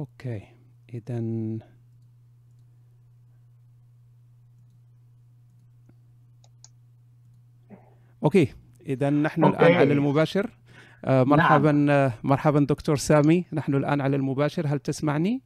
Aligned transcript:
okay 0.00 0.42
اذا 0.94 1.24
okay 8.24 8.54
اذا 8.86 9.10
نحن 9.10 9.44
okay. 9.44 9.56
الان 9.56 9.74
على 9.74 9.92
المباشر. 9.92 10.50
آه 11.04 11.24
مرحبا 11.24 11.72
نعم. 11.72 12.10
مرحبا 12.24 12.60
دكتور 12.60 12.96
سامي. 12.96 13.44
نحن 13.52 13.74
الآن 13.74 14.00
على 14.00 14.16
المباشر. 14.16 14.66
هل 14.66 14.78
تسمعني؟ 14.78 15.42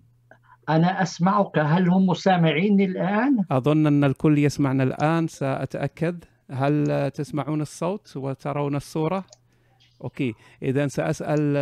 أنا 0.68 1.02
أسمعك. 1.02 1.58
هل 1.58 1.88
هم 1.88 2.14
سامعيني 2.14 2.84
الآن؟ 2.84 3.44
أظن 3.50 3.86
أن 3.86 4.04
الكل 4.04 4.38
يسمعنا 4.38 4.82
الآن 4.82 5.28
سأتأكد. 5.28 6.24
هل 6.50 7.10
تسمعون 7.10 7.60
الصوت 7.60 8.16
وترون 8.16 8.76
الصورة؟ 8.76 9.24
okay. 10.04 10.34
اذا 10.62 10.86
سأسأل 10.86 11.56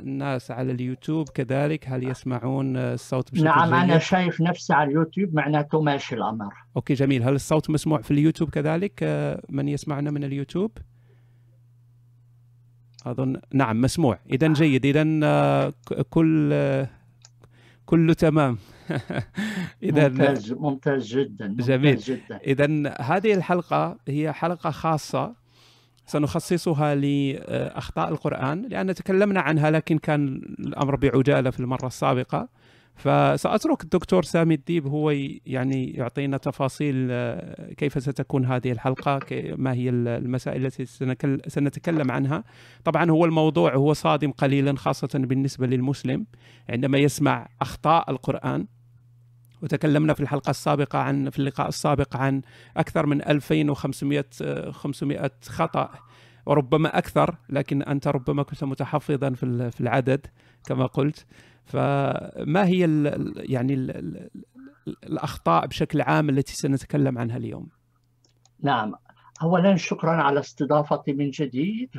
الناس 0.00 0.50
على 0.50 0.72
اليوتيوب 0.72 1.28
كذلك 1.28 1.88
هل 1.88 2.08
يسمعون 2.08 2.76
الصوت 2.76 3.32
بشكل 3.32 3.44
نعم 3.44 3.64
جيد؟ 3.64 3.74
أنا 3.74 3.98
شايف 3.98 4.40
نفسي 4.40 4.72
على 4.72 4.90
اليوتيوب 4.90 5.34
معناته 5.34 5.80
ماشي 5.80 6.14
الأمر. 6.14 6.54
okay 6.76 6.94
جميل. 6.94 7.22
هل 7.22 7.34
الصوت 7.34 7.70
مسموع 7.70 8.00
في 8.00 8.10
اليوتيوب 8.10 8.50
كذلك؟ 8.50 9.02
من 9.48 9.68
يسمعنا 9.68 10.10
من 10.10 10.24
اليوتيوب؟ 10.24 10.78
أظن 13.06 13.40
نعم 13.54 13.80
مسموع. 13.80 14.18
اذا 14.30 14.52
جيد. 14.52 14.86
اذا 14.86 15.72
كل 16.10 16.86
كله 17.86 18.12
تمام. 18.14 18.58
اذا 19.82 20.08
ممتاز 20.08 20.52
ممتاز 20.52 21.06
جدا 21.06 21.48
ممتاز 21.48 21.66
جميل. 21.66 21.96
جدا. 21.96 22.36
اذا 22.36 22.94
هذه 23.00 23.34
الحلقة 23.34 23.98
هي 24.08 24.32
حلقة 24.32 24.70
خاصة 24.70 25.39
سنخصصها 26.10 26.94
لأخطاء 26.94 28.08
القرآن 28.08 28.62
لأن 28.62 28.94
تكلمنا 28.94 29.40
عنها 29.40 29.70
لكن 29.70 29.98
كان 29.98 30.26
الأمر 30.58 30.96
بعجالة 30.96 31.50
في 31.50 31.60
المرة 31.60 31.86
السابقة. 31.86 32.48
فسأترك 32.94 33.82
الدكتور 33.82 34.22
سامي 34.22 34.54
الديب 34.54 34.86
هو 34.86 35.10
يعني 35.46 35.90
يعطينا 35.90 36.36
تفاصيل 36.36 37.08
آه، 37.10 37.72
كيف 37.72 38.02
ستكون 38.02 38.44
هذه 38.44 38.72
الحلقة 38.72 39.20
ما 39.56 39.72
هي 39.72 39.88
المسائل 39.90 40.66
التي 40.66 40.84
سنتكلم 41.46 42.10
عنها. 42.10 42.44
طبعا 42.84 43.10
هو 43.10 43.24
الموضوع 43.24 43.74
هو 43.74 43.92
صادم 43.92 44.30
قليلا 44.30 44.76
خاصة 44.76 45.08
بالنسبة 45.14 45.66
للمسلم 45.66 46.26
عندما 46.68 46.98
يسمع 46.98 47.48
أخطاء 47.60 48.10
القرآن. 48.10 48.66
وتكلمنا 49.62 50.14
في 50.14 50.20
الحلقة 50.20 50.50
السابقة 50.50 50.98
عن 50.98 51.30
في 51.30 51.38
اللقاء 51.38 51.68
السابق 51.68 52.16
عن 52.16 52.42
أكثر 52.76 53.06
من 53.06 53.22
2500 53.22 54.24
500 54.70 55.30
خطأ 55.44 55.90
وربما 56.46 56.98
أكثر 56.98 57.36
لكن 57.48 57.82
أنت 57.82 58.08
ربما 58.08 58.42
كنت 58.42 58.64
متحفظا 58.64 59.30
في 59.70 59.80
العدد 59.80 60.26
كما 60.66 60.86
قلت. 60.86 61.26
فما 61.64 62.66
هي 62.66 62.84
ال 62.84 63.32
يعني 63.36 63.74
ال 63.74 63.90
ال 63.90 64.30
الأخطاء 65.04 65.66
بشكل 65.66 66.00
عام 66.00 66.28
التي 66.28 66.54
سنتكلم 66.54 67.18
عنها 67.18 67.36
اليوم؟ 67.36 67.68
نعم. 68.62 68.94
أولا 69.42 69.76
شكرا 69.76 70.22
على 70.22 70.40
استضافتي 70.40 71.12
من 71.12 71.30
جديد. 71.30 71.90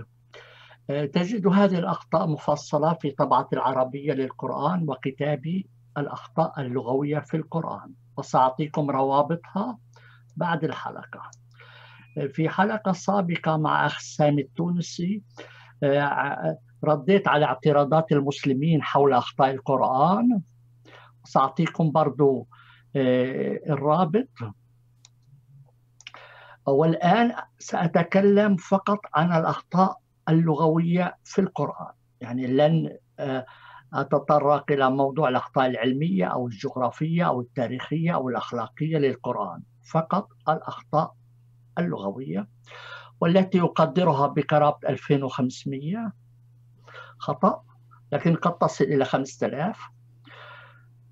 آه، 0.89 1.05
تجد 1.05 1.47
هذه 1.47 1.79
الأخطاء 1.79 2.27
مفصلة 2.27 2.93
في 2.93 3.11
طبعة 3.11 3.49
العربية 3.53 4.13
للقرآن 4.13 4.89
وكتابي. 4.89 5.69
الأخطاء 5.97 6.61
اللغوية 6.61 7.19
في 7.19 7.37
القرآن 7.37 7.93
وسأعطيكم 8.17 8.91
روابطها 8.91 9.77
بعد 10.35 10.63
الحلقة. 10.63 11.21
في 12.29 12.49
حلقة 12.49 12.91
سابقة 12.91 13.57
مع 13.57 13.85
أخ 13.85 13.99
سامي 13.99 14.41
التونسي 14.41 15.21
آه، 15.83 16.57
رديت 16.83 17.27
على 17.27 17.45
اعتراضات 17.45 18.11
المسلمين 18.11 18.83
حول 18.83 19.13
أخطاء 19.13 19.51
القرآن. 19.51 20.41
سأعطيكم 21.23 21.91
برضو 21.91 22.47
آه، 22.95 23.59
الرابط. 23.69 24.29
والآن 26.67 27.33
سأتكلم 27.59 28.55
فقط 28.55 28.99
عن 29.13 29.39
الأخطاء 29.41 29.97
اللغوية 30.29 31.17
في 31.23 31.41
القرآن. 31.41 31.93
يعني 32.21 32.47
لن 32.47 32.97
آه، 33.19 33.45
أتطرق 33.93 34.71
إلى 34.71 34.89
موضوع 34.91 35.29
الأخطاء 35.29 35.67
العلمية 35.67 36.25
أو 36.25 36.47
الجغرافية 36.47 37.27
أو 37.27 37.41
التاريخية 37.41 38.15
أو 38.15 38.29
الأخلاقية 38.29 38.97
للقرآن 38.97 39.61
فقط 39.91 40.27
الأخطاء 40.49 41.15
اللغوية 41.79 42.47
والتي 43.21 43.57
يقدرها 43.57 44.27
بقرابة 44.27 44.89
2500 44.89 46.11
خطأ 47.17 47.63
لكن 48.11 48.35
قد 48.35 48.57
تصل 48.57 48.83
إلى 48.83 49.05
5000 49.05 49.79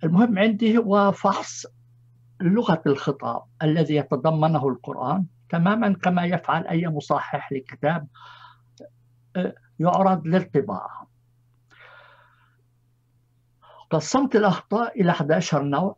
المهم 0.04 0.40
عندي 0.40 0.78
هو 0.78 1.12
فحص 1.12 1.66
لغة 2.42 2.82
الخطاب 2.88 3.44
الذي 3.64 3.96
يتضمنه 3.96 4.68
القرآن. 4.68 5.26
تماما 5.50 5.94
كما 5.94 6.26
يفعل 6.26 6.68
أي 6.68 6.88
مصحح 6.88 7.52
لكتاب 7.52 8.08
آه، 9.36 9.56
يعرض 9.80 10.28
للطباعة. 10.28 11.09
قسمت 13.90 14.36
الأخطاء 14.36 15.02
إلى 15.02 15.12
11 15.12 15.64
نوع. 15.64 15.96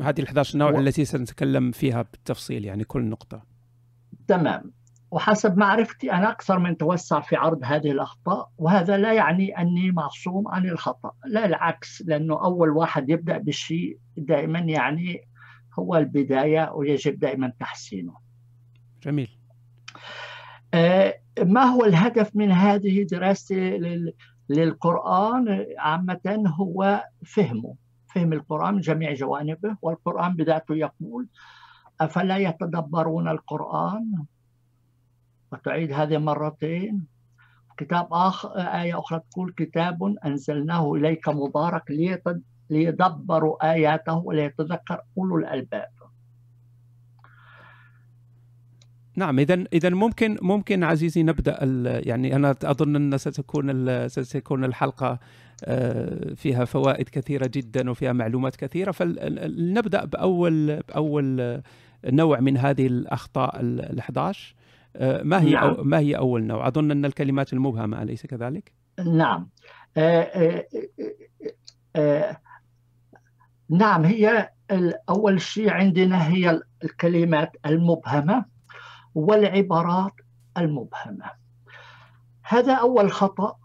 هذه 0.00 0.20
ال 0.20 0.26
11 0.26 0.58
نوع 0.58 0.70
و... 0.70 0.78
التي 0.78 1.04
سنتكلم 1.04 1.70
فيها 1.70 2.02
بالتفصيل 2.02 2.64
يعني 2.64 2.84
كل 2.84 3.04
نقطة. 3.04 3.42
تمام. 4.28 4.72
وحسب 5.10 5.56
معرفتي 5.56 6.12
أنا 6.12 6.30
أكثر 6.30 6.58
من 6.58 6.76
توسع 6.76 7.20
في 7.20 7.36
عرض 7.36 7.60
هذه 7.64 7.90
الأخطاء 7.90 8.50
وهذا 8.58 8.96
لا 8.96 9.12
يعني 9.12 9.58
أني 9.58 9.90
معصوم 9.90 10.48
عن 10.48 10.66
الخطأ. 10.66 11.12
لا 11.26 11.46
العكس 11.46 12.02
لأنه 12.06 12.44
أول 12.44 12.70
واحد 12.70 13.10
يبدأ 13.10 13.38
بالشيء 13.38 13.98
دائما 14.16 14.58
يعني 14.58 15.28
هو 15.78 15.96
البداية 15.96 16.70
ويجب 16.74 17.18
دائما 17.18 17.52
تحسينه. 17.60 18.16
جميل. 19.02 19.38
آه 20.74 21.14
ما 21.42 21.64
هو 21.64 21.84
الهدف 21.84 22.36
من 22.36 22.52
هذه 22.52 23.02
دراستي 23.02 23.78
للقرآن 24.48 25.66
عامة 25.78 26.44
هو 26.46 27.04
فهمه 27.26 27.74
فهم 28.14 28.32
القرآن 28.32 28.74
من 28.74 28.80
جميع 28.80 29.14
جوانبه 29.14 29.76
والقرآن 29.82 30.36
بذاته 30.36 30.74
يقول 30.74 31.28
أفلا 32.00 32.36
يتدبرون 32.36 33.28
القرآن؟ 33.28 34.24
وتعيد 35.52 35.92
هذه 35.92 36.18
مرتين. 36.18 37.06
كتاب 37.76 38.08
آخر 38.12 38.48
آية 38.58 38.98
أخرى 38.98 39.20
تقول 39.30 39.52
كتاب 39.56 40.16
أنزلناه 40.24 40.94
إليك 40.94 41.28
مبارك 41.28 41.90
ليدبروا 42.70 43.72
آياته 43.72 44.16
وليتذكر 44.16 45.00
أولو 45.18 45.38
الألباب. 45.38 45.95
نعم 49.16 49.38
اذا 49.38 49.64
اذا 49.72 49.90
ممكن 49.90 50.36
ممكن 50.42 50.84
عزيزي 50.84 51.22
نبدأ 51.22 51.58
يعني 52.06 52.36
أنا 52.36 52.54
أظن 52.64 52.96
أن 52.96 53.18
ستكون 53.18 54.08
ستكون 54.08 54.64
الحلقة 54.64 55.18
آه، 55.64 56.34
فيها 56.34 56.64
فوائد 56.64 57.08
كثيرة 57.08 57.50
جدا 57.54 57.90
وفيها 57.90 58.12
معلومات 58.12 58.56
كثيرة 58.56 58.90
فلنبدا 58.90 60.04
بأول 60.04 60.82
بأول 60.88 61.60
نوع 62.04 62.40
من 62.40 62.56
هذه 62.56 62.86
الأخطاء 62.86 63.60
ال 63.60 63.98
11 63.98 64.54
آه، 64.96 65.22
ما 65.22 65.42
هي 65.42 65.50
نعم. 65.50 65.64
أو 65.64 65.84
ما 65.84 65.98
هي 65.98 66.16
أول 66.16 66.44
نوع؟ 66.44 66.68
أظن 66.68 66.90
أن 66.90 67.04
الكلمات 67.04 67.52
المبهمة 67.52 68.02
أليس 68.02 68.26
كذلك؟ 68.26 68.72
نعم 69.06 69.48
آه، 69.96 70.66
نعم 73.70 74.04
هي 74.04 74.50
أول 75.08 75.40
شيء 75.40 75.70
عندنا 75.70 76.28
هي 76.28 76.60
الكلمات 76.84 77.56
المبهمة 77.66 78.55
والعبارات 79.16 80.12
المبهمة. 80.58 81.30
هذا 82.42 82.74
أول 82.74 83.12
خطأ 83.12 83.56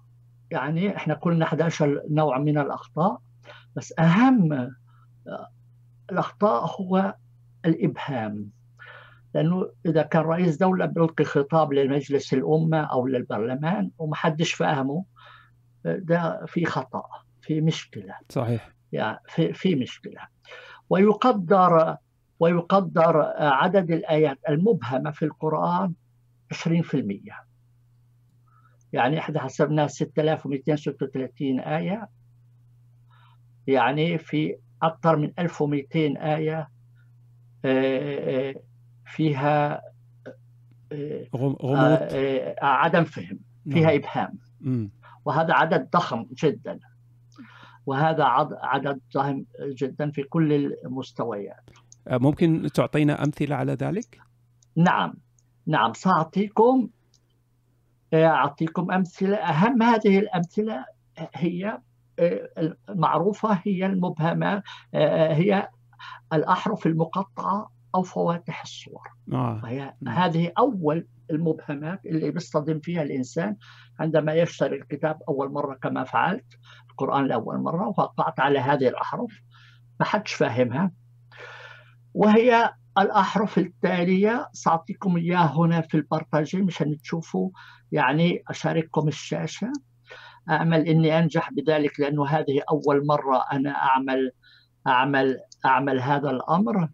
يعني 0.52 0.96
إحنا 0.96 1.14
قلنا 1.14 1.46
11 1.46 2.02
نوع 2.10 2.38
من 2.38 2.58
الأخطاء 2.58 3.22
بس 3.76 3.94
أهم 4.00 4.54
آه، 4.54 4.72
الأخطاء 6.12 6.82
هو 6.82 7.16
الإبهام. 7.66 8.50
لأنه 9.36 9.72
إذا 9.86 10.02
كان 10.02 10.22
رئيس 10.22 10.58
دولة 10.58 10.86
بيلقي 10.86 11.24
خطاب 11.24 11.74
للمجلس 11.74 12.34
الأمة 12.34 12.82
أو 12.82 13.08
للبرلمان 13.08 13.92
ومحدش 13.98 14.54
فاهمه 14.54 15.06
ده 15.86 16.46
في 16.48 16.66
خطأ 16.66 17.04
في 17.42 17.62
مشكلة. 17.62 18.16
صحيح. 18.30 18.72
يعني 18.92 19.20
في, 19.28 19.54
في 19.54 19.76
مشكلة. 19.76 20.22
ويقدر 20.90 21.98
ويقدر 22.42 23.22
عدد 23.38 23.92
الآيات 23.92 24.40
المبهمة 24.50 25.12
في 25.12 25.26
القرآن 25.26 25.94
20% 26.54 27.52
يعني 28.94 29.20
إحنا 29.20 29.40
حسبناها 29.40 29.88
6236 29.88 31.60
آية. 31.60 32.10
يعني 33.68 34.18
في 34.18 34.56
أكثر 34.82 35.16
من 35.16 35.34
1200 35.40 36.18
آية 36.18 36.70
آه، 37.66 38.50
آه، 38.50 38.56
فيها 39.06 39.82
آه، 40.92 41.28
غموض. 41.36 42.00
عدم 42.62 43.04
فهم 43.04 43.40
فيها 43.70 43.96
إبهام. 43.96 44.40
وهذا 45.26 45.54
عدد 45.54 45.90
ضخم 45.90 46.26
جدا. 46.34 46.80
وهذا 47.86 48.24
عدد 48.62 49.00
ضخم 49.14 49.46
جدا 49.60 50.12
في 50.12 50.24
كل 50.24 50.54
المستويات. 50.86 51.70
ممكن 52.10 52.70
تعطينا 52.74 53.24
أمثلة 53.24 53.56
على 53.56 53.74
ذلك؟ 53.74 54.22
نعم. 54.76 55.14
نعم 55.68 55.94
سأعطيكم 55.94 56.90
أعطيكم 58.14 58.92
أمثلة. 58.92 59.38
أهم 59.38 59.84
هذه 59.84 60.20
الأمثلة 60.20 60.86
هي 61.36 61.78
المعروفة 62.90 63.60
هي 63.64 63.86
المبهمة 63.86 64.64
هي 64.94 65.70
الأحرف 66.34 66.86
المقطعة 66.86 67.72
أو 67.96 68.04
فواتح 68.04 68.62
الصور. 68.62 69.08
آه. 69.34 69.62
وهي 69.64 69.94
هذه 70.08 70.52
أول 70.58 71.08
المبهمات 71.32 72.06
اللي 72.06 72.32
بيصطدم 72.32 72.80
فيها 72.80 73.02
الإنسان 73.02 73.56
عندما 74.00 74.34
يشتري 74.34 74.76
الكتاب 74.76 75.20
أول 75.30 75.52
مرة 75.52 75.76
كما 75.76 76.04
فعلت 76.04 76.46
القرآن 76.90 77.26
لأول 77.26 77.58
مرة 77.58 77.88
وقعت 77.88 78.40
على 78.40 78.60
هذه 78.60 78.88
الأحرف 78.88 79.42
ما 80.00 80.06
حدش 80.06 80.34
فاهمها. 80.34 80.92
وهي 82.14 82.74
الأحرف 82.98 83.58
التالية 83.58 84.50
سأعطيكم 84.54 85.18
إياها 85.18 85.54
هنا 85.58 85.82
في 85.82 85.98
البرتاجي 85.98 86.62
مشان 86.62 86.98
تشوفوا 86.98 87.50
يعني 87.92 88.44
أشارككم 88.50 89.08
الشاشة. 89.08 89.72
أعمل 90.50 90.88
إني 90.88 91.20
أنجح 91.20 91.50
بذلك 91.54 92.00
لأنه 92.00 92.28
هذه 92.28 92.62
أول 92.70 93.06
مرة 93.06 93.44
أنا 93.52 93.72
أعمل 93.72 94.32
أعمل 94.88 95.38
أعمل 95.66 96.00
هذا 96.02 96.30
الأمر. 96.30 96.90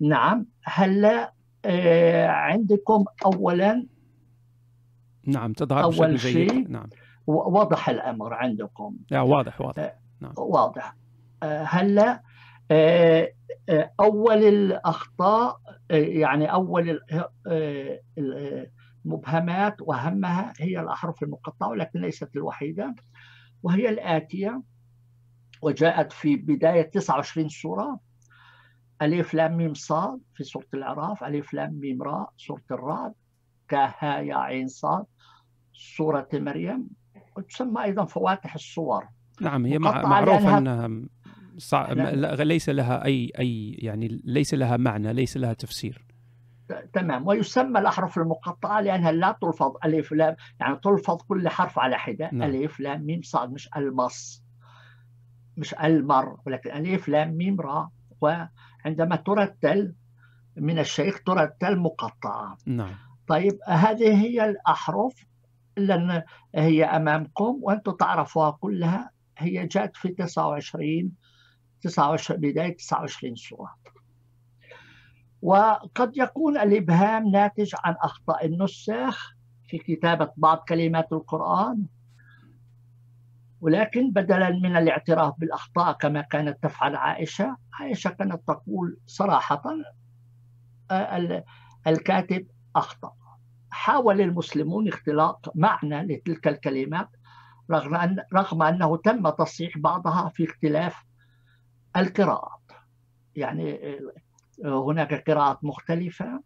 نعم 0.00 0.46
هلا 0.64 1.32
آه 1.64 2.26
عندكم 2.26 3.04
أولا؟ 3.24 3.86
نعم 5.26 5.52
تظهر 5.52 5.82
أول 5.82 6.20
شيء؟ 6.20 6.68
نعم. 6.68 6.88
واضح 7.26 7.88
الأمر 7.88 8.34
عندكم. 8.34 8.96
لا 9.10 9.20
واضح 9.20 9.60
واضح. 9.60 9.82
آه 9.82 9.98
نعم. 10.20 10.32
واضح. 10.36 10.96
آه 11.42 11.64
هلا 11.64 12.22
آه 12.70 13.32
آه 13.68 13.92
أول 14.00 14.44
الأخطاء 14.44 15.60
آه 15.90 15.94
يعني 15.94 16.52
أول 16.52 17.00
المبهمات 19.06 19.76
وأهمها 19.80 20.52
هي 20.60 20.80
الأحرف 20.80 21.22
المقطعة 21.22 21.68
ولكن 21.68 22.00
ليست 22.00 22.36
الوحيدة 22.36 22.94
وهي 23.62 23.88
الآتية 23.88 24.62
وجاءت 25.62 26.12
في 26.12 26.36
بداية 26.36 26.82
29 26.82 27.48
سورة 27.48 28.00
ألف 29.02 29.34
لام 29.34 29.56
ميم 29.56 29.74
صاد 29.74 30.20
في 30.34 30.44
سورة 30.44 30.66
الأعراف 30.74 31.24
ألف 31.24 31.54
لام 31.54 31.74
ميم 31.74 32.02
راء 32.02 32.30
سورة 32.36 32.62
الرعد 32.70 33.12
كها 33.68 34.18
يا 34.18 34.36
عين 34.36 34.68
صاد 34.68 35.04
سورة 35.72 36.28
مريم 36.32 36.88
وتسمى 37.36 37.84
أيضا 37.84 38.04
فواتح 38.04 38.54
الصور 38.54 39.08
نعم 39.40 39.66
هي 39.66 39.78
معروفة 39.78 40.58
أنها 40.58 40.90
صع... 41.58 41.92
ليس 42.42 42.68
لها 42.68 43.04
أي 43.04 43.32
أي 43.38 43.70
يعني 43.70 44.20
ليس 44.24 44.54
لها 44.54 44.76
معنى 44.76 45.12
ليس 45.12 45.36
لها 45.36 45.52
تفسير. 45.52 46.04
تمام. 46.92 47.26
ويسمى 47.26 47.80
الأحرف 47.80 48.18
المقطعة 48.18 48.80
لأنها 48.80 49.12
لا 49.12 49.38
تلفظ 49.42 49.72
ألف 49.84 50.12
لام 50.12 50.36
يعني 50.60 50.76
تلفظ 50.76 51.22
كل 51.22 51.48
حرف 51.48 51.78
على 51.78 51.98
حدة. 51.98 52.30
نعم. 52.32 52.50
ألف 52.50 52.80
لام 52.80 53.06
ميم 53.06 53.22
صاد 53.22 53.52
مش 53.52 53.68
المص. 53.76 54.42
مش 55.56 55.74
المر 55.74 56.36
ولكن 56.46 56.70
ألف 56.70 57.08
لام 57.08 57.36
ميم 57.36 57.60
را. 57.60 57.90
وعندما 58.20 59.16
ترتل 59.16 59.94
من 60.56 60.78
الشيخ 60.78 61.22
ترتل 61.26 61.78
مقطعة. 61.78 62.56
نعم. 62.66 62.94
طيب 63.28 63.58
هذه 63.66 64.22
هي 64.22 64.50
الأحرف 64.50 65.26
لأن 65.76 66.22
هي 66.54 66.84
أمامكم 66.84 67.58
وأنتم 67.62 67.92
تعرفوها 67.92 68.50
كلها. 68.50 69.10
هي 69.38 69.66
جاءت 69.66 69.96
في 69.96 70.08
29 70.08 71.12
29 71.82 72.40
بداية 72.40 72.76
29 72.76 73.36
سورة 73.36 73.74
وقد 75.42 76.16
يكون 76.16 76.58
الإبهام 76.58 77.28
ناتج 77.28 77.74
عن 77.84 77.94
أخطاء 78.02 78.46
النساخ 78.46 79.32
في 79.68 79.78
كتابة 79.78 80.30
بعض 80.36 80.64
كلمات 80.68 81.12
القرآن 81.12 81.86
ولكن 83.60 84.10
بدلا 84.10 84.50
من 84.50 84.76
الاعتراف 84.76 85.34
بالأخطاء 85.38 85.92
كما 85.92 86.20
كانت 86.20 86.62
تفعل 86.62 86.96
عائشة 86.96 87.56
عائشة 87.72 88.10
كانت 88.10 88.40
تقول 88.46 88.98
صراحة 89.06 89.62
الكاتب 91.86 92.46
أخطأ. 92.76 93.12
حاول 93.70 94.20
المسلمون 94.20 94.88
اختلاق 94.88 95.52
معنى 95.54 96.02
لتلك 96.02 96.48
الكلمات 96.48 97.08
رغم, 97.70 97.94
أن 97.94 98.16
رغم 98.34 98.62
أنه 98.62 98.96
تم 98.96 99.28
تصحيح 99.28 99.78
بعضها 99.78 100.28
في 100.28 100.44
اختلاف 100.44 101.04
القراءات. 101.98 102.60
يعني 103.36 103.98
هناك 104.64 105.30
قراءات 105.30 105.64
مختلفة 105.64 106.42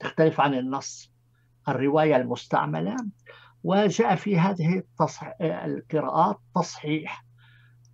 تختلف 0.00 0.40
عن 0.40 0.54
النص 0.54 1.12
الرواية 1.68 2.16
المستعملة 2.16 2.96
وجاء 3.64 4.16
في 4.16 4.38
هذه 4.38 4.78
التصح... 4.78 5.32
القراءات 5.40 6.38
تصحيح 6.54 7.24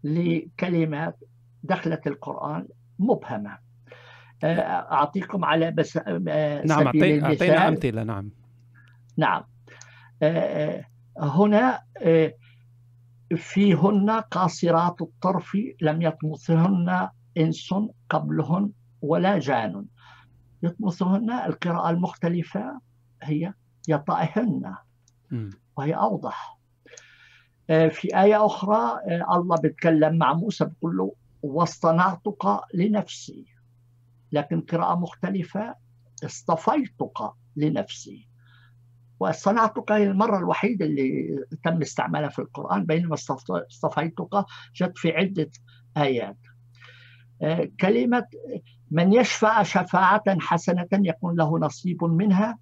لكلمات 0.04 1.18
دخلت 1.62 2.06
القرآن 2.06 2.68
مبهمة. 2.98 3.58
أعطيكم 4.44 5.44
على 5.44 5.70
بس 5.70 5.96
نعم 5.96 6.86
أعطينا 6.86 7.68
أمثلة 7.68 8.02
نعم. 8.02 8.30
نعم. 9.16 9.44
هنا 11.18 11.82
فيهن 13.36 14.10
قاصرات 14.10 15.02
الطرف 15.02 15.56
لم 15.80 16.02
يطمثهن 16.02 17.08
إنس 17.38 17.74
قبلهن 18.10 18.70
ولا 19.02 19.38
جان. 19.38 19.86
يطمثهن 20.62 21.30
القراءة 21.30 21.90
المختلفة 21.90 22.80
هي 23.22 23.52
يطأهن 23.88 24.74
وهي 25.76 25.94
أوضح. 25.94 26.58
آه، 27.70 27.88
في 27.88 28.20
آية 28.20 28.46
أخرى 28.46 28.76
آه، 28.76 29.36
الله 29.36 29.56
بيتكلم 29.56 30.18
مع 30.18 30.32
موسى 30.32 30.64
بيقول 30.64 30.96
له 30.96 31.14
واصطنعتك 31.42 32.60
لنفسي. 32.74 33.46
لكن 34.32 34.60
قراءة 34.60 34.94
مختلفة 34.94 35.74
اصطفيتك 36.24 37.32
لنفسي. 37.56 38.28
واصطنعتك 39.20 39.92
هي 39.92 40.10
المرة 40.10 40.38
الوحيدة 40.38 40.86
اللي 40.86 41.38
تم 41.64 41.80
استعمالها 41.82 42.28
في 42.28 42.38
القرآن 42.38 42.86
بينما 42.86 43.14
اصطفيتك 43.14 44.44
جت 44.74 44.98
في 44.98 45.12
عدة 45.12 45.50
آيات. 45.96 46.36
آه، 47.42 47.68
كلمة 47.80 48.26
من 48.90 49.12
يشفع 49.12 49.62
شفاعة 49.62 50.40
حسنة 50.40 50.88
يكون 50.92 51.36
له 51.36 51.58
نصيب 51.58 52.04
منها 52.04 52.58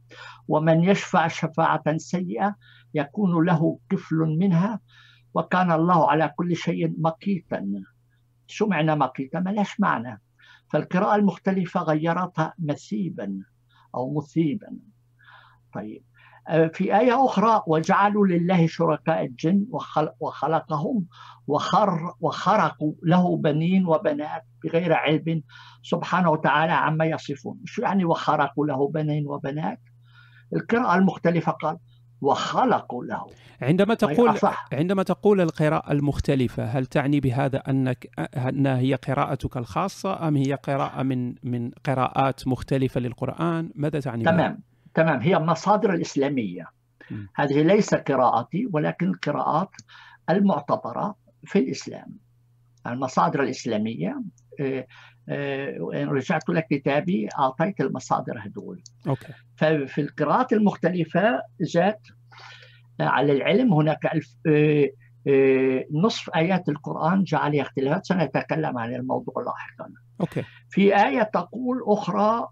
ومن 0.48 0.84
يشفع 0.84 1.28
شفاعة 1.28 1.96
سيئة 1.96 2.56
يكون 2.94 3.46
له 3.46 3.78
كفل 3.90 4.16
منها 4.16 4.80
وكان 5.34 5.72
الله 5.72 6.10
على 6.10 6.32
كل 6.36 6.56
شيء 6.56 6.94
مقيتا. 6.98 7.72
شو 8.46 8.66
معنى 8.66 8.96
مقيتا؟ 8.96 9.40
ما 9.40 9.50
لهاش 9.50 9.80
معنى. 9.80 10.20
فالقراءة 10.68 11.16
المختلفة 11.16 11.80
غيرتها 11.80 12.54
مثيبا 12.58 13.42
أو 13.94 14.18
مثيبا. 14.18 14.76
طيب. 15.74 16.04
في 16.46 16.98
آية 16.98 17.24
أخرى 17.24 17.62
وجعلوا 17.66 18.26
لله 18.26 18.66
شركاء 18.66 19.24
الجن 19.24 19.66
وخلقهم 20.20 21.06
وخر 21.46 22.14
وخرقوا 22.20 22.92
له 23.02 23.36
بنين 23.36 23.86
وبنات 23.86 24.42
بغير 24.64 24.92
علم 24.92 25.42
سبحانه 25.82 26.30
وتعالى 26.30 26.72
عما 26.72 27.04
يصفون 27.04 27.60
شو 27.64 27.82
يعني 27.82 28.04
وخرقوا 28.04 28.66
له 28.66 28.88
بنين 28.88 29.26
وبنات 29.26 29.80
القراءة 30.52 30.94
المختلفة 30.94 31.52
قال 31.52 31.78
وخلقوا 32.20 33.04
له 33.04 33.26
عندما 33.62 33.94
تقول 33.94 34.38
عندما 34.72 35.02
تقول 35.02 35.40
القراءة 35.40 35.92
المختلفة 35.92 36.64
هل 36.64 36.86
تعني 36.86 37.20
بهذا 37.20 37.58
أنك 37.58 38.08
انها 38.36 38.78
هي 38.78 38.94
قراءتك 38.94 39.56
الخاصة 39.56 40.28
أم 40.28 40.36
هي 40.36 40.54
قراءة 40.54 41.02
من 41.02 41.34
من 41.42 41.70
قراءات 41.84 42.48
مختلفة 42.48 43.00
للقرآن؟ 43.00 43.70
ماذا 43.74 44.00
تعني؟ 44.00 44.24
تمام 44.24 44.36
بهذا؟ 44.36 44.75
تمام. 44.96 45.20
هي 45.20 45.38
مصادر 45.38 45.94
الإسلامية. 45.94 46.64
م. 47.10 47.26
هذه 47.34 47.62
ليس 47.62 47.94
قراءتي 47.94 48.68
ولكن 48.72 49.06
القراءات 49.06 49.70
المعتبرة 50.30 51.14
في 51.44 51.58
الإسلام. 51.58 52.18
المصادر 52.86 53.42
الإسلامية 53.42 54.22
آه، 54.60 54.86
آه، 55.28 55.78
رجعت 55.94 56.48
لكتابي 56.48 57.28
أعطيت 57.38 57.80
المصادر 57.80 58.38
هدول 58.38 58.82
okay. 59.08 59.32
ففي 59.56 60.00
القراءات 60.00 60.52
المختلفة 60.52 61.42
جاءت 61.60 62.00
على 63.00 63.32
العلم. 63.32 63.72
هناك 63.72 64.06
ألف 64.06 64.28
نصف 65.92 66.30
آيات 66.30 66.68
القرآن 66.68 67.24
جاء 67.24 67.40
عليها 67.40 67.62
اختلافات. 67.62 68.06
سنتكلم 68.06 68.78
عن 68.78 68.94
الموضوع 68.94 69.34
لاحقا. 69.44 69.92
okay. 70.20 70.44
في 70.70 70.96
آية 71.06 71.22
تقول 71.22 71.82
أخرى 71.86 72.48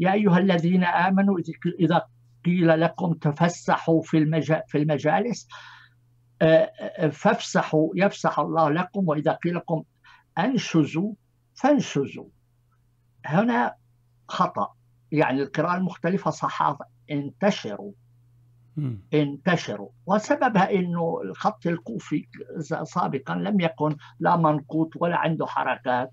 يا 0.00 0.12
أيها 0.12 0.38
الذين 0.38 0.84
آمنوا 0.84 1.38
إذا 1.80 2.06
قيل 2.44 2.80
لكم 2.80 3.12
تفسحوا 3.12 4.02
في 4.02 4.42
في 4.68 4.78
المجالس 4.78 5.48
فافسحوا 7.12 7.90
يفسح 7.94 8.38
الله 8.38 8.70
لكم 8.70 9.08
وإذا 9.08 9.32
قيل 9.32 9.54
لكم 9.54 9.82
أنشزوا 10.38 11.12
فانشزوا. 11.54 12.26
هنا 13.26 13.74
خطأ. 14.28 14.72
يعني 15.12 15.42
القراءة 15.42 15.76
المختلفة 15.76 16.30
صحافة. 16.30 16.84
انتشروا. 17.10 17.92
انتشروا. 19.14 19.88
وسببها 20.06 20.70
إنه 20.70 21.20
الخط 21.24 21.66
الكوفي 21.66 22.26
سابقا 22.82 23.34
لم 23.34 23.60
يكن 23.60 23.96
لا 24.20 24.36
منقوط 24.36 24.90
ولا 24.96 25.16
عنده 25.16 25.46
حركات. 25.46 26.12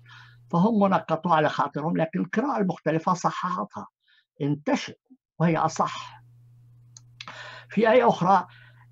فهم 0.54 0.80
منقطوا 0.80 1.34
على 1.34 1.48
خاطرهم 1.48 1.96
لكن 1.96 2.20
القراءة 2.20 2.60
المختلفة 2.60 3.14
صححتها 3.14 3.86
انتشر 4.42 4.94
وهي 5.38 5.56
أصح. 5.56 6.22
في 7.68 7.90
آية 7.90 8.08
أخرى 8.08 8.46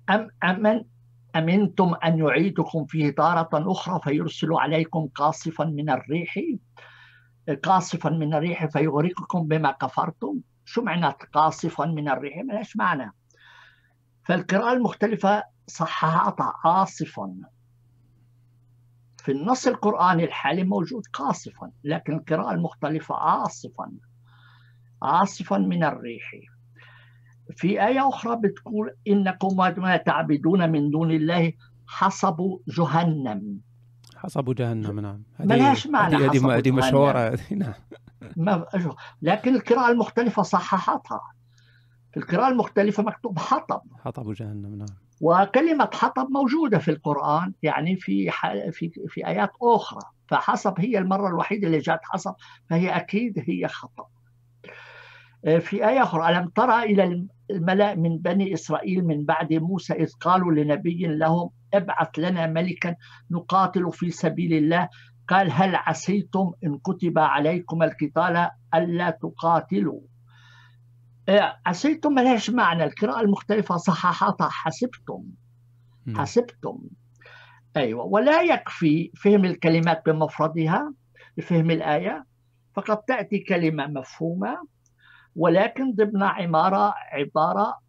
أم 0.09 0.27
أمن 0.43 0.83
أمنتم 1.35 1.95
أن 2.03 2.17
يعيدكم 2.19 2.85
فيه 2.85 3.09
تارة 3.09 3.71
أخرى 3.71 3.99
فيرسل 4.03 4.53
عليكم 4.53 5.07
قاصفا 5.15 5.65
من 5.65 5.89
الريح 5.89 6.39
قاصفا 7.63 8.09
من 8.09 8.33
الريح 8.33 8.65
فيغرقكم 8.65 9.47
بما 9.47 9.71
كفرتم. 9.71 10.39
شو 10.65 10.81
معنى 10.81 11.07
قاصفا 11.33 11.85
من 11.85 12.09
الريح؟ 12.09 12.37
ما 12.37 12.63
معنى. 12.75 13.11
فالقراءة 14.25 14.73
المختلفة 14.73 15.43
صححت 15.67 16.35
عاصفا. 16.65 17.35
في 19.23 19.31
النص 19.31 19.67
القرآني 19.67 20.23
الحالي 20.23 20.63
موجود 20.63 21.03
قاصفا 21.13 21.71
لكن 21.83 22.13
القراءة 22.13 22.53
المختلفة 22.53 23.15
عاصفا 23.15 23.91
عاصفا 25.03 25.57
من 25.57 25.83
الريح. 25.83 26.31
في 27.55 27.87
آية 27.87 28.09
أخرى 28.09 28.35
بتقول 28.43 28.95
إنكم 29.07 29.57
ما 29.77 29.97
تعبدون 29.97 30.71
من 30.71 30.89
دون 30.89 31.11
الله 31.11 31.53
حصب 31.87 32.37
جهنم. 32.67 33.59
حصب 34.15 34.55
جهنم 34.55 34.99
نعم. 34.99 35.23
ملهاش 35.39 35.87
معنى 35.87 36.15
هذه 36.15 36.57
هذه 36.57 36.71
مشهورة 36.71 37.39
نعم. 38.37 38.63
لكن 39.21 39.55
القراءة 39.55 39.91
المختلفة 39.91 40.41
صححتها. 40.41 41.21
في 42.11 42.19
القراءة 42.19 42.51
المختلفة 42.51 43.03
مكتوب 43.03 43.39
حطب. 43.39 43.81
حطب 44.03 44.33
جهنم 44.33 44.75
نعم. 44.75 45.02
وكلمة 45.23 45.89
حطب 45.93 46.27
موجودة 46.31 46.77
في 46.77 46.91
القرآن 46.91 47.53
يعني 47.63 47.95
في 47.95 48.31
في 48.71 48.91
في 49.07 49.27
آيات 49.27 49.49
أخرى. 49.61 50.01
فحصب 50.27 50.79
هي 50.79 50.97
المرة 50.97 51.27
الوحيدة 51.27 51.67
اللي 51.67 51.79
جاءت 51.79 51.99
حصب 52.03 52.33
فهي 52.69 52.89
أكيد 52.89 53.43
هي 53.47 53.67
خطأ. 53.67 54.05
آه، 55.45 55.57
في 55.57 55.89
آية 55.89 56.03
أخرى 56.03 56.29
ألم 56.29 56.49
ترى 56.49 56.83
إلى 56.83 57.27
الملأ 57.51 57.95
من 57.95 58.17
بني 58.17 58.53
إسرائيل 58.53 59.05
من 59.05 59.25
بعد 59.25 59.53
موسى 59.53 59.93
إذ 59.93 60.11
قالوا 60.21 60.51
لنبي 60.51 61.07
لهم 61.07 61.49
ابعث 61.73 62.09
لنا 62.17 62.47
ملكا 62.47 62.95
نقاتل 63.31 63.91
في 63.91 64.11
سبيل 64.11 64.53
الله. 64.53 64.89
قال 65.27 65.51
هل 65.51 65.75
عسيتم 65.75 66.51
إن 66.63 66.77
كتب 66.77 67.19
عليكم 67.19 67.83
القتال 67.83 68.49
ألا 68.75 69.09
تقاتلوا؟ 69.09 70.01
عسيتم 71.65 72.13
ملهاش 72.13 72.49
معنى 72.49 72.83
القراءة 72.83 73.21
المختلفة 73.21 73.77
صححتها. 73.77 74.49
حسبتم. 74.49 75.23
حسبتم. 76.17 76.79
أيوة. 77.77 78.03
ولا 78.03 78.41
يكفي 78.41 79.11
فهم 79.23 79.45
الكلمات 79.45 80.05
بمفردها 80.05 80.93
لفهم 81.37 81.71
الآية. 81.71 82.25
فقد 82.75 82.97
تأتي 82.97 83.39
كلمة 83.39 83.87
مفهومة 83.87 84.57
ولكن 85.35 85.93
ضمن 85.95 86.23
عمارة 86.23 86.93
عبارة 87.11 87.79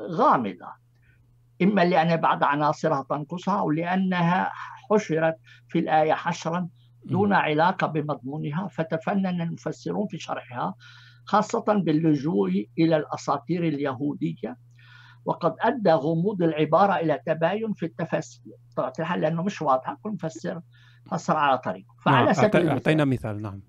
غامضة. 0.00 0.84
إما 1.62 1.84
لأن 1.84 2.16
بعض 2.16 2.44
عناصرها 2.44 3.04
تنقصها 3.10 3.58
أو 3.58 3.70
لأنها 3.70 4.50
حشرت 4.90 5.36
في 5.68 5.78
الآية 5.78 6.12
حشرا 6.12 6.68
دون 7.04 7.32
علاقة 7.32 7.86
بمضمونها. 7.86 8.68
فتفنن 8.68 9.40
المفسرون 9.40 10.06
في 10.06 10.18
شرحها 10.18 10.74
خاصة 11.24 11.64
باللجوء 11.68 12.68
إلى 12.78 12.96
الأساطير 12.96 13.64
اليهودية 13.64 14.56
وقد 15.24 15.54
أدى 15.60 15.90
غموض 15.92 16.42
العبارة 16.42 16.92
إلى 16.92 17.20
تباين 17.26 17.72
في 17.72 17.86
التفسير. 17.86 18.54
طبعا 18.76 18.92
الحال 18.98 19.20
لأنه 19.20 19.42
مش 19.42 19.62
واضحة 19.62 19.98
كل 20.02 20.10
مفسر 20.10 20.60
فسر 21.10 21.36
على 21.36 21.58
طريقه. 21.58 21.94
فعلى 22.04 22.24
نعم. 22.24 22.32
سبيل 22.32 22.68
أعطينا 22.68 23.04
مثال 23.04 23.42
نعم. 23.42 23.60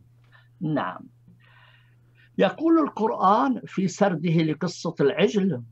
نعم. 0.62 1.00
يقول 2.38 2.80
القرآن 2.80 3.62
في 3.66 3.88
سرده 3.88 4.30
لقصة 4.30 4.96
العجل 5.02 5.64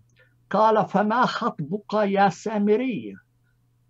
قال 0.50 0.86
فما 0.88 1.25
خطبك 1.25 1.94
يا 1.94 2.30
سامري؟ 2.30 3.16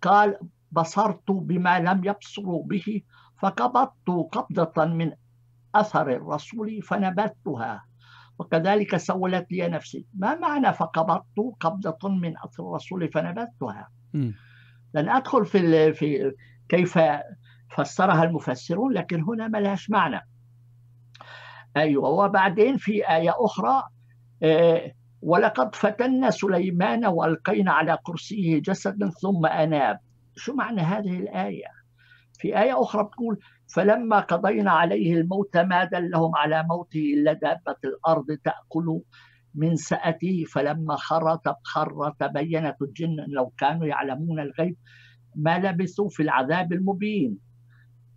قال 0.02 0.38
بصرت 0.72 1.30
بما 1.30 1.80
لم 1.80 2.04
يبصروا 2.04 2.64
به 2.64 3.02
فقبضت 3.38 4.10
قبضة 4.32 4.84
من 4.84 5.12
أثر 5.74 6.10
الرسول 6.10 6.82
فنبذتها 6.82 7.84
وكذلك 8.38 8.96
سولت 8.96 9.52
لي 9.52 9.68
نفسي. 9.68 10.06
ما 10.14 10.34
معنى 10.34 10.72
فقبضت 10.72 11.56
قبضة 11.60 12.08
من 12.08 12.34
أثر 12.38 12.68
الرسول 12.68 13.08
فنبذتها؟ 13.08 13.88
لن 14.94 15.08
أدخل 15.08 15.46
في, 15.46 15.92
في 15.92 16.32
كيف 16.68 16.98
فسرها 17.68 18.24
المفسرون 18.24 18.92
لكن 18.92 19.22
هنا 19.22 19.48
ما 19.48 19.58
لهاش 19.58 19.90
معنى. 19.90 20.20
أيوة 21.76 22.08
وبعدين 22.08 22.76
في 22.76 23.08
آية 23.16 23.34
أخرى 23.36 23.82
آه، 24.42 24.92
ولقد 25.22 25.74
فتنا 25.74 26.30
سليمان 26.30 27.06
وألقينا 27.06 27.72
على 27.72 27.98
كرسيه 28.02 28.58
جسدا 28.62 29.10
ثم 29.10 29.46
أناب. 29.46 29.98
شو 30.36 30.54
معنى 30.54 30.80
هذه 30.80 31.18
الآية؟ 31.18 31.66
في 32.38 32.58
آية 32.58 32.82
أخرى 32.82 33.04
بتقول 33.04 33.38
فلما 33.66 34.20
قضينا 34.20 34.70
عليه 34.70 35.14
الموت 35.14 35.56
ما 35.56 35.84
دلهم 35.84 36.36
على 36.36 36.62
موته 36.62 37.14
إلا 37.14 37.32
دابة 37.32 37.76
الأرض 37.84 38.26
تأكل 38.44 39.00
من 39.54 39.76
سأته. 39.76 40.44
فلما 40.52 40.96
خر 40.96 41.38
خر 41.62 42.12
تبينت 42.18 42.76
الجن 42.82 43.16
لو 43.28 43.52
كانوا 43.58 43.86
يعلمون 43.86 44.40
الغيب 44.40 44.76
ما 45.36 45.58
لبثوا 45.58 46.08
في 46.08 46.22
العذاب 46.22 46.72
المبين. 46.72 47.38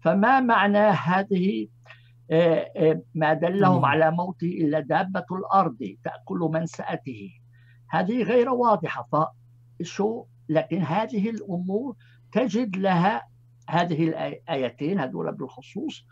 فما 0.04 0.40
معنى 0.40 0.78
هذه؟ 0.78 1.68
آه، 2.32 2.72
آه، 2.78 3.02
ما 3.16 3.34
دلهم 3.34 3.86
على 3.86 4.12
موته 4.12 4.48
إلا 4.48 4.80
دابة 4.80 5.26
الأرض 5.32 5.78
تأكل 6.04 6.40
من 6.54 6.66
سأته. 6.66 7.32
هذه 7.90 8.24
غير 8.24 8.50
واضحة 8.50 9.34
فشو 9.80 10.26
لكن 10.50 10.82
هذه 10.82 11.30
الأمور 11.30 11.96
تجد 12.32 12.78
لها 12.78 13.28
هذه 13.70 14.08
الآيتين 14.08 15.00
هذول 15.00 15.32
بالخصوص. 15.32 16.06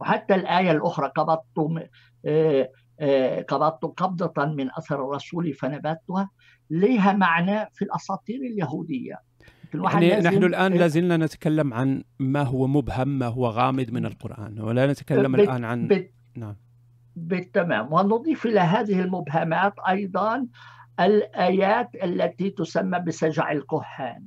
وحتى 0.00 0.34
الآية 0.34 0.70
الأخرى 0.70 1.08
قبضت 1.16 1.82
آه، 2.26 2.70
آه، 3.00 3.42
قبضت 3.42 3.84
قبضة 3.84 4.44
من 4.44 4.70
أثر 4.78 5.04
الرسول 5.04 5.54
فنبتها. 5.54 6.30
لها 6.70 7.12
معنى 7.12 7.70
في 7.72 7.82
الأساطير 7.84 8.40
اليهودية. 8.40 9.20
يعني 9.74 10.20
نحن 10.20 10.44
الآن 10.44 10.72
لازلنا 10.72 11.16
نتكلم 11.16 11.74
عن 11.74 12.04
ما 12.18 12.42
هو 12.42 12.66
مبهم 12.66 13.08
ما 13.08 13.26
هو 13.26 13.46
غامض 13.46 13.90
من 13.90 14.06
القرآن 14.06 14.60
ولا 14.60 14.86
نتكلم 14.86 15.34
الآن 15.34 15.64
عن 15.64 15.88
بت... 15.88 16.10
نعم. 16.36 16.56
بالتمام. 17.16 17.92
ونضيف 17.92 18.46
إلى 18.46 18.60
هذه 18.60 19.00
المبهمات 19.00 19.74
أيضا 19.88 20.46
الآيات 21.00 21.90
التي 22.04 22.50
تسمى 22.50 22.98
بسجع 22.98 23.52
الكهان. 23.52 24.26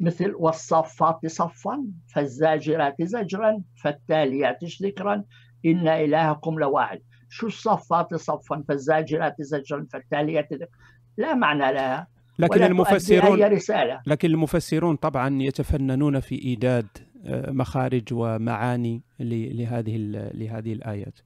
مثل 0.00 0.34
والصفات 0.34 1.26
صفا 1.26 1.84
فالزاجرات 2.06 3.02
زجرا 3.02 3.62
فالتاليات 3.82 4.58
ذكرا 4.82 5.24
إن 5.66 5.88
إلهكم 5.88 6.58
لواحد 6.58 7.00
شو 7.28 7.46
الصفات 7.46 8.14
صفا؟ 8.14 8.64
فالزاجرات 8.68 9.34
زجرا 9.40 9.86
فالتاليات 9.92 10.52
ذكرا 10.52 10.68
لا 11.16 11.34
معنى 11.34 11.72
لها. 11.72 12.06
لكن 12.38 12.62
المفسرون 12.62 13.42
رسالة. 13.42 14.00
لكن 14.06 14.30
المفسرون 14.30 14.96
طبعا 14.96 15.42
يتفننون 15.42 16.20
في 16.20 16.34
إيجاد 16.34 16.86
آه، 17.24 17.50
مخارج 17.50 18.02
ومعاني 18.12 19.02
لهذه 19.20 19.96
لهذه 20.34 20.72
الآيات. 20.72 21.18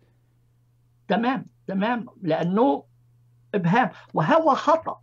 تمام 1.09 1.47
تمام. 1.67 2.07
لأنه 2.23 2.85
إبهام. 3.55 3.91
وهو 4.15 4.55
خطأ. 4.55 5.01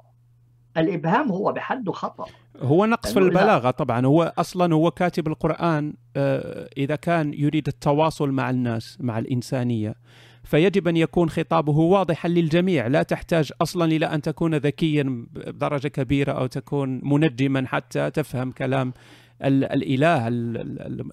الإبهام 0.77 1.31
هو 1.31 1.51
بحده 1.51 1.91
خطأ. 1.91 2.25
هو 2.61 2.85
نقص 2.85 3.13
في 3.13 3.19
البلاغة 3.19 3.71
طبعا. 3.71 4.05
هو 4.05 4.33
أصلا 4.37 4.73
هو 4.73 4.91
كاتب 4.91 5.27
القرآن 5.27 5.93
آه، 6.15 6.69
إذا 6.77 6.95
كان 6.95 7.33
يريد 7.33 7.67
التواصل 7.67 8.31
مع 8.31 8.49
الناس 8.49 8.97
مع 9.01 9.19
الإنسانية 9.19 9.95
فيجب 10.43 10.87
أن 10.87 10.97
يكون 10.97 11.29
خطابه 11.29 11.77
واضحا 11.77 12.29
للجميع. 12.29 12.87
لا 12.87 13.03
تحتاج 13.03 13.51
أصلا 13.61 13.85
إلى 13.85 14.05
أن 14.05 14.21
تكون 14.21 14.55
ذكيا 14.55 15.25
بدرجة 15.33 15.87
كبيرة 15.87 16.31
أو 16.31 16.45
تكون 16.45 17.01
منجما 17.03 17.67
حتى 17.67 18.11
تفهم 18.11 18.51
كلام 18.51 18.93
الإله 19.41 20.27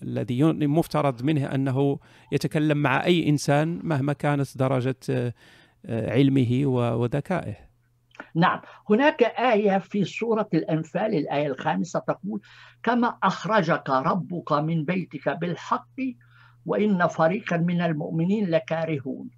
الذي 0.03 0.43
مفترض 0.45 1.23
منه 1.23 1.55
أنه 1.55 1.99
يتكلم 2.33 2.79
مع 2.79 3.05
أي 3.05 3.29
إنسان 3.29 3.81
مهما 3.83 4.13
كانت 4.13 4.59
درجة 4.59 4.97
آه، 5.11 5.33
علمه 5.89 6.63
وذكائه. 6.67 7.66
نعم 8.35 8.61
هناك 8.91 9.23
آية 9.23 9.79
في 9.79 10.05
سورة 10.05 10.49
الأنفال 10.55 11.15
الآية 11.15 11.47
الخامسة 11.47 11.99
تقول 12.01 12.41
كما 12.83 13.19
أخرجك 13.23 13.91
ربك 13.91 14.53
من 14.53 14.85
بيتك 14.85 15.29
بالحق 15.29 15.97
وإن 16.67 17.07
فريقا 17.07 17.57
من 17.57 17.81
المؤمنين 17.81 18.51
لكارهون. 18.51 19.31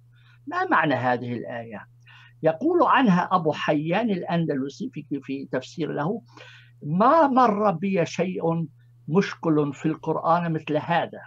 ما 0.47 0.65
معنى 0.65 0.93
هذه 0.93 1.33
الآية؟ 1.33 1.87
يقول 2.43 2.83
عنها 2.83 3.29
أبو 3.31 3.51
حيان 3.51 4.09
الأندلسي 4.09 4.91
في, 5.23 5.47
تفسير 5.51 5.91
له 5.91 6.21
ما 6.83 7.27
مر 7.27 7.71
بي 7.71 8.05
شيء 8.05 8.67
مشكل 9.07 9.73
في 9.73 9.85
القرآن 9.85 10.53
مثل 10.53 10.77
هذا 10.77 11.21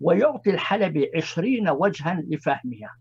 ويعطي 0.00 0.50
الحلبي 0.50 1.10
عشرين 1.16 1.68
وجها 1.68 2.22
لفهمها. 2.28 2.94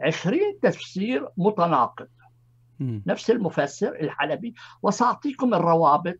عشرين 0.00 0.58
تفسير 0.62 1.28
متناقض. 1.36 2.08
نفس 2.80 3.30
المفسر 3.30 3.88
الحلبي. 4.00 4.54
وسأعطيكم 4.82 5.54
الروابط 5.54 6.18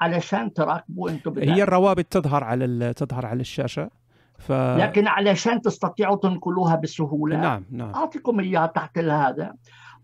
علشان 0.00 0.52
تراقبوا 0.52 1.10
أنتم 1.10 1.38
هي 1.38 1.62
الروابط 1.62 2.04
تظهر 2.04 2.44
على 2.44 2.94
تظهر 2.94 3.26
على 3.26 3.40
الشاشة. 3.40 3.90
ف... 4.38 4.52
لكن 4.52 5.06
علشان 5.06 5.60
تستطيعوا 5.60 6.16
تنقلوها 6.16 6.76
بسهولة 6.76 7.36
نعم 7.36 7.64
نعم. 7.70 7.94
أعطيكم 7.94 8.40
إياها 8.40 8.66
تحت 8.66 8.98
هذا 8.98 9.54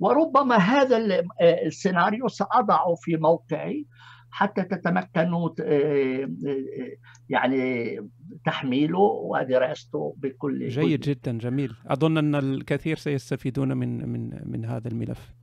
وربما 0.01 0.57
هذا 0.57 1.25
السيناريو 1.67 2.29
ساضعه 2.29 2.95
في 2.95 3.17
موقعي 3.17 3.87
حتى 4.31 4.63
تتمكنوا 4.63 5.51
آه، 5.61 6.31
آه، 6.47 6.91
يعني 7.29 7.97
تحميله 8.45 8.99
ودراسته 8.99 10.15
بكل 10.19 10.69
جيد 10.69 11.01
جدا 11.01 11.39
جميل. 11.39 11.75
أظن 11.87 12.19
أن 12.19 12.35
الكثير 12.35 12.97
سيستفيدون 12.97 13.77
من 13.77 14.09
من 14.09 14.51
من 14.51 14.65
هذا 14.65 14.89
الملف. 14.89 15.35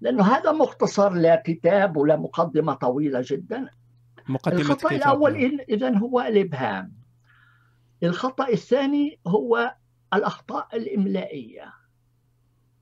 لأنه 0.00 0.24
هذا 0.24 0.52
مختصر 0.52 1.10
لا 1.10 1.42
كتاب 1.46 1.96
ولا 1.96 2.16
مقدمة 2.16 2.74
طويلة 2.74 3.22
جدا. 3.26 3.68
مقدمة 4.28 4.60
الخطأ 4.60 4.88
كتاب 4.88 4.92
الأول 4.92 5.60
اذا 5.68 5.98
هو 5.98 6.20
الإبهام. 6.20 6.92
الخطأ 8.02 8.48
الثاني 8.48 9.20
هو 9.26 9.74
الأخطاء 10.14 10.76
الإملائية. 10.76 11.72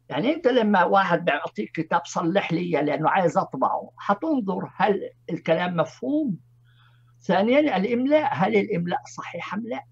يعني 0.09 0.35
أنت 0.35 0.47
لما 0.47 0.85
واحد 0.85 1.25
بيعطيك 1.25 1.73
كتاب 1.73 2.01
صلح 2.05 2.53
لي 2.53 2.71
لأنه 2.71 3.11
عايز 3.11 3.39
أطبعه 3.39 3.91
حتنظر 3.97 4.71
هل 4.77 5.11
الكلام 5.31 5.77
مفهوم؟ 5.77 6.37
ثانيا 7.21 7.77
الإملاء 7.77 8.31
هل 8.33 8.57
الإملاء 8.57 9.01
صحيح 9.17 9.55
أم 9.55 9.63
لا؟ 9.67 9.85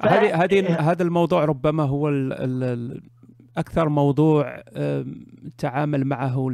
هذه 0.00 0.44
هذه 0.44 0.90
هذا 0.90 1.02
الموضوع 1.02 1.44
ربما 1.44 1.82
هو 1.82 2.08
ال 2.08 2.32
ال 2.32 3.02
أكثر 3.56 3.88
موضوع 3.88 4.62
تعامل 5.58 6.04
معه 6.04 6.48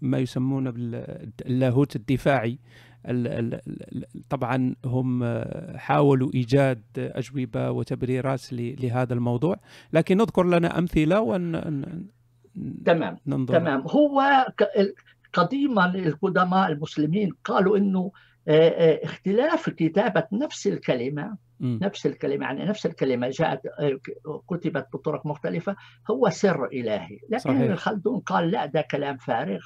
ما 0.00 0.18
يسمونه 0.18 0.70
باللاهوت 0.70 1.96
الدفاعي. 1.96 2.58
طبعا 4.30 4.74
هم 4.84 5.42
حاولوا 5.76 6.30
إيجاد 6.34 6.82
أجوبة 6.96 7.70
وتبريرات 7.70 8.52
لهذا 8.52 9.14
الموضوع. 9.14 9.56
لكن 9.92 10.16
نذكر 10.16 10.46
لنا 10.46 10.78
أمثلة 10.78 11.20
ون 11.20 11.52
تمام 12.84 13.16
ننظر. 13.26 13.58
تمام. 13.58 13.80
هو 13.80 14.46
قديما 15.32 15.94
القدماء 15.94 16.72
المسلمين 16.72 17.30
قالوا 17.44 17.76
إنه 17.78 18.12
اختلاف 19.04 19.70
كتابة 19.70 20.24
نفس 20.32 20.66
الكلمة 20.66 21.45
م. 21.60 21.78
نفس 21.82 22.06
الكلمة 22.06 22.46
يعني 22.46 22.64
نفس 22.64 22.86
الكلمة 22.86 23.28
جاءت 23.30 23.60
كتبت 24.50 24.86
بطرق 24.92 25.26
مختلفة. 25.26 25.76
هو 26.10 26.28
سر 26.30 26.64
إلهي. 26.64 27.18
لكن 27.30 27.62
ابن 27.62 27.74
خلدون 27.74 28.20
قال 28.20 28.50
لا 28.50 28.66
ده 28.66 28.80
كلام 28.80 29.16
فارغ. 29.16 29.60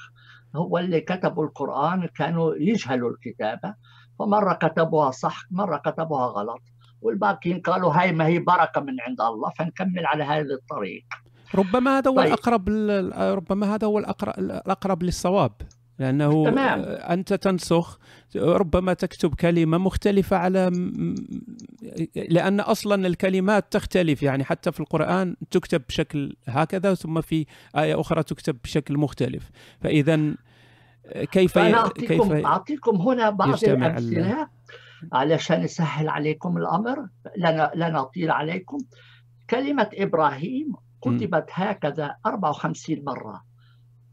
هو 0.55 0.77
اللي 0.77 1.01
كتبوا 1.01 1.45
القرآن 1.45 2.07
كانوا 2.07 2.55
يجهلوا 2.55 3.09
الكتابة. 3.09 3.75
فمرة 4.19 4.53
كتبوها 4.53 5.11
صح 5.11 5.43
مرة 5.51 5.77
كتبوها 5.77 6.25
غلط. 6.25 6.61
والباقيين 7.01 7.59
قالوا 7.59 7.93
هاي 7.93 8.11
ما 8.11 8.27
هي 8.27 8.39
بركة 8.39 8.81
من 8.81 9.01
عند 9.07 9.21
الله 9.21 9.49
فنكمل 9.59 10.05
على 10.05 10.23
هذا 10.23 10.53
الطريق. 10.53 11.05
ربما 11.55 11.97
هذا 11.97 12.11
هو 12.11 12.15
طيب. 12.15 12.27
الأقرب 12.27 12.69
ربما 13.37 13.75
هذا 13.75 13.87
هو 13.87 13.99
الأقرب 13.99 15.03
للصواب. 15.03 15.51
لأنه 15.99 16.45
تمام. 16.45 16.79
أنت 16.85 17.33
تنسخ 17.33 17.99
ربما 18.35 18.93
تكتب 18.93 19.35
كلمة 19.35 19.77
مختلفة 19.77 20.37
على 20.37 20.71
لأن 22.15 22.59
أصلا 22.59 23.07
الكلمات 23.07 23.71
تختلف. 23.71 24.23
يعني 24.23 24.43
حتى 24.43 24.71
في 24.71 24.79
القرآن 24.79 25.35
تكتب 25.51 25.81
بشكل 25.89 26.35
هكذا 26.47 26.93
ثم 26.93 27.21
في 27.21 27.45
آية 27.75 28.01
أخرى 28.01 28.23
تكتب 28.23 28.57
بشكل 28.63 28.97
مختلف. 28.97 29.51
فإذا 29.81 30.35
كيف 31.31 31.57
أعطيكم 31.57 32.33
كيف 32.35 32.45
أعطيكم 32.45 32.95
هنا 32.95 33.29
بعض 33.29 33.63
الأمثلة. 33.63 34.47
علشان 35.13 35.63
يسهل 35.63 36.09
عليكم 36.09 36.57
الأمر 36.57 37.07
لا 37.37 37.71
لا 37.75 37.89
نطيل 37.89 38.31
عليكم. 38.31 38.77
كلمة 39.49 39.89
إبراهيم 39.93 40.73
كتبت 41.01 41.45
هكذا 41.51 42.15
54 42.25 43.03
مرة. 43.05 43.50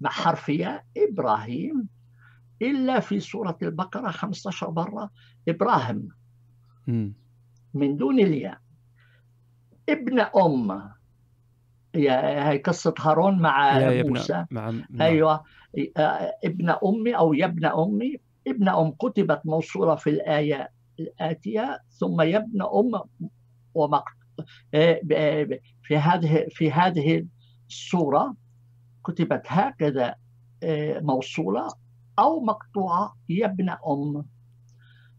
مع 0.01 0.11
حرفية 0.11 0.85
إبراهيم. 0.97 1.89
إلا 2.63 3.01
في 3.01 3.21
سورة 3.21 3.59
البقرة 3.63 4.11
15 4.11 4.71
مرة 4.71 5.11
إبراهيم. 5.49 6.09
من 7.75 7.97
دون 7.97 8.21
الياء. 8.21 8.59
ابن 9.89 10.21
أم. 10.21 10.91
هي 11.95 12.63
قصة 12.65 12.95
هارون 12.99 13.39
مع 13.39 13.79
موسى. 14.03 14.47
مع... 14.51 14.73
أيوة. 15.01 15.45
ابن 16.45 16.71
أمي 16.71 17.17
أو 17.17 17.35
يا 17.35 17.47
ابن 17.47 17.65
أمي. 17.65 18.17
ابن 18.47 18.69
أم 18.69 18.91
كتبت 18.91 19.41
موصولة 19.45 19.95
في 19.95 20.11
الآية 20.11 20.71
الآتية. 21.01 21.81
ثم 21.91 22.21
يا 22.21 22.39
ابن 22.39 22.63
أم 22.63 23.03
ومقت 23.75 24.15
في 25.83 25.97
هذه 25.97 26.47
في 26.51 26.73
هذه 26.73 27.27
السورة. 27.69 28.35
كتبت 29.09 29.43
هكذا 29.47 30.15
آه، 30.63 31.01
موصولة 31.01 31.69
أو 32.19 32.41
مقطوعة 32.41 33.17
يا 33.29 33.47
ابن 33.47 33.71
أم. 33.71 34.25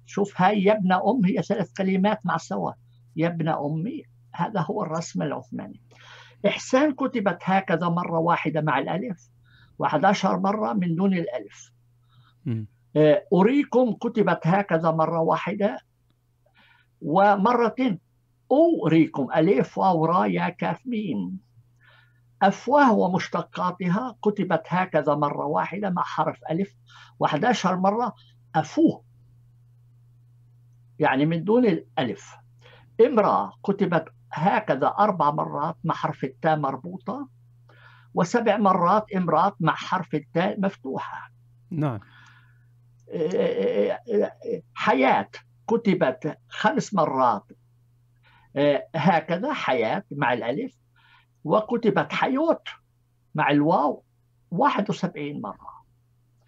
شوف 0.05 0.41
هاي 0.41 0.63
يا 0.63 0.73
ابن 0.73 0.91
أم 0.91 1.25
هي 1.25 1.41
ثلاث 1.41 1.73
كلمات 1.77 2.25
مع 2.25 2.37
سوا 2.37 2.71
يا 3.15 3.27
ابن 3.27 3.49
أمي 3.49 4.03
هذا 4.35 4.61
هو 4.61 4.83
الرسم 4.83 5.21
العثماني. 5.21 5.81
إحسان 6.47 6.93
كتبت 6.93 7.37
هكذا 7.43 7.89
مرة 7.89 8.19
واحدة 8.19 8.61
مع 8.61 8.79
الألف 8.79 9.29
و11 9.83 10.25
مرة 10.25 10.73
من 10.73 10.95
دون 10.95 11.13
الألف. 11.13 11.71
آه، 12.95 13.23
أريكم 13.33 13.91
كتبت 13.91 14.39
هكذا 14.43 14.91
مرة 14.91 15.19
واحدة 15.19 15.79
ومرتين 17.01 17.99
أوريكم 18.51 19.27
ألف 19.35 19.77
واو 19.77 20.05
را 20.05 20.25
يا 20.25 20.49
كاف 20.49 20.87
ميم. 20.87 21.48
أفواه 22.41 22.93
ومشتقاتها 22.93 24.15
كتبت 24.23 24.63
هكذا 24.67 25.15
مرة 25.15 25.45
واحدة 25.45 25.89
مع 25.89 26.03
حرف 26.03 26.39
ألف 26.51 26.75
و11 27.23 27.65
مرة 27.65 28.13
أفوه. 28.55 29.03
يعني 30.99 31.25
من 31.25 31.43
دون 31.43 31.65
الألف. 31.65 32.35
امرأة 33.05 33.53
كتبت 33.63 34.05
هكذا 34.31 34.87
أربع 34.87 35.31
مرات 35.31 35.77
مع 35.83 35.95
حرف 35.95 36.23
التاء 36.23 36.57
مربوطة 36.57 37.29
وسبع 38.13 38.57
مرات 38.57 39.05
امرأة 39.15 39.55
مع 39.59 39.75
حرف 39.75 40.15
التاء 40.15 40.59
مفتوحة. 40.59 41.31
نعم. 41.71 41.99
حياة 44.73 45.29
كتبت 45.67 46.37
خمس 46.49 46.93
مرات 46.93 47.45
هكذا 48.95 49.53
حياة 49.53 50.03
مع 50.11 50.33
الألف. 50.33 50.75
وكتبت 51.43 52.13
حيوت 52.13 52.67
مع 53.35 53.49
الواو 53.51 54.03
71 54.51 55.41
مرة. 55.41 55.85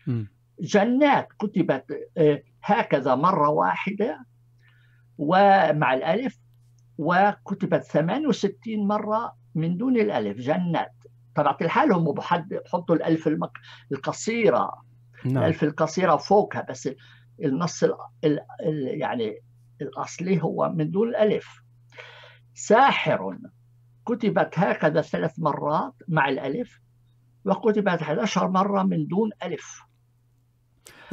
م. 0.08 0.25
جنات 0.60 1.27
كتبت 1.39 1.86
آه، 2.17 2.43
هكذا 2.63 3.15
مرة 3.15 3.49
واحدة 3.49 4.25
ومع 5.17 5.93
الألف 5.93 6.39
وكتبت 6.97 7.84
68 7.84 8.88
مرة 8.88 9.36
من 9.56 9.77
دون 9.77 9.97
الألف. 9.97 10.38
جنات. 10.38 10.93
طبعا 11.36 11.58
الحال 11.62 11.93
هم 11.93 12.13
بحطوا 12.13 12.95
الألف 12.95 13.27
المك... 13.27 13.51
القصيرة. 13.91 14.71
نعم. 15.25 15.38
الألف 15.38 15.63
القصيرة 15.63 16.15
فوقها 16.15 16.65
بس 16.69 16.89
النص 17.43 17.84
ال... 17.84 17.95
ال... 18.23 18.39
يعني 19.01 19.41
الأصلي 19.82 20.43
هو 20.43 20.69
من 20.75 20.91
دون 20.91 21.10
الألف. 21.10 21.62
ساحر. 22.54 23.38
كتبت 24.12 24.50
هكذا 24.54 25.02
ثلاث 25.02 25.39
مرات 25.39 25.93
مع 26.08 26.30
الألف 26.30 26.82
وكتبت 27.45 28.02
11 28.02 28.47
مرة 28.47 28.84
من 28.84 29.08
دون 29.08 29.30
ألف 29.43 29.82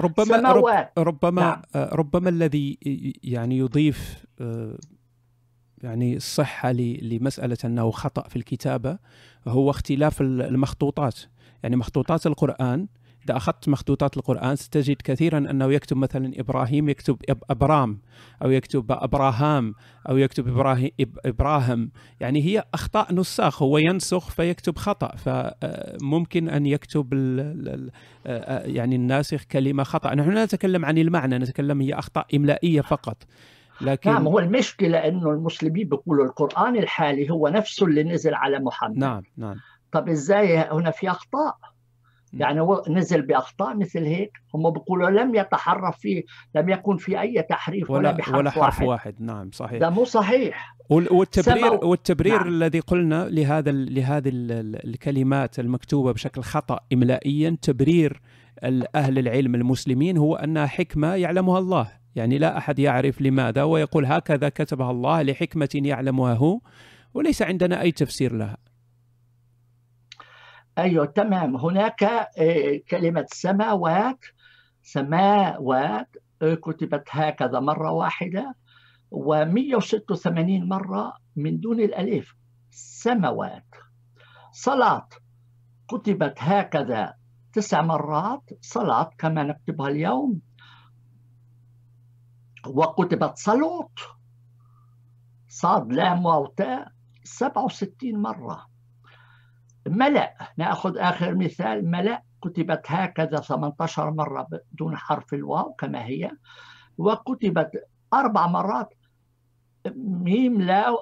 ربما 0.01 0.25
سماوات. 0.25 0.93
ربما 0.99 1.43
نعم. 1.43 1.89
ربما 1.93 2.29
الذي 2.29 2.79
يعني 3.23 3.59
يضيف 3.59 4.25
آه، 4.41 4.79
يعني 5.83 6.17
الصحة 6.17 6.73
لمسألة 6.73 7.57
أنه 7.65 7.91
خطأ 7.91 8.29
في 8.29 8.37
الكتابة 8.37 8.99
هو 9.49 9.71
اختلاف 9.71 10.21
المخطوطات 10.21 11.19
يعني 11.63 11.77
مخطوطات 11.77 12.27
القرآن 12.27 12.89
إذا 13.29 13.37
أخذت 13.37 13.69
مخطوطات 13.69 14.17
القرآن 14.17 14.57
ستجد 14.57 14.97
كثيرا 15.05 15.39
أنه 15.39 15.73
يكتب 15.73 15.97
مثلا 15.97 16.33
إبراهيم 16.37 16.89
يكتب 16.89 17.17
أبرام 17.51 18.01
أو 18.43 18.51
يكتب 18.51 18.93
أبراهام 18.93 19.75
أو 20.09 20.17
يكتب 20.17 20.49
إبراهيم 20.49 20.91
إبراهيم. 21.27 21.91
يعني 22.21 22.43
هي 22.43 22.65
أخطاء 22.75 23.15
نساخ 23.15 23.63
هو 23.63 23.79
ينسخ 23.79 24.31
فيكتب 24.31 24.79
خطأ. 24.79 25.17
فممكن 25.17 26.49
أن 26.49 26.67
يكتب 26.67 27.15
يعني 28.65 28.97
الناسخ 28.97 29.45
كلمة 29.45 29.83
خطأ. 29.83 30.15
نحن 30.15 30.31
لا 30.31 30.45
نتكلم 30.45 30.85
عن 30.85 30.99
المعنى 30.99 31.39
نتكلم 31.39 31.81
هي 31.81 31.95
أخطاء 31.95 32.27
إملائية 32.37 32.81
فقط. 32.81 33.17
لكن 33.81 34.11
نعم 34.11 34.27
هو 34.27 34.39
المشكلة 34.39 34.99
أنه 34.99 35.31
المسلمين 35.31 35.89
بيقولوا 35.89 36.25
القرآن 36.25 36.77
الحالي 36.77 37.31
هو 37.31 37.49
نفسه 37.49 37.87
اللي 37.87 38.05
نزل 38.05 38.35
على 38.35 38.59
محمد. 38.59 38.99
نعم 38.99 39.23
نعم. 39.37 39.57
طب 39.93 40.09
إزاي 40.09 40.59
هنا 40.59 40.91
في 40.91 41.11
أخطاء؟ 41.11 41.57
يعني 42.35 42.61
هو 42.61 42.85
نزل 42.89 43.23
بأخطاء 43.23 43.77
مثل 43.77 44.05
هيك 44.05 44.33
هم 44.55 44.71
بيقولوا 44.71 45.11
لم 45.11 45.35
يتحرف 45.35 45.99
فيه 45.99 46.25
لم 46.55 46.69
يكن 46.69 46.97
في 46.97 47.21
أي 47.21 47.43
تحريف 47.43 47.91
ولا, 47.91 47.99
ولا 47.99 48.19
بحرف 48.19 48.35
ولا 48.35 48.51
حرف 48.51 48.63
واحد. 48.63 48.87
واحد 48.87 49.15
نعم 49.21 49.51
صحيح 49.53 49.81
ده 49.81 49.91
مو 49.91 50.05
صحيح 50.05 50.77
والتبرير. 50.91 51.85
والتبرير 51.85 52.39
نعم. 52.39 52.49
الذي 52.49 52.81
قلنا 52.81 53.29
لهذا 53.29 53.71
لهذه 53.71 54.31
الكلمات 54.85 55.59
المكتوبة 55.59 56.13
بشكل 56.13 56.43
خطأ 56.43 56.81
املائيا 56.93 57.57
تبرير 57.63 58.21
أهل 58.95 59.19
العلم 59.19 59.55
المسلمين 59.55 60.17
هو 60.17 60.37
أنها 60.37 60.67
حكمة 60.67 61.15
يعلمها 61.15 61.59
الله 61.59 61.89
يعني 62.17 62.39
لا 62.39 62.59
أحد 62.59 62.79
يعرف 62.79 63.23
لماذا 63.23 63.63
ويقول 63.63 64.07
هكذا 64.07 64.49
كتبها 64.49 64.91
الله 64.91 65.23
لحكمة 65.23 65.69
يعلمها 65.75 66.35
هو 66.35 66.61
وليس 67.15 67.43
عندنا 67.43 67.81
أي 67.81 67.93
تفسير 67.93 68.37
لها 68.37 68.57
أيوه 70.79 71.07
تمام. 71.07 71.57
هناك 71.57 72.03
آه، 72.03 72.81
كلمة 72.91 73.27
سماوات 73.33 74.25
سماوات 74.83 76.17
آه، 76.43 76.55
كتبت 76.55 77.05
هكذا 77.11 77.61
مرة 77.61 77.93
واحدة. 77.93 78.55
و186 79.15 80.65
مرة 80.69 81.13
من 81.37 81.61
دون 81.61 81.81
الألف. 81.81 82.35
سماوات 82.71 83.67
صلاة. 84.53 85.09
كتبت 85.91 86.35
هكذا 86.39 87.15
تسع 87.53 87.83
مرات. 87.83 88.51
صلاة 88.61 89.11
كما 89.19 89.43
نكتبها 89.43 89.89
اليوم. 89.89 90.41
وكتبت 92.67 93.39
صلوت. 93.39 93.99
صاد 95.49 95.93
لام 95.93 96.27
واو 96.27 96.47
تاء. 96.47 96.89
67 97.25 98.23
مرة. 98.23 98.78
ملأ 99.89 100.35
نأخذ 100.57 100.99
آخر 100.99 101.35
مثال 101.35 101.91
ملأ 101.91 102.23
كتبت 102.45 102.83
هكذا 102.87 103.41
18 103.41 104.11
مرة 104.11 104.47
بدون 104.51 104.97
حرف 104.97 105.35
الواو 105.35 105.73
كما 105.73 106.05
هي 106.05 106.31
وكتبت 106.99 107.71
أربع 108.15 108.47
مرات 108.47 108.95
ميم 109.97 110.63
لا 110.63 110.97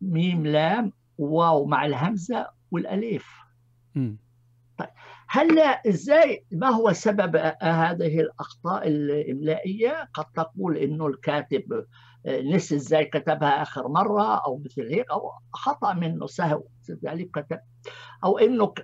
ميم 0.00 0.46
لام 0.46 0.92
واو 1.18 1.66
مع 1.66 1.86
الهمزة 1.86 2.46
والأليف 2.70 3.28
طيب 4.78 4.88
هلا 5.28 5.88
إزاي 5.88 6.44
ما 6.52 6.68
هو 6.68 6.92
سبب 6.92 7.36
هذه 7.62 8.20
الأخطاء 8.20 8.88
الإملائية؟ 8.88 10.08
قد 10.14 10.24
تقول 10.24 10.76
إنه 10.76 11.06
الكاتب 11.06 11.86
نسي 12.26 12.76
إزاي 12.76 13.04
كتبها 13.04 13.62
آخر 13.62 13.88
مرة 13.88 14.34
أو 14.46 14.62
مثل 14.64 14.82
هيك 14.94 15.10
أو 15.10 15.32
خطأ 15.52 15.94
منه 15.94 16.26
سهو 16.26 16.62
ذلك 17.04 17.30
كتب 17.30 17.58
أو 18.24 18.38
إنه 18.38 18.74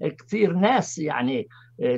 كثير 0.00 0.52
ناس 0.52 0.98
يعني 0.98 1.48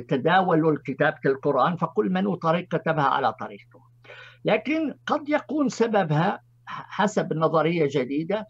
تداولوا 0.07 0.77
كتابه 0.85 1.19
القران 1.25 1.75
فكل 1.75 2.09
من 2.09 2.35
طريق 2.35 2.67
كتبها 2.67 3.03
على 3.03 3.33
طريقته 3.33 3.81
لكن 4.45 4.95
قد 5.05 5.29
يكون 5.29 5.69
سببها 5.69 6.41
حسب 6.65 7.33
نظرية 7.33 7.89
جديدة 7.91 8.47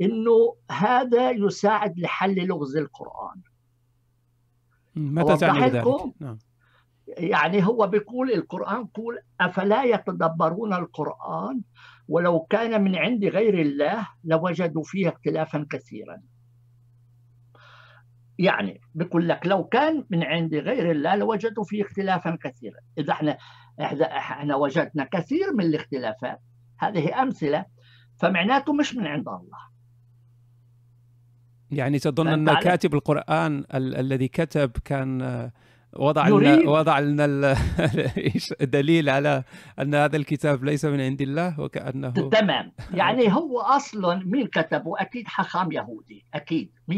إنه 0.00 0.56
هذا 0.70 1.30
يساعد 1.30 1.98
لحل 1.98 2.46
لغز 2.46 2.76
القرآن 2.76 3.42
متى 4.96 5.36
تعني 5.36 5.70
ذلك؟ 5.70 5.84
نعم. 6.20 6.38
يعني 7.18 7.66
هو 7.66 7.86
بيقول 7.86 8.32
القرآن 8.32 8.80
يقول 8.80 9.18
أفلا 9.40 9.84
يتدبرون 9.84 10.72
القرآن؟ 10.74 11.60
ولو 12.08 12.40
كان 12.40 12.84
من 12.84 12.96
عند 12.96 13.24
غير 13.24 13.60
الله 13.60 14.08
لوجدوا 14.24 14.82
فيه 14.82 15.08
اختلافا 15.08 15.66
كثيرا. 15.70 16.22
يعني 18.38 18.80
بيقول 18.94 19.28
لك 19.28 19.46
لو 19.46 19.64
كان 19.64 20.04
من 20.10 20.22
عند 20.22 20.54
غير 20.54 20.90
الله 20.90 21.16
لوجدوا 21.16 21.64
فيه 21.64 21.82
اختلافا 21.84 22.38
كثيرا. 22.42 22.78
إذا 22.98 23.12
إحنا 23.12 23.38
إحنا 23.80 24.54
وجدنا 24.56 25.08
كثير 25.12 25.52
من 25.54 25.64
الاختلافات. 25.64 26.40
هذه 26.78 27.22
أمثلة 27.22 27.64
فمعناته 28.20 28.72
مش 28.72 28.96
من 28.96 29.06
عند 29.06 29.28
الله. 29.28 29.68
يعني 31.70 31.98
تظن 31.98 32.28
أن 32.28 32.58
كاتب 32.60 32.94
القرآن 32.94 33.58
ال- 33.74 33.96
الذي 33.96 34.28
كتب 34.28 34.70
كان 34.84 35.50
وضع 35.96 36.28
لنا 36.28 36.70
وضع 36.70 36.98
لنا 36.98 37.56
دليل 38.60 39.08
على 39.08 39.44
أن 39.78 39.94
هذا 39.94 40.16
الكتاب 40.16 40.64
ليس 40.64 40.84
من 40.84 41.00
عند 41.00 41.20
الله 41.20 41.60
وكأنه 41.60 42.10
تمام. 42.10 42.72
يعني 43.00 43.32
هو 43.32 43.60
أصلا 43.60 44.22
مين 44.26 44.46
كتبه 44.46 45.00
أكيد 45.00 45.28
حخام 45.28 45.72
يهودي 45.72 46.26
أكيد 46.34 46.72
100% 46.92 46.94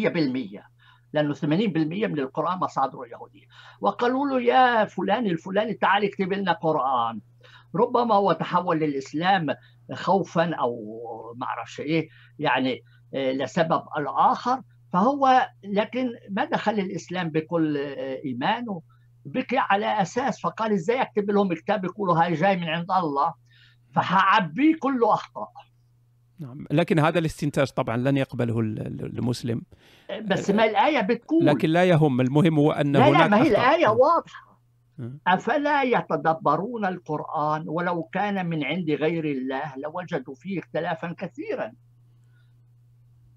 لأنه 1.12 1.34
80% 1.34 1.46
من 1.46 2.18
القرآن 2.18 2.58
مصادره 2.58 3.06
يهودية. 3.06 3.46
وقالوا 3.80 4.26
له 4.26 4.40
يا 4.40 4.84
فلان 4.84 5.26
الفلاني 5.26 5.74
تعال 5.74 6.04
اكتب 6.04 6.32
لنا 6.32 6.52
قرآن. 6.52 7.20
ربما 7.74 8.14
هو 8.14 8.32
تحول 8.32 8.78
للإسلام 8.78 9.46
خوفا 9.92 10.54
أو 10.54 10.74
ما 11.36 11.46
أعرفش 11.46 11.80
إيه 11.80 12.08
يعني 12.38 12.80
آه، 13.14 13.32
لسبب 13.32 13.82
الآخر. 13.98 14.62
فهو 14.92 15.48
لكن 15.64 16.10
ما 16.30 16.44
دخل 16.44 16.72
الإسلام 16.72 17.28
بكل 17.28 17.76
آه، 17.76 18.20
إيمانه؟ 18.24 18.82
بكي 19.24 19.58
على 19.58 20.02
أساس 20.02 20.40
فقال 20.40 20.72
إزاي 20.72 21.02
أكتب 21.02 21.30
لهم 21.30 21.54
كتاب 21.54 21.84
يقولوا 21.84 22.14
هاي 22.22 22.34
جاي 22.34 22.56
من 22.56 22.68
عند 22.68 22.90
الله؟ 22.90 23.34
فحعبيه 23.94 24.74
كله 24.80 25.14
أخطاء. 25.14 25.52
نعم 26.38 26.66
لكن 26.70 26.98
هذا 26.98 27.18
الاستنتاج 27.18 27.70
طبعا 27.70 27.96
لن 27.96 28.16
يقبله 28.16 28.60
المسلم. 28.60 29.62
بس 30.22 30.50
ما 30.50 30.64
الآية 30.64 31.00
بتقول. 31.00 31.46
لكن 31.46 31.68
لا 31.68 31.84
يهم 31.84 32.20
المهم 32.20 32.58
هو 32.58 32.72
أن 32.72 32.92
لا 32.92 33.08
هناك 33.08 33.20
لا 33.20 33.28
ما 33.28 33.42
هي 33.42 33.48
الآية 33.48 33.88
واضحة. 33.88 34.60
أفلا 35.26 35.82
يتدبرون 35.82 36.84
القرآن 36.84 37.64
ولو 37.68 38.02
كان 38.02 38.46
من 38.46 38.64
عند 38.64 38.90
غير 38.90 39.24
الله 39.24 39.76
لوجدوا 39.76 40.34
فيه 40.34 40.58
اختلافا 40.58 41.14
كثيرا. 41.18 41.72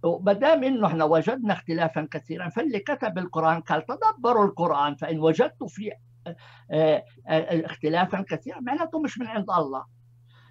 ما 0.03 0.33
دام 0.33 0.63
انه 0.63 0.87
إحنا 0.87 1.03
وجدنا 1.03 1.53
اختلافا 1.53 2.07
كثيرا. 2.11 2.49
فاللي 2.49 2.79
كتب 2.79 3.17
القرآن 3.17 3.61
قال 3.61 3.85
تدبروا 3.85 4.45
القرآن 4.45 4.95
فإن 4.95 5.19
وجدتوا 5.19 5.67
فيه 5.67 5.91
آه، 6.27 6.35
آه، 6.71 7.03
آه، 7.27 7.65
اختلافا 7.65 8.25
كثيرا 8.29 8.59
معناته 8.59 8.99
مش 8.99 9.19
من 9.19 9.27
عند 9.27 9.49
الله. 9.49 9.85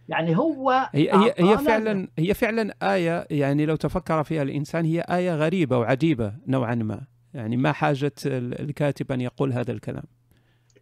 يعني 0.09 0.37
هو 0.37 0.71
هي 0.93 1.12
هي, 1.12 1.35
هي 1.38 1.59
فعلا 1.59 2.09
هي 2.19 2.35
فعلا 2.35 2.75
آية 2.83 3.27
يعني 3.31 3.67
لو 3.67 3.77
تفكر 3.77 4.25
فيها 4.25 4.43
الإنسان 4.43 4.85
هي 4.85 5.01
آية 5.01 5.35
غريبة 5.35 5.79
وعجيبة 5.79 6.35
نوعا 6.47 6.75
ما. 6.75 7.07
يعني 7.35 7.57
ما 7.57 7.73
حاجة 7.73 8.12
الكاتب 8.27 9.12
أن 9.12 9.21
يقول 9.21 9.53
هذا 9.53 9.73
الكلام. 9.73 10.05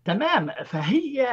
تمام. 0.05 0.51
فهي 0.65 1.29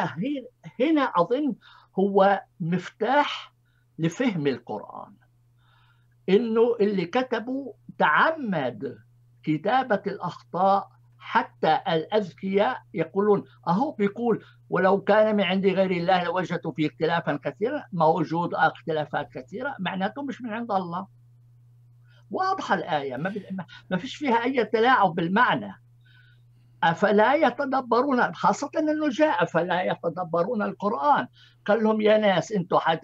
هنا 0.79 1.01
أظن 1.01 1.55
هو 1.99 2.41
مفتاح 2.59 3.53
لفهم 3.99 4.47
القرآن. 4.47 5.13
إنه 6.29 6.75
اللي 6.81 7.05
كتبوا 7.05 7.73
تعمد 7.99 8.97
كتابة 9.43 10.01
الأخطاء 10.07 10.89
حتى 11.19 11.79
الأذكياء 11.87 12.81
يقولون 12.93 13.43
أهو 13.67 13.91
بيقول 13.91 14.43
ولو 14.69 15.01
كان 15.01 15.35
من 15.35 15.43
عند 15.43 15.65
غير 15.65 15.91
الله 15.91 16.23
لوجدوا 16.23 16.71
فيه 16.71 16.87
اختلافا 16.87 17.39
كثيرا. 17.43 17.83
موجود 17.93 18.53
اختلافات 18.53 19.29
كثيرة 19.33 19.75
معناته 19.79 20.23
مش 20.23 20.41
من 20.41 20.49
عند 20.49 20.71
الله. 20.71 21.07
واضحة 22.31 22.75
الآية 22.75 23.17
ما, 23.17 23.33
ما 23.91 23.97
فيش 23.97 24.15
فيها 24.15 24.43
أي 24.43 24.65
تلاعب 24.65 25.15
بالمعنى. 25.15 25.73
أفلا 26.83 27.33
يتدبرون 27.33 28.33
خاصة 28.33 28.69
أنه 28.79 29.09
جاء 29.09 29.43
أفلا 29.43 29.81
يتدبرون 29.81 30.61
القرآن. 30.61 31.27
قال 31.65 31.83
لهم 31.83 32.01
يا 32.01 32.17
ناس 32.17 32.51
أنتم 32.51 32.77
حد 32.77 32.99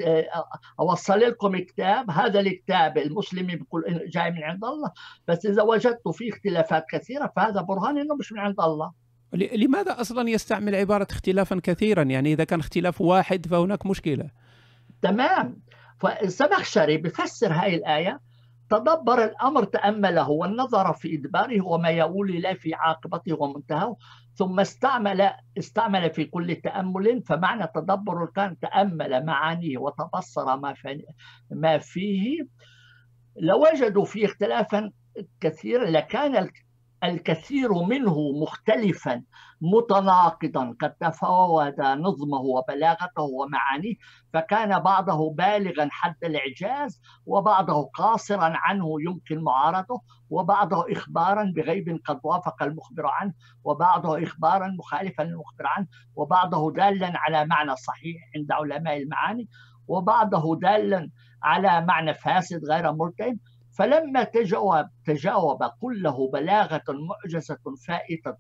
أوصل 0.80 1.20
لكم 1.20 1.58
كتاب 1.58 2.12
هذا 2.12 2.40
الكتاب 2.40 2.98
المسلم 2.98 3.48
بيقول 3.48 4.10
جاي 4.10 4.32
من 4.32 4.44
عند 4.44 4.64
الله. 4.66 4.92
بس 5.28 5.46
إذا 5.46 5.62
وجدتوا 5.62 6.12
فيه 6.12 6.32
اختلافات 6.32 6.86
كثيرة 6.92 7.32
فهذا 7.36 7.62
برهان 7.62 7.98
أنه 7.98 8.16
مش 8.16 8.34
من 8.34 8.40
عند 8.40 8.60
الله. 8.60 8.92
لماذا 9.34 10.02
أصلا 10.02 10.30
يستعمل 10.30 10.76
عبارة 10.76 11.08
اختلافا 11.12 11.60
كثيرا؟ 11.64 12.04
يعني 12.04 12.34
إذا 12.34 12.44
كان 12.44 12.60
اختلاف 12.60 13.02
واحد 13.02 13.46
فهناك 13.46 13.86
مشكلة. 13.86 14.30
تمام. 15.02 15.62
فالزمخشري 16.00 16.98
بفسر 16.98 17.54
هاي 17.54 17.76
الآية. 17.76 18.20
تدبر 18.74 19.24
الأمر 19.24 19.64
تأمله 19.64 20.30
والنظر 20.30 20.94
في 20.94 21.16
إدباره 21.16 21.62
وما 21.66 21.90
يؤول 21.90 22.30
إليه 22.30 22.54
في 22.54 22.74
عاقبته 22.74 23.42
ومنتهاه 23.42 23.98
ثم 24.36 24.60
استعمل 24.60 25.30
استعمل 25.58 26.10
في 26.10 26.26
كل 26.26 26.56
تأمل 26.56 27.24
فمعنى 27.24 27.68
تدبر 27.76 28.26
كان 28.36 28.60
تأمل 28.60 29.26
معانيه 29.26 29.78
وتبصر 29.78 30.58
ما 30.58 30.74
ما 31.52 31.78
فيه. 31.78 32.48
لوجدوا 33.38 34.06
فيه 34.06 34.26
اختلافا 34.26 34.92
كثيرا 35.40 35.86
لكان 35.86 36.50
الكثير 37.04 37.74
منه 37.74 38.16
مختلفا 38.42 39.24
متناقضا 39.62 40.76
قد 40.82 40.94
تفاوت 40.94 41.80
نظمه 41.80 42.42
وبلاغته 42.42 43.24
ومعانيه 43.24 43.96
فكان 44.34 44.80
بعضه 44.80 45.34
بالغا 45.34 45.88
حد 45.92 46.16
الإعجاز 46.24 47.02
وبعضه 47.26 47.90
قاصرا 47.94 48.54
عنه 48.56 48.86
يمكن 49.08 49.44
معارضته 49.44 50.02
وبعضه 50.30 50.86
اخبارا 50.92 51.54
بغيب 51.56 52.00
قد 52.06 52.20
وافق 52.24 52.64
المخبر 52.64 53.06
عنه 53.06 53.34
وبعضه 53.64 54.24
اخبارا 54.24 54.68
مخالفا 54.68 55.24
للمخبر 55.24 55.66
عنه 55.66 55.88
وبعضه 56.16 56.72
دالا 56.72 57.12
على 57.16 57.46
معنى 57.46 57.76
صحيح 57.76 58.18
عند 58.36 58.52
علماء 58.52 58.98
المعاني 58.98 59.50
وبعضه 59.88 60.60
دالا 60.60 61.10
على 61.44 61.86
معنى 61.86 62.14
فاسد 62.14 62.66
غير 62.66 62.92
ملتئم. 62.94 63.40
فلما 63.74 64.24
تجاوب 64.24 64.88
تجاوب 65.06 65.64
كله 65.80 66.32
بلاغة 66.32 66.84
معجزة 66.90 67.58
فائتة 67.88 68.38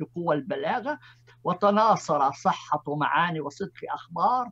لقوى 0.00 0.34
البلاغة 0.34 0.98
وتناصر 1.44 2.32
صحة 2.32 2.82
معاني 2.88 3.40
وصدق 3.40 3.92
أخبار 3.94 4.50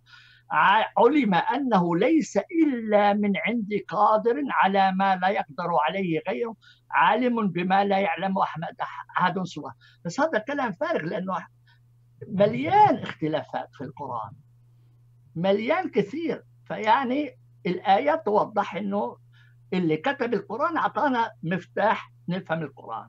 علم 0.99 1.35
أنه 1.35 1.97
ليس 1.97 2.37
إلا 2.37 3.13
من 3.13 3.33
عند 3.37 3.69
قادر 3.89 4.43
على 4.51 4.93
ما 4.93 5.17
لا 5.17 5.29
يقدر 5.29 5.69
عليه 5.89 6.23
غيره 6.29 6.57
عالم 6.91 7.49
بما 7.49 7.85
لا 7.85 7.99
يعلم 7.99 8.39
أحمد 8.39 8.77
أحد 9.19 9.43
سواه. 9.43 9.75
بس 10.05 10.21
هذا 10.21 10.39
كلام 10.39 10.73
فارغ 10.73 11.05
لأنه 11.05 11.47
مليان 12.29 12.99
اختلافات 12.99 13.69
في 13.73 13.85
القرآن. 13.85 14.33
مليان 15.37 15.91
كثير. 15.91 16.43
فيعني 16.65 17.31
الآيات 17.67 18.25
توضح 18.25 18.77
أنه 18.77 19.17
اللي 19.73 19.97
كتب 19.97 20.35
القرآن 20.35 20.77
أعطانا 20.77 21.31
مفتاح 21.43 22.13
نفهم 22.29 22.63
القرآن. 22.63 23.09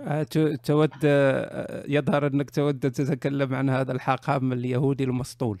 آه، 0.00 0.22
تود 0.62 0.90
آه، 1.04 1.84
يظهر 1.88 2.26
أنك 2.26 2.50
تود 2.50 2.80
تتكلم 2.80 3.54
عن 3.54 3.70
هذا 3.70 3.92
الحاقام 3.92 4.52
اليهودي 4.52 5.04
المسطول. 5.04 5.60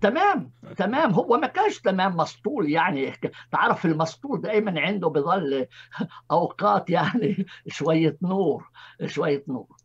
تمام 0.00 0.50
تمام. 0.76 1.10
هو 1.10 1.36
ما 1.36 1.46
كانش 1.46 1.80
تمام 1.80 2.16
مسطول 2.16 2.70
يعني. 2.70 3.12
تعرف 3.52 3.86
المسطول 3.86 4.40
دائما 4.40 4.80
عنده 4.80 5.08
بظل 5.08 5.66
أوقات 6.30 6.90
يعني 6.90 7.46
شوية 7.66 8.16
نور 8.22 8.70
شوية 9.06 9.44
نور. 9.48 9.76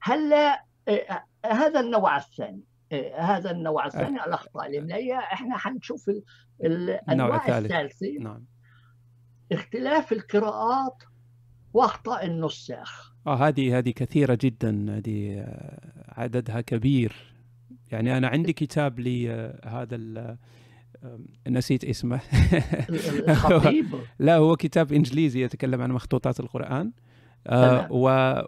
هلا 0.00 0.64
آه، 0.88 1.24
هذا 1.46 1.80
النوع 1.80 2.16
الثاني 2.16 2.62
هذا 3.18 3.50
النوع 3.50 3.86
الثاني 3.86 4.24
الأخطاء 4.24 4.66
الاملائيه 4.66 5.18
إحنا 5.18 5.56
حنشوف 5.56 6.10
الأنواع 6.64 7.58
الثالثة. 7.58 8.18
نعم. 8.20 8.44
اختلاف 9.54 10.12
القراءات 10.12 11.02
وأخطاء 11.74 12.26
النساخ. 12.26 13.12
آه 13.26 13.48
هذه 13.48 13.78
هذه 13.78 13.90
كثيرة 13.90 14.38
جدا 14.40 14.96
هذه 14.98 15.38
آه، 15.38 16.04
عددها 16.20 16.60
كبير. 16.60 17.34
يعني 17.90 18.16
أنا 18.16 18.28
عندي 18.28 18.52
كتاب 18.52 19.00
لهذا 19.00 19.96
آه، 19.96 20.38
نسيت 21.48 21.84
اسمه. 21.84 22.20
الخطيب. 23.28 23.86
لا 24.18 24.36
هو 24.36 24.56
كتاب 24.56 24.92
إنجليزي 24.92 25.42
يتكلم 25.42 25.82
عن 25.82 25.92
مخطوطات 25.92 26.40
القرآن. 26.40 26.92
آه 27.46 27.92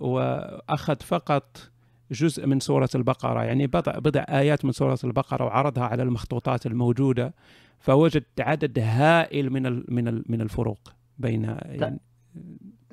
وأخذ 0.01 0.97
فقط 0.97 1.71
جزء 2.15 2.47
من 2.47 2.61
سورة 2.61 2.89
البقرة. 2.95 3.45
يعني 3.45 3.67
بضع 3.67 3.99
بضع 3.99 4.25
آيات 4.29 4.65
من 4.65 4.73
سورة 4.73 4.99
البقرة 5.05 5.45
وعرضها 5.45 5.85
على 5.85 6.03
المخطوطات 6.03 6.67
الموجودة 6.67 7.35
فوجد 7.79 8.25
عدد 8.41 8.79
هائل 8.79 9.51
من 9.51 9.85
من 9.95 10.23
من 10.29 10.41
الفروق 10.41 10.79
بين 11.19 11.45
يعني 11.45 12.01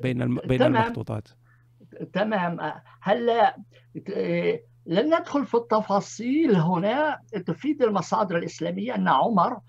بين 0.01 0.35
بين. 0.35 0.61
المخطوطات. 0.61 1.27
تمام. 2.13 2.57
هلا 3.01 3.55
لن 4.85 5.15
ندخل 5.15 5.45
في 5.45 5.55
التفاصيل 5.55 6.55
هنا. 6.55 7.19
تفيد 7.45 7.83
المصادر 7.83 8.37
الإسلامية 8.37 8.95
أن 8.95 9.07
عمر 9.07 9.59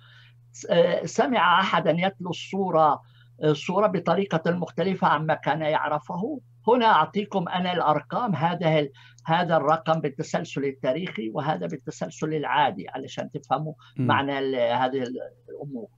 سمع 1.05 1.61
احدا 1.61 1.91
يتلو 1.91 2.31
الصورة 2.31 3.03
الصورة 3.45 3.87
بطريقة 3.87 4.51
مختلفة 4.51 5.07
عما 5.07 5.35
كان 5.35 5.61
يعرفه. 5.61 6.41
هنا 6.69 6.87
أعطيكم 6.87 7.49
أنا 7.49 7.73
الأرقام 7.73 8.35
هذا 8.35 8.89
هذا 9.27 9.57
الرقم 9.57 10.01
بالتسلسل 10.01 10.65
التاريخي 10.65 11.31
وهذا 11.35 11.67
بالتسلسل 11.67 12.35
العادي 12.35 12.89
علشان 12.89 13.31
تفهموا 13.31 13.75
م. 13.97 14.03
معنى 14.03 14.57
هذه 14.57 15.05
الأمور 15.51 15.89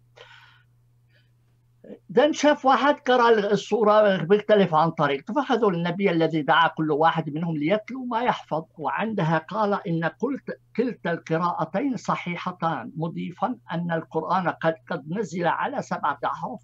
دن 2.08 2.32
شاف 2.32 2.64
واحد 2.64 2.94
قرأ 2.94 3.52
الصورة 3.52 4.16
بيختلف 4.24 4.74
عن 4.74 4.90
طريقته 4.90 5.34
فأخذوا 5.34 5.70
النبي 5.70 6.10
الذي 6.10 6.42
دعا 6.42 6.68
كل 6.68 6.90
واحد 6.90 7.30
منهم 7.30 7.56
ليتلو 7.56 8.04
ما 8.04 8.22
يحفظ 8.22 8.64
وعندها 8.78 9.38
قال 9.38 9.88
إن 9.88 10.10
كلتا 10.76 11.12
القراءتين 11.12 11.96
صحيحتان 11.96 12.92
مضيفا 12.96 13.58
أن 13.72 13.92
القرآن 13.92 14.48
قد 14.48 14.74
قد 14.90 15.04
نزل 15.08 15.46
على 15.46 15.82
سبعة 15.82 16.18
أحرف 16.24 16.60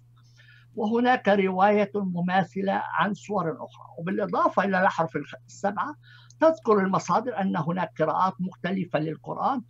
وهناك 0.75 1.27
رواية 1.27 1.91
مماثلة 1.95 2.73
عن 2.73 3.13
صور 3.13 3.51
أخرى 3.51 3.85
وبالإضافة 3.97 4.63
إلى 4.63 4.79
الأحرف 4.79 5.17
السبعة 5.47 5.95
تذكر 6.39 6.79
المصادر 6.79 7.41
أن 7.41 7.57
هناك 7.57 8.01
قراءات 8.01 8.33
مختلفة 8.39 8.99
للقرآن 8.99 9.61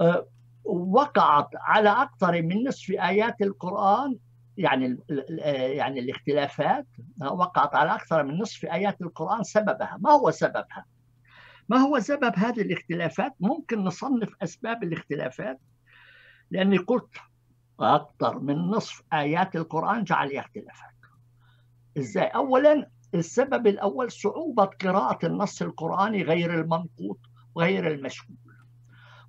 أه، 0.00 0.26
وقعت 0.64 1.48
على 1.54 1.88
أكثر 1.88 2.42
من 2.42 2.64
نصف 2.68 2.90
آيات 2.90 3.42
القرآن 3.42 4.18
يعني 4.56 4.98
يعني 5.48 6.00
الاختلافات 6.00 6.86
وقعت 7.20 7.74
على 7.74 7.94
أكثر 7.94 8.22
من 8.22 8.38
نصف 8.38 8.64
آيات 8.64 9.02
القرآن 9.02 9.42
سببها 9.42 9.98
ما 10.00 10.10
هو 10.10 10.30
سببها؟ 10.30 10.84
ما 11.68 11.78
هو 11.78 12.00
سبب 12.00 12.32
هذه 12.36 12.60
الاختلافات؟ 12.60 13.32
ممكن 13.40 13.84
نصنف 13.84 14.34
أسباب 14.42 14.82
الاختلافات 14.82 15.60
لأني 16.50 16.78
قلت 16.78 17.16
أكثر 17.82 18.38
من 18.38 18.56
نصف 18.56 19.02
آيات 19.12 19.56
القرآن 19.56 20.04
جعل 20.04 20.32
اختلافات 20.32 20.92
إزاي؟ 21.98 22.26
أولا 22.26 22.86
السبب 23.14 23.66
الأول 23.66 24.12
صعوبة 24.12 24.64
قراءة 24.64 25.26
النص 25.26 25.62
القرآني 25.62 26.22
غير 26.22 26.60
المنقوط 26.60 27.18
وغير 27.54 27.90
المشهود 27.90 28.36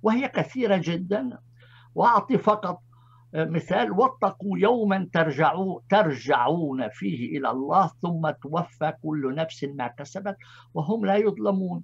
وهي 0.02 0.28
كثيرة 0.28 0.80
جدا. 0.84 1.38
وأعطي 1.94 2.38
فقط 2.38 2.80
مثال 3.34 3.92
واتقوا 3.92 4.58
يوما 4.58 5.08
ترجعوا 5.12 5.80
ترجعون 5.90 6.88
فيه 6.88 7.38
إلى 7.38 7.50
الله 7.50 7.90
ثم 8.02 8.30
توفى 8.30 8.92
كل 9.02 9.34
نفس 9.34 9.64
ما 9.64 9.88
كسبت 9.88 10.36
وهم 10.74 11.06
لا 11.06 11.16
يظلمون. 11.16 11.82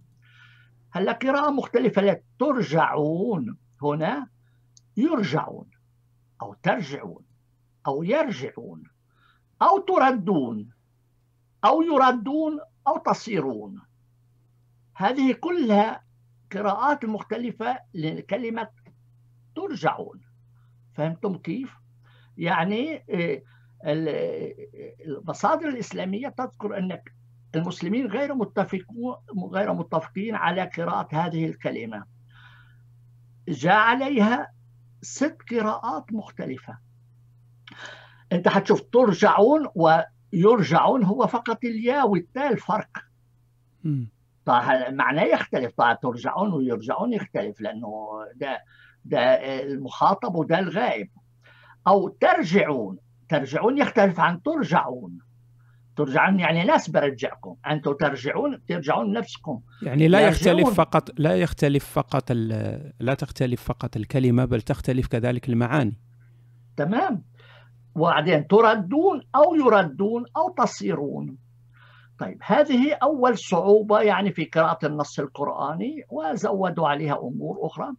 هلا 0.91 1.13
قراءة 1.13 1.51
مختلفة. 1.51 2.03
لا 2.03 2.21
ترجعون. 2.39 3.57
هنا 3.83 4.29
يرجعون. 4.97 5.71
أو 6.43 6.55
ترجعون 6.55 7.25
أو 7.87 8.03
يرجعون 8.03 8.83
أو 9.63 9.79
تردون 9.79 10.71
أو 11.65 11.83
يردون 11.83 12.61
أو 12.89 12.99
تصيرون. 12.99 13.83
هذه 14.95 15.33
كلها 15.33 16.05
قراءات 16.53 17.05
مختلفة 17.05 17.79
لكلمة 17.95 18.69
ترجعون. 19.57 20.21
فهمتم 20.93 21.37
كيف؟ 21.39 21.77
يعني 22.37 23.05
آه، 23.11 23.43
المصادر 25.07 25.69
الإسلامية 25.69 26.29
تذكر 26.29 26.79
أن 26.79 26.99
المسلمين 27.55 28.07
غير 28.07 28.35
متفقون 28.35 29.15
غير 29.53 29.73
متفقين 29.73 30.35
على 30.35 30.71
قراءة 30.77 31.09
هذه 31.13 31.47
الكلمة. 31.47 32.05
جاء 33.49 33.77
عليها 33.77 34.53
ست 35.03 35.37
قراءات 35.51 36.13
مختلفة. 36.13 36.79
أنت 38.33 38.49
حتشوف 38.49 38.81
ترجعون 38.81 39.69
ويرجعون 39.75 41.05
هو 41.05 41.27
فقط 41.27 41.65
الياء 41.65 42.09
والتاء 42.09 42.53
الفرق. 42.53 42.89
طيب 44.45 44.95
معناه 44.95 45.23
يختلف. 45.23 45.73
طيب 45.77 46.01
ترجعون 46.01 46.53
ويرجعون 46.53 47.13
يختلف 47.13 47.61
لأنه 47.61 48.09
ده 48.35 48.65
ده 49.05 49.21
المخاطب 49.63 50.35
وده 50.35 50.59
الغائب. 50.59 51.11
أو 51.87 52.09
ترجعون. 52.09 52.99
ترجعون 53.29 53.79
يختلف 53.79 54.21
عن 54.21 54.43
ترجعون. 54.43 55.19
ترجعون 56.05 56.41
يعني 56.41 56.65
ناس 56.65 56.91
برجعكم 56.91 57.57
أنتم 57.71 57.93
ترجعون 57.93 58.65
ترجعون 58.69 59.13
نفسكم 59.13 59.61
يعني 59.83 60.09
لا 60.09 60.21
يختلف 60.21 60.75
فقط 60.75 61.09
لا 61.19 61.37
يختلف 61.37 61.85
فقط 61.85 62.33
لا 63.01 63.15
تختلف 63.19 63.63
فقط 63.63 63.97
الكلمة 63.97 64.45
بل 64.45 64.61
تختلف 64.61 65.07
كذلك 65.07 65.49
المعاني. 65.49 65.99
تمام. 66.77 67.25
وبعدين 67.95 68.47
تردون 68.47 69.23
أو 69.35 69.55
يردون 69.55 70.25
أو 70.37 70.55
تصيرون. 70.65 71.37
طيب 72.19 72.39
هذه 72.43 72.93
أول 73.03 73.39
صعوبة 73.39 74.01
يعني 74.01 74.33
في 74.33 74.45
قراءة 74.45 74.87
النص 74.87 75.19
القرآني 75.21 76.05
وزودوا 76.11 76.89
عليها 76.89 77.19
أمور 77.19 77.67
أخرى. 77.67 77.93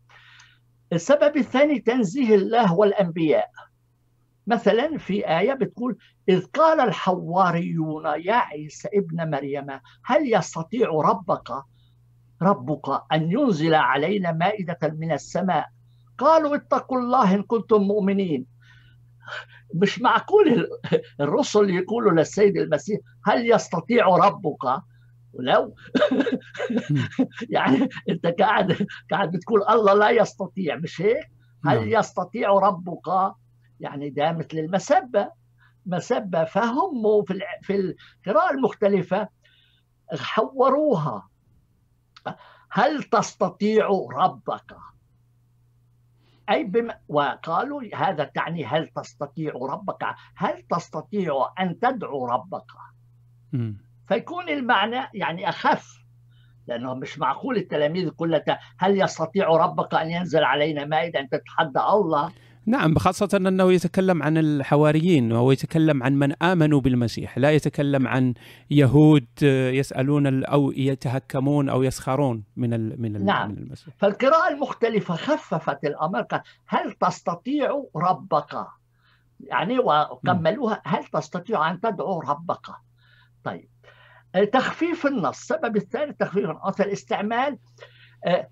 السبب 0.94 1.38
الثاني 1.38 1.80
تنزيه 1.80 2.36
الله 2.36 2.74
والأنبياء. 2.74 3.50
مثلا 4.48 4.98
في 4.98 5.40
آية 5.40 5.54
بتقول 5.54 5.98
إذ 6.30 6.46
قال 6.46 6.80
الحواريون 6.80 8.06
يا 8.06 8.34
عيسى 8.34 8.90
ابن 8.94 9.30
مريم 9.30 9.68
هل 10.06 10.34
يستطيع 10.34 10.90
ربك 10.90 11.52
ربك 12.42 13.02
أن 13.12 13.32
ينزل 13.32 13.76
علينا 13.76 14.32
مائدة 14.32 14.78
من 14.84 15.12
السماء؟ 15.12 15.66
قالوا 16.18 16.56
اتقوا 16.56 17.00
الله 17.00 17.36
إن 17.36 17.44
كنتم 17.44 17.82
مؤمنين. 17.82 18.46
مش 19.76 20.02
معقول 20.02 20.68
الرسل 21.22 21.70
يقولوا 21.70 22.12
للسيد 22.12 22.58
المسيح 22.58 23.00
هل 23.26 23.52
يستطيع 23.52 24.08
ربك؟ 24.08 24.82
ولو. 25.34 25.76
يعني 27.50 27.90
أنت 28.10 28.28
قاعد 28.28 28.88
قاعد 29.12 29.32
بتقول 29.32 29.64
الله 29.70 29.94
لا 29.94 30.10
يستطيع 30.10 30.76
مش 30.76 31.02
هيك؟ 31.02 31.32
هل 31.66 31.78
نعم. 31.78 32.00
يستطيع 32.00 32.50
ربك؟ 32.50 33.34
يعني 33.82 34.10
ده 34.10 34.32
مثل 34.32 34.58
المسبة. 34.58 35.32
مسبة 35.86 36.44
فهم 36.44 37.24
في 37.24 37.40
في 37.62 37.96
القراءة 38.28 38.54
المختلفة 38.54 39.28
حوروها. 40.20 41.30
هل 42.72 43.04
تستطيع 43.04 43.88
ربك؟ 44.14 44.78
أي 46.50 46.64
بم... 46.64 46.92
وقالوا 47.08 47.82
هذا 47.96 48.24
تعني 48.24 48.66
هل 48.66 48.88
تستطيع 48.88 49.54
ربك؟ 49.62 50.16
هل 50.36 50.62
تستطيع 50.62 51.54
أن 51.60 51.80
تدعو 51.80 52.26
ربك؟ 52.26 52.72
م. 53.54 53.74
فيكون 54.08 54.50
المعنى 54.50 55.10
يعني 55.14 55.50
أخف 55.50 56.02
لأنه 56.68 56.94
مش 56.94 57.20
معقول 57.20 57.58
التلاميذ 57.58 58.10
كلها 58.10 58.60
هل 58.78 59.02
يستطيع 59.02 59.48
ربك 59.50 59.94
أن 59.94 60.10
ينزل 60.10 60.44
علينا 60.44 60.86
مائدة 60.86 61.20
أن 61.20 61.30
تتحدى 61.30 61.80
الله؟ 61.80 62.32
نعم 62.66 62.98
خاصة 62.98 63.30
أنه 63.38 63.74
يتكلم 63.74 64.24
عن 64.24 64.38
الحواريين 64.38 65.32
وهو 65.32 65.52
يتكلم 65.52 66.04
عن 66.04 66.14
من 66.14 66.44
آمنوا 66.44 66.82
بالمسيح 66.82 67.38
لا 67.38 67.52
يتكلم 67.52 68.08
عن 68.08 68.34
يهود 68.72 69.28
يسألون 69.74 70.44
أو 70.44 70.72
يتهكمون 70.72 71.70
أو 71.70 71.84
يسخرون 71.84 72.44
من 72.56 73.02
من 73.02 73.26
نعم. 73.26 73.52
من 73.52 73.58
المسيح. 73.58 73.94
فالقراءة 73.98 74.54
المختلفة 74.54 75.16
خففت 75.16 75.86
الأمر 75.86 76.28
هل 76.68 76.92
تستطيع 76.92 77.84
ربك؟ 77.96 78.66
يعني 79.40 79.80
وكملوها 79.80 80.82
هل 80.86 81.04
تستطيع 81.04 81.72
أن 81.72 81.80
تدعو 81.80 82.20
ربك؟ 82.20 82.68
طيب. 83.44 83.70
تخفيف 84.54 85.06
النص 85.06 85.52
السبب 85.52 85.76
الثاني 85.76 86.14
تخفيف 86.14 86.50
النص 86.50 86.82
الاستعمال 86.82 87.58
آه، 88.26 88.30
آه، 88.30 88.50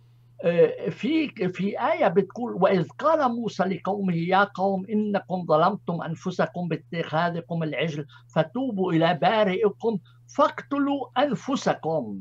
في 0.89 1.30
في 1.54 1.80
آية 1.93 2.08
بتقول 2.08 2.54
وإذ 2.54 2.89
قال 2.89 3.32
موسى 3.32 3.63
لقومه 3.63 4.15
يا 4.15 4.43
قوم 4.43 4.86
إنكم 4.86 5.45
ظلمتم 5.45 6.02
أنفسكم 6.02 6.67
باتخاذكم 6.67 7.63
العجل 7.63 8.06
فتوبوا 8.36 8.93
إلى 8.93 9.13
بارئكم 9.13 9.99
فاقتلوا 10.36 11.23
أنفسكم. 11.23 12.19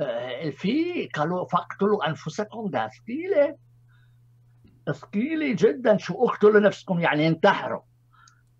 آه، 0.00 0.50
في 0.50 1.06
قالوا 1.14 1.44
فاقتلوا 1.44 2.08
أنفسكم 2.08 2.70
ده 2.70 2.88
ثقيلة 2.88 3.56
ثقيلة 4.92 5.54
جدا 5.58 5.96
شو 5.96 6.24
اقتلوا 6.24 6.60
نفسكم 6.60 7.00
يعني 7.00 7.28
انتحروا. 7.28 7.82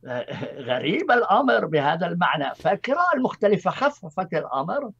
آه، 0.06 0.54
غريب 0.62 1.10
الأمر 1.10 1.66
بهذا 1.66 2.06
المعنى. 2.06 2.54
فالقراءة 2.54 3.16
المختلفة 3.16 3.70
خففت 3.70 4.34
الأمر 4.34 4.90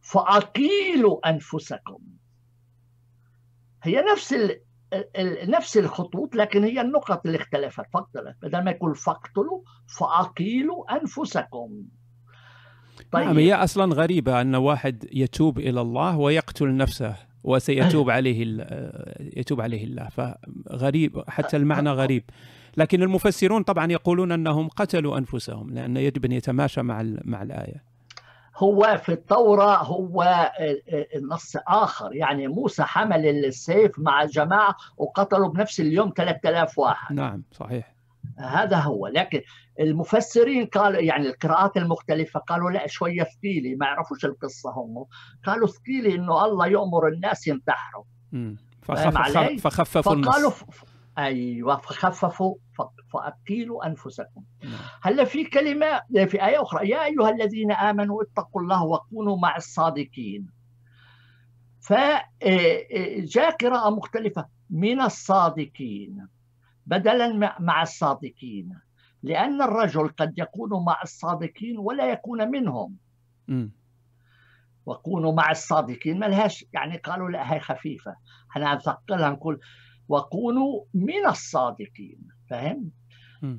فأقيلوا 0.00 1.28
أنفسكم. 1.30 1.98
هي 3.82 4.04
نفس 4.12 4.32
ال... 4.32 4.60
نفس 5.50 5.78
الخطوط 5.78 6.34
لكن 6.34 6.64
هي 6.64 6.80
النقط 6.80 7.26
اللي 7.26 7.38
اختلفت. 7.38 7.84
فقط 7.94 8.08
بدل 8.42 8.64
ما 8.64 8.70
يقول 8.70 8.96
فاقتلوا 8.96 9.62
فأقيلوا 9.98 11.00
أنفسكم. 11.00 11.70
طيب. 13.12 13.24
نعم 13.24 13.38
هي 13.38 13.54
أصلا 13.54 13.94
غريبة 13.94 14.40
أن 14.40 14.54
واحد 14.54 15.08
يتوب 15.12 15.58
إلى 15.58 15.80
الله 15.80 16.18
ويقتل 16.18 16.76
نفسه 16.76 17.16
وسيتوب 17.44 18.10
عليه 18.16 18.66
يتوب 19.36 19.60
عليه 19.60 19.84
الله. 19.84 20.08
فغريب 20.08 21.22
حتى 21.28 21.56
المعنى 21.56 21.90
غريب. 21.90 22.24
لكن 22.76 23.02
المفسرون 23.02 23.62
طبعا 23.62 23.92
يقولون 23.92 24.32
أنهم 24.32 24.68
قتلوا 24.68 25.18
أنفسهم 25.18 25.70
لأن 25.70 25.96
يجب 25.96 26.24
أن 26.24 26.32
يتماشى 26.32 26.82
مع 26.82 27.02
مع 27.24 27.42
الآية. 27.42 27.97
هو 28.58 29.00
في 29.04 29.12
التوراة 29.12 29.82
هو 29.82 30.50
النص 31.16 31.56
آخر. 31.68 32.14
يعني 32.14 32.48
موسى 32.48 32.82
حمل 32.82 33.26
السيف 33.26 33.98
مع 33.98 34.24
جماعة 34.24 34.76
وقتلوا 34.96 35.48
بنفس 35.48 35.80
اليوم 35.80 36.12
3000 36.16 36.78
واحد. 36.78 37.14
نعم 37.14 37.42
صحيح. 37.52 37.94
هذا 38.38 38.76
هو. 38.76 39.06
لكن 39.06 39.40
المفسرين 39.80 40.66
قالوا 40.66 41.00
يعني 41.00 41.26
القراءات 41.28 41.76
المختلفة 41.76 42.40
قالوا 42.40 42.70
لا 42.70 42.86
شوية 42.86 43.22
ثقيلة 43.22 43.76
ما 43.76 43.86
يعرفوش 43.86 44.24
القصة 44.24 44.70
هم. 44.70 45.04
قالوا 45.46 45.68
ثقيلة 45.68 46.14
إنه 46.14 46.44
الله 46.44 46.66
يأمر 46.66 47.08
الناس 47.08 47.46
ينتحروا. 47.46 48.04
فخففوا 48.82 49.56
فخففوا 49.56 50.22
فقالوا 50.22 50.50
أيوه 51.18 51.76
فخففوا 51.76 52.56
فاقيلوا 53.12 53.86
أنفسكم. 53.86 54.42
نعم. 54.62 54.80
هلا 55.02 55.24
في 55.24 55.44
كلمة 55.44 56.00
في 56.26 56.46
آية 56.46 56.62
أخرى 56.62 56.88
يا 56.88 57.04
أيها 57.04 57.30
الذين 57.30 57.72
آمنوا 57.72 58.22
اتقوا 58.22 58.62
الله 58.62 58.84
وكونوا 58.84 59.36
مع 59.36 59.56
الصادقين. 59.56 60.50
فجاء 61.80 63.50
قراءة 63.60 63.90
مختلفة 63.90 64.48
من 64.70 65.00
الصادقين 65.00 66.28
بدلا 66.86 67.56
مع 67.60 67.82
الصادقين. 67.82 68.80
لأن 69.22 69.62
الرجل 69.62 70.08
قد 70.08 70.38
يكون 70.38 70.84
مع 70.84 71.00
الصادقين 71.02 71.78
ولا 71.78 72.12
يكون 72.12 72.50
منهم. 72.50 72.96
م. 73.48 73.68
وكونوا 74.86 75.32
مع 75.32 75.50
الصادقين 75.50 76.18
ما 76.18 76.26
لهاش 76.26 76.64
يعني 76.72 76.96
قالوا 76.96 77.30
لا 77.30 77.54
هي 77.54 77.60
خفيفة. 77.60 78.16
إحنا 78.50 78.74
نثقلها 78.74 79.30
نقول 79.30 79.60
وكونوا 80.08 80.84
من 80.94 81.26
الصادقين 81.28 82.28
فهم 82.50 82.90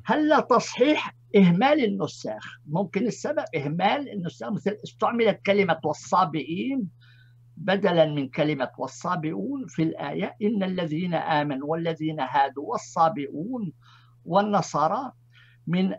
هلا 0.06 0.40
تصحيح 0.40 1.16
إهمال 1.36 1.84
النساخ؟ 1.86 2.60
ممكن 2.66 3.08
السبب 3.08 3.44
إهمال 3.56 4.10
النساخ 4.12 4.52
مثل 4.52 4.78
استعملت 4.84 5.42
كلمة 5.46 5.80
والصابئين 5.84 6.90
بدلا 7.58 8.06
من 8.06 8.30
كلمة 8.30 8.70
والصابئون 8.78 9.66
في 9.68 9.84
الآية 9.84 10.36
إن 10.42 10.64
الذين 10.64 11.14
آمنوا 11.14 11.68
والذين 11.68 12.20
هادوا 12.20 12.72
والصابئون 12.72 13.74
والنصارى 14.26 15.12
من 15.68 15.94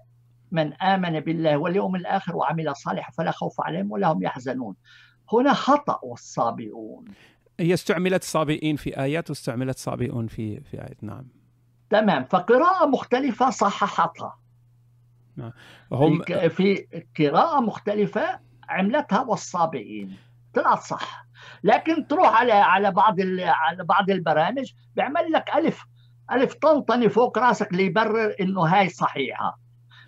من 0.50 0.72
آمن 0.72 1.20
بالله 1.20 1.56
واليوم 1.56 1.96
الآخر 1.96 2.36
وعمل 2.36 2.76
صالحا 2.76 3.12
فلا 3.12 3.30
خوف 3.30 3.60
عليهم 3.60 3.90
ولا 3.92 4.12
هم 4.12 4.22
يحزنون. 4.22 4.76
هنا 5.32 5.52
خطأ 5.54 6.00
والصابئون. 6.02 7.04
هي 7.60 7.74
استعملت 7.74 8.24
صابئين 8.24 8.76
في 8.76 9.00
آيات 9.00 9.30
واستعملت 9.30 9.78
صابئون 9.78 10.26
في 10.26 10.60
في 10.60 10.80
آيات. 10.80 11.04
نعم. 11.04 11.26
تمام. 11.90 12.24
فقراءة 12.24 12.86
مختلفة 12.86 13.50
صححتها. 13.50 14.38
نعم. 15.36 15.52
هم 15.92 16.22
في 16.48 16.86
قراءة 17.18 17.60
مختلفة 17.60 18.40
عملتها 18.68 19.20
والصابئين 19.20 20.16
طلعت 20.54 20.82
صح. 20.82 21.26
لكن 21.64 22.06
تروح 22.06 22.40
على 22.40 22.52
على 22.52 22.90
بعض 22.90 23.20
على 23.40 23.84
بعض 23.84 24.10
البرامج 24.10 24.72
بيعمل 24.96 25.32
لك 25.32 25.56
ألف 25.56 25.84
ألف 26.32 26.54
طنطني 26.54 27.08
فوق 27.08 27.38
راسك 27.38 27.72
ليبرر 27.72 28.34
إنه 28.40 28.60
هاي 28.60 28.88
صحيحة. 28.88 29.59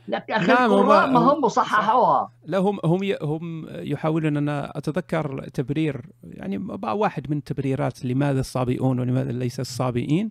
لكن 0.09 0.33
أخي 0.33 0.53
نعم 0.53 0.73
القراء 0.73 1.11
ما 1.11 1.21
هم 1.21 1.49
صححوها 1.49 2.31
لا 2.47 2.59
هم 2.59 2.79
هم 2.85 3.01
هم 3.23 3.67
يحاولون 3.71 4.37
أن 4.37 4.49
أتذكر 4.49 5.49
تبرير 5.55 6.07
يعني 6.23 6.59
واحد 6.83 7.31
من 7.31 7.37
التبريرات 7.37 8.05
لماذا 8.05 8.41
الصابئون 8.41 9.01
ولماذا 9.01 9.33
ليس 9.33 9.61
الصابئين. 9.61 10.31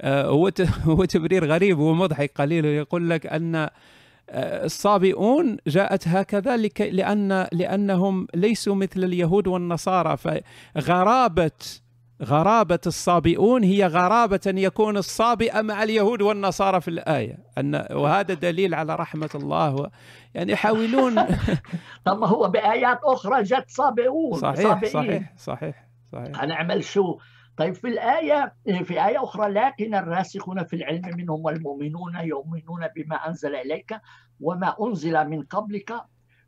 آه، 0.00 0.26
هو 0.26 0.50
هو 0.88 1.04
تبرير 1.04 1.44
غريب 1.44 1.78
ومضحك 1.78 2.32
قليل 2.36 2.64
يقول 2.64 3.10
لك 3.10 3.26
أن 3.26 3.54
آه، 3.54 4.64
الصابئون 4.64 5.56
جاءت 5.66 6.08
هكذا 6.08 6.56
لأن 6.80 7.46
لأنهم 7.52 8.26
ليسوا 8.34 8.74
مثل 8.74 9.04
اليهود 9.04 9.46
والنصارى 9.46 10.16
فغرابة 10.16 11.50
غرابة 12.22 12.78
الصابئون 12.86 13.64
هي 13.64 13.86
غرابة 13.86 14.40
أن 14.46 14.58
يكون 14.58 14.96
الصابئة 14.96 15.62
مع 15.62 15.82
اليهود 15.82 16.22
والنصارى 16.22 16.80
في 16.80 16.88
الآية. 16.88 17.38
أن 17.58 17.86
وهذا 17.90 18.34
دليل 18.34 18.74
على 18.74 18.94
رحمة 18.94 19.30
الله. 19.34 19.74
و 19.74 19.88
يعني 20.34 20.52
يحاولون 20.52 21.26
طب 22.06 22.24
هو 22.24 22.48
بآيات 22.48 22.98
أخرى 23.04 23.42
جت 23.42 23.64
صابئون 23.68 24.38
صحيح 24.38 24.62
صابئين. 24.62 24.90
صحيح 24.90 25.32
صحيح 25.36 25.86
صحيح. 26.12 26.42
هنعمل 26.42 26.84
شو؟ 26.84 27.18
طيب 27.56 27.74
في 27.74 27.88
الآية 27.88 28.54
في 28.84 29.06
آية 29.06 29.24
أخرى 29.24 29.48
لكن 29.48 29.94
الراسخون 29.94 30.64
في 30.64 30.76
العلم 30.76 31.16
منهم 31.16 31.44
والمؤمنون 31.44 32.16
يؤمنون 32.16 32.88
بما 32.96 33.16
أنزل 33.16 33.54
إليك 33.54 34.00
وما 34.40 34.76
أنزل 34.80 35.28
من 35.28 35.42
قبلك. 35.42 35.92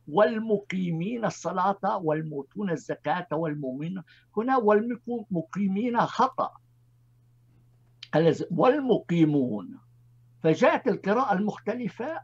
والمقيمين 0.07 1.25
الصلاة 1.25 1.97
والمؤتون 1.97 2.71
الزكاة 2.71 3.27
والمؤمنون. 3.31 4.03
هنا 4.37 4.57
والمقيمين 4.57 6.01
خطأ. 6.01 6.51
والمقيمون. 8.51 9.77
فجاءت 10.43 10.87
القراءة 10.87 11.33
المختلفة 11.33 12.21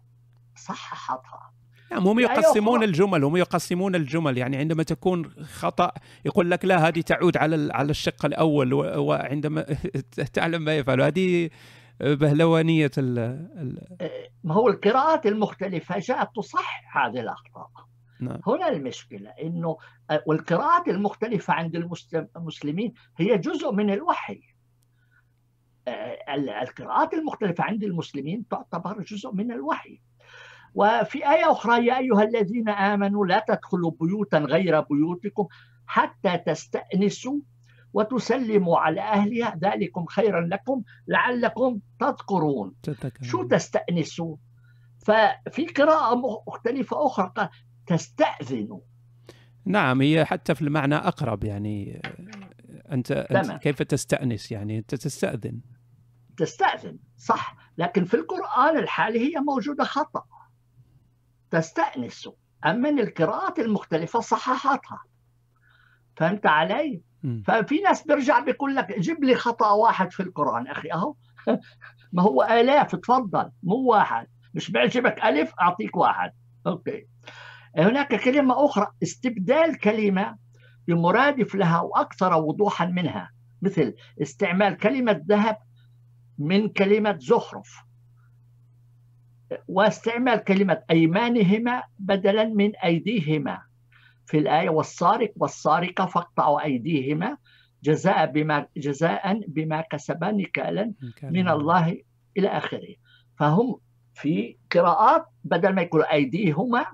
صححتها. 0.56 1.52
نعم 1.92 2.08
هم 2.08 2.20
يقسمون 2.20 2.84
الجمل 2.84 3.24
هم 3.24 3.38
يقسمون 3.38 3.96
الجمل. 3.96 4.38
يعني 4.38 4.58
عندما 4.58 4.84
تكون 4.84 5.30
خطأ 5.44 5.92
يقول 6.26 6.52
لك 6.52 6.66
لا 6.66 6.88
هذه 6.88 7.02
تعود 7.02 7.38
على 7.38 7.74
على 7.74 7.92
الشق 7.92 8.26
الأول 8.26 8.74
وعندما 8.74 9.66
تعلم 10.34 10.62
ما 10.62 10.78
يفعل. 10.78 11.02
هذه 11.02 11.50
بهلوانية 12.02 12.92
ال 12.98 13.48
ما 14.44 14.54
هو 14.54 14.68
القراءات 14.68 15.26
المختلفة 15.26 16.00
جاءت 16.00 16.36
تصحح 16.36 16.98
هذه 16.98 17.20
الأخطاء. 17.20 17.70
نعم. 18.22 18.40
هنا 18.48 18.70
المشكلة 18.70 19.30
إنه 19.30 19.78
والقراءات 20.26 20.88
المختلفة 20.88 21.54
عند 21.54 21.76
المسلمين 22.36 22.94
هي 23.18 23.38
جزء 23.38 23.72
من 23.72 23.90
الوحي. 23.90 24.42
القراءات 26.62 27.14
المختلفة 27.14 27.64
عند 27.64 27.84
المسلمين 27.84 28.48
تعتبر 28.48 29.02
جزء 29.02 29.32
من 29.32 29.52
الوحي. 29.52 30.02
وفي 30.74 31.30
آية 31.30 31.52
أخرى 31.52 31.86
يا 31.86 31.98
أيها 31.98 32.24
الذين 32.24 32.70
آمنوا 32.70 33.26
لا 33.26 33.46
تدخلوا 33.48 33.92
بيوتا 34.02 34.38
غير 34.38 34.80
بيوتكم 34.80 35.48
حتى 35.86 36.38
تستأنسوا 36.38 37.40
وتسلموا 37.94 38.80
على 38.80 39.02
أهلها. 39.02 39.60
ذلكم 39.64 40.06
خيرا 40.06 40.42
لكم 40.42 40.84
لعلكم 41.08 41.80
تذكرون. 42.00 42.74
شو 43.22 43.44
تستأنسوا؟ 43.44 44.36
ففي 45.06 45.66
قراءة 45.78 46.16
مختلفة 46.48 47.06
أخرى. 47.06 47.50
تستأذنوا. 47.88 48.80
نعم 49.66 50.02
هي 50.02 50.26
حتى 50.26 50.56
في 50.56 50.62
المعنى 50.62 50.96
أقرب 50.96 51.44
يعني. 51.44 52.02
أنت, 52.92 53.12
أنت 53.12 53.52
كيف 53.52 53.82
تستأنس 53.82 54.52
يعني؟ 54.52 54.78
أنت 54.78 54.96
تستأذن. 54.96 55.60
تستأذن 56.38 56.98
صح. 57.18 57.56
لكن 57.78 58.06
في 58.06 58.14
القرآن 58.14 58.78
الحالي 58.78 59.20
هي 59.20 59.40
موجودة 59.40 59.84
خطأ. 59.84 60.24
تستأنس. 61.52 62.30
أما 62.66 62.90
القراءات 62.90 63.60
المختلفة 63.60 64.20
صححتها. 64.20 65.04
فهمت 66.16 66.46
علي؟ 66.46 67.02
ففي 67.48 67.80
ناس 67.80 68.08
بيرجع 68.08 68.40
بيقول 68.40 68.76
لك 68.76 69.00
جيب 69.00 69.24
لي 69.24 69.36
خطأ 69.36 69.72
واحد 69.72 70.12
في 70.12 70.24
القرآن. 70.24 70.68
أخي 70.68 70.92
أهو. 70.94 71.16
ما 72.14 72.24
هو 72.24 72.44
آلاف 72.44 72.96
تفضل. 72.96 73.52
مو 73.64 73.76
واحد. 73.76 74.28
مش 74.54 74.72
بيعجبك 74.72 75.26
ألف 75.26 75.54
أعطيك 75.62 75.98
واحد. 75.98 76.32
أوكي. 76.68 77.08
هناك 77.78 78.16
كلمة 78.24 78.66
أخرى 78.66 78.88
استبدال 79.04 79.78
كلمة 79.78 80.38
بمرادف 80.88 81.56
لها 81.56 81.82
وأكثر 81.82 82.34
وضوحا 82.34 82.86
منها. 82.86 83.32
مثل 83.62 83.94
استعمال 84.22 84.78
كلمة 84.78 85.22
ذهب 85.28 85.58
من 86.38 86.70
كلمة 86.70 87.18
زخرف. 87.22 87.84
واستعمال 89.68 90.44
كلمة 90.44 90.82
أيمانهما 90.92 91.84
بدلا 92.00 92.44
من 92.46 92.76
أيديهما. 92.76 93.69
في 94.30 94.38
الآية 94.38 94.70
والسارق 94.70 95.34
والسارقة 95.36 96.06
فاقطعوا 96.06 96.64
أيديهما 96.64 97.38
جزاء 97.84 98.26
بما 98.32 98.68
جزاء 98.78 99.40
بما 99.48 99.82
كسبا 99.82 100.32
نكالا 100.32 100.94
من 101.24 101.50
الله 101.50 101.98
إلى 102.38 102.48
آخره. 102.48 102.96
فهم 103.40 103.76
في 104.14 104.58
قراءات 104.72 105.26
بدل 105.44 105.74
ما 105.74 105.82
يقولوا 105.82 106.14
أيديهما 106.14 106.86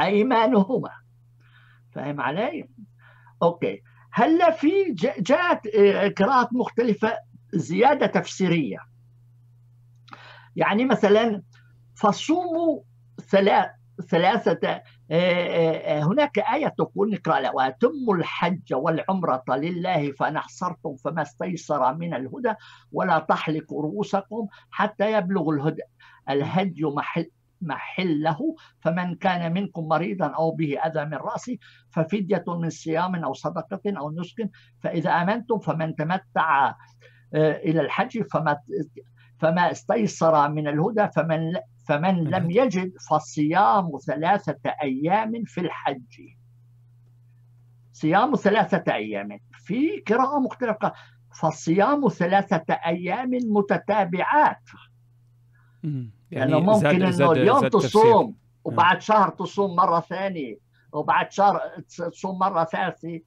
أيمانهما. 0.00 0.90
فاهم 1.92 2.20
علي؟ 2.20 2.68
أوكي. 3.42 3.82
هلا 4.12 4.50
في 4.50 4.94
جاءت 5.18 5.66
آه، 5.66 6.08
قراءات 6.08 6.48
مختلفة 6.52 7.18
زيادة 7.54 8.06
تفسيرية. 8.06 8.78
يعني 10.56 10.84
مثلا 10.84 11.42
فصوموا 11.94 12.82
ثلاثة 14.08 14.68
آه، 14.68 14.68
آه، 14.68 14.82
هناك 15.10 16.38
آية 16.38 16.68
تقول 16.68 17.10
نقرأ 17.10 17.50
وأتموا 17.50 18.16
الحج 18.16 18.74
والعمرة 18.74 19.44
لله 19.48 20.12
فإن 20.12 20.36
أحصرتم 20.36 20.96
فما 20.96 21.22
استيسر 21.22 21.94
من 21.94 22.14
الهدى 22.14 22.54
ولا 22.92 23.18
تحلقوا 23.18 23.82
رؤوسكم 23.82 24.46
حتى 24.70 25.12
يبلغ 25.12 25.50
الهدى 25.50 25.82
الهدي 26.30 26.84
محل 26.84 27.30
محله 27.62 28.54
فمن 28.80 29.14
كان 29.14 29.52
منكم 29.52 29.88
مريضا 29.88 30.26
أو 30.26 30.50
به 30.50 30.78
أذى 30.78 31.04
من 31.04 31.14
رأسه 31.14 31.58
ففدية 31.90 32.44
من 32.48 32.70
صيام 32.70 33.14
أو 33.14 33.34
صدقة 33.34 33.80
أو 33.86 34.10
نسك 34.10 34.50
فإذا 34.82 35.10
آمنتم 35.10 35.58
فمن 35.58 35.96
تمتع 35.96 36.74
آه، 37.34 37.56
إلى 37.56 37.80
الحج 37.80 38.22
فما 38.22 38.60
فما 39.40 39.70
استيسر 39.70 40.48
من 40.48 40.68
الهدى 40.68 41.08
فمن 41.16 41.52
فمن 41.88 42.24
لم 42.24 42.50
يجد 42.50 42.92
فصيام 43.10 43.90
ثلاثة 44.06 44.70
أيام 44.82 45.44
في 45.44 45.60
الحج. 45.60 46.20
صيام 47.92 48.34
ثلاثة 48.34 48.94
أيام. 48.94 49.40
في 49.50 50.02
قراءة 50.08 50.38
مختلفة. 50.38 50.92
فصيام 51.40 52.08
ثلاثة 52.08 52.74
أيام 52.74 53.30
متتابعات. 53.30 54.62
يعني 55.82 56.10
يعني 56.30 56.54
ممكن 56.60 57.02
إنه 57.02 57.32
اليوم 57.32 57.68
تصوم 57.68 58.36
وبعد 58.64 59.00
شهر 59.00 59.28
تصوم 59.28 59.76
مرة 59.76 60.00
ثانية 60.00 60.58
وبعد 60.92 61.32
شهر 61.32 61.60
تصوم 61.88 62.38
مرة 62.38 62.64
ثالثة. 62.64 63.20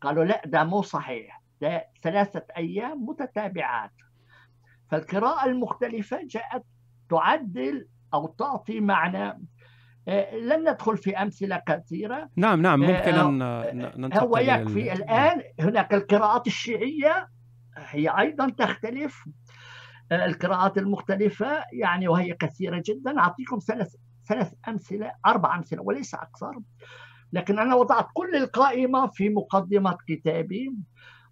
قالوا 0.00 0.24
لا 0.24 0.42
ده 0.46 0.64
مو 0.64 0.82
صحيح. 0.82 1.42
ده 1.60 1.86
ثلاثة 2.02 2.42
أيام 2.56 3.06
متتابعات. 3.06 3.92
فالقراءة 4.90 5.46
المختلفة 5.46 6.18
جاءت 6.24 6.64
تعدل 7.10 7.88
أو 8.14 8.26
تعطي 8.26 8.80
معنى. 8.80 9.42
آه، 10.08 10.36
لن 10.36 10.70
ندخل 10.70 10.96
في 10.96 11.16
أمثلة 11.16 11.62
كثيرة. 11.66 12.28
نعم 12.36 12.62
نعم 12.62 12.80
ممكن 12.80 13.14
أن 13.14 13.42
آه، 13.42 13.72
ننتقل 13.72 14.26
هو 14.26 14.38
يكفي 14.38 14.92
الآن 14.92 15.42
هناك 15.60 15.94
القراءات 15.94 16.46
الشيعية 16.46 17.28
هي 17.76 18.08
أيضا 18.18 18.50
تختلف. 18.50 19.24
آه، 20.12 20.26
القراءات 20.26 20.78
المختلفة 20.78 21.64
يعني 21.72 22.08
وهي 22.08 22.34
كثيرة 22.34 22.82
جدا. 22.86 23.18
أعطيكم 23.18 23.58
ثلاث 23.58 23.94
ثلاث 24.28 24.54
أمثلة 24.68 25.12
أربع 25.26 25.56
أمثلة 25.56 25.82
وليس 25.82 26.14
أكثر. 26.14 26.60
لكن 27.32 27.58
أنا 27.58 27.74
وضعت 27.74 28.06
كل 28.12 28.36
القائمة 28.36 29.06
في 29.06 29.28
مقدمة 29.28 29.96
كتابي. 30.08 30.74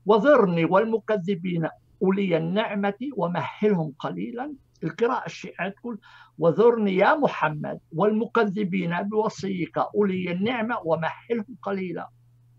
وذرني 0.07 0.65
والمكذبين 0.65 1.69
أولي 2.03 2.37
النعمة 2.37 2.99
ومهلهم 3.17 3.93
قليلا. 3.99 4.55
القراءة 4.85 5.27
الشيعية 5.27 5.69
تقول 5.69 5.99
وذرني 6.39 6.97
يا 6.97 7.15
محمد 7.15 7.81
والمكذبين 7.93 9.03
بوصيك 9.03 9.79
أولي 9.79 10.33
النعمة 10.33 10.77
ومهلهم 10.85 11.57
قليلا. 11.63 12.09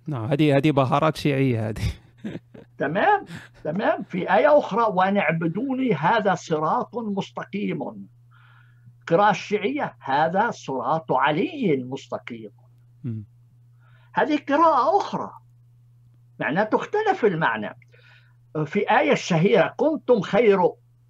نعم 0.07 0.25
هذه 0.25 0.57
هذه 0.57 0.71
بهارات 0.71 1.17
شيعية 1.17 1.69
هذه. 1.69 1.81
تمام 2.77 3.25
تمام. 3.63 4.03
في 4.03 4.33
آية 4.33 4.57
أخرى 4.57 4.85
ونعبدوني 4.93 5.93
هذا 5.93 6.35
صراط 6.35 6.95
مستقيم. 6.95 8.07
قراءة 9.07 9.31
الشيعية 9.31 9.95
هذا 9.99 10.51
صراط 10.51 11.11
علي 11.11 11.83
مستقيم. 11.83 12.51
هذه 14.13 14.39
قراءة 14.49 14.97
أخرى 14.97 15.31
معناها 16.39 16.63
تختلف 16.63 17.25
المعنى. 17.25 17.77
في 18.65 18.79
آية 18.99 19.11
الشهيرة 19.11 19.73
كنتم 19.77 20.21
خير 20.21 20.59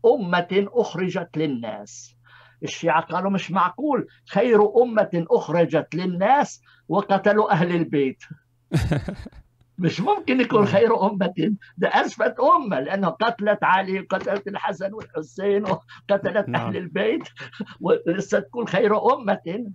أمة 0.05 0.67
أخرجت 0.73 1.37
للناس 1.37 2.15
الشيعة 2.63 3.01
قالوا 3.01 3.31
مش 3.31 3.51
معقول 3.51 4.07
خير 4.29 4.81
أمة 4.83 5.25
أخرجت 5.31 5.95
للناس 5.95 6.61
وقتلوا 6.89 7.51
أهل 7.51 7.75
البيت 7.75 8.23
مش 9.79 10.01
ممكن 10.01 10.41
يكون. 10.41 10.65
خير 10.65 11.05
أمة 11.05 11.55
ده 11.77 11.87
أسفت 11.87 12.35
أمة 12.39 12.79
لأنه 12.79 13.07
قتلت 13.07 13.63
علي 13.63 13.99
وقتلت 13.99 14.47
الحسن 14.47 14.93
والحسين 14.93 15.63
وقتلت 15.63 16.49
نعم. 16.49 16.55
أهل 16.55 16.77
البيت 16.77 17.23
ولسه 17.81 18.39
تكون 18.39 18.67
خير 18.67 19.13
أمة 19.13 19.71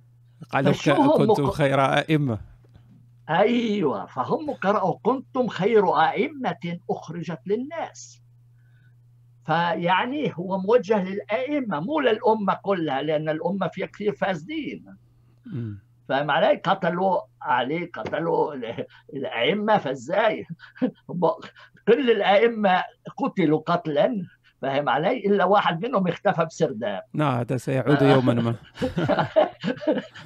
قالوا 0.51 0.73
كنتم 1.17 1.51
خير 1.51 1.81
أئمة 1.81 2.52
أيوة 3.33 4.07
فهم 4.07 4.51
قرأوا 4.51 4.99
كنتم 5.03 5.49
خير 5.49 6.01
أئمة 6.01 6.79
أخرجت 6.91 7.41
للناس 7.47 8.23
فيعني 9.47 10.33
هو 10.37 10.59
موجه 10.59 11.05
للأئمة 11.05 11.81
مو 11.81 12.01
للأمة 12.01 12.55
كلها 12.63 13.03
لأن 13.03 13.29
الأمة 13.29 13.69
فيها 13.69 13.87
كثير 13.87 14.13
فاسدين 14.13 14.97
فاهم 16.09 16.31
علي؟ 16.31 16.57
قتلوا 16.57 17.21
علي 17.43 17.85
قتلوا 17.85 18.55
الأئمة 19.15 19.79
فإزاي؟ 19.79 20.47
كل 21.89 22.11
الأئمة 22.11 22.85
قتلوا 23.17 23.61
قتلا 23.61 24.27
فاهم 24.63 24.89
علي؟ 24.89 25.19
إلا 25.19 25.45
واحد 25.45 25.87
منهم 25.87 26.09
اختفى 26.09 26.45
بسرداب 26.45 27.03
نعم 27.15 27.39
هذا 27.39 27.57
سيعود 27.57 28.03
يوما 28.03 28.35
ما 28.43 28.55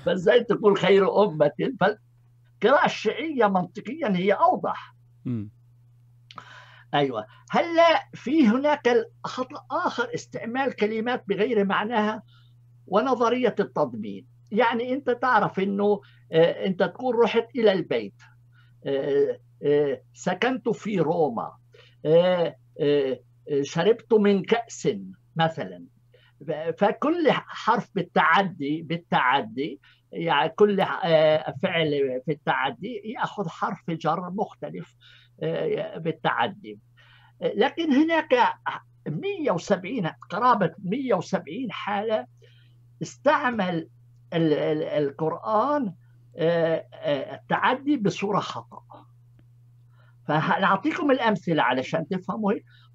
فإزاي 0.04 0.44
تقول 0.44 0.76
خير 0.76 1.24
أمة 1.24 1.52
فالقراءه 2.60 2.86
الشيعيه 2.86 3.46
منطقيا 3.46 4.16
هي 4.16 4.32
أوضح. 4.32 4.94
م. 5.24 5.48
أيوه. 6.94 7.26
هلأ 7.50 8.08
في 8.14 8.48
هناك 8.48 8.88
خطا 9.24 9.66
آخر 9.70 10.14
استعمال 10.14 10.76
كلمات 10.76 11.24
بغير 11.28 11.64
معناها 11.64 12.22
ونظرية 12.86 13.54
التضمين. 13.60 14.26
يعني 14.52 14.92
أنت 14.92 15.10
تعرف 15.10 15.60
إنه 15.60 16.00
آه، 16.32 16.66
أنت 16.66 16.82
تكون 16.82 17.16
رحت 17.16 17.46
إلى 17.56 17.72
البيت. 17.72 18.22
آه، 18.86 19.40
آه، 19.62 20.02
سكنت 20.12 20.68
في 20.68 20.98
روما. 20.98 21.52
شربت 23.62 24.14
من 24.14 24.42
كأس 24.42 24.88
مثلا. 25.36 25.86
فكل 26.78 27.30
حرف 27.30 27.90
بالتعدي 27.94 28.82
بالتعدي 28.82 29.80
يعني 30.12 30.48
كل 30.48 30.84
فعل 31.62 32.22
في 32.26 32.32
التعدي 32.32 33.02
يأخذ 33.04 33.48
حرف 33.48 33.90
جر 33.90 34.30
مختلف 34.30 34.94
بالتعدي. 35.96 36.78
لكن 37.40 37.92
هناك 37.92 38.54
170 39.08 40.06
قرابة 40.30 40.74
170 40.78 41.72
حالة 41.72 42.26
استعمل 43.02 43.88
القرآن 44.32 45.94
آه، 46.38 46.86
آه، 46.94 47.34
التعدي 47.34 47.96
بصورة 47.96 48.40
خطأ. 48.40 48.82
فنعطيكم 50.28 51.10
الأمثلة 51.10 51.62
علشان 51.62 52.08
تفهموا 52.08 52.52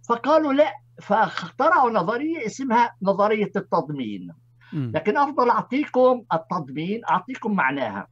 فقالوا 0.09 0.53
لا 0.53 0.73
فاخترعوا 1.01 1.91
نظرية 1.91 2.45
اسمها 2.45 2.95
نظرية 3.01 3.51
التضمين. 3.55 4.33
لكن 4.73 5.17
أفضل 5.17 5.49
أعطيكم 5.49 6.25
التضمين 6.33 7.01
أعطيكم 7.09 7.55
معناها. 7.55 8.07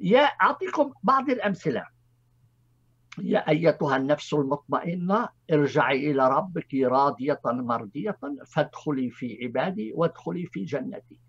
يا 0.00 0.22
أعطيكم 0.22 0.92
بعض 1.02 1.30
الأمثلة. 1.30 1.86
يا 3.18 3.48
أيتها 3.48 3.96
النفس 3.96 4.34
المطمئنة 4.34 5.28
ارجعي 5.52 6.10
إلى 6.10 6.28
ربك 6.28 6.74
راضية 6.74 7.40
مرضية 7.44 8.18
فادخلي 8.46 9.10
في 9.10 9.38
عبادي 9.42 9.92
وادخلي 9.94 10.46
في 10.46 10.64
جنتي. 10.64 11.20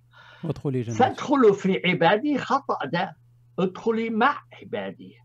وادخلي 0.44 0.82
جنتي. 0.82 0.98
فادخلوا 0.98 1.54
في 1.54 1.82
عبادي 1.86 2.38
خطأ 2.38 2.86
ده. 2.86 3.16
ادخلي 3.60 4.10
مع 4.10 4.42
عبادي. 4.62 5.16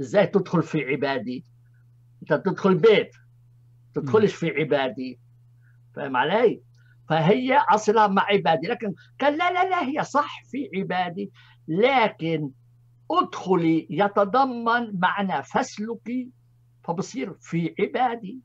إزاي 0.00 0.26
تدخل 0.26 0.62
في 0.62 0.84
عبادي؟ 0.84 1.44
أنت 2.22 2.32
تدخل 2.32 2.74
بيت. 2.74 3.10
تدخلش 3.94 4.34
في 4.34 4.50
عبادي. 4.50 5.20
فاهم 5.94 6.16
علي؟ 6.16 6.62
فهي 7.10 7.56
أصلها 7.56 8.06
مع 8.06 8.22
عبادي. 8.22 8.66
لكن 8.66 8.94
قال 9.20 9.38
لا 9.38 9.52
لا 9.52 9.68
لا 9.68 9.88
هي 9.88 10.04
صح 10.04 10.42
في 10.50 10.70
عبادي. 10.76 11.30
لكن 11.68 12.50
ادخلي 13.10 13.86
يتضمن 13.90 15.00
معنى 15.00 15.42
فاسلكي 15.42 16.30
فبصير 16.84 17.34
في 17.40 17.74
عبادي. 17.80 18.40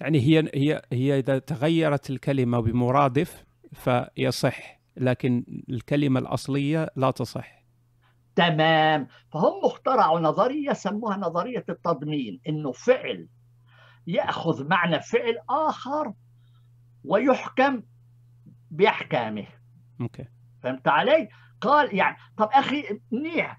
يعني 0.00 0.20
هي 0.20 0.50
هي 0.54 0.82
هي 0.92 1.18
إذا 1.18 1.38
تغيرت 1.38 2.10
الكلمة 2.10 2.60
بمرادف 2.60 3.44
فيصح 3.72 4.80
لكن 4.96 5.44
الكلمة 5.70 6.20
الأصلية 6.20 6.90
لا 6.96 7.10
تصح. 7.10 7.64
تمام. 8.36 9.08
فهم 9.32 9.64
اخترعوا 9.64 10.20
نظرية 10.20 10.72
سموها 10.72 11.16
نظرية 11.16 11.64
التضمين 11.68 12.40
إنه 12.48 12.72
فعل 12.72 13.28
يأخذ 14.06 14.68
معنى 14.68 15.00
فعل 15.00 15.38
آخر 15.50 16.12
ويحكم 17.08 17.82
بأحكامه. 18.70 19.46
أوكي. 20.00 20.24
فهمت 20.62 20.88
علي؟ 20.88 21.28
قال 21.60 21.96
يعني 21.96 22.16
طب 22.36 22.48
أخي 22.52 23.00
منيح 23.12 23.58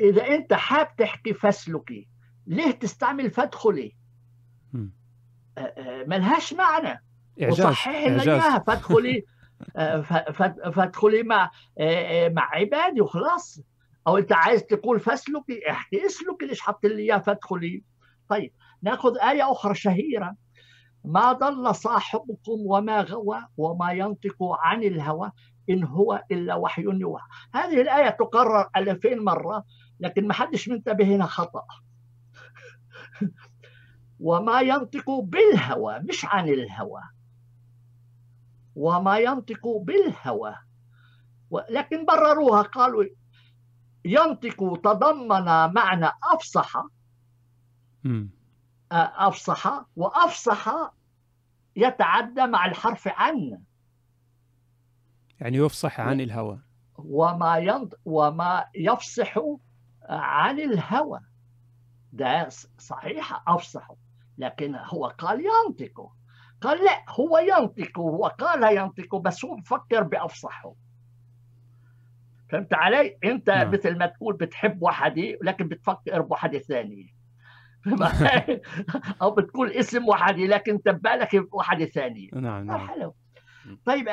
إذا 0.00 0.26
أنت 0.26 0.54
حاب 0.54 0.96
تحكي 0.96 1.34
فاسلكي 1.34 2.08
ليه 2.46 2.70
تستعمل 2.70 3.30
فادخلي؟ 3.30 3.96
ملهاش 6.06 6.52
معنى. 6.54 7.02
إعجاز. 7.42 7.60
وصحح 7.60 8.06
لنا 8.06 8.58
فادخلي 8.58 9.24
فادخلي 10.74 11.22
مع 11.22 11.50
مع 12.28 12.50
عبادي 12.52 13.00
وخلاص. 13.00 13.60
أو 14.06 14.18
أنت 14.18 14.32
عايز 14.32 14.62
تقول 14.62 15.00
فاسلكي 15.00 15.70
احكي 15.70 16.06
اسلكي 16.06 16.46
ليش 16.46 16.60
حط 16.60 16.86
لي 16.86 17.02
اياه 17.02 17.18
فادخلي؟ 17.18 17.82
طيب 18.28 18.52
ناخذ 18.82 19.18
آية 19.18 19.52
أخرى 19.52 19.74
شهيرة. 19.74 20.36
ما 21.04 21.32
ضل 21.32 21.74
صاحبكم 21.74 22.58
وما 22.66 23.00
غوى 23.00 23.46
وما 23.56 23.92
ينطق 23.92 24.36
عن 24.42 24.82
الهوى 24.82 25.32
إن 25.70 25.84
هو 25.84 26.24
إلا 26.30 26.54
وحي 26.54 26.82
يوحى. 26.82 27.26
هذه 27.54 27.80
الآية 27.80 28.10
تقرر 28.10 28.68
ألفين 28.76 29.24
مرة 29.24 29.64
لكن 30.00 30.26
ما 30.26 30.34
حدش 30.34 30.68
منتبه 30.68 31.04
هنا 31.04 31.26
خطأ. 31.26 31.64
وما 34.20 34.60
ينطق 34.60 35.10
بالهوى 35.10 35.98
مش 35.98 36.24
عن 36.24 36.48
الهوى. 36.48 37.02
وما 38.74 39.18
ينطق 39.18 39.68
بالهوى. 39.82 40.54
لكن 41.70 42.04
برروها 42.06 42.62
قالوا 42.62 43.04
ينطق 44.04 44.80
تضمن 44.84 45.44
معنى 45.74 46.10
أفصح. 46.32 46.82
أفصح 48.92 49.84
وأفصح 49.96 50.92
يتعدى 51.76 52.46
مع 52.46 52.66
الحرف 52.66 53.08
عن. 53.08 53.62
يعني 55.40 55.56
يفصح 55.56 56.00
عن 56.00 56.20
الهوى. 56.20 56.58
وما 56.98 57.56
ينط 57.58 58.00
وما 58.04 58.64
يفصح 58.74 59.38
عن 60.08 60.60
الهوى. 60.60 61.20
ده 62.12 62.48
صحيح 62.78 63.42
أفصح. 63.48 63.90
لكن 64.38 64.74
هو 64.74 65.06
قال 65.06 65.44
ينطق. 65.44 66.12
قال 66.60 66.84
لا 66.84 67.04
هو 67.08 67.38
ينطق 67.38 67.98
هو 67.98 68.26
قال 68.26 68.76
ينطق 68.76 69.16
بس 69.16 69.44
هو 69.44 69.54
بفكر 69.54 70.02
بأفصحه 70.02 70.74
فهمت 72.50 72.74
علي؟ 72.74 73.18
أنت 73.24 73.50
نعم. 73.50 73.70
مثل 73.70 73.98
ما 73.98 74.06
تقول 74.06 74.36
بتحب 74.36 74.82
وحدي 74.82 75.38
لكن 75.42 75.68
بتفكر 75.68 76.20
بوحدة 76.20 76.58
ثانية 76.58 77.17
أو 79.22 79.30
بتقول 79.30 79.70
اسم 79.72 80.08
وحدي 80.08 80.46
لكن 80.46 80.72
انت 80.72 80.88
ببالك 80.88 81.36
بوحدة 81.36 81.84
ثانية 81.84 82.30
نعم 82.32 82.66
نعم. 82.66 82.88
حلو. 82.88 83.14
طيب 83.84 84.08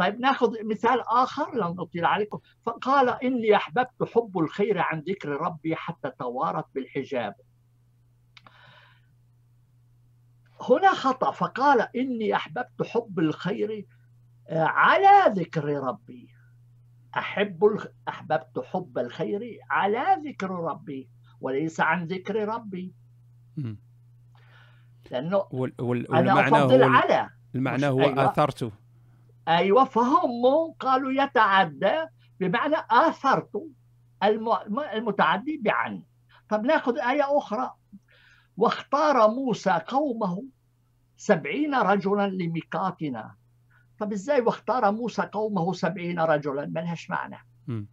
طيب 0.00 0.20
ناخذ 0.20 0.64
مثال 0.64 1.00
آخر 1.08 1.54
لن 1.54 1.80
أطيل 1.80 2.04
عليكم. 2.04 2.38
فقال 2.66 3.08
إني 3.08 3.56
أحببت 3.56 4.04
حب 4.14 4.38
الخير 4.38 4.78
عن 4.78 5.00
ذكر 5.00 5.28
ربي 5.28 5.76
حتى 5.76 6.10
توارت 6.18 6.64
بالحجاب. 6.74 7.34
هنا 10.70 10.90
خطأ. 10.94 11.30
فقال 11.30 11.96
إني 11.96 12.36
أحببت 12.36 12.82
حب 12.82 13.18
الخير 13.18 13.86
آه، 14.48 14.64
على 14.64 15.34
ذكر 15.40 15.64
ربي. 15.64 16.28
أحب 17.16 17.78
أحببت 18.08 18.58
حب 18.64 18.98
الخير 18.98 19.58
على 19.70 20.22
ذكر 20.28 20.50
ربي. 20.50 21.10
وليس 21.40 21.80
عن 21.80 22.06
ذكر 22.06 22.48
ربي. 22.48 22.94
لأنه 25.10 25.44
وال 25.50 25.72
وال 25.78 26.14
أنا 26.14 26.48
أفضل 26.48 26.82
على. 26.82 27.30
المعنى 27.54 27.86
هو 27.86 28.00
أيوة. 28.00 28.30
آثرته. 28.30 28.72
أيوة 29.48 29.84
فهم 29.84 30.72
قالوا 30.80 31.24
يتعدى 31.24 32.04
بمعنى 32.40 32.76
آثرت 32.90 33.50
المتعدي 34.94 35.60
بعن 35.64 36.02
طب 36.48 36.64
ناخذ 36.64 36.98
آية 36.98 37.38
أخرى. 37.38 37.74
واختار 38.56 39.28
موسى 39.28 39.80
قومه 39.86 40.44
سبعين 41.16 41.74
رجلا 41.74 42.26
لميقاتنا. 42.28 43.34
طب 43.98 44.12
إزاي 44.12 44.40
واختار 44.40 44.92
موسى 44.92 45.22
قومه 45.22 45.72
سبعين 45.72 46.20
رجلا؟ 46.20 46.66
ما 46.66 46.80
لهاش 46.80 47.10
معنى. 47.10 47.38
م. 47.66 47.84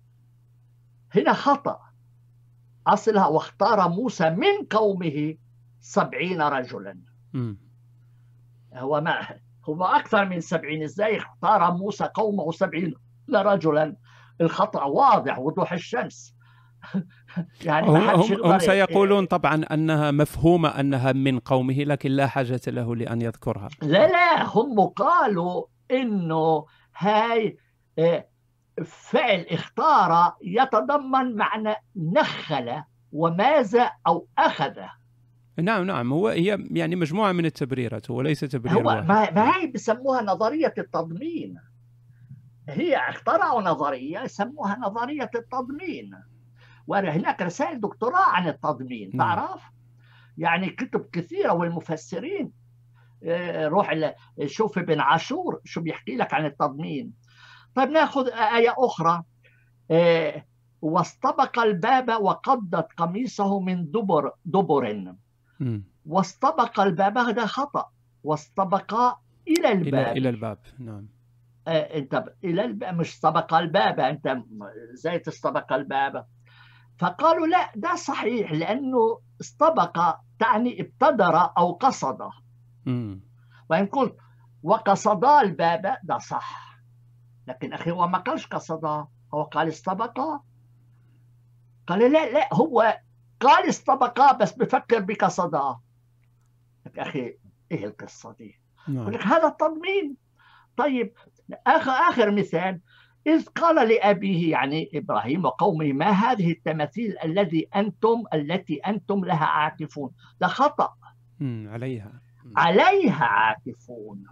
هنا 1.15 1.33
خطأ. 1.33 1.79
أصلها 2.88 3.27
واختار 3.27 3.89
موسى 3.89 4.29
من 4.29 4.65
قومه 4.69 5.35
سبعين 5.79 6.41
رجلا. 6.41 6.99
م. 7.33 7.53
هو 8.73 9.01
ما 9.01 9.27
هم 9.67 9.83
أكثر 9.83 10.25
من 10.25 10.39
سبعين 10.39 10.83
إزاي 10.83 11.17
اختار 11.17 11.71
موسى 11.71 12.09
قومه 12.13 12.51
سبعين 12.51 12.93
رجلا؟ 13.33 13.95
الخطأ 14.41 14.83
واضح 14.83 15.39
وضوح 15.39 15.73
الشمس. 15.73 16.33
يعني 17.65 17.91
ما 17.91 18.15
هم, 18.15 18.45
هم 18.45 18.59
سيقولون 18.59 19.25
طبعا 19.25 19.63
أنها 19.71 20.11
مفهومة 20.11 20.69
أنها 20.69 21.11
من 21.11 21.39
قومه 21.39 21.73
لكن 21.73 22.11
لا 22.11 22.27
حاجة 22.27 22.61
له 22.67 22.95
لأن 22.95 23.21
يذكرها. 23.21 23.69
لا 23.81 24.07
لا 24.07 24.43
هم 24.43 24.79
قالوا 24.79 25.65
إنه 25.91 26.65
هاي 26.97 27.57
فعل 28.86 29.45
اختار 29.49 30.36
يتضمن 30.41 31.36
معنى 31.36 31.75
نخل 31.95 32.84
وماز 33.11 33.78
أو 34.07 34.28
أخذ. 34.38 34.80
نعم 35.57 35.84
نعم. 35.84 36.13
هو 36.13 36.28
هي 36.28 36.67
يعني 36.71 36.95
مجموعة 36.95 37.32
من 37.32 37.45
التبريرات 37.45 38.11
هو 38.11 38.21
ليس 38.21 38.39
تبرير 38.39 38.73
هو 38.73 38.88
واحد. 38.88 39.07
ما 39.36 39.57
هي 39.57 39.67
بسموها 39.67 40.21
نظرية 40.21 40.73
التضمين. 40.78 41.55
هي 42.69 42.97
اخترعوا 42.97 43.61
نظرية 43.61 44.19
يسموها 44.19 44.78
نظرية 44.80 45.30
التضمين. 45.36 46.11
وهناك 46.88 47.41
رسائل 47.41 47.82
دكتوراه 47.82 48.30
عن 48.30 48.47
التضمين 48.47 49.11
نعم. 49.13 49.36
تعرف؟ 49.36 49.61
يعني 50.38 50.69
كتب 50.69 51.09
كثيرة 51.11 51.53
والمفسرين 51.53 52.51
آه، 53.23 53.67
روح 53.67 54.13
شوف 54.45 54.78
ابن 54.78 54.99
عاشور 54.99 55.61
شو 55.63 55.82
بيحكي 55.82 56.15
لك 56.15 56.34
عن 56.34 56.45
التضمين. 56.45 57.13
ناخذ 57.86 58.28
آية 58.28 58.73
أخرى. 58.78 59.23
آه، 59.91 60.45
واستبق 60.82 61.59
الباب 61.59 62.09
وقضت 62.09 62.88
قميصه 62.97 63.59
من 63.59 63.91
دبر 63.91 64.32
دبر. 64.45 65.15
واستبق 66.05 66.80
الباب 66.80 67.17
هذا 67.17 67.45
خطأ. 67.45 67.89
واستبق 68.23 68.93
إلى 69.47 69.71
الباب. 69.71 69.93
إلى, 69.93 70.11
إلى 70.11 70.30
الباب. 70.30 70.57
نعم. 70.80 71.07
آه، 71.67 71.97
أنت 71.97 72.23
إلى 72.43 72.65
الباب 72.65 72.95
مش 72.95 73.09
استبق 73.13 73.53
الباب 73.53 73.99
أنت 73.99 74.38
إزاي 74.93 75.19
تستبق 75.19 75.73
الباب؟ 75.73 76.25
فقالوا 76.99 77.47
لا 77.47 77.71
ده 77.75 77.95
صحيح 77.95 78.51
لأنه 78.51 79.19
استبق 79.41 80.15
تعني 80.39 80.82
ابتدر 80.82 81.49
أو 81.57 81.71
قصد. 81.73 82.17
وإن 83.69 83.86
قلت 83.86 84.15
وقصدا 84.63 85.41
الباب 85.41 85.97
ده 86.03 86.17
صح. 86.17 86.76
لكن 87.47 87.73
أخي 87.73 87.91
هو 87.91 88.07
ما 88.07 88.17
قالش 88.17 88.47
قصدا 88.47 89.07
هو 89.33 89.43
قال 89.43 89.67
استبق 89.67 90.19
قال 91.87 91.99
لا 92.11 92.31
لا 92.31 92.53
هو 92.53 92.99
قال 93.39 93.69
استبقا 93.69 94.31
بس 94.31 94.53
بفكر 94.53 94.99
بقصدا 94.99 95.77
أخي 96.97 97.37
إيه 97.71 97.85
القصة 97.85 98.31
دي؟ 98.33 98.59
نعم. 98.87 99.09
لك 99.09 99.27
هذا 99.27 99.47
التضمين. 99.47 100.15
طيب 100.77 101.13
آخر 101.67 101.91
آخر 101.91 102.31
مثال. 102.31 102.81
إذ 103.27 103.45
قال 103.45 103.89
لأبيه 103.89 104.51
يعني 104.51 104.89
إبراهيم 104.93 105.45
وقومه 105.45 105.93
ما 105.93 106.09
هذه 106.09 106.51
التماثيل 106.51 107.15
الذي 107.23 107.67
أنتم 107.75 108.23
التي 108.33 108.75
أنتم 108.75 109.25
لها 109.25 109.45
عاكفون؟ 109.45 110.11
ده 110.41 110.47
خطأ. 110.47 110.95
عليها. 111.41 112.21
عليها 112.55 113.25
عاكفون. 113.25 114.25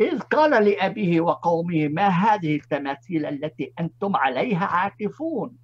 إذ 0.00 0.20
قال 0.20 0.64
لأبيه 0.64 1.20
وقومه 1.20 1.88
ما 1.88 2.08
هذه 2.08 2.56
التماثيل 2.56 3.26
التي 3.26 3.72
أنتم 3.80 4.16
عليها 4.16 4.66
عاكفون؟ 4.66 5.56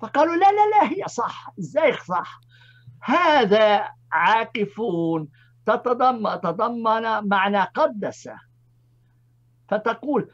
فقالوا 0.00 0.34
لا 0.34 0.46
لا 0.52 0.70
لا 0.70 0.92
هي 0.92 1.08
صح 1.08 1.52
إزاي 1.58 1.92
صح. 1.92 2.40
هذا 3.00 3.88
عاكفون 4.12 5.28
تتضمن 5.66 6.40
تضمن 6.40 7.28
معنى 7.28 7.60
قدس 7.60 8.30
فتقول 9.68 10.30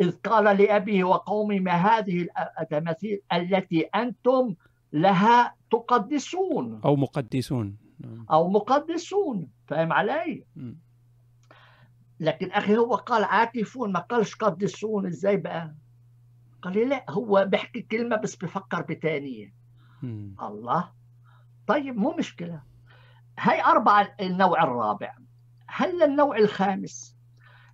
إذ 0.00 0.10
قال 0.10 0.56
لأبيه 0.56 1.04
وقومه 1.04 1.58
ما 1.60 1.72
هذه 1.72 2.28
التماثيل 2.60 3.20
التي 3.32 3.80
أنتم 3.80 4.54
لها 4.92 5.54
تقدسون؟ 5.70 6.80
أو 6.84 6.96
مقدسون. 6.96 7.76
نعم. 8.00 8.26
أو 8.30 8.50
مقدسون 8.50 9.48
فاهم 9.66 9.92
علي؟ 9.92 10.44
لكن 12.22 12.50
أخي 12.50 12.76
هو 12.76 12.94
قال 12.94 13.24
عاكفون 13.24 13.92
ما 13.92 14.00
قالش 14.00 14.34
قدسون 14.34 15.06
إزاي 15.06 15.36
بقى؟ 15.36 15.74
قال 16.62 16.74
لي 16.74 16.84
لا 16.84 17.04
هو 17.10 17.44
بيحكي 17.48 17.82
كلمة 17.82 18.16
بس 18.16 18.36
بفكر 18.36 18.82
بتانية. 18.82 19.54
الله. 20.42 20.92
طيب 21.66 21.96
مو 21.96 22.14
مشكلة. 22.18 22.62
هاي 23.38 23.64
أربعة 23.64 24.14
النوع 24.20 24.62
الرابع. 24.62 25.14
هل 25.68 26.02
النوع 26.02 26.36
الخامس. 26.36 27.16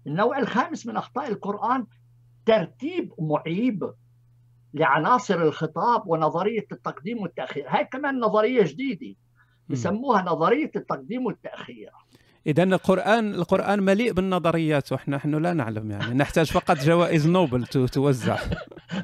النوع 0.07 0.39
الخامس 0.39 0.87
من 0.87 0.97
أخطاء 0.97 1.29
القرآن 1.29 1.87
ترتيب 2.47 3.13
معيب 3.19 3.93
لعناصر 4.75 5.43
الخطاب 5.43 6.03
ونظرية 6.07 6.67
التقديم 6.73 7.19
والتأخير. 7.23 7.65
هاي 7.69 7.85
كمان 7.85 8.21
نظرية 8.21 8.63
جديدة. 8.65 9.17
بسموها 9.69 10.23
نظرية 10.23 10.71
التقديم 10.77 11.27
والتأخير. 11.27 11.93
إذا 12.49 12.63
القران 12.63 13.35
القرآن 13.35 13.83
مليء 13.83 14.13
بالنظريات 14.13 14.93
وإحنا 14.93 15.17
نحن 15.17 15.35
لا 15.35 15.53
نعلم 15.53 15.91
يعني. 15.91 16.15
نحتاج 16.15 16.47
فقط 16.47 16.79
جوائز 16.79 17.27
نوبل 17.27 17.67
توزع. 17.67 18.39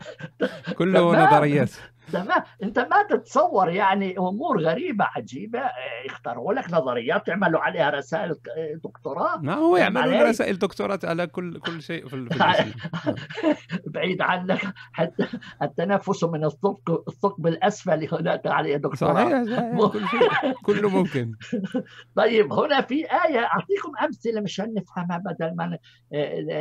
كله 0.79 1.27
نظريات. 1.27 1.71
تمام. 2.13 2.43
انت 2.63 2.79
ما 2.79 3.03
تتصور 3.11 3.69
يعني 3.69 4.19
امور 4.19 4.61
غريبة 4.61 5.05
عجيبة 5.17 5.61
يختاروا 6.07 6.53
لك 6.55 6.73
نظريات 6.73 7.29
يعملوا 7.29 7.61
عليها 7.61 7.91
رسائل 7.91 8.37
دكتوراه. 8.85 9.37
ما 9.37 9.55
هو 9.55 9.77
يعملون 9.77 10.23
رسائل 10.23 10.59
دكتوراه 10.59 10.99
على 11.05 11.27
كل 11.27 11.61
كل 11.61 11.83
شيء 11.83 12.09
في 12.09 12.29
بعيد 13.95 14.23
عنك 14.23 14.61
حتى 14.93 15.29
التنفس 15.63 16.25
من 16.25 16.45
الثقب 16.45 17.03
الثقب 17.09 17.47
الأسفل 17.47 18.09
هناك 18.15 18.47
عليه 18.47 18.77
دكتوراه. 18.77 19.15
صحيح, 19.25 19.45
صحيح. 19.45 19.75
كل 19.93 20.09
شيء 20.09 20.53
كله 20.65 20.89
ممكن. 20.89 21.33
طيب 22.17 22.53
هنا 22.53 22.81
في 22.81 22.95
آية 22.95 23.39
أعطيكم 23.45 23.93
أمثلة 24.05 24.41
مشان 24.41 24.75
نفهمها 24.75 25.19
بدل 25.19 25.57
ما 25.57 25.79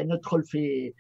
ندخل 0.03 0.43
في 0.43 0.93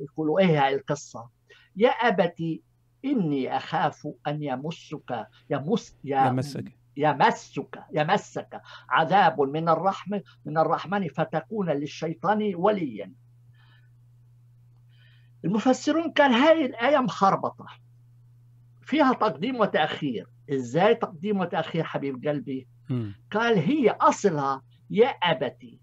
يقولوا 0.00 0.40
إيه 0.40 0.64
هاي 0.66 0.74
القصة. 0.74 1.28
يا 1.76 1.88
أبتي 1.88 2.62
إني 3.04 3.56
أخاف 3.56 4.08
أن 4.26 4.42
يمسك 4.42 5.26
يمس 5.50 5.98
يمسك. 6.04 6.78
يمسك 6.96 7.84
يمسك 7.92 8.60
عذاب 8.88 9.40
من 9.40 9.68
الرحمة 9.68 10.22
من 10.44 10.58
الرحمن 10.58 11.08
فتكون 11.08 11.70
للشيطان 11.70 12.54
وليا. 12.54 13.12
المفسرون 15.44 16.12
كان 16.12 16.32
هاي 16.32 16.66
الآية 16.66 16.98
مخربطة. 16.98 17.66
فيها 18.82 19.12
تقديم 19.12 19.56
وتأخير. 19.56 20.26
إزاي 20.52 20.94
تقديم 20.94 21.40
وتأخير 21.40 21.84
حبيب 21.84 22.28
قلبي؟ 22.28 22.68
م. 22.90 23.10
قال 23.30 23.58
هي 23.58 23.90
أصلها 23.90 24.62
يا 24.90 25.08
أبتي 25.08 25.80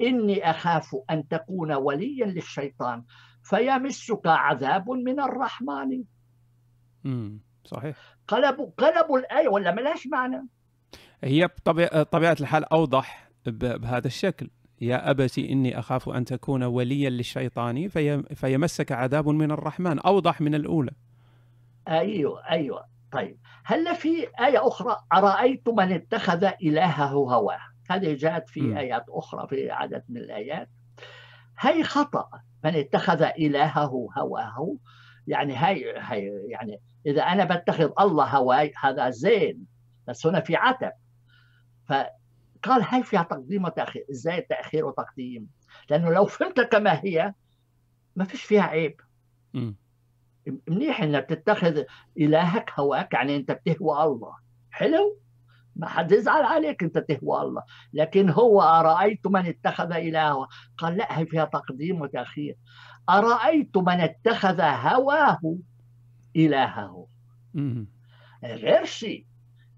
إني 0.00 0.50
أخاف 0.50 0.96
أن 1.10 1.28
تكون 1.28 1.72
وليا 1.72 2.26
للشيطان 2.26 3.04
فيمسك 3.42 4.26
عذاب 4.26 4.90
من 4.90 5.20
الرحمن. 5.20 6.04
امم 7.06 7.40
صحيح. 7.64 7.96
قلبوا 8.28 8.70
قلبوا 8.78 9.18
الآية 9.18 9.48
ولا 9.48 9.74
ملاش 9.74 10.06
معنى؟ 10.06 10.46
هي 11.24 11.48
بطبيعه 11.66 12.36
الحال 12.40 12.64
أوضح 12.64 13.30
بهذا 13.46 14.06
الشكل. 14.06 14.50
يا 14.80 15.10
أبتي 15.10 15.52
إني 15.52 15.78
أخاف 15.78 16.08
أن 16.08 16.24
تكون 16.24 16.62
وليا 16.62 17.10
للشيطان 17.10 17.88
في 17.88 18.22
فيمسك 18.34 18.92
عذاب 18.92 19.28
من 19.28 19.50
الرحمن. 19.50 19.98
أوضح 19.98 20.40
من 20.40 20.54
الأولى. 20.54 20.90
أيوة 21.88 22.50
أيوة. 22.50 22.84
طيب. 23.12 23.38
هل 23.64 23.96
في 23.96 24.26
آية 24.40 24.68
أخرى؟ 24.68 24.96
أرأيت 25.12 25.68
من 25.68 25.92
اتخذ 25.92 26.44
إلهه 26.44 27.12
هواه؟ 27.12 27.60
هذه 27.90 28.14
جاءت 28.14 28.48
في 28.48 28.60
م. 28.60 28.76
آيات 28.76 29.04
أخرى 29.08 29.46
في 29.48 29.70
عدد 29.70 30.04
من 30.08 30.16
الآيات. 30.16 30.68
هي 31.58 31.84
خطأ 31.84 32.28
من 32.64 32.74
اتخذ 32.74 33.22
إلهه 33.22 34.08
هواه؟ 34.18 34.76
يعني 35.26 35.56
هاي 35.56 35.98
هاي 35.98 36.46
يعني 36.48 36.80
إذا 37.06 37.22
أنا 37.22 37.44
بتخذ 37.44 37.90
الله 38.00 38.24
هواي 38.24 38.72
هذا 38.82 39.10
زين. 39.10 39.66
بس 40.08 40.26
هنا 40.26 40.40
في 40.40 40.56
عتب. 40.56 40.92
فقال 41.88 42.82
هاي 42.82 43.02
فيها 43.02 43.22
تقديم 43.22 43.64
وتاخير 43.64 44.04
إزاي 44.10 44.40
تأخير 44.40 44.86
وتقديم؟ 44.86 45.48
لأنه 45.90 46.12
لو 46.12 46.24
فهمت 46.26 46.60
كما 46.60 47.00
هي 47.04 47.34
ما 48.16 48.24
فيش 48.24 48.42
فيها 48.42 48.62
عيب. 48.62 49.00
م. 49.54 49.72
منيح 50.68 51.02
إنك 51.02 51.24
تتخذ 51.24 51.82
إلهك 52.18 52.70
هواك 52.78 53.12
يعني 53.14 53.36
أنت 53.36 53.52
بتهوى 53.52 54.02
الله. 54.02 54.36
حلو؟ 54.70 55.20
ما 55.76 55.88
حد 55.88 56.12
يزعل 56.12 56.42
عليك 56.42 56.82
أنت 56.82 56.98
تهوى 56.98 57.40
الله. 57.40 57.62
لكن 57.92 58.30
هو 58.30 58.62
أرأيت 58.62 59.26
من 59.26 59.46
اتخذ 59.46 59.92
إلهه؟ 59.92 60.48
قال 60.78 60.96
لا 60.96 61.18
هي 61.18 61.26
فيها 61.26 61.44
تقديم 61.44 62.00
وتأخير. 62.00 62.56
أرأيت 63.08 63.76
من 63.76 64.00
اتخذ 64.00 64.60
هواه 64.60 65.58
إلهه؟ 66.36 67.06
غير 68.44 68.84
شيء 68.84 69.26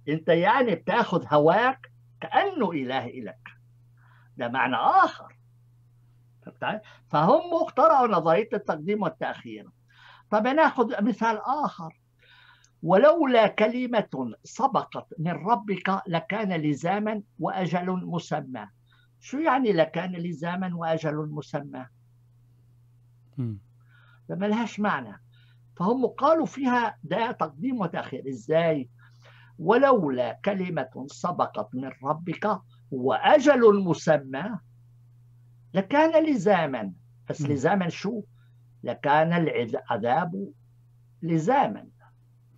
أنت 0.08 0.28
يعني 0.28 0.74
بتاخذ 0.74 1.24
هواك 1.34 1.92
كأنه 2.20 2.70
إله 2.70 3.06
لك 3.06 3.48
ده 4.36 4.48
معنى 4.48 4.76
آخر. 4.76 5.36
فهم 7.08 7.62
اخترعوا 7.62 8.08
نظرية 8.08 8.48
التقديم 8.52 9.02
والتأخير. 9.02 9.70
طب 10.30 10.46
ناخذ 10.46 11.04
مثال 11.04 11.38
آخر. 11.38 12.00
ولولا 12.82 13.46
كلمة 13.46 14.34
سبقت 14.44 15.06
من 15.18 15.30
ربك 15.30 16.02
لكان 16.06 16.52
لزاما 16.52 17.22
وأجل 17.38 17.90
مسمى. 17.90 18.68
شو 19.20 19.38
يعني 19.38 19.72
لكان 19.72 20.12
لزاما 20.12 20.74
وأجل 20.74 21.28
مسمى؟ 21.30 21.86
ما 24.28 24.46
لهاش 24.46 24.80
معنى. 24.80 25.22
فهم 25.76 26.06
قالوا 26.06 26.46
فيها 26.46 26.98
ده 27.02 27.32
تقديم 27.32 27.80
وتأخير. 27.80 28.28
إزاي؟ 28.28 28.90
ولولا 29.58 30.40
كلمة 30.44 31.06
سبقت 31.06 31.74
من 31.74 31.90
ربك 32.04 32.60
وأجل 32.90 33.84
مسمى 33.84 34.58
لكان 35.74 36.26
لزاما. 36.26 36.92
بس 37.28 37.42
لزاما 37.42 37.88
شو؟ 37.88 38.22
لكان 38.82 39.32
العذاب 39.32 40.52
لزاما. 41.22 41.86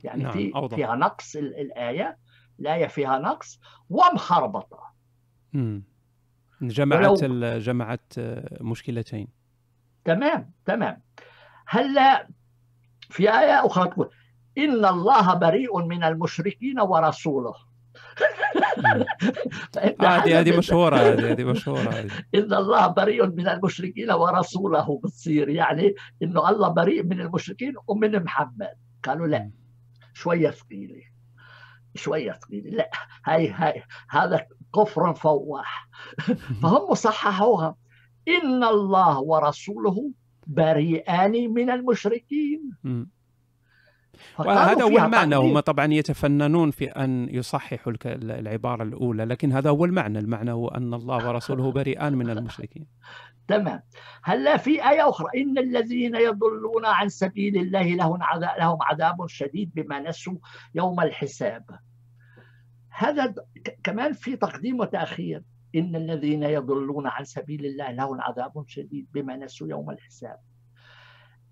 يعني 0.05 0.23
نعم. 0.23 0.33
في 0.33 0.55
أوضح. 0.55 0.77
فيها 0.77 0.97
نقص 0.97 1.37
الآية 1.37 2.19
الآية 2.61 2.87
فيها 2.87 3.19
نقص 3.19 3.61
ومخربطة. 3.91 4.81
جمعت 6.63 7.23
ولو... 7.23 7.59
جمعت 7.59 8.13
مشكلتين. 8.61 9.29
تمام 10.05 10.53
تمام. 10.67 11.03
هلا 11.67 12.29
في 13.11 13.23
آية 13.23 13.67
أخرى 13.67 13.89
تقول 13.89 14.11
إن 14.59 14.85
الله 14.85 15.35
بريء 15.35 15.79
من 15.87 16.05
المشركين 16.05 16.81
ورسوله. 16.81 17.55
هذه 20.01 20.41
هذه 20.41 20.59
مشهورة 20.59 20.97
هذه 20.97 21.33
هذه 21.33 21.45
مشهورة 21.45 22.07
إن 22.35 22.55
الله 22.55 22.87
بريء 22.87 23.27
من 23.27 23.49
المشركين 23.49 24.11
ورسوله 24.11 25.01
بتصير 25.05 25.49
يعني 25.49 25.95
إنه 26.23 26.51
الله 26.51 26.69
بريء 26.69 27.03
من 27.03 27.21
المشركين 27.21 27.75
ومن 27.87 28.23
محمد. 28.25 28.75
قالوا 29.05 29.27
لا 29.27 29.51
شوية 30.15 30.51
ثقيلة 30.51 31.03
شوية 31.95 32.33
ثقيلة. 32.33 32.71
لا 32.71 32.91
هاي 33.25 33.51
هاي 33.51 33.83
هذا 34.11 34.47
كفر 34.75 35.15
فواح. 35.15 35.89
فهم 36.63 36.95
صححوها. 36.95 37.77
إن 38.29 38.65
الله 38.65 39.21
ورسوله 39.21 40.11
بريئان 40.47 41.33
من 41.53 41.71
المشركين. 41.71 42.61
وهذا 44.39 44.83
هو 44.83 44.99
المعنى 44.99 45.37
هم 45.37 45.61
طبعا 45.61 45.93
يتفننون 45.93 46.71
في 46.71 46.85
أن 46.85 47.29
يصححوا 47.31 47.93
العبارة 48.05 48.83
الأولى 48.83 49.25
لكن 49.25 49.53
هذا 49.53 49.71
هو 49.71 49.85
المعنى 49.85 50.19
المعنى 50.19 50.53
هو 50.53 50.69
أن 50.69 50.95
الله 50.95 51.29
ورسوله 51.29 51.73
بريئان 51.81 52.15
من 52.15 52.31
المشركين. 52.31 52.87
تمام. 53.49 53.83
هلا 54.23 54.57
في 54.57 54.91
آية 54.91 55.09
أخرى؟ 55.09 55.27
إن 55.37 55.59
الذين 55.59 56.15
يضلون 56.15 56.85
عن 56.85 57.09
سبيل 57.09 57.57
الله 57.57 57.95
لهم 57.95 58.23
عذاب, 58.23 58.59
لهم 58.59 58.79
عذاب 58.83 59.27
شديد 59.27 59.71
بما 59.75 60.01
نسوا 60.01 60.37
يوم 60.75 61.01
الحساب. 61.01 61.65
هذا 62.91 63.35
كمان 63.85 64.13
في 64.13 64.37
تقديم 64.37 64.81
وتأخير. 64.81 65.43
إن 65.75 65.97
الذين 65.97 66.43
يضلون 66.43 67.07
عن 67.07 67.25
سبيل 67.25 67.67
الله 67.67 67.91
لهم 67.91 68.21
عذاب 68.21 68.65
شديد 68.69 69.07
بما 69.13 69.37
نسوا 69.37 69.69
يوم 69.69 69.91
الحساب. 69.91 70.39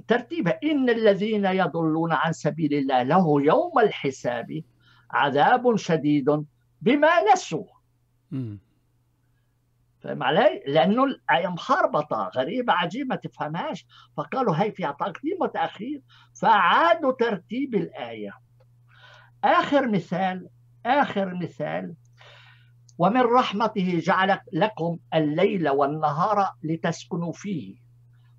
ترتيبها 0.08 0.58
إن 0.64 0.90
الذين 0.90 1.44
يضلون 1.44 2.12
عن 2.12 2.32
سبيل 2.32 2.74
الله 2.74 3.02
له 3.02 3.42
يوم 3.42 3.78
الحساب 3.78 4.62
عذاب 5.10 5.76
شديد 5.76 6.44
بما 6.80 7.32
نسوا. 7.32 7.66
فهم 10.00 10.22
علي؟ 10.22 10.62
لأنه 10.66 11.04
الآية 11.04 11.46
مخربطة 11.48 12.30
غريبة 12.36 12.72
عجيبة 12.72 13.08
ما 13.08 13.16
تفهمهاش. 13.16 13.86
فقالوا 14.16 14.54
هي 14.56 14.72
فيها 14.72 14.92
تقديم 14.92 15.36
وتأخير 15.40 16.02
فعادوا 16.40 17.12
ترتيب 17.12 17.74
الآية. 17.74 18.32
آخر 19.44 19.88
مثال 19.88 20.48
آخر 20.86 21.34
مثال 21.34 21.94
ومن 22.98 23.20
رحمته 23.20 23.98
جعل 23.98 24.38
لكم 24.52 24.98
الليل 25.14 25.68
والنهار 25.68 26.52
لتسكنوا 26.62 27.32
فيه 27.32 27.76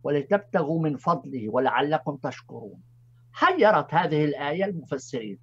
ولتبتغوا 0.03 0.81
من 0.81 0.97
فضله 0.97 1.49
ولعلكم 1.49 2.17
تشكرون. 2.17 2.81
حيرت 3.33 3.93
هذه 3.93 4.25
الآية 4.25 4.65
المفسرين. 4.65 5.39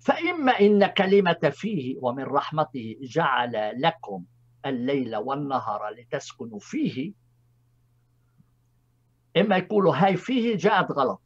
فإما 0.00 0.52
إن 0.52 0.86
كلمة 0.86 1.50
فيه 1.52 1.98
ومن 2.02 2.22
رحمته 2.22 2.96
جعل 3.02 3.82
لكم 3.82 4.24
الليل 4.66 5.16
والنهار 5.16 5.88
لتسكنوا 5.90 6.58
فيه 6.58 7.12
إما 9.36 9.56
يقولوا 9.56 9.96
هاي 9.96 10.16
فيه 10.16 10.56
جاءت 10.56 10.90
غلط. 10.92 11.22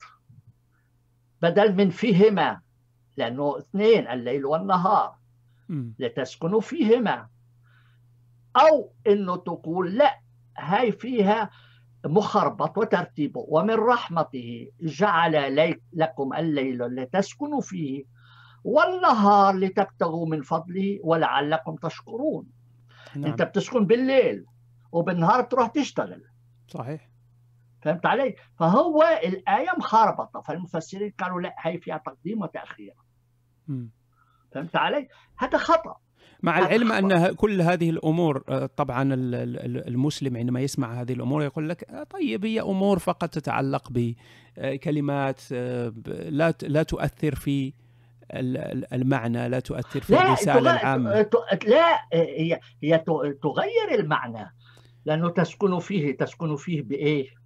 بدل 1.42 1.74
من 1.74 1.90
فيهما 1.90 2.60
لأنه 3.16 3.58
اثنين 3.58 4.08
الليل 4.08 4.44
والنهار. 4.46 5.21
لتسكنوا 5.98 6.60
فيهما. 6.60 7.28
أو 8.56 8.92
إنه 9.06 9.36
تقول 9.36 9.94
لا 9.98 10.20
هاي 10.58 10.92
فيها 10.92 11.50
مخربط 12.06 12.78
وترتيبه 12.78 13.44
ومن 13.48 13.74
رحمته 13.74 14.70
جعل 14.80 15.78
لكم 15.92 16.34
الليل 16.34 16.78
لتسكنوا 16.78 17.60
فيه. 17.60 18.04
والنهار 18.64 19.54
لتبتغوا 19.54 20.26
من 20.26 20.42
فضله 20.42 20.98
ولعلكم 21.02 21.76
تشكرون. 21.76 22.46
نعم. 23.16 23.24
أنت 23.30 23.42
بتسكن 23.42 23.86
بالليل 23.86 24.46
وبالنهار 24.92 25.42
تروح 25.42 25.68
تشتغل. 25.68 26.24
صحيح. 26.68 27.08
فهمت 27.82 28.06
علي؟ 28.06 28.36
فهو 28.58 29.02
الآية 29.24 29.70
مخربطة. 29.78 30.40
فالمفسرين 30.40 31.14
قالوا 31.20 31.40
لا 31.40 31.54
هي 31.58 31.78
فيها 31.78 31.96
تقديم 31.98 32.42
وتأخير. 32.42 32.94
فهمت 34.54 34.76
علي؟ 34.76 35.08
هذا 35.38 35.58
خطأ 35.58 35.96
مع 36.42 36.58
العلم 36.58 36.92
أن 36.92 37.34
كل 37.34 37.60
هذه 37.60 37.90
الأمور 37.90 38.44
آه، 38.48 38.66
طبعا 38.66 39.14
المسلم 39.14 40.36
عندما 40.36 40.60
يسمع 40.60 41.00
هذه 41.00 41.12
الأمور 41.12 41.42
يقول 41.42 41.68
لك 41.68 41.90
آه، 41.90 42.02
طيب 42.02 42.44
هي 42.44 42.60
أمور 42.60 42.98
فقط 42.98 43.28
تتعلق 43.28 43.88
بكلمات 43.90 45.40
آه، 45.52 45.92
لا 46.06 46.54
لا 46.62 46.82
تؤثر 46.82 47.34
في 47.34 47.72
المعنى 48.92 49.48
لا 49.48 49.60
تؤثر 49.60 50.00
في 50.00 50.22
الرسالة 50.22 50.70
العامة 50.70 51.26
لا 51.66 51.98
هي 52.12 52.60
هي 52.82 52.98
تغير 53.42 54.00
المعنى 54.00 54.54
لأنه 55.04 55.28
تسكن 55.30 55.78
فيه 55.78 56.16
تسكن 56.16 56.56
فيه 56.56 56.82
بإيه؟ 56.82 57.41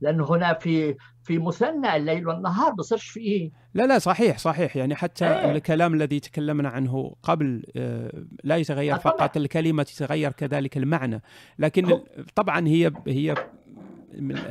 لأنه 0.00 0.30
هنا 0.30 0.54
في 0.54 0.94
في 1.24 1.38
مثنى 1.38 1.96
الليل 1.96 2.28
والنهار 2.28 2.72
بصيرش 2.72 3.08
فيه. 3.08 3.50
لا 3.74 3.86
لا 3.86 3.98
صحيح 3.98 4.38
صحيح. 4.38 4.76
يعني 4.76 4.94
حتى 4.94 5.26
إيه. 5.26 5.52
الكلام 5.52 5.94
الذي 5.94 6.20
تكلمنا 6.20 6.68
عنه 6.68 7.14
قبل 7.22 7.62
آه، 7.76 8.24
لا 8.44 8.56
يتغير 8.56 8.98
فقط 8.98 9.36
الكلمة 9.36 9.82
تتغير 9.82 10.32
كذلك 10.32 10.76
المعنى. 10.76 11.22
لكن 11.58 12.00
طبعا 12.34 12.68
هي 12.68 12.92
هي 13.06 13.34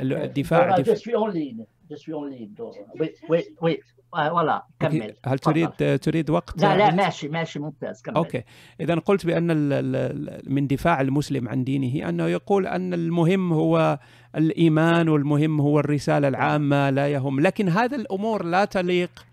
الدفاع. 0.02 0.76
voilà 4.14 4.66
كمل 4.80 5.14
هل 5.26 5.38
تريد 5.38 5.98
تريد 5.98 6.30
وقت؟ 6.30 6.62
لا 6.62 6.76
لا 6.76 6.94
ماشي 6.94 7.28
ماشي 7.28 7.58
ممتاز. 7.58 8.02
كمل. 8.02 8.14
okay. 8.16 8.42
اذا 8.80 8.94
قلت 8.94 9.26
بأن 9.26 9.46
من 10.46 10.66
دفاع 10.66 11.00
المسلم 11.00 11.48
عن 11.48 11.64
دينه 11.64 12.08
أنه 12.08 12.26
يقول 12.26 12.66
أن 12.66 12.94
المهم 12.94 13.52
هو 13.52 13.98
الإيمان 14.36 15.08
والمهم 15.08 15.60
هو 15.60 15.80
الرسالة 15.80 16.28
العامة 16.28 16.90
لا 16.90 17.08
يهم. 17.08 17.40
لكن 17.40 17.68
هذا 17.68 17.96
الأمور 17.96 18.44
لا 18.44 18.64
تليق 18.64 19.26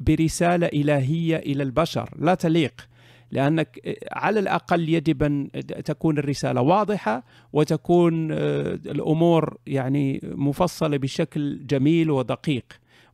برسالة 0.00 0.66
إلهية 0.66 1.36
إلى 1.36 1.62
البشر. 1.62 2.10
لا 2.18 2.34
تليق 2.34 2.88
لأنك 3.30 3.98
على 4.12 4.40
الأقل 4.40 4.88
يجب 4.88 5.22
أن 5.22 5.50
تكون 5.84 6.18
الرسالة 6.18 6.60
واضحة 6.60 7.22
وتكون 7.52 8.32
آه، 8.32 8.38
الأمور 8.74 9.58
يعني 9.66 10.20
مفصلة 10.22 10.96
بشكل 10.96 11.66
جميل 11.66 12.10
ودقيق 12.10 12.64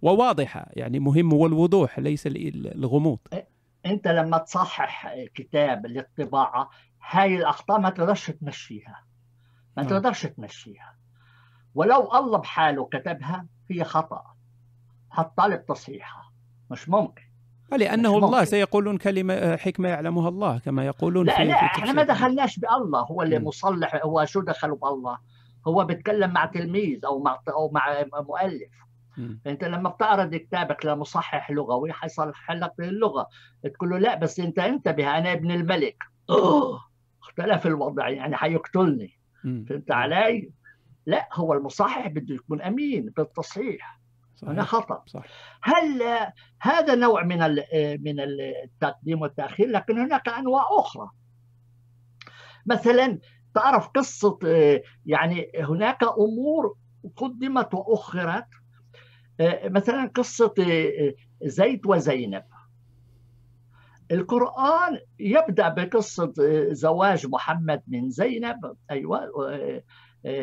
وواضحة. 0.03 0.67
يعني 0.73 0.99
مهم 0.99 1.33
هو 1.33 1.47
الوضوح 1.47 1.99
ليس 1.99 2.27
الغموض. 2.27 3.19
أنت 3.87 4.09
لما 4.09 4.39
تصحح 4.39 5.15
كتاب 5.35 5.87
للطباعه 5.87 6.71
هاي 7.11 7.37
الاخطاء 7.37 7.81
ما 7.81 7.91
تقدرش 7.91 8.31
تمشيها. 8.31 9.12
ما 9.77 9.83
نعم. 9.83 9.91
تقدرش 9.91 10.27
تمشيها. 10.27 10.97
ولو 11.75 12.15
الله 12.15 12.39
بحاله 12.39 12.85
كتبها 12.85 13.47
هي 13.71 13.85
خطأ 13.85 14.23
حطالب 15.11 15.67
تصحيحها. 15.67 16.33
مش 16.71 16.89
ممكن. 16.89 17.23
لأنه 17.73 18.19
الله 18.19 18.45
سيقولون 18.45 18.99
كلمة 18.99 19.57
حكمة 19.57 19.89
يعلمها 19.89 20.29
الله 20.29 20.59
كما 20.59 20.87
يقولون 20.87 21.27
لا 21.27 21.37
في 21.37 21.45
لا 21.45 21.55
إحنا 21.55 21.93
ما 21.93 22.03
دخلناش 22.03 22.59
بالله 22.59 23.01
هو 23.01 23.23
اللي 23.23 23.39
مصلح 23.39 24.01
هو 24.05 24.25
شو 24.25 24.41
دخلوا 24.41 24.77
بالله؟ 24.77 25.19
هو 25.67 25.85
بيتكلم 25.85 26.31
مع 26.31 26.47
تلميذ 26.47 27.05
أو 27.05 27.23
مع 27.23 27.41
أو 27.49 27.71
مع 27.71 28.05
مؤلف. 28.15 28.73
أنت 29.47 29.65
لما 29.65 29.89
بتعرض 29.91 30.35
كتابك 30.35 30.87
لمصحح 30.87 31.51
لغوي 31.51 31.93
حيصلح 31.93 32.51
لك 32.51 32.73
اللغة 32.81 33.29
تقول 33.75 33.91
له 33.91 33.99
لا 33.99 34.15
بس 34.15 34.41
أنت 34.41 34.59
انتبه 34.59 35.19
أنا 35.19 35.33
ابن 35.33 35.51
الملك. 35.51 35.97
أوه! 36.31 36.81
اختلف 37.23 37.67
الوضع 37.67 38.09
يعني 38.09 38.37
حيقتلني. 38.37 39.22
فهمت 39.43 39.91
علي؟ 39.91 40.51
لا 41.07 41.29
هو 41.33 41.53
المصحح 41.53 42.09
بده 42.09 42.35
يكون 42.35 42.63
أمين 42.63 43.07
بالتصحيح. 43.17 44.01
هنا 44.43 44.63
خطأ. 44.63 45.03
صح. 45.07 45.25
هل 45.63 46.03
هذا 46.61 46.95
نوع 46.95 47.25
من 47.25 47.39
من 48.01 48.21
التقديم 48.21 49.23
والتأخير؟ 49.23 49.69
لكن 49.69 49.99
هناك 49.99 50.29
أنواع 50.29 50.63
أخرى. 50.79 51.11
مثلا 52.67 53.19
تعرف 53.55 53.89
قصة 53.89 54.39
يعني 55.07 55.53
هناك 55.61 56.03
أمور 56.03 56.77
قدمت 57.17 57.75
وأخرت. 57.75 58.47
آه، 59.41 59.69
مثلا 59.69 60.11
قصة 60.15 60.55
آه، 60.61 61.15
زيد 61.43 61.87
وزينب. 61.87 62.45
القرآن 64.13 64.99
يبدأ 65.19 65.69
بقصة 65.69 66.33
زواج 66.73 67.27
محمد 67.27 67.83
من 67.89 68.11
زينب 68.11 68.77
أيوة 68.91 69.33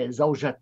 زوجة 0.08 0.60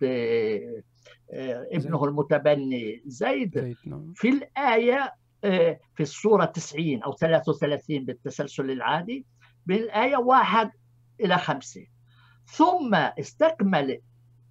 ابنه 1.73 2.05
المتبني 2.05 3.03
زيد. 3.05 3.75
نعم. 3.85 4.13
في 4.15 4.29
الآية 4.29 5.13
في 5.95 5.99
السورة 5.99 6.45
90 6.45 7.03
أو 7.03 7.13
33 7.13 8.05
بالتسلسل 8.05 8.71
العادي 8.71 9.25
بالآية 9.65 10.17
واحد 10.17 10.71
إلى 11.21 11.37
خمسة. 11.37 11.85
ثم 12.45 12.95
استكمل 12.95 14.01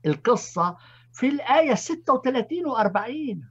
القصة 0.07 0.77
في 1.13 1.29
الآية 1.29 1.75
36 1.75 2.67
و 2.67 2.77
40 2.77 3.51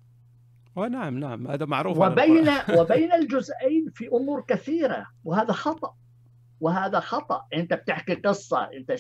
ونعم 0.76 1.20
نعم 1.20 1.48
هذا 1.48 1.66
معروف 1.66 1.98
وبين 1.98 2.50
وبين 2.80 3.14
الجزئين 3.14 3.92
في 3.94 4.08
أمور 4.08 4.42
كثيرة 4.48 5.06
وهذا 5.24 5.54
خطأ 5.54 5.96
وهذا 6.60 7.00
خطأ. 7.00 7.46
أنت 7.54 7.74
بتحكي 7.74 8.16
قصة 8.16 8.70
أنت 8.74 8.96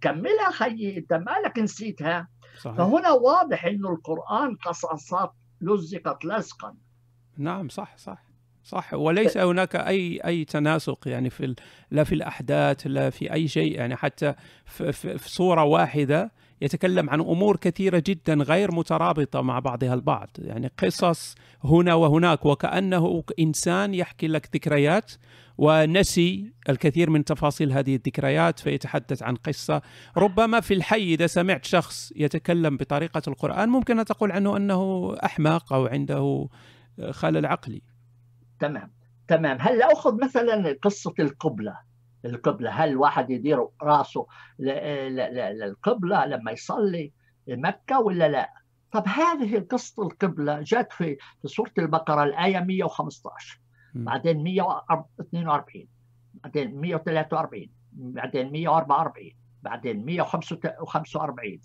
كملها 0.00 0.50
خيي 0.50 0.98
أنت 0.98 1.12
مالك 1.12 1.58
نسيتها. 1.58 2.28
صحيح. 2.60 2.76
فهنا 2.76 3.10
واضح 3.10 3.64
إنه 3.64 3.90
القرآن 3.90 4.56
قصصات 4.56 5.32
لزقت 5.60 6.24
لزقا. 6.24 6.74
نعم 7.38 7.68
صح 7.68 7.96
صح 7.96 8.24
صح. 8.64 8.94
وليس 8.94 9.36
هناك 9.36 9.76
أي 9.76 10.20
أي 10.24 10.44
تناسق 10.44 11.08
يعني 11.08 11.30
في 11.30 11.54
لا 11.90 12.04
في 12.04 12.14
الأحداث 12.14 12.86
لا 12.86 13.10
في 13.10 13.32
أي 13.32 13.48
شيء. 13.48 13.74
يعني 13.74 13.96
حتى 13.96 14.34
في, 14.64 14.92
في, 14.92 15.18
في 15.18 15.28
صورة 15.30 15.64
واحدة 15.64 16.32
يتكلم 16.60 17.10
عن 17.10 17.20
أمور 17.20 17.56
كثيرة 17.56 18.02
جدا 18.06 18.34
غير 18.34 18.74
مترابطة 18.74 19.40
مع 19.40 19.58
بعضها 19.58 19.94
البعض. 19.94 20.28
يعني 20.38 20.70
قصص 20.78 21.34
هنا 21.64 21.94
وهناك 21.94 22.46
وكأنه 22.46 23.24
إنسان 23.38 23.94
يحكي 23.94 24.28
لك 24.28 24.48
ذكريات 24.54 25.12
ونسي 25.58 26.52
الكثير 26.68 27.10
من 27.10 27.24
تفاصيل 27.24 27.72
هذه 27.72 27.94
الذكريات 27.94 28.58
فيتحدث 28.58 29.22
عن 29.22 29.36
قصة. 29.36 29.82
ربما 30.16 30.60
في 30.60 30.74
الحي 30.74 31.14
إذا 31.14 31.26
سمعت 31.26 31.64
شخص 31.64 32.12
يتكلم 32.16 32.76
بطريقة 32.76 33.22
القرآن 33.28 33.68
ممكن 33.68 33.98
أن 33.98 34.04
تقول 34.04 34.32
عنه 34.32 34.56
أنه 34.56 35.14
أحمق 35.24 35.72
أو 35.72 35.86
عنده 35.86 36.48
خلل 37.10 37.46
عقلي. 37.46 37.82
تمام 38.60 38.92
تمام. 39.28 39.56
هلا 39.60 39.92
أخذ 39.92 40.24
مثلا 40.24 40.78
قصة 40.82 41.14
القبلة؟ 41.18 41.85
القبلة. 42.26 42.70
هل 42.70 42.96
واحد 42.96 43.30
يدير 43.30 43.66
رأسه 43.82 44.26
للقبلة 44.58 46.26
لما 46.26 46.50
يصلي 46.50 47.12
مكة 47.48 48.00
ولا 48.00 48.28
لا؟ 48.28 48.52
طب 48.92 49.08
هذه 49.08 49.66
قصة 49.70 50.02
القبلة 50.02 50.60
جت 50.60 50.92
في 50.92 51.16
في 51.42 51.48
سورة 51.48 51.72
البقرة 51.78 52.24
الآية 52.24 52.60
115 52.60 53.60
بعدين 53.94 54.42
142 54.42 55.86
بعدين 56.44 56.80
143 56.80 57.66
بعدين 57.92 58.52
144 58.52 59.30
بعدين 59.62 60.04
145 60.04 61.60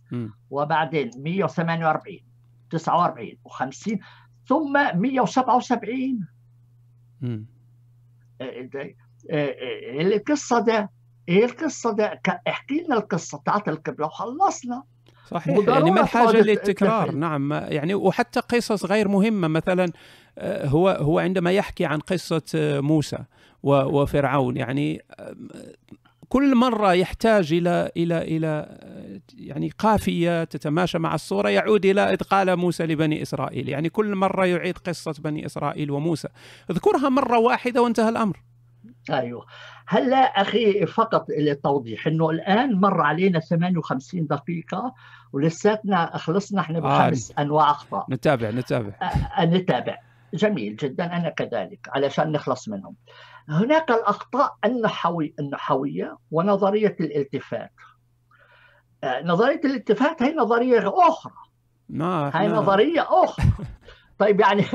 وبعدين 0.50 1.12
148 1.18 2.20
49 2.70 3.38
و50 3.50 3.98
ثم 4.46 4.74
177 4.74 6.28
إيه، 8.42 8.70
إيه، 8.76 8.96
القصة 9.30 10.60
ده 10.60 10.90
إيه 11.30 11.46
القصة 11.46 11.92
ده 11.92 12.22
احكي 12.48 12.84
لنا 12.86 12.98
القصة 12.98 13.38
بتاعت 13.38 13.68
القبلة 13.68 14.06
وخلصنا. 14.06 14.84
صحيح 15.32 15.58
يعني 15.68 15.92
ما 15.92 16.02
الحاجة 16.02 16.42
للتكرار 16.42 17.12
نعم 17.12 17.54
يعني 17.54 17.96
وحتى 17.96 18.40
قصص 18.40 18.86
غير 18.86 19.08
مهمة 19.08 19.48
مثلا 19.48 19.92
آه، 20.38 20.68
هو 20.68 20.90
هو 20.90 21.20
عندما 21.20 21.52
يحكي 21.52 21.86
عن 21.86 22.00
قصة 22.00 22.42
آه، 22.56 22.80
موسى 22.80 23.18
وفرعون 23.64 24.58
يعني 24.58 25.02
آه، 25.20 25.36
كل 26.30 26.56
مرة 26.56 26.94
يحتاج 26.94 27.54
إلى 27.54 27.92
إلى 27.98 28.18
إلى 28.18 28.78
يعني 29.38 29.70
قافية 29.78 30.44
تتماشى 30.44 31.00
مع 31.00 31.16
الصورة 31.16 31.50
يعود 31.50 31.86
إلى 31.86 32.02
اذ 32.02 32.18
قال 32.18 32.56
موسى 32.56 32.84
لبني 32.84 33.22
إسرائيل. 33.22 33.70
يعني 33.70 33.90
كل 33.90 34.16
مرة 34.16 34.46
يعيد 34.46 34.78
قصة 34.78 35.14
بني 35.20 35.46
إسرائيل 35.46 35.92
وموسى. 35.92 36.28
اذكرها 36.70 37.10
مرة 37.10 37.38
واحدة 37.38 37.82
وانتهى 37.82 38.10
الأمر. 38.10 38.40
أيوه 39.12 39.46
هلا 39.88 40.18
أخي 40.18 40.86
فقط 40.86 41.30
للتوضيح 41.30 42.08
إنه 42.08 42.30
الآن 42.30 42.80
مر 42.80 43.02
علينا 43.02 43.40
58 43.40 44.28
دقيقة 44.28 44.94
ولساتنا 45.34 46.18
خلصنا 46.18 46.62
إحنا 46.62 46.80
بخمس 46.80 47.32
آه. 47.32 47.42
أنواع 47.42 47.72
أخطاء. 47.72 48.06
نتابع 48.10 48.50
نتابع. 48.50 48.94
آه, 49.02 49.06
آه، 49.06 49.46
نتابع. 49.46 49.98
جميل 50.34 50.76
جدا 50.76 51.06
أنا 51.06 51.30
كذلك 51.30 51.90
علشان 51.90 52.32
نخلص 52.32 52.70
منهم. 52.70 52.96
هناك 53.50 53.92
الأخطاء 53.92 54.58
النحوي 54.66 55.34
النحوية 55.40 56.18
ونظرية 56.32 56.96
الالتفات. 57.00 57.72
آه 59.04 59.24
نظرية 59.24 59.62
الالتفات 59.66 60.24
هي 60.24 60.36
نظرية 60.36 60.94
أخرى. 61.08 61.34
ما 61.90 62.32
هاي 62.34 62.48
نظرية 62.48 63.08
أخرى. 63.10 63.46
طيب 64.20 64.40
يعني 64.40 64.66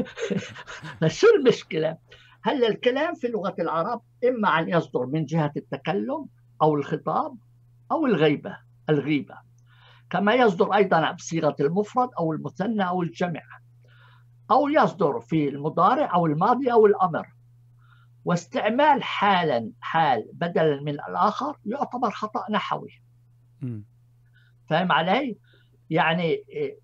شو 1.07 1.26
المشكلة؟ 1.39 1.97
هل 2.47 2.64
الكلام 2.64 3.14
في 3.14 3.28
لغة 3.28 3.55
العرب 3.59 4.03
إما 4.28 4.49
أن 4.49 4.68
يصدر 4.68 5.07
من 5.07 5.24
جهة 5.24 5.53
التكلم 5.57 6.26
أو 6.62 6.74
الخطاب 6.74 7.36
أو 7.92 8.07
الغيبة 8.07 8.59
الغيبة. 8.90 9.38
كما 10.11 10.34
يصدر 10.34 10.74
أيضا 10.74 11.12
بصيغة 11.12 11.57
المفرد 11.61 12.09
أو 12.18 12.32
المثنى 12.32 12.88
أو 12.88 13.03
الجمع 13.03 13.42
أو 14.51 14.68
يصدر 14.68 15.20
في 15.20 15.49
المضارع 15.49 16.14
أو 16.14 16.26
الماضي 16.26 16.72
أو 16.72 16.86
الأمر. 16.86 17.28
واستعمال 18.24 19.03
حالا 19.03 19.70
حال 19.80 20.28
بدلا 20.32 20.80
من 20.80 20.92
الآخر 20.92 21.57
يعتبر 21.64 22.11
خطأ 22.11 22.44
نحوي. 22.51 23.03
فهم 24.70 24.92
علي؟ 24.92 25.38
يعني 25.90 26.22
إيه، 26.22 26.78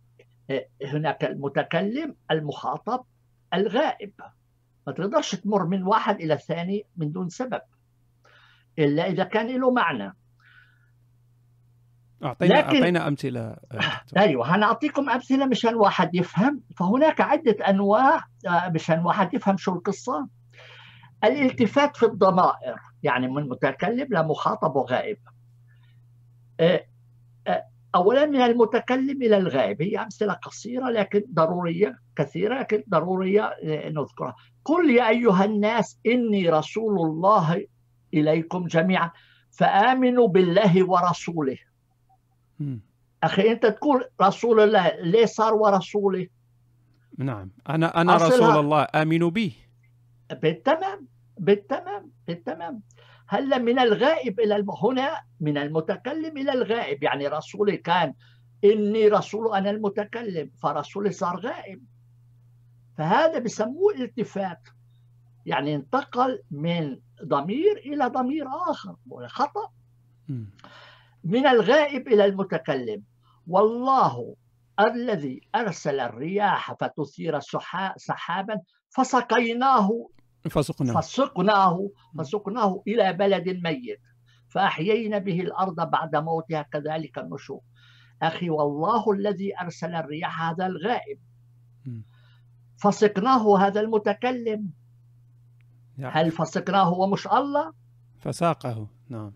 إيه، 0.51 0.69
هناك 0.85 1.25
المتكلم 1.25 2.17
المخاطب 2.31 3.05
الغائب. 3.55 4.13
ما 4.87 4.93
تقدرش 4.93 5.35
تمر 5.35 5.67
من 5.67 5.83
واحد 5.83 6.21
إلى 6.21 6.35
الثاني 6.35 6.87
من 6.97 7.13
دون 7.13 7.29
سبب 7.29 7.61
إلا 8.79 9.07
إذا 9.07 9.25
كان 9.25 9.61
له 9.61 9.71
معنى. 9.71 10.17
اعطينا 12.25 12.55
لكن... 12.55 12.77
أعطينا 12.77 13.09
أمثلة 13.09 13.41
آه، 13.41 13.57
أيوه 14.17 14.55
أنا 14.55 14.67
أعطيكم 14.67 15.11
أمثلة 15.11 15.47
مشان 15.47 15.75
واحد 15.75 16.15
يفهم. 16.15 16.61
فهناك 16.77 17.21
عدة 17.21 17.57
أنواع 17.69 18.25
آه، 18.49 18.69
مشان 18.69 18.99
واحد 18.99 19.35
يفهم 19.35 19.57
شو 19.57 19.73
القصة. 19.73 20.29
الالتفات 21.25 21.97
في 21.97 22.07
الضمائر 22.07 22.77
يعني 23.03 23.29
من 23.29 23.49
متكلم 23.49 24.07
لمخاطب 24.11 24.77
وغائب. 24.77 25.19
آه، 26.61 26.87
اولا 27.95 28.27
من 28.27 28.41
المتكلم 28.41 29.23
إلى 29.23 29.37
الغائب. 29.37 29.83
هي 29.83 29.99
أمثلة 29.99 30.33
قصيرة 30.33 30.91
لكن 30.91 31.25
ضرورية 31.35 31.99
كثيرة 32.17 32.59
لكن 32.59 32.83
ضرورية 32.91 33.55
نذكرها. 33.65 34.37
قل 34.65 34.91
يا 34.91 35.09
أيها 35.09 35.45
الناس 35.45 35.99
إني 36.07 36.49
رسول 36.49 37.01
الله 37.01 37.67
إليكم 38.15 38.67
جميعا 38.67 39.11
فآمنوا 39.51 40.29
بالله 40.29 40.89
ورسوله. 40.89 41.59
أخي 43.23 43.53
أنت 43.53 43.67
تقول 43.67 44.05
رسول 44.23 44.61
الله 44.61 44.89
ليه 45.01 45.27
صار 45.27 45.55
ورسوله؟ 45.55 46.27
نعم. 47.19 47.51
أنا 47.69 48.01
أنا 48.01 48.17
رسول 48.17 48.59
الله 48.59 48.87
آمنوا 48.95 49.31
به 49.31 49.53
بالتمام 50.33 51.09
بالتمام 51.39 52.11
بالتمام. 52.27 52.81
هلا 53.29 53.59
من 53.59 53.79
الغائب 53.79 54.41
إلى 54.41 54.65
هنا 54.83 55.21
من 55.41 55.59
المتكلم 55.59 56.39
إلى 56.39 56.53
الغائب 56.53 57.03
يعني 57.03 57.29
رسولي 57.29 57.77
كان 57.77 58.15
إني 58.65 59.09
رسول 59.09 59.55
أنا 59.55 59.71
المتكلم 59.71 60.51
فرسولي 60.63 61.11
صار 61.11 61.41
غائب. 61.41 61.92
فهذا 62.99 63.39
بسموه 63.39 63.95
التفات 63.95 64.61
يعني 65.47 65.75
انتقل 65.75 66.43
من 66.51 66.99
ضمير 67.25 67.77
إلى 67.77 68.07
ضمير 68.07 68.47
آخر 68.71 68.97
خطأ. 69.27 69.71
من 71.25 71.47
الغائب 71.47 72.09
إلى 72.09 72.25
المتكلم. 72.25 73.03
والله 73.47 74.37
الذي 74.81 75.41
أرسل 75.55 76.01
الرياح 76.01 76.75
فتثير 76.81 77.39
سحابا 77.97 78.61
فسقيناه. 78.91 80.09
فسقناه. 80.51 81.01
فسقناه. 81.01 81.91
فسقناه 82.19 82.83
إلى 82.89 83.13
بلد 83.13 83.49
ميت. 83.49 84.01
فأحيينا 84.49 85.19
به 85.19 85.41
الأرض 85.41 85.91
بعد 85.91 86.17
موتها 86.17 86.63
كذلك 86.63 87.19
النشور 87.19 87.61
أخي 88.23 88.51
والله 88.51 89.13
الذي 89.13 89.61
أرسل 89.61 89.95
الرياح 89.95 90.43
هذا 90.43 90.67
الغائب. 90.67 91.19
فسقناه 92.83 93.59
هذا 93.59 93.81
المتكلم. 93.81 94.71
يعني. 95.99 96.15
هل 96.15 96.31
فسقناه 96.31 96.83
هو 96.83 97.07
مش 97.07 97.27
الله؟ 97.27 97.73
فساقه 98.19 98.89
نعم. 99.09 99.33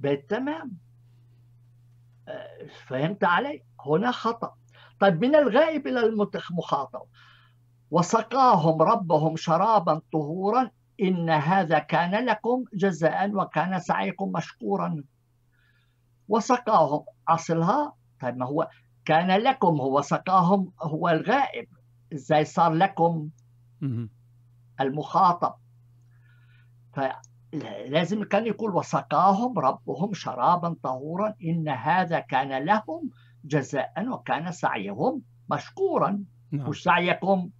بالتمام 0.00 0.72
أه، 2.28 2.66
فهمت 2.86 3.24
علي؟ 3.24 3.62
هنا 3.86 4.10
خطأ. 4.10 4.54
طيب 5.00 5.24
من 5.24 5.36
الغائب 5.36 5.86
إلى 5.86 6.00
المخاطب. 6.00 7.02
وسقاهم 7.90 8.82
ربهم 8.82 9.36
شرابا 9.36 10.00
طهورا. 10.12 10.70
إن 11.02 11.30
هذا 11.30 11.78
كان 11.78 12.24
لكم 12.24 12.64
جزاء 12.74 13.34
وكان 13.34 13.80
سعيكم 13.80 14.32
مشكورا. 14.32 15.04
وسقاهم 16.28 17.04
أصلها؟ 17.28 17.92
طيب 18.20 18.36
ما 18.36 18.46
هو؟ 18.46 18.68
كان 19.04 19.30
لكم 19.30 19.80
هو 19.80 20.00
سقاهم 20.00 20.72
هو 20.82 21.08
الغائب. 21.08 21.68
إزاي 22.12 22.44
صار 22.44 22.72
لكم 22.72 23.28
المخاطب؟ 24.80 25.54
فلازم 26.92 28.24
كان 28.24 28.46
يقول 28.46 28.74
وسقاهم 28.76 29.58
ربهم 29.58 30.14
شرابا 30.14 30.76
طهورا 30.82 31.34
إن 31.44 31.68
هذا 31.68 32.20
كان 32.20 32.64
لهم 32.64 33.10
جزاء 33.44 34.08
وكان 34.08 34.52
سعيهم 34.52 35.22
مشكورا. 35.50 36.24
نعم. 36.52 36.68
مش 36.68 36.82
سعيكم؟ 36.82 37.50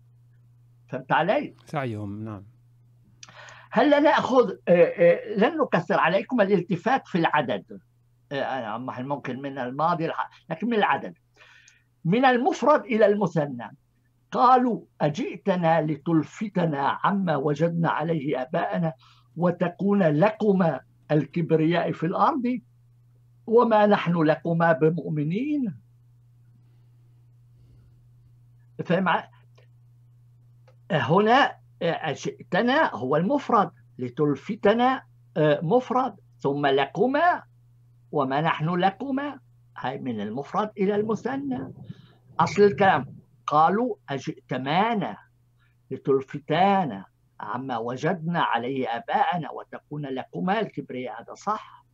فهمت 0.89 1.13
علي؟ 1.13 1.57
سعيهم 1.67 2.25
نعم. 2.25 2.45
هلا 3.71 4.01
نأخذ 4.01 4.51
آه، 4.69 4.73
آه، 4.73 5.37
لن 5.37 5.59
نكثر 5.59 6.01
عليكم 6.01 6.41
الالتفات 6.41 7.09
في 7.09 7.19
العدد. 7.19 7.81
آه، 8.33 8.79
ممكن 8.79 9.43
من 9.43 9.59
الماضي؟ 9.59 10.11
لكن 10.51 10.67
من 10.67 10.75
العدد. 10.75 11.15
من 12.05 12.25
المفرد 12.25 12.85
إلى 12.85 13.07
المثنى. 13.07 13.77
قالوا 14.31 14.81
أجئتنا 15.01 15.83
لتلفتنا 15.83 16.99
عما 17.05 17.37
وجدنا 17.37 17.91
عليه 17.91 18.43
آباءنا 18.43 18.93
وتكون 19.37 20.03
لكما 20.03 20.81
الكبرياء 21.11 21.93
في 21.93 22.07
الأرض 22.07 22.61
وما 23.47 23.87
نحن 23.87 24.23
لكما 24.23 24.73
بمؤمنين. 24.73 25.75
فهم 28.85 29.09
هنا 30.91 31.57
أجئتنا 31.83 32.95
هو 32.95 33.17
المفرد 33.17 33.71
لتلفتنا 33.99 35.03
آه، 35.37 35.61
مفرد 35.63 36.17
ثم 36.39 36.67
لكما 36.67 37.43
وما 38.13 38.41
نحن 38.41 38.69
لكما 38.69 39.41
هاي 39.77 39.99
من 39.99 40.21
المفرد 40.21 40.71
إلى 40.79 40.95
المثنى. 40.95 41.73
أصل 42.41 42.63
الكلام 42.63 43.18
قالوا 43.49 43.97
أجئتمانا 44.09 45.17
لتلفتانا 45.91 47.05
عما 47.41 47.79
وجدنا 47.79 48.41
عليه 48.41 48.89
آباءنا 48.89 49.51
وتكون 49.51 50.07
لكما 50.07 50.61
الكبرياء 50.61 51.23
هذا 51.23 51.35
صح؟ 51.35 51.85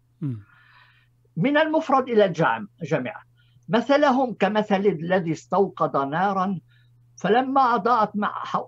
من 1.36 1.56
المفرد 1.56 2.08
إلى 2.08 2.24
الجمع 2.24 3.22
مثلهم 3.68 4.34
كمثل 4.34 4.86
الذي 4.86 5.32
استوقد 5.32 5.96
نارا 5.96 6.60
فلما 7.16 7.74
أضاءت 7.74 8.10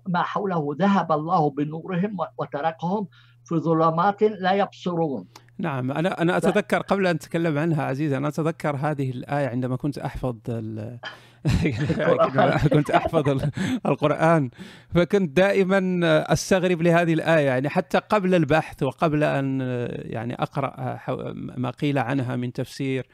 ما 0.09 0.23
حوله 0.23 0.77
ذهب 0.79 1.13
الله 1.13 1.51
بنورهم 1.51 2.17
وتركهم 2.39 3.09
في 3.45 3.55
ظلمات 3.55 4.23
لا 4.23 4.53
يبصرون. 4.53 5.29
نعم 5.59 5.91
أنا 5.91 6.23
أنا 6.23 6.37
أتذكر 6.37 6.83
قبل 6.83 7.07
أن 7.07 7.15
اتكلم 7.15 7.59
عنها 7.59 7.85
عزيز 7.85 8.13
أنا 8.13 8.29
أتذكر 8.29 8.77
هذه 8.77 9.11
الآية 9.11 9.49
عندما 9.49 9.77
كنت 9.77 9.99
أحفظ 9.99 10.37
كنت 12.73 12.91
أحفظ 12.91 13.49
القرآن. 13.87 14.51
فكنت 14.95 15.37
دائما 15.37 16.01
أستغرب 16.33 16.83
لهذه 16.83 17.13
الآية 17.13 17.47
يعني 17.47 17.69
حتى 17.69 17.99
قبل 17.99 18.35
البحث 18.35 18.83
وقبل 18.83 19.25
أن 19.25 19.61
يعني 19.91 20.35
أقرأ 20.35 20.99
ما 21.57 21.71
قيل 21.71 21.99
عنها 21.99 22.37
من 22.37 22.53
تفسير 22.53 23.07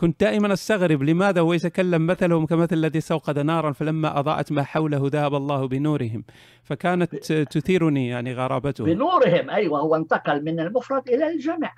كنت 0.00 0.20
دائما 0.20 0.52
أستغرب 0.52 1.02
لماذا 1.02 1.40
هو 1.40 1.52
يتكلم 1.52 2.06
مثلهم 2.06 2.46
كمثل 2.46 2.76
الذي 2.76 2.98
استوقد 2.98 3.38
نارا 3.38 3.72
فلما 3.72 4.18
أضاءت 4.18 4.52
ما 4.52 4.62
حوله 4.62 5.02
ذهب 5.12 5.34
الله 5.34 5.68
بنورهم. 5.68 6.24
فكانت 6.62 7.32
تثيرني 7.32 8.08
يعني 8.08 8.34
غرابته. 8.34 8.84
بنورهم 8.84 9.50
أيوه 9.50 9.80
هو 9.80 9.96
انتقل 9.96 10.44
من 10.44 10.60
المفرد 10.60 11.08
إلى 11.08 11.32
الجمع. 11.32 11.72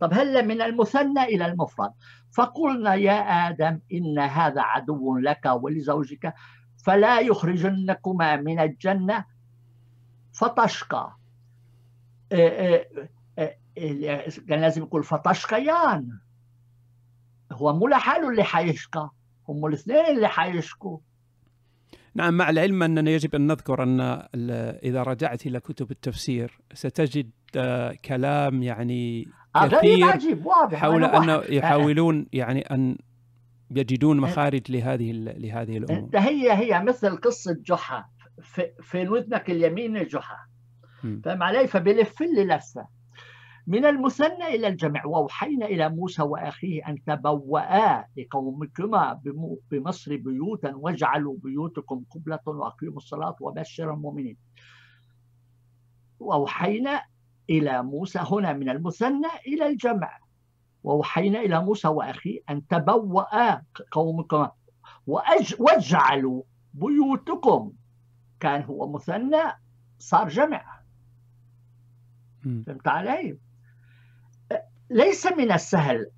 طب 0.00 0.14
هل 0.14 0.48
من 0.48 0.62
المثنى 0.62 1.22
إلى 1.22 1.46
المفرد؟ 1.46 1.92
فقلنا 2.32 2.94
يا 2.94 3.48
آدم 3.48 3.80
إن 3.92 4.18
هذا 4.18 4.62
عدو 4.62 5.18
لك 5.18 5.46
ولزوجك 5.46 6.34
فلا 6.84 7.20
يخرجنكما 7.20 8.36
من 8.36 8.60
الجنة 8.60 9.24
فتشقى. 10.32 11.16
إيه، 12.32 12.86
إيه، 13.38 13.58
إيه، 13.76 14.28
كان 14.48 14.60
لازم 14.60 14.82
يقول 14.82 15.04
فتشقيان. 15.04 16.20
هو 17.52 17.72
مو 17.72 17.88
لحاله 17.88 18.30
اللي 18.30 18.44
حيشقى 18.44 19.10
هم 19.48 19.66
الاثنين 19.66 20.06
اللي 20.06 20.28
حيشقوا. 20.28 20.98
نعم 22.14 22.34
مع 22.34 22.50
العلم 22.50 22.82
أننا 22.82 23.10
يجب 23.10 23.34
أن 23.34 23.46
نذكر 23.46 23.82
أن 23.82 24.00
إذا 24.82 25.02
رجعت 25.02 25.46
إلى 25.46 25.60
كتب 25.60 25.90
التفسير 25.90 26.60
ستجد 26.74 27.30
آه، 27.56 27.92
كلام 27.92 28.62
يعني 28.62 29.28
كثير 29.54 30.04
عجيب 30.04 30.46
واضح 30.46 30.78
حول 30.78 31.04
أن 31.04 31.42
يحاولون 31.48 32.26
يعني 32.32 32.60
أن 32.60 32.98
يجدون 33.70 34.20
مخارج 34.20 34.72
لهذه 34.72 35.12
لهذه 35.12 35.76
الأمور. 35.76 36.10
هي 36.14 36.52
هي 36.52 36.82
مثل 36.84 37.16
قصة 37.16 37.56
جحا. 37.66 38.04
في, 38.42 38.72
في 38.82 39.08
وذنك 39.08 39.50
اليمين 39.50 40.06
جحا. 40.06 40.36
فاهم 41.24 41.42
علي 41.42 41.66
فبلف 41.66 42.20
لي 42.20 42.44
لفه 42.44 42.88
من 43.66 43.84
المثنى 43.84 44.46
إلى 44.46 44.68
الجمع 44.68 45.06
وأوحينا 45.06 45.66
إلى 45.66 45.88
موسى 45.88 46.22
وأخيه 46.22 46.88
أن 46.88 47.04
تبوأا 47.04 48.04
لقومكما 48.16 49.20
بمصر 49.70 50.16
بيوتا 50.16 50.74
واجعلوا 50.74 51.36
بيوتكم 51.38 52.04
قبلة 52.10 52.38
وأقيموا 52.46 52.96
الصلاة 52.96 53.36
وبشر 53.40 53.94
المؤمنين. 53.94 54.36
وأوحينا 56.18 57.02
إلى 57.50 57.82
موسى 57.82 58.18
هنا 58.18 58.52
من 58.52 58.68
المثنى 58.68 59.28
إلى 59.46 59.66
الجمع. 59.66 60.18
وأوحينا 60.82 61.40
إلى 61.40 61.60
موسى 61.64 61.88
وأخيه 61.88 62.40
أن 62.50 62.66
تبوأ 62.66 63.60
قومكما 63.90 64.50
واجعلوا 65.58 66.42
بيوتكم. 66.74 67.72
كان 68.40 68.62
هو 68.62 68.92
مثنى 68.92 69.42
صار 69.98 70.28
جمع. 70.28 70.80
فهمت 72.66 72.88
علي؟ 72.88 73.38
ليس 74.90 75.26
من 75.32 75.52
السهل 75.52 76.10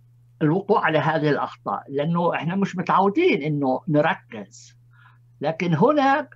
الوقوع 0.42 0.84
على 0.84 0.98
هذه 0.98 1.30
الأخطاء 1.30 1.82
لأنه 1.88 2.34
إحنا 2.34 2.56
مش 2.56 2.76
متعودين 2.76 3.42
أنه 3.42 3.80
نركز. 3.88 4.76
لكن 5.40 5.74
هناك 5.74 6.28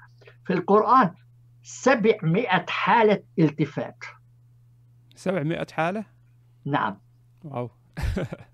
في 0.44 0.52
القرآن 0.52 1.14
700 1.62 2.46
حالة 2.68 3.22
التفات. 3.38 3.98
700 5.16 5.66
حالة؟ 5.72 6.04
نعم. 6.64 7.00
wow. 7.44 7.70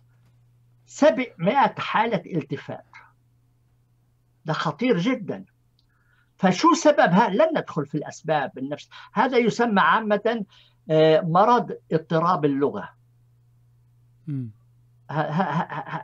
700 0.86 1.56
حالة 1.78 2.22
التفات. 2.36 2.84
ده 4.44 4.52
خطير 4.52 4.98
جدا. 4.98 5.44
فشو 6.36 6.74
سببها 6.74 7.28
لن 7.28 7.58
ندخل 7.58 7.86
في 7.86 7.94
الأسباب 7.94 8.58
النفس 8.58 8.88
هذا 9.12 9.38
يسمى 9.38 9.80
عامة 9.80 10.44
آه، 10.90 11.20
مرض 11.20 11.76
اضطراب 11.92 12.44
اللغة. 12.44 12.88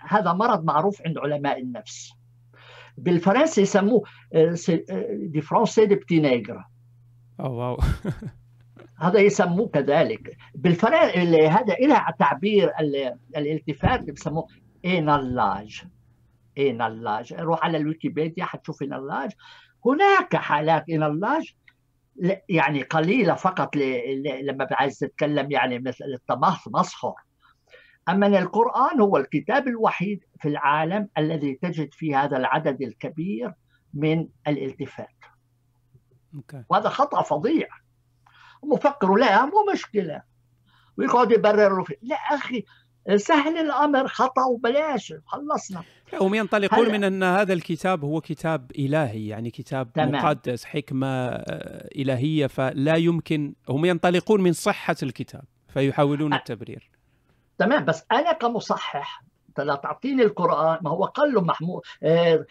هذا 0.09 0.33
مرض 0.33 0.65
معروف 0.65 1.03
عند 1.07 1.19
علماء 1.19 1.63
النفس. 1.63 2.13
بالفرنسي 2.99 3.63
يسموه 3.63 4.03
du 5.13 5.41
français 5.41 5.87
de 5.87 5.95
petit 5.95 6.21
nègre 6.21 6.65
wow. 7.39 7.79
هذا 9.01 9.21
يسموه 9.21 9.69
كذلك. 9.69 10.37
بالفرنسي 10.55 11.49
هذا 11.49 11.75
إلى 11.75 12.05
تعبير 12.19 12.73
الالتفات 13.37 14.01
بيسموه 14.01 14.47
énallage 14.85 15.83
énallage 16.59 17.35
روح 17.35 17.65
على 17.65 17.79
الويكيبيديا 17.79 18.45
حتشوف 18.45 18.83
énallage 18.83 19.31
هناك 19.87 20.37
حالات 20.37 20.91
énallage 20.91 21.55
يعني 22.49 22.83
قليلة 22.83 23.35
فقط 23.35 23.77
لما 24.43 24.69
عايز 24.71 24.99
تتكلم 24.99 25.51
يعني 25.53 25.79
مثل 25.79 26.05
التمسخر 26.05 27.15
أما 28.09 28.27
القرآن 28.27 29.01
هو 29.01 29.17
الكتاب 29.17 29.69
الوحيد 29.69 30.25
في 30.41 30.49
العالم 30.49 31.09
الذي 31.19 31.55
تجد 31.55 31.95
فيه 31.95 32.25
هذا 32.25 32.37
العدد 32.37 32.83
الكبير 32.83 33.53
من 33.95 34.29
الالتفات. 34.49 35.17
okay. 36.37 36.65
وهذا 36.69 36.89
خطأ 36.89 37.23
فظيع. 37.23 37.69
ومفكروا 38.63 39.19
لا 39.19 39.45
مو 39.45 39.67
مشكلة. 39.73 40.23
ويقعدوا 40.99 41.33
يبرروا 41.33 41.85
فيه 41.85 41.97
لا 42.03 42.17
أخي 42.17 42.65
سهل 43.17 43.59
الأمر 43.59 44.09
خطأ 44.09 44.45
وبلاش 44.45 45.15
خلصنا. 45.27 45.83
هم 46.21 46.35
ينطلقون 46.35 46.93
من 46.93 47.05
أن 47.05 47.23
هذا 47.23 47.53
الكتاب 47.53 48.05
هو 48.05 48.21
كتاب 48.21 48.71
إلهي 48.79 49.27
يعني 49.27 49.51
كتاب 49.51 49.93
تمام. 49.93 50.13
مقدس 50.13 50.65
حكمة 50.65 51.07
آه، 51.07 51.89
إلهية 51.97 52.47
فلا 52.47 52.97
يمكن 52.97 53.55
هم 53.69 53.85
ينطلقون 53.85 54.41
من 54.41 54.53
صحة 54.53 54.97
الكتاب 55.03 55.45
فيحاولون 55.69 56.35
التبرير. 56.35 56.91
تمام 57.59 57.85
بس 57.85 58.05
أنا 58.13 58.33
كمصحح 58.33 59.23
لا 59.59 59.75
تعطيني 59.75 60.23
القرآن 60.23 60.79
ما 60.83 60.91
هو 60.91 61.05
قال 61.05 61.35
له 61.35 61.41
محمود 61.41 61.83
إيه 62.03 62.47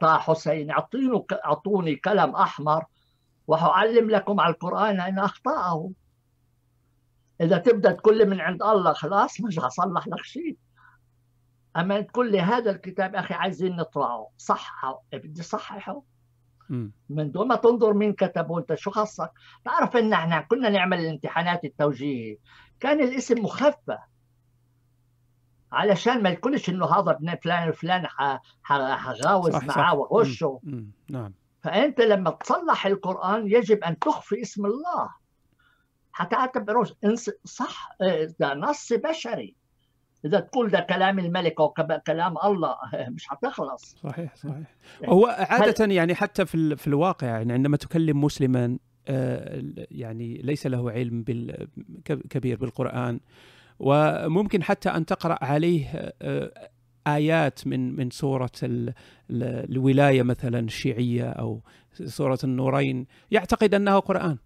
طه 0.00 0.18
حسين 0.18 0.70
اعطيني 0.70 1.24
أعطوني 1.44 1.96
كلام 1.96 2.36
أحمر 2.36 2.84
وأعلم 3.50 4.10
لكم 4.10 4.40
على 4.40 4.54
القرآن 4.54 5.00
أن 5.00 5.18
أخطأه. 5.18 5.90
إذا 7.40 7.58
تبدأ 7.58 7.92
تقول 7.92 8.18
لي 8.18 8.24
من 8.24 8.40
عند 8.40 8.62
الله 8.62 8.92
خلاص 8.92 9.40
مش 9.40 9.58
هصلح 9.58 10.08
لك 10.08 10.22
شيء. 10.22 10.56
أما 11.76 12.00
تقول 12.00 12.32
لي 12.32 12.40
هذا 12.40 12.70
الكتاب 12.70 13.14
أخي 13.14 13.34
عايزين 13.34 13.76
نطبعه 13.76 14.30
صحه 14.38 15.02
بدي 15.12 15.42
صححه. 15.42 16.02
من 17.08 17.30
دون 17.30 17.48
ما 17.48 17.56
تنظر 17.56 17.94
مين 17.94 18.12
كتبه 18.12 18.58
انت 18.58 18.74
شو 18.74 18.90
خصك 18.90 19.30
تعرف 19.64 19.96
إن 19.96 20.12
إحنا 20.12 20.40
كنا 20.40 20.68
نعمل 20.68 21.00
الامتحانات 21.00 21.64
التوجيهي. 21.64 22.38
كان 22.80 23.00
الاسم 23.00 23.44
مخفى. 23.44 23.98
علشان 25.72 26.22
ما 26.22 26.30
يقولش 26.30 26.68
إنه 26.70 26.86
هذا 26.86 27.10
ابن 27.10 27.36
فلان 27.36 27.68
الفلان 27.68 28.06
حغاوز 28.62 29.64
معاه 29.64 29.94
وغشه. 29.94 30.60
نعم. 31.10 31.34
فأنت 31.62 32.00
لما 32.00 32.30
تصلح 32.30 32.86
القرآن 32.86 33.46
يجب 33.46 33.84
أن 33.84 33.98
تخفي 33.98 34.42
اسم 34.42 34.66
الله. 34.66 35.10
حتى 36.12 36.36
اعتبره 36.36 36.86
صح 37.44 37.88
ده 38.40 38.54
نص 38.54 38.92
بشري. 38.92 39.60
إذا 40.24 40.40
تقول 40.40 40.70
ده 40.70 40.80
كلام 40.80 41.18
الملك 41.18 41.60
أو 41.60 41.68
كلام 42.06 42.34
الله 42.44 42.76
مش 43.14 43.28
حتخلص 43.28 43.96
صحيح 44.02 44.36
صحيح. 44.36 44.74
هو 45.04 45.26
عادة 45.26 45.94
يعني 45.94 46.14
حتى 46.14 46.46
في 46.46 46.76
في 46.76 46.86
الواقع 46.86 47.26
يعني 47.26 47.52
عندما 47.52 47.76
تكلم 47.76 48.24
مسلما 48.24 48.78
آه، 49.08 49.62
يعني 49.76 50.34
ليس 50.34 50.66
له 50.66 50.90
علم 50.90 51.24
كبير 52.04 52.56
بالقرآن 52.56 53.20
وممكن 53.78 54.62
حتى 54.62 54.88
أن 54.88 55.06
تقرأ 55.06 55.44
عليه 55.44 56.12
آيات 57.06 57.66
من 57.66 57.96
من 57.96 58.10
سورة 58.10 58.50
الولاية 59.30 60.22
مثلا 60.22 60.58
الشيعية 60.58 61.30
أو 61.30 61.60
سورة 61.92 62.38
النورين 62.44 63.06
يعتقد 63.30 63.74
أنها 63.74 63.98
قرآن. 63.98 64.36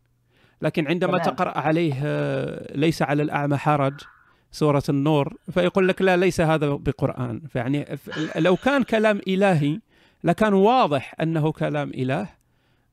لكن 0.62 0.88
عندما 0.88 1.18
تمام. 1.18 1.34
تقرأ 1.34 1.58
عليه 1.58 1.94
ليس 2.74 3.02
على 3.02 3.22
الأعمى 3.22 3.56
حرج 3.56 4.00
سورة 4.50 4.82
النور 4.88 5.34
فيقول 5.50 5.88
لك 5.88 6.02
لا 6.02 6.16
ليس 6.16 6.40
هذا 6.40 6.68
بقرآن. 6.68 7.40
فيعني 7.40 7.86
لو 8.36 8.56
كان 8.56 8.82
كلام 8.82 9.20
إلهي 9.28 9.80
لكان 10.24 10.54
واضح 10.54 11.14
أنه 11.20 11.52
كلام 11.52 11.90
إله 11.90 12.28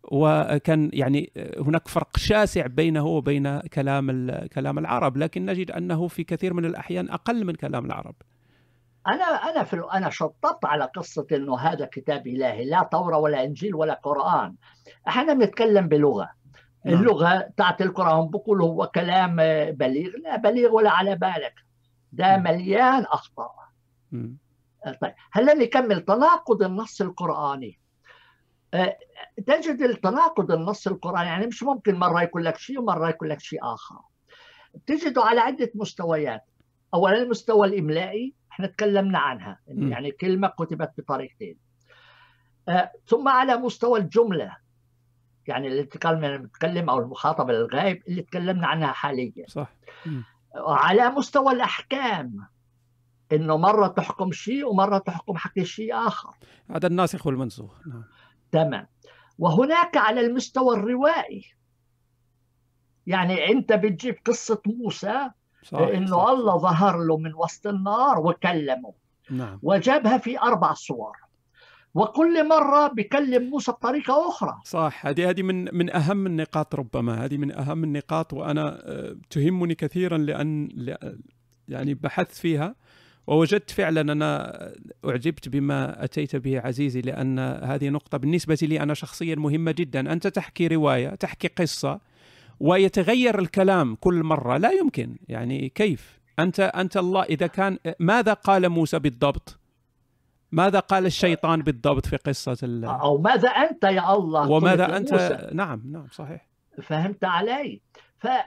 وكان 0.03 0.89
يعني 0.93 1.31
هناك 1.57 1.87
فرق 1.87 2.17
شاسع 2.17 2.67
بينه 2.67 3.05
وبين 3.05 3.59
كلام 3.59 4.31
كلام 4.53 4.79
العرب. 4.79 5.17
لكن 5.17 5.45
نجد 5.45 5.71
أنه 5.71 6.07
في 6.07 6.23
كثير 6.23 6.53
من 6.53 6.65
الأحيان 6.65 7.09
أقل 7.09 7.45
من 7.45 7.53
كلام 7.53 7.85
العرب. 7.85 8.15
أنا 9.07 9.23
أنا 9.25 9.63
في 9.63 9.83
أنا 9.93 10.09
شطبت 10.09 10.65
على 10.65 10.89
قصة 10.95 11.27
إنه 11.31 11.57
هذا 11.59 11.85
كتاب 11.85 12.27
إلهي 12.27 12.65
لا 12.65 12.89
توره 12.91 13.17
ولا 13.17 13.43
إنجيل 13.43 13.75
ولا 13.75 13.93
قرآن. 13.93 14.55
إحنا 15.07 15.33
بنتكلم 15.33 15.87
بلغة. 15.87 16.29
نعم. 16.85 16.99
اللغة 16.99 17.49
تاعت 17.57 17.81
القرآن 17.81 18.29
بقول 18.29 18.61
هو 18.61 18.87
كلام 18.95 19.35
بليغ 19.71 20.11
لا 20.23 20.37
بليغ 20.37 20.71
ولا 20.71 20.91
على 20.91 21.15
بالك. 21.15 21.53
ده 22.11 22.37
مليان 22.37 23.03
أخطاء. 23.03 23.55
طيب 25.01 25.13
هلا 25.31 25.53
نكمل. 25.53 26.01
تناقض 26.01 26.63
النص 26.63 27.01
القرآني. 27.01 27.79
أه، 28.73 28.97
تجد 29.47 29.81
التناقض 29.81 30.51
النص 30.51 30.87
القرآني 30.87 31.27
يعني 31.27 31.47
مش 31.47 31.63
ممكن 31.63 31.95
مرة 31.95 32.21
يقول 32.21 32.45
لك 32.45 32.57
شيء 32.57 32.79
ومرة 32.79 33.09
يقول 33.09 33.29
لك 33.29 33.39
شيء 33.39 33.59
آخر. 33.63 33.99
تجده 34.87 35.21
على 35.23 35.39
عدة 35.39 35.71
مستويات. 35.75 36.41
اولا 36.93 37.17
المستوى 37.17 37.67
الإملائي 37.67 38.33
إحنا 38.51 38.67
تكلمنا 38.67 39.19
عنها 39.19 39.59
يعني 39.67 40.11
كلمة 40.11 40.47
كتبت 40.47 40.91
بطريقتين. 40.97 41.57
آه 42.69 42.91
ثم 43.07 43.27
على 43.27 43.57
مستوى 43.57 43.99
الجملة 43.99 44.57
يعني 45.47 45.67
اللي 45.67 45.81
نتكلم 46.37 46.89
أو 46.89 46.99
المخاطبه 46.99 47.53
للغائب 47.53 48.03
اللي 48.07 48.21
تكلمنا 48.21 48.67
عنها 48.67 48.91
حاليا. 48.91 49.45
صح. 49.47 49.73
وعلى 50.55 51.09
مستوى 51.09 51.53
الأحكام 51.53 52.47
إنه 53.31 53.57
مرة 53.57 53.87
تحكم 53.87 54.31
شيء 54.31 54.65
ومرة 54.65 54.97
تحكم 54.97 55.37
حكي 55.37 55.65
شيء 55.65 55.95
آخر. 56.07 56.35
هذا 56.69 56.87
الناسخ 56.87 57.27
والمنسوخ 57.27 57.87
نعم. 57.87 58.03
تمام. 58.51 58.87
وهناك 59.39 59.97
على 59.97 60.21
المستوى 60.21 60.75
الروائي 60.75 61.53
يعني 63.07 63.51
أنت 63.51 63.73
بتجيب 63.73 64.15
قصة 64.25 64.61
موسى 64.65 65.29
صحيح 65.63 65.89
انه 65.89 66.07
صحيح. 66.07 66.29
الله 66.29 66.57
ظهر 66.57 66.97
له 67.03 67.17
من 67.17 67.35
وسط 67.35 67.67
النار 67.67 68.19
وكلمه. 68.19 68.93
نعم. 69.31 69.59
وجابها 69.63 70.17
في 70.17 70.39
أربع 70.39 70.73
صور. 70.73 71.17
وكل 71.93 72.47
مرة 72.47 72.87
بكلم 72.87 73.49
موسى 73.49 73.71
بطريقة 73.71 74.29
أخرى. 74.29 74.59
صح 74.65 75.05
هذه 75.05 75.29
هذه 75.29 75.43
من 75.43 75.77
من 75.77 75.95
أهم 75.95 76.27
النقاط 76.27 76.75
ربما. 76.75 77.25
هذه 77.25 77.37
من 77.37 77.51
أهم 77.51 77.83
النقاط 77.83 78.33
وأنا 78.33 78.81
آه، 78.83 79.15
تهمني 79.29 79.75
كثيرا 79.75 80.17
لأن 80.17 80.69
يعني 81.67 81.93
بحثت 81.93 82.31
فيها 82.31 82.75
ووجدت 83.27 83.71
فعلا 83.71 84.01
أنا 84.01 84.55
أعجبت 85.05 85.49
بما 85.49 86.03
أتيت 86.03 86.35
به 86.35 86.59
عزيزي 86.59 87.01
لأن 87.01 87.39
هذه 87.39 87.89
نقطة 87.89 88.17
بالنسبة 88.17 88.57
لي 88.61 88.79
أنا 88.79 88.93
شخصيا 88.93 89.35
مهمة 89.35 89.71
جدا. 89.71 90.13
أنت 90.13 90.27
تحكي 90.27 90.67
رواية 90.67 91.15
تحكي 91.15 91.47
قصة 91.47 91.99
ويتغير 92.61 93.39
الكلام 93.39 93.95
كل 93.95 94.23
مرة. 94.23 94.57
لا 94.57 94.71
يمكن. 94.71 95.17
يعني 95.27 95.69
كيف؟ 95.69 96.19
أنت 96.39 96.59
أنت 96.59 96.97
الله 96.97 97.23
إذا 97.23 97.47
كان 97.47 97.77
ماذا 97.99 98.33
قال 98.33 98.69
موسى 98.69 98.99
بالضبط؟ 98.99 99.59
ماذا 100.51 100.79
قال 100.79 101.05
الشيطان 101.05 101.61
بالضبط 101.61 102.05
في 102.05 102.17
قصة 102.17 102.57
ال... 102.63 102.85
أو 102.85 103.17
ماذا 103.17 103.49
أنت 103.49 103.83
يا 103.83 104.13
الله؟ 104.13 104.49
وماذا 104.49 104.97
أنت؟ 104.97 105.11
موسى. 105.11 105.49
نعم 105.53 105.81
نعم 105.91 106.07
صحيح. 106.11 106.47
فهمت 106.83 107.23
علي. 107.23 107.81
فانا 108.17 108.41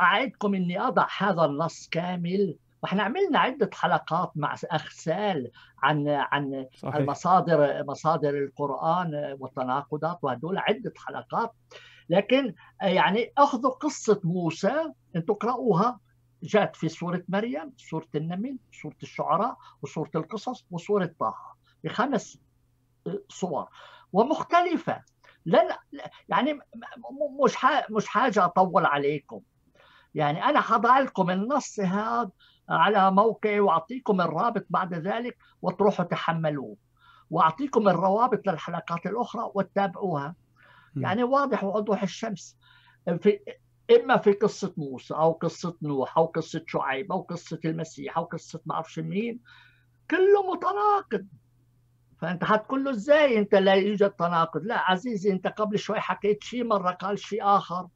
أعدكم 0.00 0.54
إني 0.54 0.80
أضع 0.80 1.06
هذا 1.18 1.44
النص 1.44 1.88
كامل 1.88 2.56
وإحنا 2.82 3.02
عملنا 3.02 3.38
عدة 3.38 3.70
حلقات 3.74 4.32
مع 4.36 4.54
أخ 4.64 4.90
سال 4.90 5.50
عن 5.82 6.08
عن 6.08 6.66
صحيح. 6.74 6.94
المصادر 6.94 7.84
مصادر 7.84 8.38
القرآن 8.38 9.36
والتناقضات 9.40 10.18
وهدول 10.22 10.58
عدة 10.58 10.92
حلقات. 10.96 11.52
لكن 12.08 12.54
يعني 12.82 13.32
أخذوا 13.38 13.70
قصة 13.70 14.20
موسى 14.24 14.92
أنتم 15.16 15.32
اقرأوها 15.32 16.00
جاءت 16.42 16.76
في 16.76 16.88
سورة 16.88 17.24
مريم 17.28 17.72
سورة 17.76 18.08
النمل 18.14 18.58
سورة 18.82 18.96
الشعراء 19.02 19.56
وسورة 19.82 20.10
القصص 20.14 20.66
وسورة 20.70 21.14
طه 21.20 21.34
بخمس 21.84 22.38
صور. 23.28 23.68
ومختلفة. 24.12 25.02
لا 25.44 25.80
يعني 26.28 26.54
مش 27.44 27.56
مش 27.90 28.06
حاجة 28.08 28.44
أطول 28.44 28.86
عليكم. 28.86 29.40
يعني 30.14 30.44
أنا 30.44 30.60
حضع 30.60 30.98
لكم 30.98 31.30
النص 31.30 31.80
هذا 31.80 32.30
على 32.70 33.10
موقعي 33.10 33.60
وأعطيكم 33.60 34.20
الرابط 34.20 34.66
بعد 34.70 34.94
ذلك 34.94 35.36
وتروحوا 35.62 36.04
تحملوه. 36.04 36.76
وأعطيكم 37.30 37.88
الروابط 37.88 38.46
للحلقات 38.46 39.06
الأخرى 39.06 39.50
وتتابعوها. 39.54 40.34
يعني 40.96 41.24
واضح 41.24 41.64
ووضوح 41.64 42.02
الشمس. 42.02 42.56
في 43.18 43.40
إما 44.00 44.16
في 44.16 44.32
قصة 44.32 44.74
موسى 44.76 45.14
أو 45.14 45.32
قصة 45.32 45.76
نوح 45.82 46.18
أو 46.18 46.26
قصة 46.26 46.64
شعيب 46.66 47.12
أو 47.12 47.20
قصة 47.20 47.60
المسيح 47.64 48.18
أو 48.18 48.24
قصة 48.24 48.60
ما 48.66 48.74
أعرفش 48.74 48.98
مين. 48.98 49.40
كله 50.10 50.52
متناقض. 50.52 51.26
فأنت 52.20 52.44
حتقول 52.44 52.84
له 52.84 52.90
إزاي 52.90 53.38
أنت 53.38 53.54
لا 53.54 53.74
يوجد 53.74 54.10
تناقض؟ 54.10 54.62
لا 54.62 54.90
عزيزي 54.90 55.32
أنت 55.32 55.46
قبل 55.46 55.78
شوي 55.78 56.00
حكيت 56.00 56.42
شيء 56.42 56.64
مرة 56.64 56.90
قال 56.90 57.18
شيء 57.18 57.44
آخر. 57.44 57.88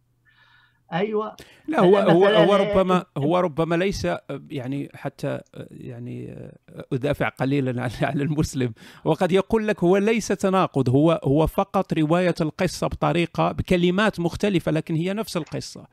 أيوه. 0.93 1.37
لا 1.69 1.81
هو 1.81 1.97
هو 1.99 2.27
هو 2.27 2.55
ربما 2.55 3.05
هو 3.19 3.39
ربما 3.39 3.75
ليس 3.75 4.09
يعني 4.51 4.91
حتى 4.95 5.41
يعني 5.71 6.51
أدافع 6.93 7.29
قليلا 7.29 7.91
على 8.03 8.23
المسلم. 8.23 8.75
وقد 9.05 9.33
يقول 9.33 9.69
لك 9.69 9.85
هو 9.85 9.97
ليس 9.97 10.29
تناقض 10.29 10.89
هو 10.89 11.21
هو 11.25 11.47
فقط 11.47 11.93
رواية 11.93 12.35
القصة 12.41 12.87
بطريقة 12.87 13.53
بكلمات 13.53 14.21
مختلفة 14.21 14.73
لكن 14.73 14.95
هي 14.95 15.13
نفس 15.13 15.37
القصة. 15.37 15.87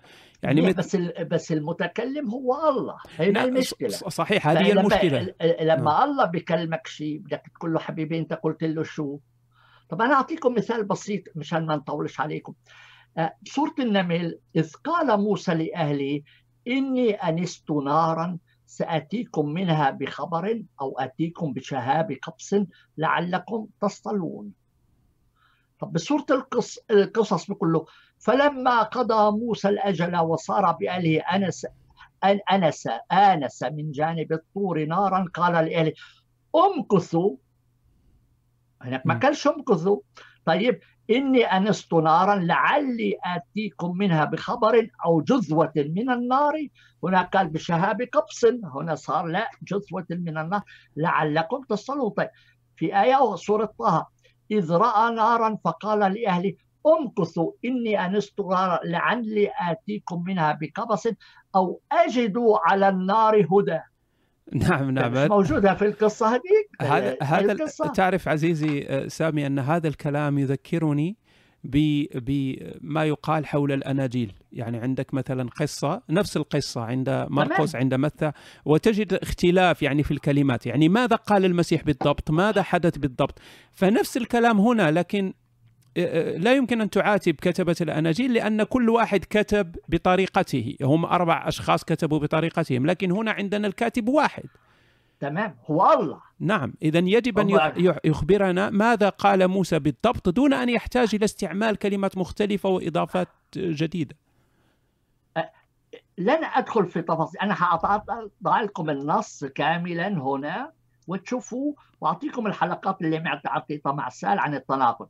يعني 0.44 0.74
بس 0.74 0.96
بس 1.32 1.52
المتكلم 1.52 2.30
هو 2.30 2.70
الله. 2.70 2.98
هنا 3.20 3.44
المشكلة 3.44 3.90
صحيح 3.90 4.48
هذه 4.48 4.66
هي 4.66 4.72
المشكلة. 4.72 5.34
لما 5.62 5.92
نعم. 5.92 6.10
الله 6.10 6.26
بيكلمك 6.26 6.88
شيء 6.88 7.18
بدك 7.18 7.44
تقول 7.56 7.74
له 7.74 7.80
حبيبي 7.80 8.20
أنت 8.20 8.34
قلت 8.34 8.64
له 8.64 8.84
شو؟ 8.84 9.20
طب 9.90 10.02
أنا 10.02 10.14
أعطيكم 10.14 10.54
مثال 10.54 10.84
بسيط 10.84 11.24
مشان 11.36 11.66
ما 11.66 11.76
نطولش 11.76 12.20
عليكم. 12.20 12.54
آه، 12.54 12.91
سورة 13.48 13.76
النمل 13.80 14.40
إذ 14.56 14.74
قال 14.74 15.20
موسى 15.20 15.54
لأهله 15.54 16.22
إني 16.68 17.14
أنست 17.14 17.72
نارا 17.72 18.38
سأتيكم 18.66 19.50
منها 19.50 19.90
بخبر 19.90 20.64
أو 20.82 21.00
أتيكم 21.00 21.54
بشهاب 21.54 22.18
قبس 22.22 22.56
لعلكم 22.98 23.68
تصطلون 23.82 24.52
طب 25.80 25.94
بسورة 25.94 26.26
القص... 26.32 26.78
القصص 26.92 27.48
بيقول 27.48 27.74
له 27.74 27.86
فلما 28.20 28.84
قضى 28.84 29.38
موسى 29.38 29.70
الأجل 29.70 30.18
وصار 30.18 30.72
بأهله 30.72 31.20
أنس 31.20 31.66
أن 32.24 32.40
أنس 32.52 32.88
آنس 33.12 33.64
من 33.64 33.92
جانب 33.92 34.34
الطور 34.34 34.86
نارا 34.86 35.26
قال 35.34 35.66
لأهله 35.66 35.94
أمكثوا. 36.56 37.36
هناك 38.82 39.06
ما 39.06 39.14
كانش 39.14 39.48
أمكثوا. 39.48 40.00
طيب 40.46 40.80
إني 41.10 41.44
أنست 41.44 41.94
نارا 41.94 42.36
لعلي 42.36 43.18
آتيكم 43.24 43.98
منها 43.98 44.26
بخبر 44.26 44.88
أو 45.06 45.22
جذوة 45.22 45.74
من 45.76 46.10
النار. 46.10 46.54
هنا 47.04 47.22
قال 47.22 47.48
بشهاب 47.48 48.02
قبس 48.02 48.46
هنا 48.64 48.96
صار 48.96 49.26
لا 49.26 49.50
جذوة 49.64 50.06
من 50.10 50.38
النار. 50.38 50.62
لعلكم 50.98 51.64
تصلوا. 51.64 52.10
طيب 52.10 52.30
في 52.76 53.02
آية 53.02 53.36
سورة 53.36 53.74
طه 53.80 54.08
إذ 54.52 54.72
رأى 54.72 55.16
نارا 55.16 55.58
فقال 55.64 56.00
لأهله 56.00 56.54
أمكثوا 56.88 57.52
إني 57.66 58.06
أنست 58.06 58.40
نارا 58.40 58.80
لعلي 58.84 59.52
آتيكم 59.60 60.24
منها 60.24 60.58
بقبس 60.62 61.10
أو 61.56 61.82
أجد 61.92 62.36
على 62.66 62.90
النار 62.90 63.48
هدى. 63.52 63.80
نعم 64.54 64.92
نعم. 64.92 65.12
مش 65.12 65.30
موجودة 65.30 65.76
في 65.76 65.86
القصة 65.86 66.30
هذيك 66.30 66.70
هذا 66.82 67.18
هذا 67.24 67.56
تعرف 67.96 68.28
عزيزي 68.28 68.86
آه، 68.88 69.08
سامي 69.08 69.48
أن 69.48 69.60
هذا 69.60 69.88
الكلام 69.88 70.40
يذكرني 70.40 71.18
بما 71.64 73.06
يقال 73.06 73.46
حول 73.46 73.72
الأناجيل. 73.72 74.34
يعني 74.52 74.78
عندك 74.78 75.14
مثلا 75.14 75.50
قصة 75.50 76.02
نفس 76.10 76.38
القصة 76.38 76.82
عند 76.82 77.26
مرقس 77.30 77.76
عند 77.76 77.94
متى 77.94 78.32
وتجد 78.66 79.14
اختلاف 79.14 79.82
يعني 79.82 80.04
في 80.04 80.12
الكلمات. 80.12 80.66
يعني 80.66 80.90
ماذا 80.90 81.16
قال 81.16 81.46
المسيح 81.46 81.84
بالضبط؟ 81.84 82.32
ماذا 82.32 82.62
حدث 82.64 82.98
بالضبط؟ 82.98 83.40
فنفس 83.72 84.18
الكلام 84.18 84.60
هنا 84.60 84.92
لكن 84.92 85.34
لا 86.38 86.54
يمكن 86.54 86.82
أن 86.82 86.90
تعاتب 86.90 87.36
كتبة 87.36 87.76
الأناجيل 87.82 88.34
لأن 88.34 88.64
كل 88.64 88.90
واحد 88.90 89.20
كتب 89.30 89.76
بطريقته 89.90 90.78
هم 90.82 91.06
أربع 91.06 91.48
أشخاص 91.48 91.84
كتبوا 91.84 92.20
بطريقتهم 92.20 92.86
لكن 92.86 93.12
هنا 93.12 93.32
عندنا 93.32 93.68
الكاتب 93.68 94.08
واحد. 94.08 94.44
تمام 95.20 95.56
هو 95.70 95.94
الله. 95.94 96.22
نعم 96.40 96.74
اذا 96.82 97.00
يجب 97.00 97.40
أن 97.40 97.72
يخبرنا 98.06 98.70
ماذا 98.70 99.10
قال 99.10 99.48
موسى 99.48 99.80
بالضبط 99.80 100.30
دون 100.30 100.54
أن 100.54 100.70
يحتاج 100.70 101.16
إلى 101.16 101.26
استعمال 101.26 101.76
كلمات 101.76 102.18
مختلفة 102.18 102.70
وإضافات 102.70 103.28
جديدة. 103.58 104.16
لن 106.18 106.44
أدخل 106.44 106.86
في 106.86 107.02
تفاصيل. 107.02 107.42
أنا 107.42 107.54
حاضع 107.54 108.02
لكم 108.62 108.90
النص 108.90 109.46
كاملا 109.46 110.08
هنا 110.08 110.72
وتشوفوا 111.08 111.74
وأعطيكم 112.02 112.48
الحلقات 112.48 113.02
اللي 113.02 113.42
اعطيتها 113.48 113.92
مع 113.92 114.10
سال 114.10 114.40
عن 114.40 114.56
التناقض. 114.56 115.08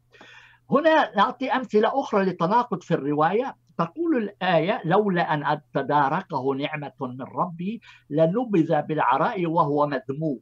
هنا 0.72 1.16
نعطي 1.16 1.52
أمثلة 1.52 2.00
أخرى 2.00 2.26
للتناقض 2.26 2.84
في 2.84 2.94
الرواية. 2.94 3.56
تقول 3.78 4.18
الآية 4.18 4.82
لولا 4.86 5.34
أن 5.34 5.62
تداركه 5.74 6.56
نعمة 6.56 6.94
من 7.02 7.22
ربي 7.22 7.82
لنبذ 8.10 8.82
بالعراء 8.82 9.46
وهو 9.46 9.88
مذموم. 9.88 10.40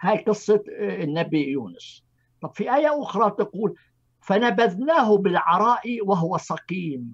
هاي 0.00 0.24
قصة 0.24 0.62
النبي 0.80 1.48
يونس. 1.48 2.04
طب 2.40 2.54
في 2.54 2.74
آية 2.74 3.02
أخرى 3.02 3.30
تقول 3.30 3.74
فنبذناه 4.20 5.18
بالعراء 5.18 6.06
وهو 6.06 6.38
سقيم. 6.38 7.12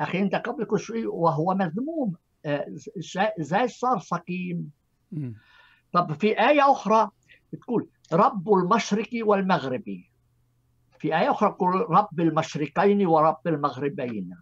أخي 0.00 0.18
أنت 0.18 0.34
قبل 0.34 0.64
كل 0.64 0.80
شيء 0.80 1.06
وهو 1.06 1.54
مذموم. 1.54 2.14
إزاي 3.40 3.68
صار 3.68 3.98
سقيم. 3.98 4.70
طب 5.92 6.12
في 6.12 6.40
آية 6.48 6.72
أخرى 6.72 7.10
تقول 7.60 7.88
رب 8.12 8.52
المشرق 8.52 9.08
والمغرب. 9.14 10.02
في 11.02 11.18
آية 11.18 11.30
أخرى 11.30 11.48
يقول 11.48 11.90
رب 11.90 12.20
المشرقين 12.20 13.06
ورب 13.06 13.46
المغربين. 13.46 14.36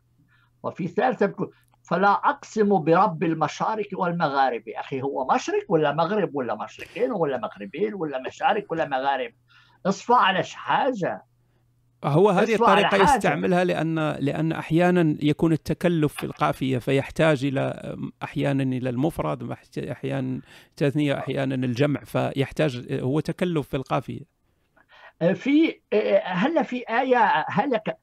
وفي 0.62 0.88
ثالثة 0.88 1.26
يقول 1.26 1.52
فلا 1.82 2.10
أقسم 2.10 2.78
برب 2.78 3.22
المشارق 3.22 3.88
والمغارب. 3.92 4.62
أخي 4.68 5.02
هو 5.02 5.26
مشرق 5.34 5.64
ولا 5.68 5.92
مغرب 5.92 6.34
ولا 6.34 6.64
مشرقين 6.64 7.12
ولا 7.12 7.38
مغربين 7.38 7.94
ولا 7.94 8.22
مشارق 8.26 8.64
ولا 8.70 8.88
مغارب؟ 8.88 9.32
اصفى 9.86 10.12
على 10.12 10.42
حاجة. 10.44 11.24
هو 12.04 12.30
هذه 12.30 12.54
الطريقة 12.54 12.96
يستعملها 12.96 13.64
لأن 13.64 13.98
لأن 14.10 14.52
أحيانا 14.52 15.16
يكون 15.22 15.52
التكلف 15.52 16.14
في 16.14 16.24
القافية 16.24 16.78
فيحتاج 16.78 17.44
إلى 17.44 17.96
أحيانا 18.22 18.62
إلى 18.62 18.90
المفرد 18.90 19.56
أحيانا 19.78 20.40
تثنية 20.76 21.18
أحيانا 21.18 21.54
الجمع 21.54 22.00
فيحتاج 22.04 23.00
هو 23.02 23.20
تكلف 23.20 23.68
في 23.68 23.76
القافية. 23.76 24.39
في 25.20 25.80
هل 26.24 26.64
في 26.64 26.82
آية 26.88 27.44
هلك 27.48 27.96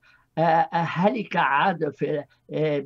هلك 0.73 1.35
عاد 1.35 1.95
في 1.95 2.23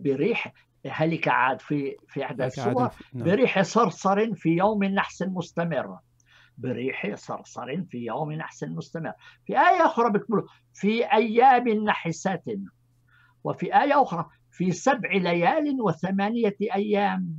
بريح 0.03 0.53
هلك 0.87 1.27
عاد 1.27 1.61
في 1.61 1.95
في 2.07 2.25
إحدى 2.25 2.45
السور؟ 2.45 2.89
نعم. 3.13 3.25
بريح 3.25 3.61
صرصر 3.61 4.35
في 4.35 4.49
يوم 4.49 4.83
نحس 4.83 5.21
مستمر 5.21 5.97
بريح 6.57 7.15
صرصر 7.15 7.83
في 7.83 7.97
يوم 7.97 8.31
نحس 8.31 8.63
مستمر 8.63 9.13
في 9.45 9.53
آية 9.53 9.85
أخرى 9.85 10.11
بتقول 10.11 10.47
في 10.73 11.13
أيام 11.13 11.67
نحسات 11.67 12.43
وفي 13.43 13.81
آية 13.81 14.01
أخرى 14.01 14.25
في 14.51 14.71
سبع 14.71 15.09
ليال 15.11 15.81
وثمانية 15.81 16.55
أيام. 16.61 17.35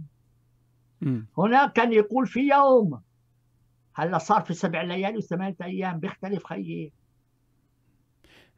هنا 1.39 1.66
كان 1.66 1.93
يقول 1.93 2.27
في 2.27 2.40
يوم. 2.40 3.01
هلا 3.94 4.19
صار 4.19 4.40
في 4.40 4.55
سبع 4.55 4.82
ليالي 4.82 5.16
وثمانية 5.16 5.56
أيام 5.62 6.01
بيختلف 6.01 6.47
خيي. 6.47 6.93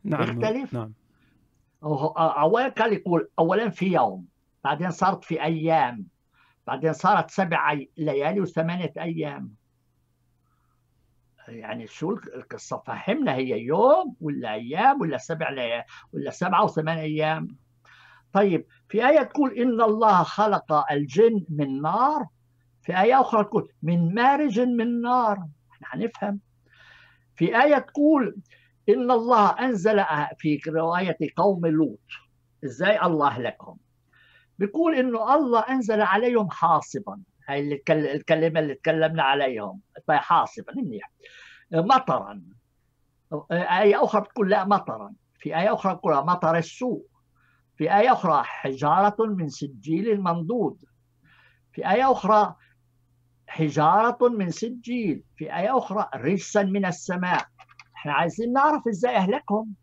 نعم 0.05 0.39
بيختلف؟ 0.39 0.75
نعم. 0.75 0.93
أولا 1.83 2.69
كان 2.69 2.93
يقول 2.93 3.29
أولا 3.39 3.69
في 3.69 3.87
يوم 3.87 4.27
بعدين 4.65 4.91
صارت 4.91 5.25
في 5.25 5.43
أيام 5.43 6.07
بعدين 6.67 6.93
صارت 6.93 7.31
سبع 7.31 7.73
ليالي 7.97 8.41
وثمانية 8.41 8.93
أيام. 8.99 9.55
يعني 11.49 11.87
شو 11.87 12.13
القصة؟ 12.13 12.83
فهمنا 12.87 13.35
هي 13.35 13.61
يوم 13.61 14.17
ولا 14.21 14.55
أيام 14.55 15.01
ولا 15.01 15.19
سبع 15.19 15.51
ليالي 15.51 15.85
ولا 16.13 16.31
سبعة 16.31 16.65
وثمان 16.65 16.99
أيام. 16.99 17.57
طيب 18.33 18.67
في 18.89 19.09
آية 19.09 19.23
تقول 19.23 19.53
إن 19.53 19.81
الله 19.81 20.23
خلق 20.23 20.93
الجن 20.93 21.45
من 21.49 21.83
نار 21.83 22.27
في 22.85 23.01
آية 23.01 23.21
أخرى 23.21 23.45
تقول 23.45 23.69
من 23.83 24.15
مارج 24.15 24.61
من 24.61 25.01
نار. 25.01 25.49
إحنا 25.73 25.89
هنفهم 26.05 26.41
في 27.37 27.63
آية 27.63 27.79
تقول 27.79 28.37
إن 28.89 29.11
الله 29.11 29.51
أنزل 29.51 30.05
في 30.39 30.61
رواية 30.69 31.17
قوم 31.37 31.67
لوط. 31.67 32.01
إزاي 32.65 33.03
الله 33.03 33.39
لكم؟ 33.39 33.77
بيقول 34.59 34.95
إنه 34.95 35.35
الله 35.35 35.61
أنزل 35.61 36.01
عليهم 36.01 36.51
حاصبا. 36.51 37.21
هاي 37.49 37.83
الكلمة 37.91 38.61
اللي 38.61 38.75
تكلمنا 38.75 39.23
عليهم. 39.23 39.81
طيب 40.07 40.19
حاصبا 40.19 40.73
منيح 40.77 41.11
مطرا. 41.73 42.43
آية 43.53 44.05
أخرى 44.05 44.21
بتقول 44.21 44.51
لا 44.51 44.65
مطرا. 44.65 45.13
في 45.39 45.57
آية 45.57 45.75
أخرى 45.75 45.95
تقول 45.95 46.15
مطر 46.15 46.57
السوء. 46.57 47.07
في 47.77 47.97
آية 47.97 48.13
أخرى 48.13 48.43
حجارة 48.45 49.17
من 49.27 49.49
سجيل 49.49 50.21
منضود. 50.21 50.85
في 51.73 51.91
آية 51.91 52.13
أخرى 52.13 52.55
حجارة 53.55 54.29
من 54.29 54.51
سجيل. 54.51 55.23
في 55.37 55.57
آية 55.57 55.79
أخرى 55.79 56.09
رجسا 56.15 56.63
من 56.63 56.87
السماء. 56.87 57.47
إحنا 57.97 58.13
عايزين 58.13 58.53
نعرف 58.53 58.89
إزاي 58.89 59.17
أهلكهم. 59.17 59.75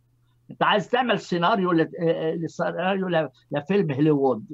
أنت 0.51 0.63
عايز 0.63 0.89
تعمل 0.89 1.19
سيناريو 1.19 1.87
سيناريو 2.47 3.29
لفيلم 3.51 3.91
هوليوود 3.91 4.45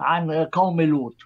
عن 0.00 0.30
قوم 0.52 0.80
لوط. 0.80 1.16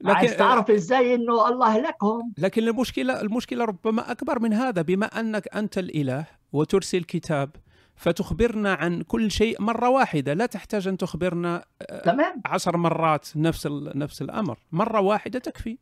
لكن 0.00 0.16
عايز 0.16 0.36
تعرف 0.36 0.70
إزاي 0.70 1.14
إنه 1.14 1.48
الله 1.48 1.66
أهلكهم. 1.66 2.32
لكن 2.38 2.62
المشكلة 2.68 3.20
المشكلة 3.20 3.64
ربما 3.64 4.10
أكبر 4.10 4.38
من 4.38 4.52
هذا 4.52 4.82
بما 4.82 5.06
أنك 5.06 5.54
أنت 5.54 5.78
الإله 5.78 6.26
وترسل 6.52 7.04
كتاب 7.04 7.50
فتخبرنا 7.96 8.74
عن 8.74 9.02
كل 9.02 9.30
شيء 9.30 9.62
مرة 9.62 9.88
واحدة. 9.88 10.34
لا 10.34 10.46
تحتاج 10.46 10.88
أن 10.88 10.96
تخبرنا 10.96 11.64
تمام. 12.04 12.42
عشر 12.46 12.76
مرات 12.76 13.28
نفس 13.36 13.66
نفس 13.94 14.22
الأمر. 14.22 14.58
مرة 14.72 15.00
واحدة 15.00 15.38
تكفي. 15.38 15.78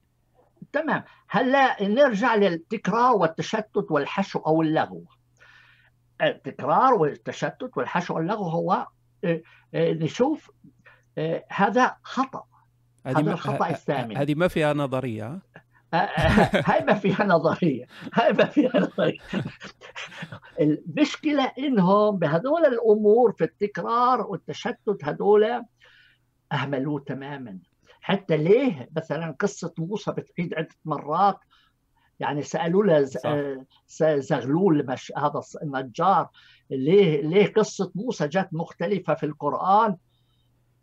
تمام. 0.73 1.05
هلا 1.29 1.83
نرجع 1.83 2.35
للتكرار 2.35 3.17
والتشتت 3.17 3.87
والحشو 3.91 4.39
أو 4.39 4.63
اللغو. 4.63 5.05
التكرار 6.23 6.95
والتشتت 6.95 7.71
والحشو 7.77 8.15
واللغو 8.15 8.49
هو 8.49 8.87
آه، 9.25 9.43
آه، 9.75 9.93
نشوف 9.93 10.51
آه، 11.19 11.45
هذا 11.49 11.97
خطأ. 12.03 12.45
هذا 13.07 13.33
الخطأ 13.33 13.71
الثامن. 13.71 14.17
هذه 14.17 14.35
ما 14.35 14.49
فيها 14.49 14.73
نظرية. 14.73 15.43
هاي 15.95 16.85
ما 16.85 16.95
فيها 16.95 17.25
نظرية. 17.25 17.87
هاي 18.15 18.33
ما 18.33 18.45
فيها 18.45 18.81
نظرية. 18.81 19.19
المشكلة 20.61 21.53
إنهم 21.59 22.19
بهذول 22.19 22.67
الأمور 22.67 23.33
في 23.33 23.45
التكرار 23.45 24.21
والتشتت 24.21 25.05
هذول 25.05 25.65
أهملوه 26.53 27.01
تماما. 27.01 27.59
حتى 28.03 28.37
ليه 28.37 28.89
مثلا 28.97 29.37
قصة 29.41 29.75
موسى 29.79 30.13
بتعيد 30.13 30.55
عدة 30.55 30.77
مرات؟ 30.85 31.39
يعني 32.21 32.43
سألوا 32.43 32.85
له 32.85 33.11
زغلول 34.19 34.87
مش 34.87 35.13
هذا 35.17 35.41
النجار 35.63 36.29
ليه 36.71 37.23
ليه 37.23 37.53
قصة 37.53 37.93
موسى 37.95 38.29
جت 38.29 38.49
مختلفة 38.53 39.15
في 39.15 39.27
القرآن؟ 39.27 39.97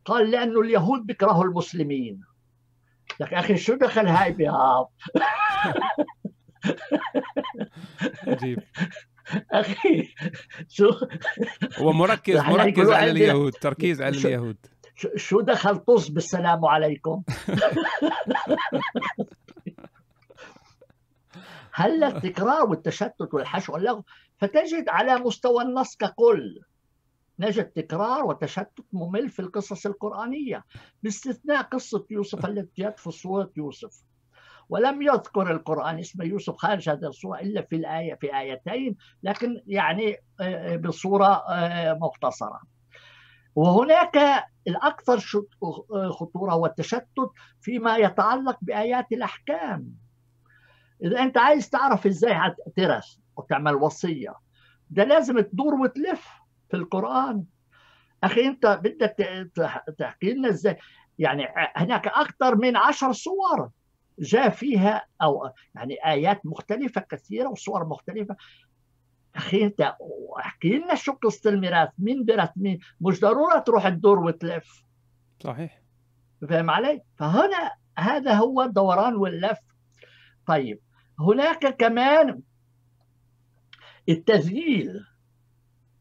قال 0.06 0.32
لأنه 0.32 0.62
اليهود 0.62 1.06
بيكرهوا 1.06 1.44
المسلمين. 1.44 2.22
لك 3.20 3.34
أخي 3.34 3.58
شو 3.58 3.76
دخل 3.76 4.08
هاي 4.08 4.32
بهاب 4.32 4.88
عجيب. 8.28 8.60
أخي 9.52 10.16
شو؟ 10.70 10.90
هو 11.78 11.94
مركز 11.94 12.36
رح 12.36 12.50
مركز 12.50 12.90
على 12.90 13.12
اليهود 13.12 13.52
تركيز 13.52 14.02
على 14.02 14.18
اليهود. 14.18 14.58
شو- 15.16 15.42
دخل 15.42 15.78
طز 15.78 16.08
بالسلام 16.10 16.66
عليكم؟ 16.66 17.24
هلا 21.74 22.08
التكرار 22.08 22.64
والتشتت 22.70 23.34
والحشو 23.34 23.74
واللغو 23.74 24.04
فتجد 24.38 24.90
على 24.90 25.16
مستوى 25.20 25.64
النص 25.64 25.96
ككل. 25.96 26.60
نجد 27.40 27.66
تكرار 27.66 28.26
وتشتت 28.26 28.80
ممل 28.94 29.30
في 29.30 29.40
القصص 29.40 29.86
القرآنية 29.86 30.64
باستثناء 31.04 31.62
قصة 31.62 32.06
يوسف 32.10 32.46
التي 32.46 32.92
في 32.98 33.12
سورة 33.12 33.52
يوسف. 33.58 34.04
ولم 34.70 35.02
يذكر 35.02 35.52
القرآن 35.52 36.00
اسم 36.00 36.22
يوسف 36.22 36.56
خارج 36.56 36.90
هذه 36.90 37.06
الصورة 37.06 37.40
إلا 37.40 37.62
في 37.62 37.76
الآية 37.76 38.16
في 38.16 38.38
آيتين 38.40 38.98
لكن 39.24 39.62
يعني 39.68 40.16
آه، 40.42 40.76
بصورة 40.76 41.28
آه، 41.50 41.94
مختصرة. 41.94 42.62
وهناك 43.56 44.46
الأكثر 44.68 45.20
خطورة 46.10 46.56
والتشتت 46.56 47.32
فيما 47.62 47.98
يتعلق 47.98 48.58
بآيات 48.62 49.12
الأحكام. 49.12 49.86
إذا 51.04 51.24
أنت 51.24 51.38
عايز 51.38 51.70
تعرف 51.70 52.06
إزاي 52.08 52.34
هترث 52.34 53.06
وتعمل 53.38 53.76
وصية 53.76 54.34
ده 54.90 55.04
لازم 55.04 55.40
تدور 55.40 55.74
وتلف 55.74 56.28
في 56.70 56.78
القرآن. 56.78 57.44
أخي 58.24 58.48
أنت 58.48 58.66
بدك 58.84 59.16
تحكي 59.98 60.34
لنا 60.34 60.50
إزاي؟ 60.50 60.78
يعني 61.20 61.48
هناك 61.76 62.08
أكثر 62.08 62.56
من 62.56 62.78
عشر 62.78 63.12
صور 63.12 63.70
جاء 64.20 64.50
فيها 64.50 65.06
أو 65.22 65.50
يعني 65.76 66.06
آيات 66.06 66.46
مختلفة 66.46 67.02
كثيرة 67.02 67.50
وصور 67.50 67.86
مختلفة. 67.86 68.36
أخي 69.36 69.64
أنت 69.64 69.96
أحكي 70.40 70.70
لنا 70.70 70.96
شو 70.96 71.12
قصة 71.12 71.50
الميراث؟ 71.50 71.90
مين 72.00 72.24
بيرث 72.26 72.50
مين؟ 72.56 72.80
مش 73.02 73.20
ضرورة 73.20 73.60
تروح 73.60 73.90
تدور 73.90 74.20
وتلف. 74.20 74.84
صحيح. 75.44 75.82
فاهم 76.50 76.70
علي؟ 76.70 77.02
فهنا 77.16 77.72
هذا 77.98 78.34
هو 78.34 78.62
الدوران 78.62 79.16
واللف. 79.16 79.60
طيب 80.46 80.80
هناك 81.20 81.78
كمان 81.78 82.42
التذييل 84.10 85.06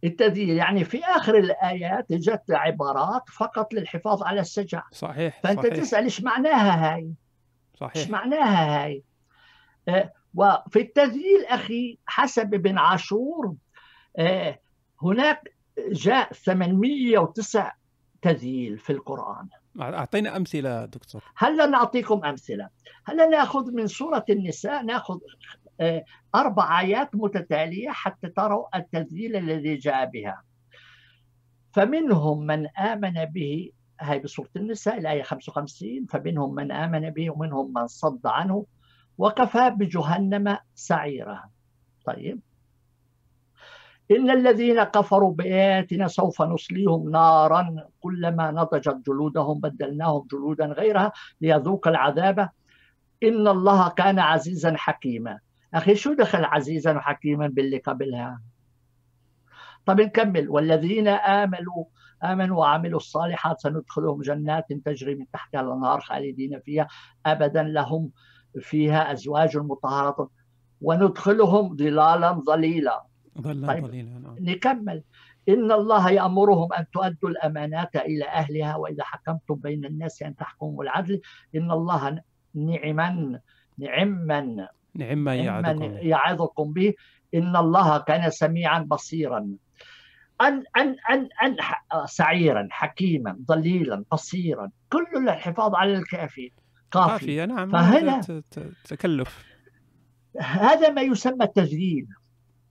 التذييل 0.05 0.51
يعني 0.51 0.85
في 0.85 1.05
آخر 1.05 1.39
الآيات 1.39 2.13
جت 2.13 2.43
عبارات 2.51 3.23
فقط 3.29 3.75
للحفاظ 3.75 4.23
على 4.23 4.41
السجع 4.41 4.83
صحيح 4.93 5.41
فأنت 5.43 5.59
صحيح. 5.61 5.75
تسأل 5.75 6.05
إيش 6.05 6.23
معناها 6.23 6.95
هاي؟ 6.95 7.03
إيش 7.03 7.81
صحيح 7.81 8.11
معناها 8.11 8.85
هاي؟ 8.85 9.03
آه، 9.89 10.13
وفي 10.35 10.81
التذييل 10.81 11.45
أخي 11.49 11.99
حسب 12.07 12.55
ابن 12.55 12.79
عاشور 12.79 13.55
آه، 14.19 14.59
هناك 15.03 15.55
جاء 15.93 16.33
809 16.33 17.73
تذييل 18.23 18.79
في 18.79 18.93
القرآن. 18.93 19.49
أعطينا 19.81 20.37
أمثلة 20.37 20.85
دكتور. 20.85 21.23
هلا 21.37 21.67
نعطيكم 21.67 22.25
أمثلة؟ 22.25 22.69
هلا 23.05 23.27
نأخذ 23.27 23.73
من 23.73 23.87
سورة 23.87 24.25
النساء 24.31 24.83
نأخذ 24.83 25.19
آه، 25.81 26.05
أربع 26.35 26.81
آيات 26.81 27.11
متتالية 27.15 27.91
حتى 27.91 28.29
تروا 28.29 28.79
التذييل 28.79 29.37
الذي 29.37 29.77
جاء 29.77 30.07
بها. 30.07 30.43
فمنهم 31.73 32.47
من 32.47 32.67
آمن 32.67 33.25
به 33.25 33.71
هاي 34.01 34.19
بسورة 34.19 34.49
النساء 34.57 34.99
الآية 34.99 35.23
55 35.23 36.07
فمنهم 36.07 36.55
من 36.55 36.73
آمن 36.73 37.11
به 37.11 37.31
ومنهم 37.31 37.73
من 37.73 37.87
صد 37.87 38.27
عنه. 38.27 38.67
وكفى 39.19 39.71
بجهنم 39.71 40.59
سعيرا. 40.75 41.51
طيب. 42.05 42.41
إن 44.11 44.31
الذين 44.31 44.83
كفروا 44.83 45.33
بآياتنا 45.33 46.09
سوف 46.09 46.43
نصليهم 46.43 47.11
نارا 47.11 47.89
كلما 48.01 48.51
نضجت 48.51 49.03
جلودهم 49.07 49.61
بدلناهم 49.61 50.27
جلودا 50.33 50.67
غيرها 50.67 51.13
ليذوق 51.41 51.89
العذاب. 51.89 52.49
إن 53.23 53.49
الله 53.49 53.89
كان 53.89 54.19
عزيزا 54.19 54.75
حكيما. 54.77 55.39
أخي 55.75 55.95
شو 55.95 56.15
دخل 56.15 56.45
عزيزا 56.45 56.97
وحكيما 56.97 57.47
باللي 57.47 57.79
قبلها؟ 57.79 58.43
طب 59.87 60.01
نكمل. 60.01 60.49
والذين 60.49 61.09
آمنوا 61.09 61.85
آمنوا 62.25 62.61
وعملوا 62.61 62.97
الصالحات 62.97 63.61
سندخلهم 63.61 64.23
جنات 64.23 64.73
تجري 64.73 65.15
من 65.15 65.31
تحتها 65.33 65.61
الأنهار 65.61 66.01
خالدين 66.01 66.61
فيها 66.61 66.89
أبدا. 67.27 67.63
لهم 67.63 68.11
فيها 68.61 69.13
أزواج 69.13 69.57
مطهرة 69.57 70.31
وندخلهم 70.83 71.77
ظلالا 71.77 72.33
ظليلا. 72.33 73.03
ظلا 73.41 73.67
طيب. 73.67 73.85
ظليلا 73.87 74.19
نعم. 74.19 74.37
نكمل. 74.41 75.03
إن 75.49 75.73
الله 75.73 76.11
يأمرهم 76.11 76.73
أن 76.73 76.87
تؤدوا 76.93 77.29
الأمانات 77.31 77.97
إلى 77.97 78.25
أهلها 78.29 78.77
وإذا 78.77 79.05
حكمتم 79.05 79.55
بين 79.55 79.85
الناس 79.85 80.23
أن 80.23 80.37
تحكموا 80.37 80.83
العدل 80.85 81.21
إن 81.55 81.71
الله 81.71 82.21
نعما 82.55 83.41
نعما 83.79 84.41
نعم 84.41 84.67
نعما 84.95 85.35
يعدكم 85.35 85.83
يعظكم 85.99 86.73
به. 86.73 86.95
إن 87.35 87.57
الله 87.57 87.99
كان 87.99 88.31
سميعا 88.31 88.79
بصيرا. 88.81 89.39
أن 90.41 90.65
أن 90.77 90.97
أن 91.11 91.29
أن 91.43 91.61
ح- 91.61 91.85
سعيرا 92.07 92.69
حكيما 92.71 93.39
ضليلا 93.47 94.05
بصيرا. 94.13 94.71
كل 94.93 95.29
الحفاظ 95.29 95.75
على 95.75 95.93
الكافي 95.99 96.53
قافي 96.91 97.11
قافية 97.13 97.45
نعم 97.45 97.71
فهنا- 97.73 98.21
تكلف. 98.85 99.45
هذا 100.41 100.91
ما 100.91 101.03
يسمى 101.03 101.45
التذييل 101.45 102.07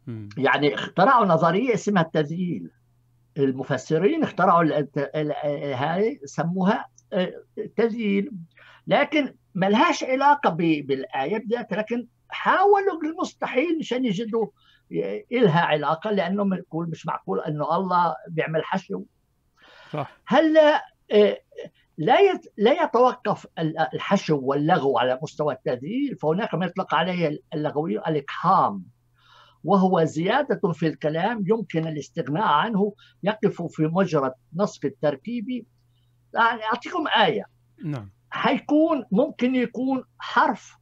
مم. 0.07 0.29
يعني 0.37 0.73
اخترعوا 0.75 1.25
نظرية 1.25 1.73
اسمها 1.73 2.01
التذييل 2.03 2.71
المفسرين 3.37 4.23
اخترعوا 4.23 4.63
هاي 5.75 6.19
سموها 6.25 6.85
آه، 7.13 7.33
تذييل 7.75 8.31
لكن 8.87 9.33
ما 9.55 9.65
لهاش 9.69 10.03
علاقة 10.03 10.49
ب- 10.49 10.57
بالآية 10.87 11.37
بذاتها 11.37 11.75
لكن 11.77 12.07
حاولوا 12.29 12.99
بالمستحيل 13.01 13.77
مشان 13.79 14.05
يجدوا 14.05 14.47
ي- 14.91 15.25
إلها 15.31 15.59
علاقة 15.61 16.11
لأنه 16.11 16.43
معقول 16.43 16.89
مش 16.89 17.05
معقول 17.05 17.39
أنه 17.39 17.75
الله 17.75 18.15
بيعمل 18.29 18.63
حشو. 18.65 19.03
صح. 19.91 20.17
هلأ 20.27 20.83
آه، 21.11 21.37
لا 21.97 22.19
يت- 22.19 22.53
لا 22.57 22.83
يتوقف 22.83 23.47
ال- 23.59 23.79
الحشو 23.93 24.39
واللغو 24.43 24.97
على 24.99 25.19
مستوى 25.23 25.53
التذييل 25.53 26.17
فهناك 26.17 26.55
ما 26.55 26.65
يطلق 26.65 26.95
عليه 26.95 27.39
اللغوي 27.53 27.97
الاقحام 27.97 28.85
وهو 29.63 30.03
زيادة 30.03 30.71
في 30.71 30.87
الكلام 30.87 31.43
يمكن 31.47 31.87
الاستغناء 31.87 32.43
عنه 32.47 32.93
يقف 33.23 33.61
في 33.61 33.83
مجرى 33.93 34.31
نصف 34.55 34.85
التركيبي. 34.85 35.67
يعني 36.33 36.63
أعطيكم 36.63 37.03
آية. 37.17 37.45
نعم. 37.85 38.11
حيكون 38.29 39.03
ممكن 39.11 39.55
يكون 39.55 40.03
حرف 40.19 40.77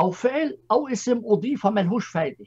أو 0.00 0.10
فعل 0.10 0.58
أو 0.70 0.88
اسم 0.88 1.22
أضيف 1.24 1.66
ملهوش 1.66 2.06
فايدة. 2.06 2.44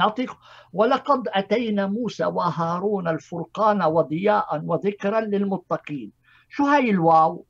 نعطيكم 0.00 0.36
ولقد 0.72 1.28
أتينا 1.28 1.86
موسى 1.86 2.24
وهارون 2.24 3.08
الفرقان 3.08 3.82
وضياء 3.82 4.62
وذكرا 4.64 5.20
للمتقين. 5.20 6.12
شو 6.48 6.64
هاي 6.64 6.90
الواو؟ 6.90 7.46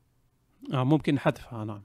آه 0.73 0.85
ممكن 0.85 1.19
حذفها 1.19 1.65
نعم. 1.65 1.83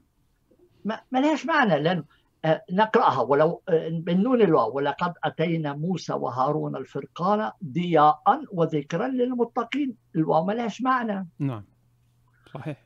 ما 0.86 1.02
ما 1.12 1.20
لهاش 1.20 1.46
معنى 1.46 1.80
لأن 1.80 2.04
آه، 2.46 2.64
نقرأها. 2.72 3.22
ولو 3.22 3.62
آه، 3.70 3.90
بالنون 3.90 4.42
الواو 4.42 4.76
ولقد 4.76 5.14
أتينا 5.24 5.74
موسى 5.74 6.14
وهارون 6.14 6.76
الفرقان 6.76 7.52
ضياء 7.66 8.22
وذكرا 8.52 9.08
للمتقين. 9.08 9.96
الواو 10.16 10.46
ما 10.46 10.54
لهاش 10.54 10.82
معنى. 10.82 11.28
نعم. 11.40 11.66
صحيح. 12.54 12.78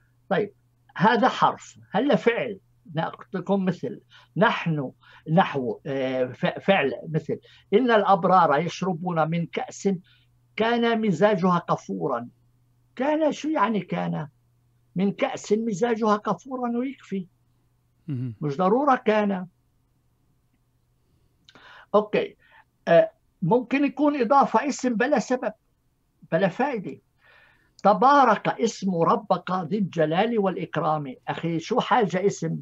هذا 0.96 1.28
حرف. 1.28 1.78
هلا 1.92 2.16
فعل؟ 2.16 2.60
نأخذكم 2.94 3.66
مثل 3.66 4.02
نحن 4.38 4.92
نحو 5.32 5.80
آه، 5.86 6.26
فعل 6.62 6.94
مثل. 7.10 7.40
إن 7.74 7.92
الأبرار 7.92 8.60
يشربون 8.60 9.30
من 9.30 9.46
كأس 9.46 9.90
كان 10.56 11.02
مزاجها 11.02 11.60
كفورا. 11.60 12.30
كان 12.96 13.32
شو 13.32 13.50
يعني 13.50 13.80
كان؟ 13.80 14.28
من 14.96 15.12
كأس 15.12 15.52
مزاجها 15.54 16.18
كفورا 16.18 16.78
ويكفي. 16.78 17.28
مش 18.42 18.58
ضرورة 18.58 18.96
كان. 18.96 19.48
أوكي. 21.96 22.36
آه، 22.88 23.12
ممكن 23.42 23.86
يكون 23.86 24.22
إضافة 24.22 24.68
اسم 24.68 24.96
بلا 24.96 25.20
سبب 25.20 25.54
بلا 26.32 26.48
فائدة. 26.48 27.00
تبارك 27.84 28.48
اسم 28.48 28.96
ربك 28.96 29.52
ذي 29.52 29.78
الجلال 29.78 30.40
والإكرام. 30.40 31.16
أخي 31.28 31.60
شو 31.60 31.80
حاجة 31.80 32.28
اسم؟ 32.28 32.58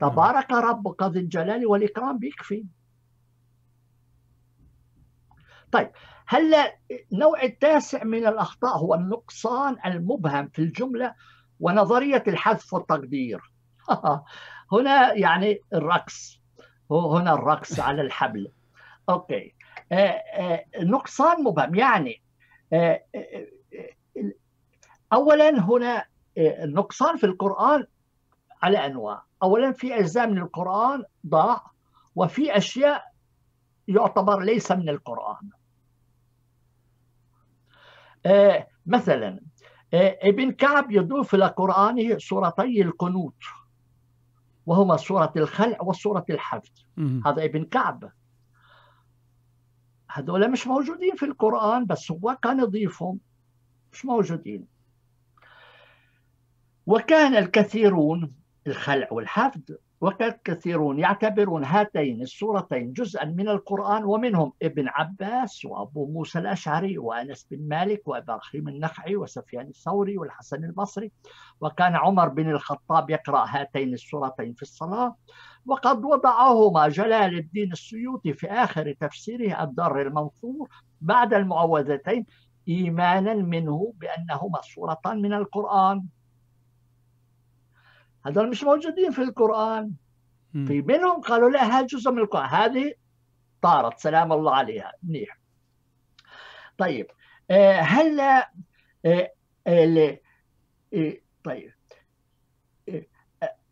تبارك 0.00 0.50
ربك 0.50 1.02
ذي 1.02 1.20
الجلال 1.20 1.66
والإكرام 1.66 2.18
بيكفي. 2.18 2.64
طيب 5.72 5.90
هلا 6.26 6.76
النوع 7.12 7.42
التاسع 7.42 8.04
من 8.04 8.26
الأخطاء 8.26 8.78
هو 8.78 8.94
النقصان 8.94 9.76
المبهم 9.86 10.48
في 10.48 10.58
الجملة 10.58 11.14
ونظرية 11.60 12.24
الحذف 12.28 12.74
والتقدير؟ 12.74 13.52
هنا 14.72 15.12
يعني 15.12 15.58
الرقص 15.74 16.40
هنا 16.90 17.32
الرقص 17.32 17.80
على 17.80 18.02
الحبل. 18.02 18.52
أوكي. 19.08 19.54
نقصان 20.80 21.44
مبهم 21.44 21.74
يعني 21.74 22.22
أولا 25.12 25.60
هنا 25.60 26.04
النقصان 26.38 27.16
في 27.16 27.26
القرآن 27.26 27.86
على 28.62 28.86
أنواع. 28.86 29.27
أولا 29.42 29.72
في 29.72 29.98
أجزاء 29.98 30.26
من 30.26 30.38
القرآن 30.38 31.04
ضاع 31.26 31.70
وفي 32.14 32.56
أشياء 32.56 33.12
يعتبر 33.88 34.40
ليس 34.40 34.72
من 34.72 34.88
القرآن. 34.88 35.50
مثلا 38.86 39.40
ابن 40.22 40.52
كعب 40.52 40.90
يضيف 40.90 41.34
إلى 41.34 41.46
قرآنه 41.46 42.18
سورتي 42.18 42.82
القنوت 42.82 43.42
وهما 44.66 44.96
سورة 44.96 45.32
الخلع 45.36 45.78
وسورة 45.82 46.24
الحفظ. 46.30 46.70
هذا 47.26 47.44
ابن 47.44 47.64
كعب. 47.64 48.12
هذول 50.10 50.50
مش 50.50 50.66
موجودين 50.66 51.16
في 51.16 51.24
القرآن 51.24 51.86
بس 51.86 52.10
هو 52.10 52.38
كان 52.42 52.60
يضيفهم. 52.60 53.20
مش 53.92 54.04
موجودين. 54.04 54.66
وكان 56.86 57.36
الكثيرون 57.36 58.34
الخلع 58.68 59.08
والحفظ 59.10 59.60
وكان 60.00 60.34
كثيرون 60.44 60.98
يعتبرون 60.98 61.64
هاتين 61.64 62.22
السورتين 62.22 62.92
جزءا 62.92 63.24
من 63.24 63.48
القرآن 63.48 64.04
ومنهم 64.04 64.52
ابن 64.62 64.88
عباس 64.88 65.64
وأبو 65.64 66.06
موسى 66.06 66.38
الأشعري 66.38 66.98
وأنس 66.98 67.46
بن 67.50 67.68
مالك 67.68 68.08
وإبراهيم 68.08 68.68
النخعي 68.68 69.16
وسفيان 69.16 69.66
الثوري 69.66 70.18
والحسن 70.18 70.64
البصري. 70.64 71.12
وكان 71.60 71.96
عمر 71.96 72.28
بن 72.28 72.50
الخطاب 72.50 73.10
يقرأ 73.10 73.46
هاتين 73.48 73.94
السورتين 73.94 74.54
في 74.54 74.62
الصلاة. 74.62 75.16
وقد 75.66 76.04
وضعهما 76.04 76.88
جلال 76.88 77.38
الدين 77.38 77.72
السيوطي 77.72 78.32
في 78.32 78.46
آخر 78.46 78.92
تفسيره 79.00 79.62
الدر 79.62 80.02
المنثور 80.02 80.68
بعد 81.00 81.34
المعوذتين 81.34 82.26
إيمانا 82.68 83.34
منه 83.34 83.94
بأنهما 83.96 84.60
سورتان 84.62 85.22
من 85.22 85.32
القرآن. 85.32 86.04
هذول 88.28 88.50
مش 88.50 88.64
موجودين 88.64 89.10
في 89.10 89.22
القرآن 89.22 89.92
في 90.52 90.82
منهم 90.82 91.20
قالوا 91.20 91.50
لا 91.50 91.64
هذا 91.64 91.86
جزء 91.86 92.10
من 92.10 92.18
القرآن 92.18 92.48
هذه 92.48 92.94
طارت 93.62 93.98
سلام 93.98 94.32
الله 94.32 94.54
عليها 94.54 94.92
منيح 95.02 95.38
طيب 96.78 97.06
آه، 97.50 97.80
هلا 97.80 98.50
آه، 99.04 99.32
آه، 99.66 100.18
طيب 101.44 101.72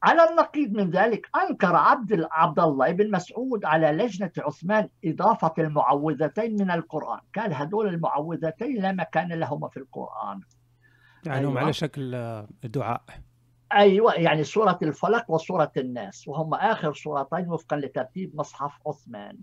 على 0.03 0.31
النقيض 0.31 0.73
من 0.73 0.91
ذلك 0.91 1.29
أنكر 1.37 1.77
عبد 1.77 2.27
عبد 2.31 2.61
الله 2.61 2.93
بن 2.93 3.11
مسعود 3.11 3.65
على 3.65 3.87
لجنة 3.87 4.31
عثمان 4.39 4.89
إضافة 5.05 5.55
المعوذتين 5.59 6.53
من 6.53 6.71
القرآن، 6.71 7.21
قال 7.37 7.55
هذول 7.55 7.89
المعوذتين 7.89 8.83
لا 8.83 8.93
مكان 8.93 9.33
لهما 9.33 9.69
في 9.69 9.77
القرآن. 9.77 10.41
يعني 11.27 11.39
أيوة. 11.39 11.53
هم 11.53 11.59
على 11.59 11.73
شكل 11.73 12.11
دعاء. 12.65 13.03
أيوه 13.73 14.15
يعني 14.15 14.45
سورة 14.45 14.79
الفلق 14.83 15.31
وسورة 15.31 15.73
الناس 15.77 16.29
وهم 16.29 16.55
آخر 16.55 16.95
سورتين 16.95 17.49
وفقا 17.49 17.77
لترتيب 17.77 18.31
مصحف 18.35 18.73
عثمان. 18.87 19.37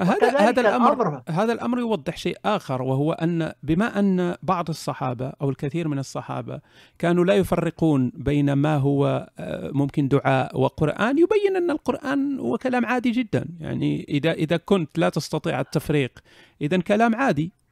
هذا 0.00 0.38
هذا 0.38 0.60
الامر, 0.60 0.92
الأمر 0.92 1.22
هذا 1.28 1.52
الأمر 1.52 1.78
يوضح 1.78 2.16
شيء 2.16 2.36
آخر 2.44 2.82
وهو 2.82 3.12
أن 3.12 3.52
بما 3.62 3.98
أن 3.98 4.36
بعض 4.42 4.68
الصحابة 4.68 5.32
أو 5.42 5.50
الكثير 5.50 5.88
من 5.88 5.98
الصحابة 5.98 6.60
كانوا 6.98 7.24
لا 7.24 7.34
يفرقون 7.34 8.12
بين 8.14 8.52
ما 8.52 8.76
هو 8.76 9.28
آه، 9.38 9.70
ممكن 9.72 10.08
دعاء 10.08 10.60
وقرآن 10.60 11.18
يبين 11.18 11.56
أن 11.56 11.70
القرآن 11.70 12.38
هو 12.38 12.58
كلام 12.58 12.86
عادي 12.86 13.10
جدا. 13.10 13.48
يعني 13.60 14.06
اذا 14.08 14.32
إذا 14.32 14.56
كنت 14.56 14.98
لا 14.98 15.08
تستطيع 15.08 15.60
التفريق 15.60 16.18
اذا 16.60 16.80
كلام 16.80 17.14
عادي. 17.14 17.63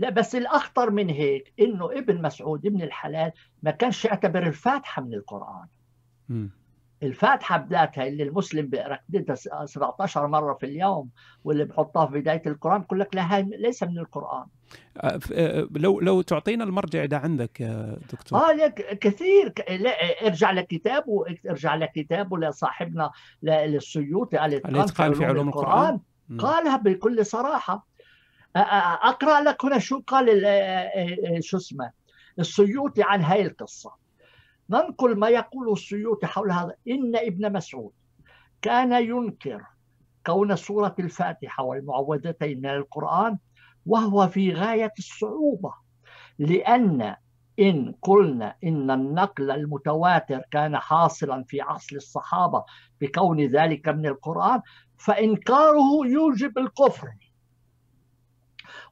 لا 0.00 0.10
بس 0.10 0.34
الأخطر 0.34 0.90
من 0.90 1.08
هيك 1.08 1.52
إنه 1.60 1.92
ابن 1.92 2.22
مسعود 2.22 2.66
ابن 2.66 2.82
الحلال 2.82 3.32
ما 3.62 3.70
كانش 3.70 4.04
يعتبر 4.04 4.46
الفاتحة 4.46 5.02
من 5.02 5.14
القرآن. 5.14 5.66
م. 6.28 6.48
الفاتحة 7.02 7.56
بذاتها 7.58 8.06
اللي 8.06 8.22
المسلم 8.22 8.66
بيقرأ 8.66 8.98
17 9.64 10.26
مرة 10.26 10.54
في 10.54 10.66
اليوم 10.66 11.08
واللي 11.44 11.64
بحطها 11.64 12.06
في 12.06 12.20
بداية 12.20 12.42
القرآن 12.46 12.80
بقول 12.80 13.00
لك 13.00 13.14
لا 13.14 13.36
هاي 13.36 13.42
ليس 13.42 13.82
من 13.82 13.98
القرآن. 13.98 14.46
آه، 14.96 15.20
آه، 15.32 15.68
لو 15.76 16.00
لو 16.00 16.22
تعطينا 16.22 16.64
المرجع 16.64 17.04
ده 17.04 17.18
عندك 17.18 17.60
يا 17.60 17.98
دكتور. 18.12 18.38
آه 18.38 18.52
لك 18.52 18.98
كثير. 18.98 19.52
لا 19.70 20.26
ارجع 20.26 20.50
لكتابه 20.50 21.24
ارجع 21.50 21.74
لكتابه 21.74 22.38
لصاحبنا 22.38 23.10
للسيوطي 23.42 24.44
الاتقان 24.44 25.12
في 25.12 25.24
علوم 25.24 25.48
القرآن, 25.48 26.00
القرآن. 26.28 26.40
قالها 26.40 26.76
بكل 26.76 27.26
صراحة. 27.26 27.89
أقرأ 28.56 29.40
لك 29.40 29.64
هنا 29.64 29.78
شو 29.78 30.00
قال 30.06 30.26
شو 31.40 31.56
اسمه 31.56 31.90
السيوطي 32.38 33.02
عن 33.02 33.22
هاي 33.22 33.42
القصة. 33.42 33.92
ننقل 34.70 35.18
ما 35.18 35.28
يقوله 35.28 35.72
السيوطي 35.72 36.26
حول 36.26 36.52
هذا 36.52 36.74
إن 36.88 37.16
ابن 37.16 37.52
مسعود 37.52 37.92
كان 38.62 38.92
ينكر 38.92 39.62
كون 40.26 40.56
سورة 40.56 40.94
الفاتحة 40.98 41.64
والمعوذتين 41.64 42.58
من 42.58 42.66
القرآن 42.66 43.38
وهو 43.86 44.28
في 44.28 44.52
غاية 44.52 44.92
الصعوبة 44.98 45.74
لأن 46.38 47.16
إن 47.60 47.94
قلنا 48.02 48.54
إن 48.64 48.90
النقل 48.90 49.50
المتواتر 49.50 50.42
كان 50.50 50.76
حاصلا 50.78 51.44
في 51.44 51.60
عصر 51.60 51.96
الصحابة 51.96 52.64
بكون 53.00 53.40
ذلك 53.40 53.88
من 53.88 54.06
القرآن 54.06 54.60
فإنكاره 54.98 56.06
يوجب 56.06 56.58
الكفر. 56.58 57.08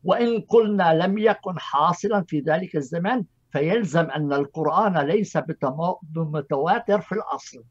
وإن 0.05 0.41
قلنا 0.41 0.95
لم 0.95 1.19
يكن 1.19 1.59
حاصلا 1.59 2.25
في 2.29 2.41
ذلك 2.41 2.77
الزمان 2.77 3.25
فيلزم 3.53 4.11
أن 4.11 4.33
القرآن 4.33 4.99
ليس 4.99 5.37
بمتواتر 6.03 7.01
في 7.01 7.13
الأصل. 7.13 7.65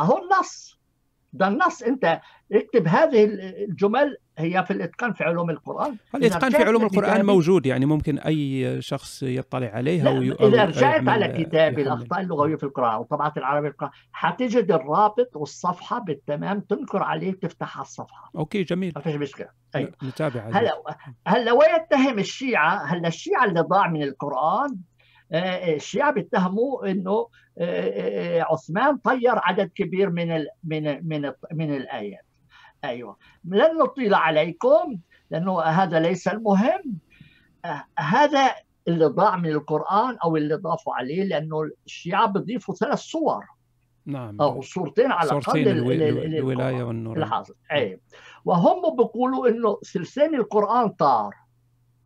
أهو 0.00 0.18
النص. 0.18 0.80
ده 1.32 1.48
النص. 1.48 1.82
أنت 1.82 2.20
اكتب 2.52 2.88
هذه 2.88 3.24
الجمل 3.68 4.16
هي 4.38 4.64
في 4.64 4.72
الإتقان 4.72 5.12
في 5.12 5.24
علوم 5.24 5.50
القرآن. 5.50 5.96
الإتقان 6.14 6.50
في 6.50 6.62
علوم 6.62 6.82
القرآن 6.82 7.26
موجود 7.26 7.66
يعني 7.66 7.86
ممكن 7.86 8.18
أي 8.18 8.76
شخص 8.82 9.22
يطلع 9.22 9.66
عليها 9.66 10.10
وي... 10.10 10.32
إذا 10.32 10.64
رجعت 10.64 11.08
على 11.08 11.44
كتابي 11.44 11.82
الأخطاء 11.82 12.20
اللغوية 12.20 12.56
في 12.56 12.64
القران 12.64 12.98
وطبعات 12.98 13.36
العربي 13.36 13.68
القران 13.68 13.90
حتجد 14.12 14.72
الرابط 14.72 15.30
والصفحة 15.34 15.98
بالتمام 15.98 16.60
تنكر 16.60 17.02
عليه 17.02 17.32
تفتح 17.32 17.80
الصفحة. 17.80 18.30
okay 18.36 18.62
جميل. 18.62 18.92
ما 18.96 19.02
فيش 19.02 19.14
مشكلة. 19.14 19.48
أيوة. 19.76 19.92
نتابع 20.04 20.40
هلا 20.52 20.82
هلا 21.26 21.52
ويتهم 21.52 22.18
الشيعة 22.18 22.84
هلا 22.84 23.08
الشيعة 23.08 23.44
اللي 23.44 23.60
ضاع 23.60 23.88
من 23.88 24.02
القرآن 24.02 24.76
آه، 25.32 25.36
آه، 25.36 25.74
الشيعة 25.74 26.12
بيتهموا 26.12 26.90
إنه 26.90 27.28
آه، 27.58 28.46
عثمان 28.50 28.96
طير 28.96 29.32
عدد 29.36 29.70
كبير 29.74 30.10
من 30.10 30.44
من 30.64 31.08
من 31.08 31.32
من 31.52 31.76
الآيات. 31.76 32.24
أيوه. 32.84 33.16
لن 33.44 33.78
نطيل 33.78 34.14
عليكم 34.14 34.98
لأنه 35.30 35.60
هذا 35.60 36.00
ليس 36.00 36.28
المهم. 36.28 36.98
هذا 37.98 38.54
اللي 38.88 39.06
ضاع 39.06 39.36
من 39.36 39.48
القرآن 39.48 40.16
أو 40.24 40.36
اللي 40.36 40.54
ضافوا 40.54 40.94
عليه 40.94 41.24
لأنه 41.24 41.70
الشيعة 41.86 42.26
بيضيفوا 42.26 42.74
ثلاث 42.74 42.98
صور. 42.98 43.44
نعم. 44.06 44.40
أو 44.40 44.62
صورتين 44.62 45.12
على 45.12 45.30
الأقل 45.30 45.68
الولايه 45.68 46.82
والنور. 46.82 47.18
الحاصل 47.18 47.54
اي 47.72 48.00
وهم 48.44 48.96
بيقولوا 48.96 49.48
إنه 49.48 49.78
ثلثين 49.92 50.34
القرآن 50.34 50.88
طار. 50.88 51.34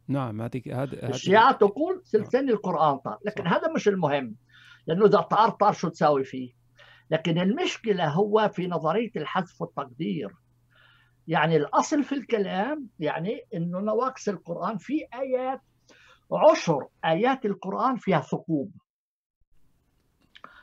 نعم 0.08 0.42
هذه 0.42 0.82
هذا 0.82 1.08
الشيعة 1.08 1.52
تقول 1.52 2.02
ثلثين 2.04 2.50
القرآن 2.50 2.98
طار. 2.98 3.18
لكن 3.24 3.44
صح. 3.44 3.52
هذا 3.52 3.72
مش 3.72 3.88
المهم. 3.88 4.34
لأنه 4.86 5.06
إذا 5.06 5.20
طار 5.20 5.50
طار 5.50 5.72
شو 5.72 5.88
تساوي 5.88 6.24
فيه؟ 6.24 6.52
لكن 7.10 7.38
المشكلة 7.38 8.08
هو 8.08 8.50
في 8.54 8.66
نظرية 8.66 9.10
الحذف 9.16 9.62
والتقدير. 9.62 10.34
يعني 11.28 11.56
الأصل 11.56 12.04
في 12.04 12.14
الكلام 12.14 12.88
يعني 13.00 13.40
أنه 13.54 13.80
نواقص 13.80 14.28
القرآن 14.28 14.78
في 14.78 15.06
آيات 15.14 15.60
عشر 16.32 16.86
آيات 17.04 17.46
القرآن 17.46 17.96
فيها 17.96 18.20
ثقوب. 18.20 18.70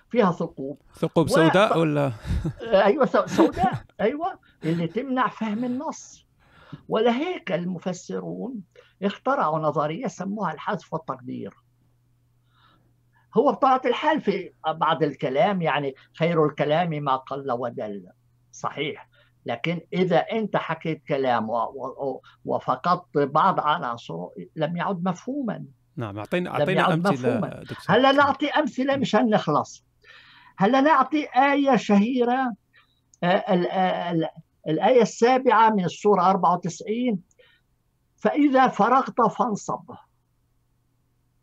فيها 0.09 0.31
ثقوب. 0.31 0.81
ثقوب 0.93 1.29
سوداء 1.29 1.77
و... 1.77 1.81
ولا؟ 1.81 2.11
أيوه 2.87 3.05
سوداء 3.25 3.83
أيوه 4.01 4.39
اللي 4.63 4.87
تمنع 4.87 5.27
فهم 5.27 5.65
النص. 5.65 6.25
ولهيك 6.89 7.51
المفسرون 7.51 8.63
اخترعوا 9.03 9.59
نظرية 9.59 10.07
سموها 10.07 10.53
الحذف 10.53 10.93
والتقدير. 10.93 11.53
هو 13.37 13.51
بطبيعة 13.51 13.81
الحال 13.85 14.21
في 14.21 14.51
بعض 14.67 15.03
الكلام 15.03 15.61
يعني 15.61 15.95
خير 16.13 16.45
الكلام 16.45 16.89
ما 16.89 17.15
قل 17.15 17.51
ودل. 17.51 18.09
صحيح. 18.51 19.09
لكن 19.45 19.81
إذا 19.93 20.17
أنت 20.17 20.57
حكيت 20.57 21.03
كلام 21.07 21.47
وفقدت 22.45 23.17
بعض 23.17 23.59
عناصره 23.59 24.31
لم 24.55 24.77
يعد 24.77 25.03
مفهوما. 25.03 25.65
نعم 25.97 26.17
اعطينا 26.17 26.49
أعطينا 26.49 26.93
أمثلة 26.93 27.63
هلا 27.89 28.11
نعطي 28.11 28.49
أمثلة 28.49 28.95
مشان 28.95 29.29
نخلص. 29.29 29.85
هلا 30.57 30.81
نعطي 30.81 31.27
آية 31.35 31.75
شهيرة 31.75 32.53
آه، 33.23 34.29
الآية 34.67 35.01
السابعة 35.01 35.69
من 35.69 35.85
السورة 35.85 36.29
94 36.29 37.21
فإذا 38.17 38.67
فرغت 38.67 39.21
فانصب. 39.21 39.91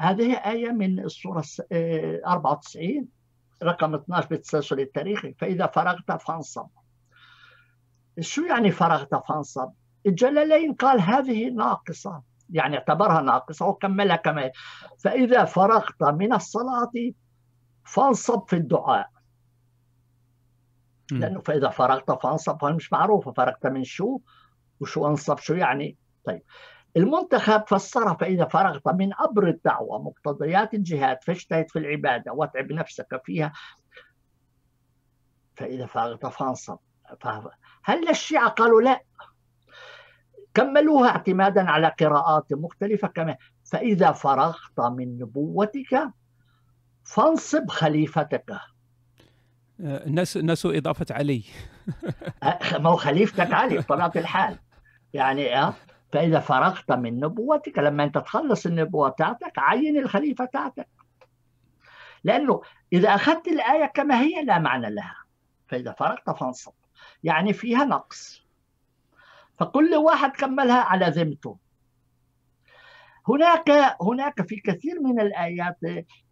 هذه 0.00 0.32
آية 0.32 0.70
من 0.70 1.00
السورة 1.00 1.44
94 1.72 3.08
آه، 3.62 3.66
رقم 3.66 3.94
12 3.94 4.28
بالتسلسل 4.28 4.80
التاريخي. 4.80 5.34
فإذا 5.34 5.66
فرغت 5.66 6.22
فانصب. 6.22 6.66
شو 8.20 8.42
يعني 8.42 8.70
فرغت 8.70 9.14
فانصب؟ 9.28 9.70
الجلالين 10.06 10.74
قال 10.74 11.00
هذه 11.00 11.48
ناقصة. 11.48 12.22
يعني 12.50 12.76
اعتبرها 12.76 13.20
ناقصة. 13.20 13.66
وكملها 13.66 14.16
كمان 14.16 14.50
فإذا 14.98 15.44
فرغت 15.44 16.02
من 16.02 16.32
الصلاة 16.32 16.92
فانصب 17.84 18.48
في 18.48 18.56
الدعاء. 18.56 19.10
لأنه 21.12 21.40
فإذا 21.40 21.68
فرغت 21.68 22.22
فانصب 22.22 22.64
مش 22.64 22.92
معروفة 22.92 23.32
فرغت 23.32 23.66
من 23.66 23.84
شو 23.84 24.20
وشو 24.80 25.06
انصب 25.06 25.38
شو 25.38 25.54
يعني؟ 25.54 25.96
طيب. 26.24 26.42
المنتخب 26.96 27.64
فسرها 27.66 28.14
فإذا 28.14 28.44
فرغت 28.44 28.88
من 28.88 29.14
أمر 29.14 29.48
الدعوة 29.48 30.02
مقتضيات 30.02 30.74
الجهاد 30.74 31.18
فاجتهد 31.22 31.70
في 31.70 31.78
العبادة 31.78 32.32
واتعب 32.32 32.72
نفسك 32.72 33.22
فيها 33.24 33.52
فإذا 35.54 35.86
فرغت 35.86 36.26
فانصب 36.26 36.78
هل 37.84 38.08
الشيعة 38.08 38.48
قالوا 38.48 38.82
لا؟ 38.82 39.02
كملوها 40.54 41.08
اعتمادا 41.08 41.70
على 41.70 41.94
قراءات 42.00 42.52
مختلفة 42.52 43.08
كما 43.08 43.36
فإذا 43.64 44.12
فرغت 44.12 44.80
من 44.80 45.18
نبوتك 45.18 46.10
فانصب 47.04 47.70
خليفتك. 47.70 48.58
الناس 49.80 50.36
الناس 50.36 50.66
إضافة 50.66 51.06
علي. 51.10 51.44
ما 52.72 52.90
هو 52.90 52.96
خليفتك 52.96 53.52
علي 53.52 53.78
بطبيعة 53.78 54.12
الحال. 54.16 54.58
يعني 55.14 55.58
أه 55.58 55.74
فإذا 56.12 56.40
فرغت 56.40 56.92
من 56.92 57.20
نبوتك 57.20 57.78
لما 57.78 58.04
أنت 58.04 58.18
تخلص 58.18 58.66
النبوة 58.66 59.08
تاعتك 59.08 59.52
عين 59.58 59.98
الخليفة 59.98 60.44
تاعتك 60.44 60.88
لأنه 62.24 62.60
إذا 62.92 63.14
أخذت 63.14 63.48
الآية 63.48 63.86
كما 63.86 64.20
هي 64.20 64.44
لا 64.44 64.58
معنى 64.58 64.94
لها. 64.94 65.16
فإذا 65.68 65.92
فرغت 65.92 66.30
فانصب. 66.30 66.72
يعني 67.24 67.52
فيها 67.52 67.84
نقص. 67.84 68.42
فكل 69.58 69.94
واحد 69.94 70.30
كملها 70.30 70.80
على 70.80 71.06
ذمته 71.06 71.58
هناك 73.28 73.70
هناك 74.00 74.46
في 74.46 74.56
كثير 74.56 75.00
من 75.00 75.20
الآيات 75.20 75.78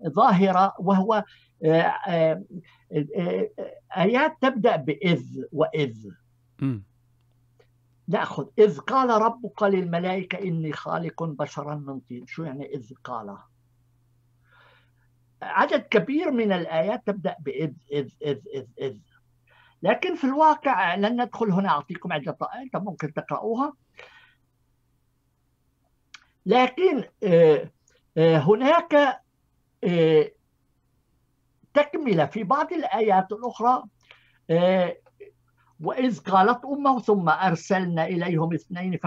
ظاهرة 0.07 0.75
وهو 0.79 1.25
آه، 1.65 1.83
آه، 2.09 2.45
آه، 3.17 3.51
آيات 3.97 4.37
تبدأ 4.41 4.77
بإذ 4.77 5.25
وإذ. 5.53 5.97
نأخذ 8.09 8.47
إذ 8.59 8.79
قال 8.79 9.23
ربك 9.23 9.63
للملائكة 9.63 10.39
إني 10.39 10.73
خالق 10.73 11.23
بشرا 11.23 11.75
من 11.75 12.01
طين. 12.01 12.27
شو 12.27 12.45
يعني 12.45 12.75
إذ 12.75 12.93
قال؟ 13.05 13.37
عدد 15.43 15.81
كبير 15.81 16.31
من 16.31 16.53
الآيات 16.53 17.07
تبدأ 17.07 17.37
بإذ 17.41 17.73
إذ 17.93 18.11
إذ 18.23 18.39
إذ 18.55 18.67
إذ. 18.81 18.97
لكن 19.83 20.15
في 20.15 20.25
الواقع 20.25 20.95
لن 20.95 21.23
ندخل 21.23 21.51
هنا 21.51 21.69
أعطيكم 21.69 22.13
عدة 22.13 22.37
ايات 22.55 22.77
ممكن 22.77 23.13
تقرأوها. 23.13 23.73
لكن 26.47 27.05
آه، 27.23 27.71
آه، 28.17 28.39
هناك 28.39 29.23
آه، 29.85 30.31
تكملة 31.75 32.27
في 32.27 32.45
بعض 32.45 32.73
الآيات 32.73 33.33
الأخرى 33.33 33.83
وإذ 35.81 36.21
قالت 36.21 36.65
أمه 36.65 37.01
ثم 37.01 37.29
أرسلنا 37.29 38.05
إليهم 38.05 38.55
اثنين 38.55 38.99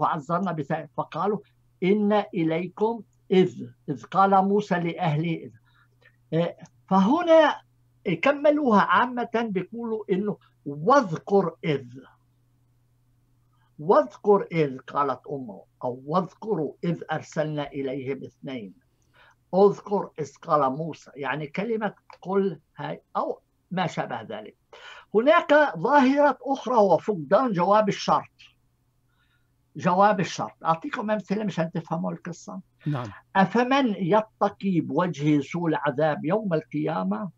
فعزرنا 0.00 0.52
بثالث 0.52 0.90
فقالوا 0.96 1.38
إن 1.82 2.12
إليكم 2.12 3.02
إذ 3.30 3.66
إذ 3.88 4.04
قال 4.04 4.44
موسى 4.44 4.74
لأهله 4.74 5.50
فهنا 6.90 7.60
كملوها 8.16 8.80
عامة 8.80 9.48
بيقولوا 9.50 10.04
إنه 10.10 10.36
واذكر 10.66 11.56
إذ. 11.64 11.86
واذكر 13.78 14.46
إذ 14.52 14.78
قالت 14.78 15.20
أمه 15.26 15.62
أو 15.84 16.02
واذكروا 16.06 16.74
إذ 16.84 17.02
أرسلنا 17.12 17.66
إليهم 17.66 18.24
اثنين. 18.24 18.74
اذكر 19.54 20.10
إذ 20.20 20.32
قال 20.42 20.72
موسى 20.72 21.10
يعني 21.14 21.46
كلمة 21.46 21.94
قل 22.22 22.60
هاي 22.76 23.02
أو 23.16 23.40
ما 23.70 23.86
شابه 23.86 24.22
ذلك. 24.22 24.56
هناك 25.14 25.54
ظاهرة 25.78 26.38
أخرى 26.42 26.76
هو 26.76 26.98
فقدان 26.98 27.52
جواب 27.52 27.88
الشرط. 27.88 28.38
جواب 29.76 30.20
الشرط. 30.20 30.64
أعطيكم 30.64 31.10
أمثلة 31.10 31.44
مشان 31.44 31.70
تفهموا 31.70 32.12
القصة. 32.12 32.60
نعم. 32.86 33.06
أفمن 33.36 33.86
يتقي 33.88 34.80
بوجهه 34.80 35.40
سوء 35.40 35.68
العذاب 35.68 36.24
يوم 36.24 36.54
القيامة؟ 36.54 37.30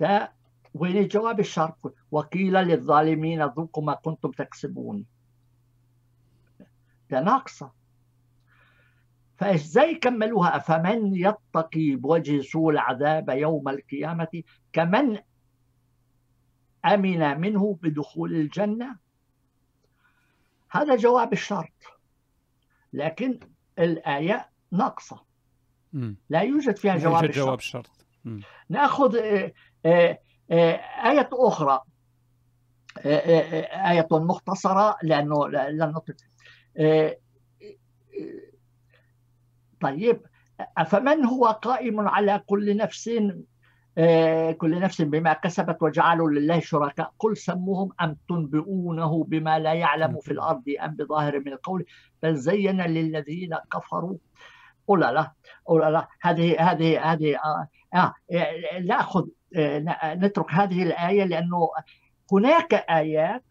ده 0.00 0.32
وين 0.74 1.08
جواب 1.08 1.40
الشرط 1.40 1.94
وقيل 2.10 2.52
للظالمين 2.52 3.42
ذوقوا 3.42 3.84
ما 3.84 3.94
كنتم 3.94 4.30
تكسبون. 4.30 5.06
ده 7.10 7.20
ناقصة. 7.20 7.72
فإزاي 9.36 9.94
كملوها؟ 9.94 10.56
أفمن 10.56 11.16
يتقي 11.16 11.96
بوجه 11.96 12.40
سوء 12.40 12.70
العذاب 12.70 13.28
يوم 13.28 13.68
القيامة؟ 13.68 14.42
كمن 14.72 15.18
أمن 16.84 17.40
منه 17.40 17.78
بدخول 17.82 18.34
الجنة؟ 18.34 18.96
هذا 20.70 20.96
جواب 20.96 21.32
الشرط 21.32 21.98
لكن 22.92 23.40
الآية 23.78 24.50
ناقصة. 24.72 25.26
لا 26.30 26.40
يوجد 26.40 26.76
فيها 26.76 26.96
جواب 26.96 27.24
يوجد 27.24 27.34
جواب 27.36 27.58
الشرط 27.58 28.06
نأخذ 28.68 29.16
آية 29.86 31.28
أخرى. 31.32 31.80
آية 33.90 34.08
مختصرة 34.12 34.96
لأنه 35.02 35.48
لن 35.48 35.94
طيب 39.80 40.20
أفمن 40.78 41.24
هو 41.24 41.46
قائم 41.46 42.08
على 42.08 42.42
كل 42.46 42.76
نفس 42.76 43.10
آه، 43.98 44.52
كل 44.52 44.80
نفس 44.80 45.02
بما 45.02 45.32
كسبت 45.32 45.82
وجعلوا 45.82 46.30
لله 46.30 46.60
شركاء؟ 46.60 47.12
قل 47.18 47.36
سموهم 47.36 47.92
أم 48.00 48.16
تنبئونه 48.28 49.24
بما 49.24 49.58
لا 49.58 49.72
يعلم 49.72 50.20
في 50.20 50.32
الأرض 50.32 50.62
أم 50.84 50.96
بظاهر 50.96 51.40
من 51.40 51.52
القول؟ 51.52 51.84
بل 52.22 52.34
زين 52.34 52.80
للذين 52.80 53.56
كفروا. 53.72 54.16
قل 54.86 55.00
لا 55.00 55.32
قل 55.66 55.92
لا 55.92 56.08
هذه 56.20 56.70
هذه 56.70 57.12
هذه 57.12 57.36
آه, 57.36 57.68
آه 57.94 58.14
ناخذ 58.84 59.20
آه 59.22 59.35
نترك 60.16 60.52
هذه 60.52 60.82
الآية 60.82 61.24
لأنه 61.24 61.68
هناك 62.32 62.74
آيات 62.74 63.44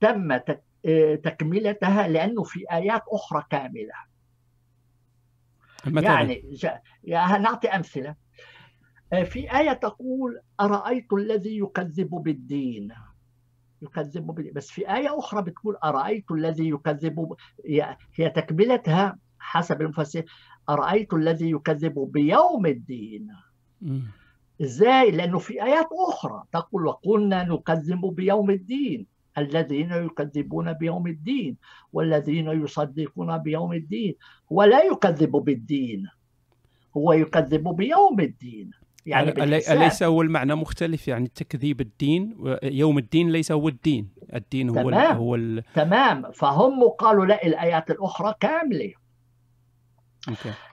تم 0.00 0.32
آه، 0.86 1.14
تكملتها 1.14 2.08
لأنه 2.08 2.42
في 2.42 2.64
آيات 2.72 3.02
أخرى 3.08 3.44
كاملة. 3.50 3.94
يعني 7.04 7.38
نعطي 7.38 7.68
أمثلة. 7.68 8.14
آه، 9.12 9.22
في 9.22 9.58
آية 9.58 9.72
تقول 9.72 10.40
أرأيت 10.60 11.12
الذي 11.12 11.58
يكذب 11.58 12.10
بالدين؟ 12.10 12.88
يكذب 13.82 14.26
بالدين 14.26 14.52
بس 14.52 14.70
في 14.70 14.94
آية 14.94 15.18
أخرى 15.18 15.42
بتقول 15.42 15.76
أرأيت 15.84 16.30
الذي 16.30 16.68
يكذب 16.68 17.36
هي 18.14 18.30
تكملتها 18.30 19.18
حسب 19.38 19.82
المفسر 19.82 20.24
أرأيت 20.68 21.14
الذي 21.14 21.50
يكذب 21.50 22.08
بيوم 22.12 22.66
الدين؟ 22.66 23.28
إزاي؟ 24.62 25.10
لأنه 25.10 25.38
في 25.38 25.62
آيات 25.62 25.88
أخرى 26.08 26.42
تقول 26.52 26.86
وقلنا 26.86 27.44
نكذب 27.44 28.00
بيوم 28.06 28.50
الدين 28.50 29.06
الذين 29.38 29.92
يكذبون 29.92 30.72
بيوم 30.72 31.06
الدين 31.06 31.56
والذين 31.92 32.46
يصدقون 32.48 33.38
بيوم 33.38 33.72
الدين. 33.72 34.14
هو 34.52 34.62
لا 34.62 34.84
يكذب 34.84 35.30
بالدين 35.30 36.06
هو 36.96 37.12
يكذب 37.12 37.68
بيوم 37.68 38.20
الدين 38.20 38.70
يعني 39.06 39.42
أليس 39.72 40.02
هو 40.02 40.22
المعنى 40.22 40.54
مختلف؟ 40.54 41.08
يعني 41.08 41.28
تكذيب 41.28 41.80
الدين 41.80 42.36
يوم 42.62 42.98
الدين 42.98 43.30
ليس 43.30 43.52
هو 43.52 43.68
الدين 43.68 44.08
الدين 44.34 44.68
هو 44.68 44.90
تمام. 44.90 45.16
هو 45.16 45.34
ال... 45.34 45.62
تمام. 45.74 46.30
فهم 46.30 46.88
قالوا 46.88 47.26
لا 47.26 47.46
الآيات 47.46 47.90
الأخرى 47.90 48.34
كاملة. 48.40 48.92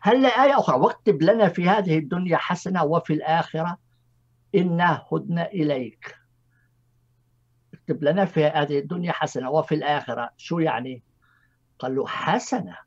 هل 0.02 0.26
آية 0.26 0.60
أخرى. 0.60 0.80
واكتب 0.80 1.23
لنا 1.23 1.48
في 1.48 1.69
هذه 1.69 1.98
الدنيا 1.98 2.38
حسنة 2.38 2.84
وفي 2.84 3.14
الآخرة 3.14 3.77
إنا 4.56 5.06
هدنا 5.11 5.45
إليك. 5.45 6.15
اكتب 7.73 8.03
لنا 8.03 8.26
في 8.26 8.45
هذه 8.45 8.80
الدنيا 8.80 9.11
حسنة 9.11 9.49
وفي 9.49 9.76
الآخرة. 9.76 10.30
شو 10.38 10.60
يعني؟ 10.60 11.03
قال 11.80 11.95
له 11.95 12.07
حسنة. 12.07 12.77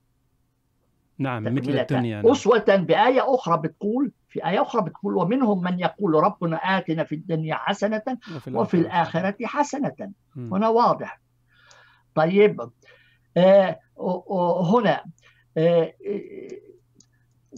نعم 1.19 1.45
مثل. 1.45 1.78
الدنيا 1.78 2.23
نعم. 2.23 2.32
أسوة 2.32 2.77
بآية 2.77 3.35
أخرى 3.35 3.59
بتقول 3.59 4.12
في 4.28 4.47
آية 4.47 4.62
أخرى 4.62 4.82
بتقول 4.82 5.16
ومنهم 5.16 5.62
من 5.62 5.81
يقول 5.81 6.15
ربنا 6.15 6.57
آتنا 6.57 7.05
في 7.05 7.15
الدنيا 7.15 7.55
حسنة 7.55 8.03
وفي 8.49 8.74
الآخرة 8.74 9.36
حسنة. 9.45 10.12
مم. 10.36 10.55
هنا 10.55 10.69
واضح. 10.69 11.20
طيب 12.15 12.70
آه، 13.36 13.81
هنا 14.74 15.05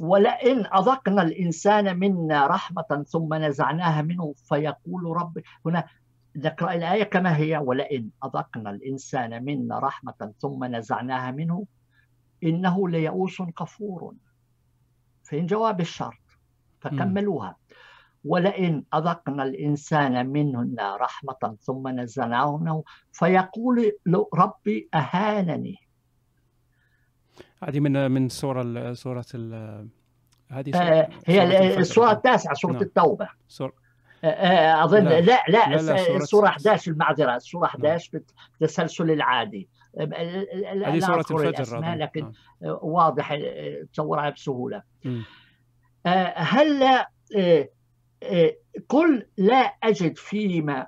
ولئن 0.00 0.66
أذقنا 0.66 1.22
الإنسان 1.22 1.98
منا 1.98 2.46
رحمة 2.46 3.04
ثم 3.08 3.34
نزعناها 3.34 4.02
منه 4.02 4.34
فيقول 4.48 5.16
رب 5.16 5.38
هنا 5.66 5.84
نقرأ 6.36 6.74
الآية 6.74 7.04
كما 7.04 7.36
هي 7.36 7.56
ولئن 7.58 8.10
أذقنا 8.24 8.70
الإنسان 8.70 9.44
منا 9.44 9.78
رحمة 9.78 10.32
ثم 10.38 10.64
نزعناها 10.64 11.30
منه 11.30 11.66
إنه 12.42 12.88
ليئوس 12.88 13.42
كفور. 13.42 14.14
فين 15.24 15.46
جواب 15.46 15.80
الشرط؟ 15.80 16.14
فكملوها 16.80 17.56
ولئن 18.24 18.84
أذقنا 18.94 19.42
الإنسان 19.42 20.26
منا 20.26 20.96
رحمة 20.96 21.56
ثم 21.60 21.88
نزعناها 21.88 22.56
منه 22.56 22.84
فيقول 23.12 23.92
ربي 24.34 24.88
أهانني. 24.94 25.76
هذه 27.62 27.80
من 27.80 28.10
من 28.10 28.28
سورة 28.28 28.62
ال 28.62 29.88
هذه 30.50 30.70
آه، 30.74 31.08
هي. 31.26 31.78
السورة 31.78 32.12
التاسعة 32.12 32.54
سورة 32.54 32.72
نعم. 32.72 32.82
التوبة 32.82 33.28
سورة 33.48 33.72
آه، 34.24 34.26
آه، 34.26 34.84
أظن 34.84 35.04
لا. 35.04 35.20
لا 35.20 35.42
لا, 35.48 35.76
لا، 35.82 36.16
السورة 36.16 36.48
11 36.48 36.92
المعذرة 36.92 37.36
السورة 37.36 37.66
11 37.66 38.10
بالتسلسل 38.60 39.10
العادي 39.10 39.68
ال- 40.00 40.14
ال- 40.14 40.66
ال- 40.66 40.84
هذه 40.84 40.96
أذكر 40.96 41.48
الفجر. 41.48 41.78
لكن 41.94 42.20
نعم. 42.22 42.32
واضح 42.82 43.38
تصورها. 43.92 44.84
آه، 46.06 46.34
هلا 46.36 47.10
قل 48.88 49.26
لا 49.36 49.56
أجد 49.82 50.16
فيما 50.18 50.86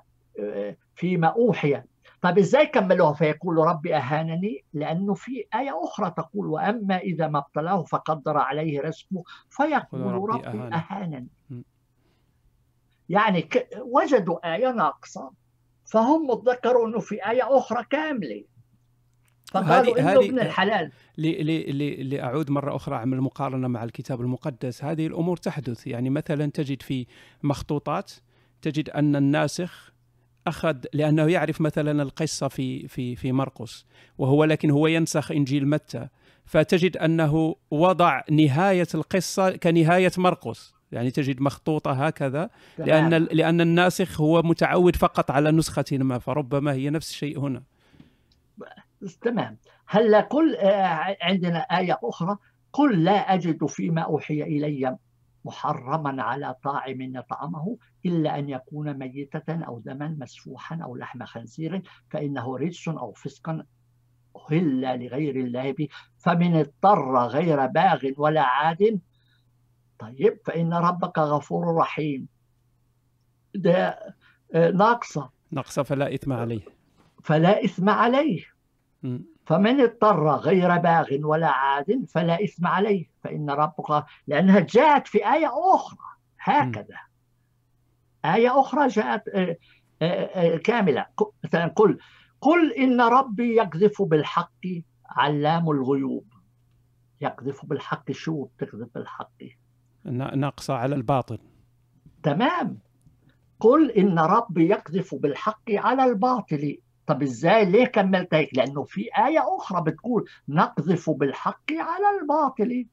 فيما 0.95 1.27
أوحي 1.27 1.81
طيب 2.23 2.37
إزاي 2.37 2.65
كملوها؟ 2.65 3.13
فيقول 3.13 3.57
ربي 3.57 3.95
أهانني 3.95 4.63
لأنه 4.73 5.13
في 5.13 5.45
آية 5.55 5.83
أخرى 5.83 6.11
تقول 6.17 6.47
وأما 6.47 6.97
إذا 6.97 7.27
ما 7.27 7.39
ابتلاه 7.39 7.83
فقدر 7.83 8.37
عليه 8.37 8.81
رزقه 8.81 9.23
فيقول 9.49 10.01
ربي 10.01 10.47
ربي. 10.47 10.75
أهانني. 10.75 11.27
يعني 13.09 13.41
ك- 13.41 13.69
وجدوا 13.81 14.55
آية 14.55 14.71
ناقصة 14.71 15.31
فهم 15.85 16.27
ذكروا 16.47 16.87
إنه 16.87 16.99
في 16.99 17.29
آية 17.29 17.57
أخرى 17.57 17.83
كاملة. 17.89 18.43
فقالوا 19.51 19.99
إنه 19.99 20.11
ابن 20.19 20.39
الحلال. 20.39 20.91
لأعود 22.09 22.51
مرة 22.51 22.75
أخرى 22.75 22.95
أعمل 22.95 23.21
مقارنة 23.21 23.67
مع 23.67 23.83
الكتاب 23.83 24.21
المقدس. 24.21 24.83
هذه 24.83 25.07
الأمور 25.07 25.37
تحدث. 25.37 25.87
يعني 25.87 26.09
مثلا 26.09 26.51
تجد 26.51 26.81
في 26.81 27.07
مخطوطات 27.43 28.11
تجد 28.61 28.89
أن 28.89 29.15
الناسخ 29.15 29.92
أخذ 30.47 30.77
لأنه 30.93 31.31
يعرف 31.31 31.61
مثلا 31.61 32.03
القصة 32.03 32.47
في 32.47 32.87
في 32.87 33.15
في 33.15 33.31
مرقس 33.31 33.85
وهو 34.17 34.43
لكن 34.43 34.71
هو 34.71 34.87
ينسخ 34.87 35.31
إنجيل 35.31 35.67
متى. 35.67 36.07
فتجد 36.45 36.97
أنه 36.97 37.55
وضع 37.71 38.21
نهاية 38.31 38.87
القصة 38.95 39.55
كنهاية 39.55 40.11
مرقس. 40.17 40.73
يعني 40.91 41.11
تجد 41.11 41.41
مخطوطة 41.41 41.91
هكذا 41.91 42.49
لأن 42.77 43.09
تمام. 43.09 43.27
لأن 43.31 43.61
الناسخ 43.61 44.21
هو 44.21 44.41
متعود 44.41 44.95
فقط 44.95 45.31
على 45.31 45.51
نسخة 45.51 45.85
ما 45.91 46.17
فربما 46.19 46.73
هي 46.73 46.89
نفس 46.89 47.09
الشيء 47.09 47.39
هنا. 47.39 47.63
تمام. 49.21 49.57
هلا 49.87 50.21
كل 50.21 50.55
آه، 50.55 51.17
عندنا 51.21 51.59
آية 51.59 51.99
أخرى. 52.03 52.37
قل 52.73 53.03
لا 53.03 53.33
أجد 53.33 53.65
فيما 53.65 54.01
أوحي 54.01 54.43
إلي 54.43 54.97
محرما 55.45 56.23
على 56.23 56.55
طاعم 56.63 57.01
يطعمه. 57.01 57.77
إلا 58.05 58.39
أن 58.39 58.49
يكون 58.49 58.93
ميتة 58.93 59.63
أو 59.65 59.79
دما 59.79 60.07
مسفوحا 60.19 60.79
أو 60.83 60.95
لحم 60.95 61.25
خنزير 61.25 61.81
فإنه 62.09 62.57
رجس 62.57 62.87
أو 62.87 63.13
فسقا 63.13 63.65
أهل 64.35 64.81
لغير 64.81 65.35
الله 65.35 65.71
به. 65.71 65.87
فمن 66.17 66.55
اضطر 66.55 67.17
غير 67.17 67.65
باغ 67.65 68.05
ولا 68.17 68.41
عاد 68.41 68.99
طيب 69.99 70.39
فإن 70.45 70.73
ربك 70.73 71.19
غفور 71.19 71.75
رحيم. 71.75 72.27
ده 73.55 73.99
آه، 74.53 74.71
ناقصة. 74.71 75.29
نقص 75.51 75.79
فلا 75.79 76.13
إثم 76.13 76.33
عليه. 76.33 76.61
فلا 77.23 77.65
إثم 77.65 77.89
عليه. 77.89 78.45
م. 79.03 79.19
فمن 79.45 79.81
اضطر 79.81 80.35
غير 80.35 80.77
باغ 80.77 81.07
ولا 81.23 81.47
عاد 81.47 82.05
فلا 82.07 82.43
إثم 82.43 82.67
عليه. 82.67 83.09
فإن 83.23 83.49
ربك 83.49 84.05
لأنها 84.27 84.59
جاءت 84.59 85.07
في 85.07 85.33
آية 85.33 85.51
أخرى 85.75 85.97
هكذا. 86.39 86.97
آية 88.25 88.59
أخرى 88.59 88.87
جاءت 88.87 89.27
آه، 89.29 89.57
آه، 90.01 90.05
آه، 90.55 90.57
كاملة. 90.57 91.05
مثلا 91.43 91.67
قل 91.67 91.97
قل 92.41 92.73
إن 92.73 93.01
ربي 93.01 93.55
يقذف 93.55 94.01
بالحق 94.01 94.51
علام 95.09 95.71
الغيوب. 95.71 96.25
يقذف 97.21 97.65
بالحق 97.65 98.11
شو؟ 98.11 98.43
بتقذف 98.45 98.87
بالحق. 98.95 99.31
نا- 100.05 100.35
ناقصة 100.35 100.73
على 100.73 100.95
الباطل. 100.95 101.39
تمام. 102.23 102.79
قل 103.59 103.91
إن 103.91 104.19
ربي 104.19 104.67
يقذف 104.69 105.15
بالحق 105.15 105.71
على 105.71 106.03
الباطل. 106.05 106.77
طب 107.07 107.21
إزاي؟ 107.21 107.65
ليه 107.65 107.85
كملت 107.85 108.33
هيك؟ 108.33 108.57
لأنه 108.57 108.83
في 108.83 109.01
آية 109.17 109.43
أخرى 109.57 109.81
بتقول 109.81 110.25
نقذف 110.49 111.09
بالحق 111.09 111.71
على 111.71 112.19
الباطل. 112.21 112.85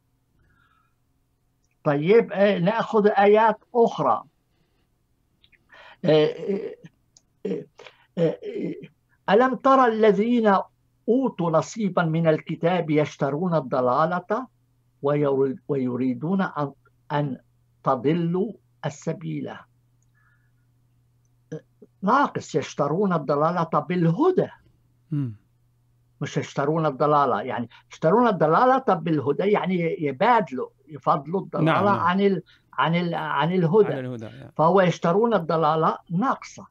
طيب 1.84 2.32
آه، 2.32 2.58
نأخذ 2.58 3.06
آيات 3.08 3.58
أخرى 3.74 4.12
آه، 4.12 4.14
آه، 4.14 4.24
آه، 4.24 4.26
آه، 5.72 5.84
ألم 9.30 9.54
ترى 9.54 9.86
الذين 9.86 10.54
أوتوا 11.08 11.50
نصيبا 11.50 12.02
من 12.04 12.26
الكتاب 12.28 12.90
يشترون 12.90 13.54
الضلالة 13.54 14.46
ويريد- 15.02 15.60
ويريدون 15.68 16.46
أن 17.12 17.38
تضلوا 17.84 18.52
السبيل 18.86 19.50
ناقص 22.02 22.54
يشترون 22.54 23.12
الضلالة 23.12 23.64
بالهدى. 23.88 24.48
مش 26.20 26.36
يشترون 26.36 26.86
الضلالة 26.86 27.42
يعني 27.42 27.68
يشترون 27.92 28.28
الضلالة 28.28 28.94
بالهدى 28.94 29.42
يعني 29.42 29.96
يبادلوا 30.04 30.68
يفضلوا 30.88 31.40
الضلالة 31.40 31.64
نعم، 31.72 31.84
نعم. 31.96 32.40
عن 32.72 32.94
ال 32.96 33.14
عن 33.14 33.14
ال 33.14 33.14
عن 33.14 33.52
الهدى 33.52 33.98
الهدى. 34.00 34.48
فهو 34.56 34.80
يشترون 34.80 35.34
الضلالة 35.34 35.98
ناقصة. 36.10 36.66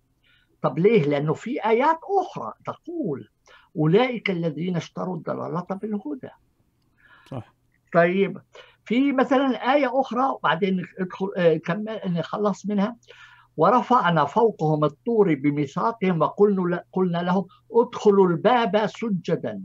طب 0.62 0.80
ليه؟ 0.80 1.04
لأنه 1.04 1.34
في 1.34 1.66
آيات 1.66 2.00
أخرى 2.22 2.54
تقول 2.66 3.30
أولئك 3.78 4.30
الذين 4.32 4.76
اشتروا 4.76 5.16
الضلالة 5.18 5.62
بالهدى. 5.70 6.30
صح. 7.28 7.54
طيب 7.94 8.42
في 8.86 9.12
مثلا 9.12 9.74
آية 9.74 10.00
أخرى 10.02 10.38
بعدين 10.44 10.86
ادخل 11.00 11.32
آه، 11.38 11.58
كمل 11.58 12.00
نخلص 12.06 12.66
منها. 12.66 12.96
ورفعنا 13.58 14.26
فوقهم 14.26 14.86
الطور 14.86 15.34
بميثاقهم 15.36 16.22
وقلنا 16.22 16.84
قلنا 16.92 17.18
لهم 17.18 17.46
ادخلوا 17.72 18.28
الباب 18.28 18.88
سجدا. 18.88 19.62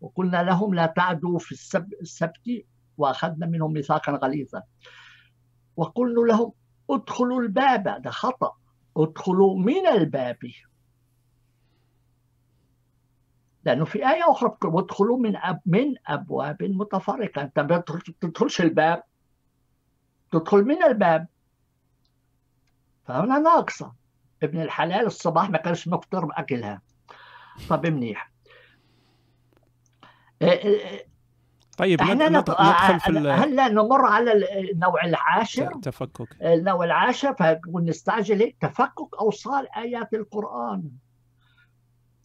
وقلنا 0.00 0.42
لهم 0.42 0.74
لا 0.74 0.86
تعدوا 0.86 1.38
في 1.38 1.52
السب- 1.52 1.94
السبت 2.00 2.64
وأخذنا 2.98 3.46
منهم 3.46 3.72
ميثاقا 3.72 4.12
غليظا. 4.12 4.62
وقلنا 5.76 6.20
لهم 6.20 6.52
ادخلوا 6.90 7.40
الباب 7.40 8.02
ده 8.02 8.10
خطأ 8.10 8.56
ادخلوا 8.96 9.58
من 9.58 9.86
الباب. 9.86 10.38
لأنه 13.64 13.84
في 13.84 13.98
آية 14.10 14.30
أخرى 14.30 14.48
بتقول 14.48 14.74
وادخلوا 14.74 15.18
من 15.18 15.36
أب 15.36 15.60
من 15.66 15.94
أبواب 16.06 16.62
متفرقة. 16.62 17.42
أنت 17.42 17.58
ما 17.58 17.82
تدخلش 18.20 18.60
الباب. 18.60 19.02
تدخل 20.32 20.64
من 20.64 20.82
الباب. 20.82 21.26
فهنا 23.04 23.38
ناقصة. 23.38 23.92
ابن 24.42 24.60
الحلال 24.60 25.06
الصباح 25.06 25.50
ما 25.50 25.58
كانش 25.58 25.88
مفطر 25.88 26.24
بأكلها. 26.24 26.82
طب 27.68 27.86
منيح. 27.86 28.32
إيه 30.42 30.48
إيه 30.50 31.06
طيب 31.82 32.00
إحنا 32.00 32.28
ند- 32.28 32.32
نط... 32.36 32.50
ندخل 32.50 33.00
في 33.00 33.10
هلأ 33.10 33.68
نمر 33.68 34.04
على 34.06 34.32
النوع 34.72 35.04
العاشر. 35.04 35.74
التفكك 35.74 36.42
النوع 36.42 36.84
العاشر 36.84 37.34
فنستعجل 37.34 38.42
هيك. 38.42 38.56
تفكك 38.60 39.14
اوصال 39.20 39.68
آيات 39.76 40.14
القرآن. 40.14 40.82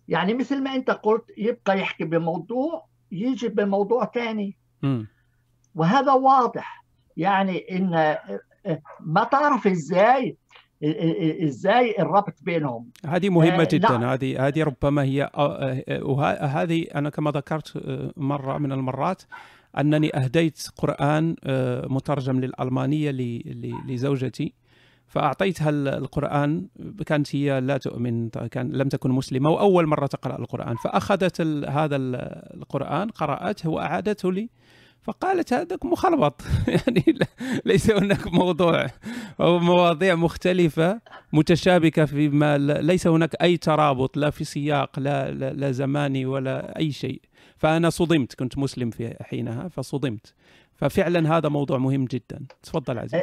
يعني 0.08 0.34
مثل 0.34 0.64
ما 0.64 0.76
أنت 0.76 0.92
قلت 0.92 1.26
يبقى 1.38 1.80
يحكي 1.80 2.04
بموضوع 2.04 2.86
يجي 3.12 3.48
بموضوع 3.48 4.06
ثاني. 4.06 4.58
وهذا 5.76 6.12
واضح. 6.14 6.86
يعني 7.18 7.78
إن 7.78 8.18
ما 9.00 9.24
تعرف 9.24 9.68
إزاي 9.68 10.38
إزاي 11.44 11.96
الربط 12.00 12.34
بينهم 12.42 12.90
هذه 13.06 13.30
مهمة 13.30 13.64
آه، 13.64 13.68
جدا. 13.72 14.14
هذه 14.14 14.48
هذه 14.48 14.64
ربما 14.64 15.04
هي 15.04 15.30
وهذه 16.02 16.86
أنا 16.96 17.10
كما 17.10 17.32
ذكرت 17.32 17.78
آه، 17.78 18.12
مرة 18.18 18.58
من 18.58 18.72
المرات 18.72 19.22
أنني 19.78 20.18
أهديت 20.18 20.68
قرآن 20.78 21.36
آه، 21.44 21.88
مترجم 21.90 22.40
للألمانية 22.40 23.12
لزوجتي 23.88 24.54
فأعطيتها 25.08 25.70
القرآن 25.70 26.68
كانت 27.06 27.36
هي 27.36 27.62
لا 27.62 27.78
تؤمن 27.78 28.30
كان 28.30 28.72
لم 28.72 28.90
تكن 28.90 29.12
مسلمة 29.12 29.50
وأول 29.50 29.88
مرة 29.88 30.06
تقرأ 30.06 30.40
القرآن 30.40 30.76
فأخذت 30.76 31.42
هذا 31.70 31.96
القرآن 31.96 33.10
قرأته 33.10 33.70
وأعادته 33.70 34.32
لي 34.32 34.50
فقالت 35.08 35.54
هذاك 35.54 35.86
مخربط. 35.86 36.42
يعني 36.68 37.20
ليس 37.66 37.92
هناك 37.92 38.28
موضوع. 38.28 38.88
أو 39.40 39.60
مواضيع 39.60 40.16
مختلفة 40.16 41.02
متشابكة 41.34 42.06
فيما 42.06 42.58
ليس 42.58 43.08
هناك 43.08 43.36
أي 43.42 43.58
ترابط 43.58 44.18
لا 44.18 44.30
في 44.30 44.44
سياق 44.44 45.00
لا, 45.00 45.32
لا, 45.32 45.54
لا 45.54 45.72
زماني 45.72 46.26
ولا 46.26 46.80
أي 46.80 46.92
شيء. 46.92 47.22
فأنا 47.58 47.90
صدمت 47.90 48.34
كنت 48.34 48.58
مسلم 48.58 48.90
في 48.90 49.16
حينها 49.22 49.68
فصدمت. 49.68 50.34
ففعلا 50.76 51.38
هذا 51.38 51.50
موضوع 51.50 51.78
مهم 51.78 52.06
جدا. 52.06 52.46
تفضل 52.64 53.00
عزيز. 53.00 53.22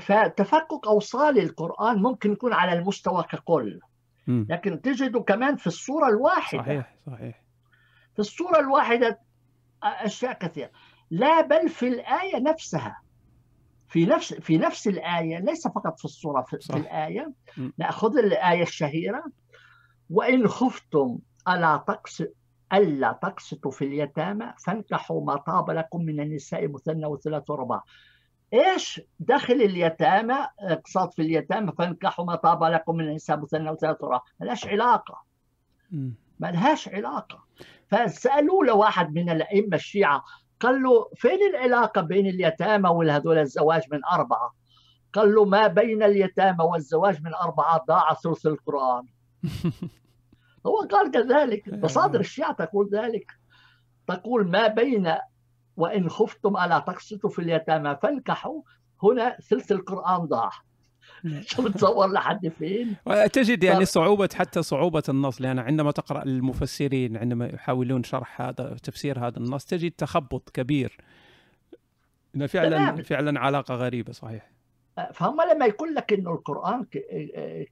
فتفكك 0.00 0.86
أوصال 0.86 1.38
القرآن 1.38 2.02
ممكن 2.02 2.32
يكون 2.32 2.52
على 2.52 2.72
المستوى 2.72 3.22
ككل. 3.22 3.80
لكن 4.28 4.80
تجده 4.80 5.20
كمان 5.20 5.56
في 5.56 5.66
الصورة 5.66 6.08
الواحدة. 6.08 6.62
صحيح 6.62 6.94
صحيح. 7.06 7.42
في 8.14 8.18
الصورة 8.18 8.60
الواحدة 8.60 9.18
أشياء 9.82 10.32
كثيرة. 10.32 10.70
لا 11.14 11.40
بل 11.40 11.68
في 11.68 11.88
الآية 11.88 12.40
نفسها. 12.40 13.00
في 13.88 14.06
نفس 14.06 14.34
في 14.34 14.58
نفس 14.58 14.88
الآية 14.88 15.38
ليس 15.38 15.68
فقط 15.68 15.98
في 15.98 16.04
الصورة 16.04 16.42
في, 16.42 16.58
صح. 16.60 16.74
في 16.74 16.80
الآية 16.80 17.32
نأخذ 17.78 18.18
الآية 18.18 18.62
الشهيرة. 18.62 19.24
وإن 20.10 20.48
خفتم 20.48 21.18
ألا 21.48 21.76
تقسط 21.76 22.32
ألا 22.72 23.18
تقسطوا 23.22 23.70
في 23.70 23.84
اليتامى 23.84 24.52
فانكحوا 24.66 25.24
ما 25.24 25.36
طاب 25.36 25.70
لكم 25.70 26.04
من 26.04 26.20
النساء 26.20 26.68
مثنى 26.68 27.06
وثلاث 27.06 27.50
ورباع. 27.50 27.82
إيش 28.54 29.00
دخل 29.20 29.54
اليتامى؟ 29.54 30.48
اقساط 30.60 31.14
في 31.14 31.22
اليتامى 31.22 31.72
فانكحوا 31.78 32.24
ما 32.24 32.34
طاب 32.34 32.64
لكم 32.64 32.96
من 32.96 33.08
النساء 33.08 33.36
مثنى 33.36 33.70
وثلاث 33.70 34.02
ورباع. 34.02 34.22
ما 34.40 34.46
لهاش 34.46 34.66
علاقة. 34.66 35.22
ما 36.38 36.46
لهاش 36.50 36.88
علاقة. 36.88 37.44
فسالوا 37.88 38.64
لواحد 38.64 39.14
من 39.14 39.30
الأئمة 39.30 39.76
الشيعة 39.76 40.24
قال 40.64 40.82
له 40.82 41.10
فين 41.14 41.42
العلاقة 41.54 42.00
بين 42.00 42.26
اليتامى 42.26 42.88
والهذول 42.88 43.38
الزواج 43.38 43.82
من 43.92 44.00
أربعة؟ 44.04 44.54
قال 45.12 45.34
له 45.34 45.44
ما 45.44 45.66
بين 45.66 46.02
اليتامى 46.02 46.64
والزواج 46.64 47.22
من 47.22 47.34
أربعة 47.34 47.84
ضاع 47.88 48.14
ثلث 48.14 48.46
القرآن. 48.46 49.06
هو 50.66 50.76
قال 50.90 51.10
كذلك 51.10 51.68
مصادر 51.68 52.20
الشيعة 52.20 52.52
تقول 52.52 52.88
ذلك 52.92 53.32
تقول 54.06 54.48
ما 54.48 54.66
بين 54.66 55.14
وإن 55.76 56.08
خفتم 56.08 56.56
ألا 56.56 56.78
تقسطوا 56.78 57.30
في 57.30 57.38
اليتامى 57.38 57.96
فانكحوا 58.02 58.62
هنا 59.02 59.36
ثلث 59.50 59.72
القرآن 59.72 60.20
ضاع 60.20 60.50
بتصور 61.58 62.12
لحد 62.12 62.48
فين؟ 62.48 62.96
تجد 63.32 63.64
يعني 63.64 63.84
صعوبة 63.84 64.28
حتى 64.34 64.62
صعوبة 64.62 65.02
النص 65.08 65.40
لأن 65.40 65.58
عندما 65.58 65.90
تقرأ 65.90 66.22
المفسرين 66.22 67.16
عندما 67.16 67.46
يحاولون 67.46 68.02
شرح 68.04 68.40
هذا 68.40 68.76
تفسير 68.82 69.26
هذا 69.26 69.38
النص 69.38 69.64
تجد 69.64 69.90
تخبط 69.90 70.50
كبير. 70.50 70.96
فعلا 72.48 73.02
فعلا 73.02 73.40
علاقة 73.40 73.74
غريبة 73.74 74.12
صحيح. 74.12 74.53
فهم 75.12 75.40
لما 75.42 75.66
يقول 75.66 75.94
لك 75.94 76.12
إنه 76.12 76.30
القرآن 76.30 76.86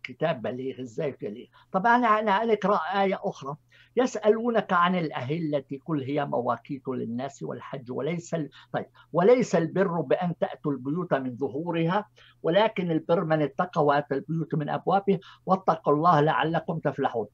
كتاب 0.03 0.43
بليغ 0.43 0.81
إزاي 0.81 1.17
بليغ؟ 1.21 1.47
طبعا 1.73 1.97
أنا 1.97 2.53
أقرأ 2.53 2.77
آية 2.77 3.21
أخرى. 3.23 3.57
يسألونك 3.97 4.73
عن 4.73 4.97
الأهلة 4.97 5.65
قل 5.87 6.03
هي 6.03 6.27
مواقيت 6.27 6.89
للناس 6.89 7.43
والحج 7.43 7.91
وليس 7.91 8.35
ال... 8.35 8.51
طيب 8.73 8.87
وليس 9.13 9.57
البر 9.57 10.01
بأن 10.01 10.39
تأتوا 10.39 10.73
البيوت 10.73 11.15
من 11.15 11.37
ظهورها 11.37 12.09
ولكن 12.43 12.91
البر 12.91 13.25
من 13.25 13.43
اتقى 13.43 13.85
وآتى 13.85 14.15
البيوت 14.15 14.55
من 14.55 14.69
أبوابها 14.69 15.19
واتقوا 15.47 15.95
الله 15.95 16.21
لعلكم 16.21 16.79
تفلحون. 16.79 17.27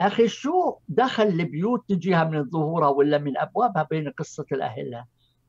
أخي 0.00 0.28
شو 0.28 0.76
دخل 0.88 1.26
البيوت 1.26 1.88
تجيها 1.88 2.24
من 2.24 2.50
ظهورها 2.50 2.88
ولا 2.88 3.18
من 3.18 3.38
أبوابها 3.38 3.82
بين 3.82 4.10
قصة 4.10 4.46
الأهلة؟ 4.52 5.04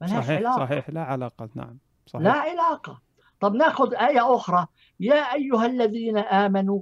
صحيح 0.05 0.29
علاقة. 0.29 0.65
صحيح 0.65 0.89
لا 0.89 1.03
علاقة 1.03 1.49
نعم 1.55 1.77
صحيح. 2.05 2.25
لا 2.25 2.31
علاقة. 2.31 3.01
طب 3.43 3.55
ناخذ 3.55 3.93
آية 3.93 4.35
أخرى. 4.35 4.65
يا 4.99 5.33
أيها 5.33 5.65
الذين 5.65 6.17
آمنوا 6.17 6.81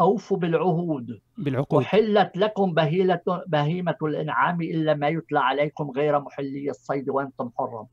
أوفوا 0.00 0.36
بالعهود. 0.36 1.20
بالعقود. 1.38 1.82
وحلت 1.82 2.36
لكم 2.36 2.74
بهيلة 2.74 3.20
بهيمة 3.46 3.96
الإنعام 4.02 4.62
إلا 4.62 4.94
ما 4.94 5.08
يتلى 5.08 5.38
عليكم 5.38 5.90
غير 5.90 6.20
محلي 6.20 6.70
الصيد 6.70 7.10
وأنتم 7.10 7.50
حرم. 7.58 7.86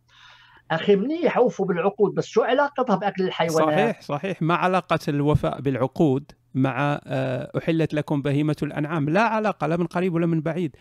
أخي 0.71 0.95
منيح 0.95 1.37
أوفوا 1.37 1.65
بالعقود 1.65 2.13
بس 2.15 2.25
شو 2.25 2.41
علاقتها 2.41 2.95
بأكل 2.95 3.23
الحيوانات؟ 3.23 3.95
صحيح 3.95 4.01
صحيح. 4.01 4.41
ما 4.41 4.55
علاقة 4.55 4.99
الوفاء 5.07 5.61
بالعقود؟ 5.61 6.31
مع 6.57 6.99
آه، 7.05 7.51
أحلت 7.57 7.93
لكم 7.93 8.21
بهيمة 8.21 8.55
الأنعام. 8.63 9.09
لا 9.09 9.21
علاقة 9.21 9.67
لا 9.67 9.77
من 9.77 9.85
قريب 9.85 10.13
ولا 10.13 10.25
من 10.25 10.41
بعيد. 10.41 10.75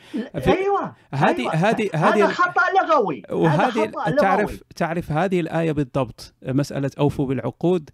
أيوة 0.47 0.94
هذه 1.15 1.39
أيوة. 1.39 1.55
هذه 1.55 1.90
هذه 1.94 2.24
هذا 2.24 2.27
خطأ 2.27 2.62
لغوي. 2.82 3.23
وهذه 3.31 3.93
تعرف 4.19 4.62
تعرف 4.77 5.12
هذه 5.12 5.40
الآية 5.40 5.73
بالضبط 5.73 6.35
مسألة 6.43 6.90
أوفوا 6.98 7.27
بالعقود. 7.27 7.90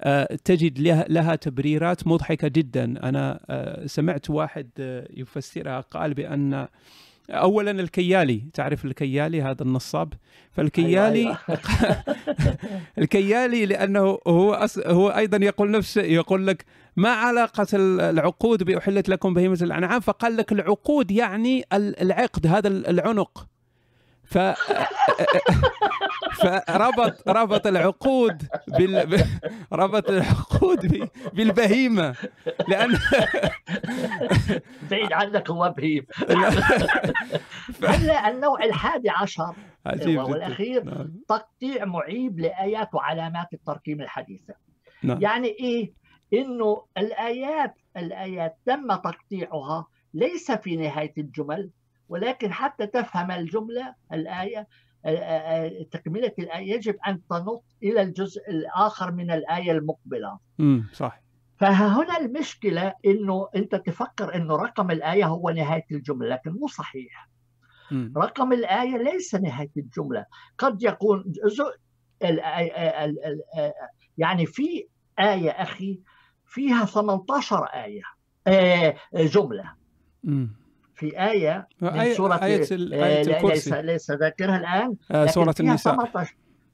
آه، 0.00 0.38
تجد 0.44 0.78
لها, 1.08 1.34
تبريرات 1.34 2.06
مضحكة 2.06 2.48
جدا. 2.48 2.84
أنا 2.84 3.40
آه، 3.50 3.86
سمعت 3.86 4.30
واحد 4.30 4.68
يفسرها 5.10 5.80
قال 5.80 6.14
بأن 6.14 6.66
اولا 7.30 7.70
الكيالي 7.70 8.42
تعرف 8.54 8.84
الكيالي 8.84 9.42
هذا 9.42 9.62
النصاب؟ 9.62 10.12
فالكيالي 10.52 11.18
أيوة 11.18 11.38
أيوة. 11.48 12.04
الكيالي 12.98 13.66
لأنه 13.66 14.18
هو 14.26 14.54
أص... 14.54 14.78
هو 14.78 15.08
أيضا 15.08 15.44
يقول 15.44 15.70
نفس 15.70 15.96
يقول 15.96 16.46
لك 16.46 16.64
ما 16.96 17.08
علاقة 17.08 17.66
العقود 17.74 18.62
بأحلت 18.62 19.08
لكم 19.08 19.34
بهيمة 19.34 19.58
الأنعام 19.62 20.00
فقال 20.00 20.36
لك 20.36 20.52
العقود 20.52 21.10
يعني 21.10 21.64
العقد 21.72 22.46
هذا 22.46 22.68
العنق. 22.68 23.46
ف 24.24 24.38
فربط 26.36 27.28
ربط 27.28 27.66
العقود 27.66 28.42
بال... 28.68 29.24
ربط 29.72 30.10
العقود 30.10 31.08
بالبهيمة. 31.32 32.14
لأن 32.68 32.98
بعيد 34.90 35.12
عنك 35.12 35.50
هو 35.50 35.74
بهيم 35.76 36.06
هلا 37.88 38.30
النوع 38.30 38.64
الحادي 38.64 39.10
عشر؟ 39.10 39.54
عجيب 39.86 40.20
والأخير 40.20 40.84
نعم. 40.84 41.12
تقطيع 41.28 41.84
معيب 41.84 42.40
لآيات 42.40 42.94
وعلامات 42.94 43.52
التركيب 43.52 44.00
الحديثة. 44.00 44.54
نعم. 45.02 45.22
يعني 45.22 45.48
إيه؟ 45.48 45.92
إنه 46.34 46.84
الآيات 46.98 47.74
الآيات 47.96 48.58
تم 48.66 48.94
تقطيعها 48.94 49.86
ليس 50.14 50.50
في 50.52 50.76
نهاية 50.76 51.12
الجمل 51.18 51.70
ولكن 52.08 52.52
حتى 52.52 52.86
تفهم 52.86 53.30
الجملة 53.30 53.94
الآية 54.12 54.66
تكملة 55.90 56.32
الآية 56.38 56.74
يجب 56.74 56.96
أن 57.08 57.26
تنط 57.30 57.64
إلى 57.82 58.02
الجزء 58.02 58.50
الآخر 58.50 59.12
من 59.12 59.30
الآية 59.30 59.72
المقبلة. 59.72 60.38
امم 60.60 60.88
صح. 60.92 61.20
فهنا 61.58 62.18
المشكلة 62.18 62.94
إنه 63.06 63.48
أنت 63.56 63.74
تفكر 63.74 64.34
إنه 64.34 64.56
رقم 64.56 64.90
الآية 64.90 65.26
هو 65.26 65.50
نهاية 65.50 65.86
الجملة 65.92 66.28
لكن 66.28 66.50
مو 66.50 66.66
صحيح. 66.66 67.28
مم. 67.90 68.12
رقم 68.16 68.52
الآية 68.52 68.96
ليس 68.96 69.34
نهاية 69.34 69.70
الجملة. 69.76 70.24
قد 70.58 70.82
يكون 70.82 71.24
جزء 71.26 71.76
يعني 74.18 74.46
في 74.46 74.86
آية 75.18 75.50
أخي 75.50 76.00
فيها 76.46 76.84
18 76.84 77.64
آية 77.64 78.96
جملة. 79.14 79.72
مم. 80.24 80.56
في 80.94 81.20
آية 81.30 81.68
من 81.80 82.14
سورة 82.14 82.34
آية, 82.34 82.66
آية 82.70 83.20
الكرسي. 83.20 83.70
ليس, 83.70 83.72
ليس 83.72 84.10
ذاكرها 84.10 84.56
الآن 84.56 84.96
آه 85.10 85.26
سورة 85.26 85.54
النساء. 85.60 85.96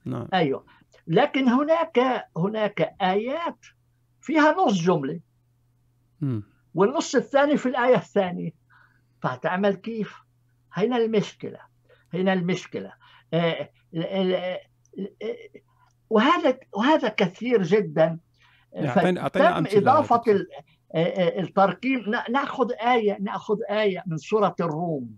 نعم. 0.05 0.27
أيوه. 0.33 0.65
لكن 1.07 1.47
هناك 1.47 1.99
هناك 2.37 2.95
آيات 3.01 3.65
فيها 4.21 4.55
نص 4.57 4.81
جملة. 4.81 5.19
م. 6.21 6.41
والنص 6.73 7.15
الثاني 7.15 7.57
في 7.57 7.65
الآية 7.65 7.95
الثانية. 7.95 8.51
فتعمل 9.21 9.73
كيف؟ 9.75 10.15
هنا 10.73 10.97
المشكلة. 10.97 11.59
هنا 12.13 12.33
المشكلة. 12.33 12.93
آه 13.33 13.69
وهذا 16.09 16.59
وهذا 16.73 17.07
كثير 17.07 17.63
جدا. 17.63 18.19
تم 19.33 19.65
إضافة 19.77 20.23
التركيب 21.39 22.09
نأخذ 22.29 22.71
آية 22.71 23.17
نأخذ 23.21 23.57
آية 23.69 24.03
من 24.07 24.17
سورة 24.17 24.55
الروم. 24.59 25.17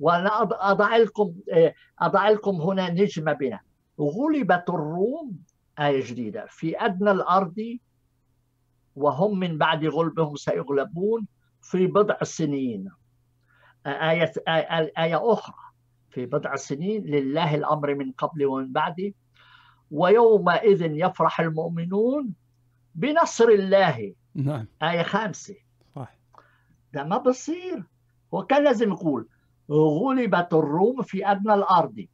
وأنا 0.00 0.42
أضع 0.42 0.96
لكم 0.96 1.34
أضع 2.00 2.28
لكم 2.28 2.54
هنا 2.54 2.90
نجمة 2.90 3.32
بنا. 3.32 3.60
غلبت 4.00 4.64
الروم 4.68 5.38
آية 5.78 6.04
جديدة 6.10 6.46
في 6.48 6.84
أدنى 6.84 7.10
الأرض 7.10 7.78
وهم 8.96 9.38
من 9.38 9.58
بعد 9.58 9.86
غلبهم 9.86 10.36
سيغلبون 10.36 11.26
في 11.62 11.86
بضع 11.86 12.16
سنين. 12.22 12.90
آية 13.86 14.32
آية 14.98 15.32
أخرى 15.32 15.54
في 16.10 16.26
بضع 16.26 16.56
سنين 16.56 17.04
لله 17.04 17.54
الأمر 17.54 17.94
من 17.94 18.12
قبل 18.12 18.46
ومن 18.46 18.72
بعد. 18.72 19.12
ويومئذ 19.90 20.82
يفرح 20.82 21.40
المؤمنون 21.40 22.39
بنصر 23.00 23.48
الله. 23.48 24.14
نعم. 24.34 24.66
آية 24.82 25.02
خامسة. 25.02 25.56
صح 25.96 26.18
ده 26.92 27.04
ما 27.04 27.18
بصير. 27.18 27.84
هو 28.34 28.42
كان 28.46 28.64
لازم 28.64 28.92
يقول 28.92 29.28
غلبت 29.70 30.54
الروم 30.54 31.02
في 31.02 31.30
أدنى 31.30 31.54
الأرض. 31.54 32.06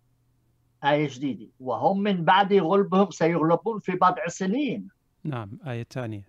آية 0.84 1.08
جديدة. 1.08 1.48
وهم 1.60 2.02
من 2.02 2.24
بعد 2.24 2.52
غلبهم 2.52 3.10
سيغلبون 3.10 3.78
في 3.78 3.92
بضع 3.92 4.26
سنين. 4.26 4.88
نعم. 5.24 5.58
آية 5.66 5.86
ثانية. 5.90 6.28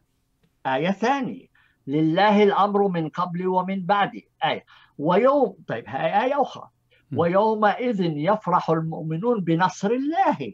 آية 0.65 0.91
ثانية. 0.91 1.47
لله 1.88 2.43
الأمر 2.43 2.88
من 2.88 3.09
قبل 3.09 3.47
ومن 3.47 3.85
بعد. 3.85 4.11
آية. 4.45 4.65
ويوم 4.97 5.57
طيب 5.67 5.84
هاي 5.88 6.25
آية 6.25 6.41
أخرى. 6.41 6.69
ويومئذ 7.15 8.01
يفرح 8.01 8.69
المؤمنون 8.69 9.43
بنصر 9.43 9.91
الله. 9.91 10.53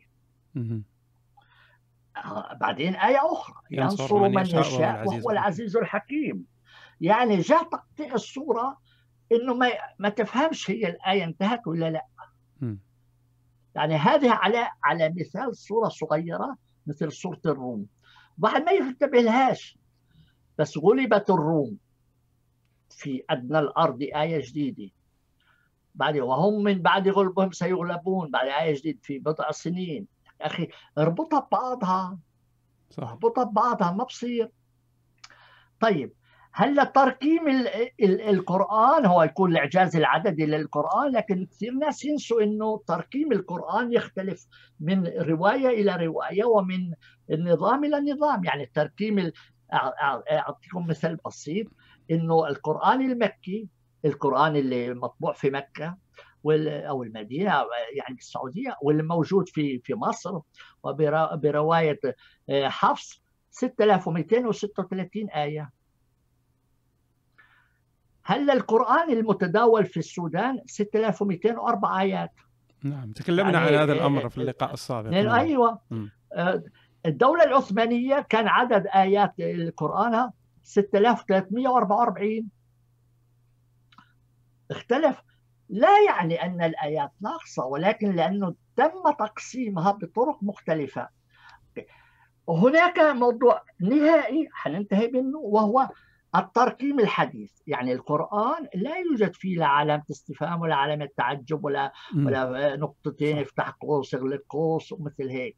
بعدين 2.59 2.95
آية 2.95 3.31
أخرى 3.31 3.55
ينصر 3.71 4.29
من, 4.29 4.45
يشاء 4.45 5.07
وهو 5.07 5.31
العزيز 5.31 5.77
الحكيم. 5.77 6.45
يعني 7.01 7.37
جاء 7.37 7.63
تقطيع 7.63 8.13
الصورة 8.13 8.77
إنه 9.31 9.53
ما 9.53 9.69
ما 9.99 10.09
تفهمش 10.09 10.71
هي 10.71 10.89
الآية 10.89 11.23
انتهت 11.23 11.67
ولا 11.67 11.89
لا. 11.89 12.05
يعني 13.75 13.95
هذه 13.95 14.31
على 14.31 14.67
على 14.83 15.13
مثال 15.17 15.57
صورة 15.57 15.89
صغيرة 15.89 16.57
مثل 16.87 17.11
صورة 17.11 17.41
الروم. 17.45 17.85
واحد 18.41 18.63
ما 18.63 18.71
ينتبه 18.71 19.21
لهاش 19.21 19.77
بس 20.57 20.77
غلبت 20.77 21.29
الروم 21.29 21.77
في 22.89 23.23
أدنى 23.29 23.59
الأرض 23.59 24.01
آية 24.01 24.41
جديدة. 24.47 24.91
بعد 25.95 26.17
وهم 26.17 26.63
من 26.63 26.81
بعد 26.81 27.09
غلبهم 27.09 27.51
سيغلبون. 27.51 28.31
بعد 28.31 28.47
آية 28.47 28.75
جديدة 28.79 28.99
في 29.03 29.19
بضع 29.19 29.51
سنين. 29.51 30.12
أخي 30.45 30.67
اربطها 30.97 31.39
ببعضها. 31.39 32.19
صح. 32.89 33.03
اربطها 33.09 33.43
ببعضها 33.43 33.91
ما 33.91 34.03
بصير. 34.03 34.51
طيب 35.79 36.13
هلأ 36.55 36.83
تركيم 36.83 37.47
ال 37.47 37.67
ال 38.03 38.21
القرآن 38.21 39.05
هو 39.05 39.23
يكون 39.23 39.51
الإعجاز 39.51 39.95
العددي 39.95 40.45
للقرآن 40.45 41.11
لكن 41.11 41.45
كثير 41.45 41.73
ناس 41.73 42.05
ينسوا 42.05 42.41
إنه 42.41 42.83
تركيم 42.87 43.31
القرآن 43.31 43.93
يختلف 43.93 44.47
من 44.79 45.07
رواية 45.07 45.67
إلى 45.67 46.05
رواية 46.05 46.43
ومن 46.45 46.93
النظام 47.31 47.83
إلى 47.83 48.11
نظام. 48.13 48.43
يعني 48.43 48.63
التركيم 48.63 49.31
أعطيكم 50.31 50.87
مثل 50.87 51.17
بسيط 51.25 51.67
إنه 52.11 52.47
القرآن 52.47 53.11
المكي 53.11 53.67
القرآن 54.05 54.55
اللي 54.55 54.93
مطبوع 54.93 55.33
في 55.33 55.49
مكة 55.49 55.97
أو 56.45 57.03
المدينة 57.03 57.51
يعني 57.95 58.17
السعودية 58.19 58.77
واللي 58.81 59.03
موجود 59.03 59.49
في 59.49 59.79
في 59.79 59.93
مصر 59.93 60.39
وبروايه 60.83 61.99
آه، 62.49 62.67
حفص 62.67 63.23
6236 63.51 65.29
آية. 65.29 65.71
هلا 68.23 68.53
القرآن 68.53 69.11
المتداول 69.11 69.85
في 69.85 69.97
السودان 69.97 70.59
6204 70.65 72.01
آيات؟ 72.01 72.31
نعم 72.83 73.11
تكلمنا 73.11 73.51
يعني 73.51 73.57
عن 73.67 73.73
هذا 73.73 73.93
الأمر 73.93 74.29
في 74.29 74.37
اللقاء 74.37 74.73
السابق. 74.73 75.09
نعم. 75.09 75.27
أيوة. 75.27 75.79
م. 75.91 76.07
آه، 76.33 76.63
الدولة 77.05 77.43
العثمانية 77.43 78.19
كان 78.19 78.47
عدد 78.47 78.87
آيات 78.87 79.33
القرآن 79.39 80.31
6344 80.63 82.49
اختلف 84.71 85.21
لا 85.73 85.99
يعني 86.07 86.43
أن 86.43 86.61
الآيات 86.61 87.11
ناقصة 87.21 87.65
ولكن 87.65 88.11
لأنه 88.11 88.55
تم 88.75 89.11
تقسيمها 89.19 89.91
بطرق 89.91 90.43
مختلفة. 90.43 91.09
هناك 92.49 92.99
موضوع 92.99 93.63
نهائي 93.79 94.49
حننتهي 94.53 95.07
منه 95.07 95.37
وهو 95.37 95.89
التركيب 96.35 96.99
الحديث. 96.99 97.51
يعني 97.67 97.93
القرآن 97.93 98.67
لا 98.75 98.97
يوجد 98.97 99.35
فيه 99.35 99.57
لا 99.57 99.65
علامة 99.65 100.03
استفهام 100.11 100.61
ولا 100.61 100.75
علامة 100.75 101.09
تعجب 101.17 101.65
ولا 101.65 101.93
ولا 102.15 102.75
نقطتين 102.75 103.39
افتح 103.39 103.69
قوس 103.69 104.15
اغلق 104.15 104.41
قوس 104.49 104.91
ومثل 104.91 105.29
هيك. 105.29 105.57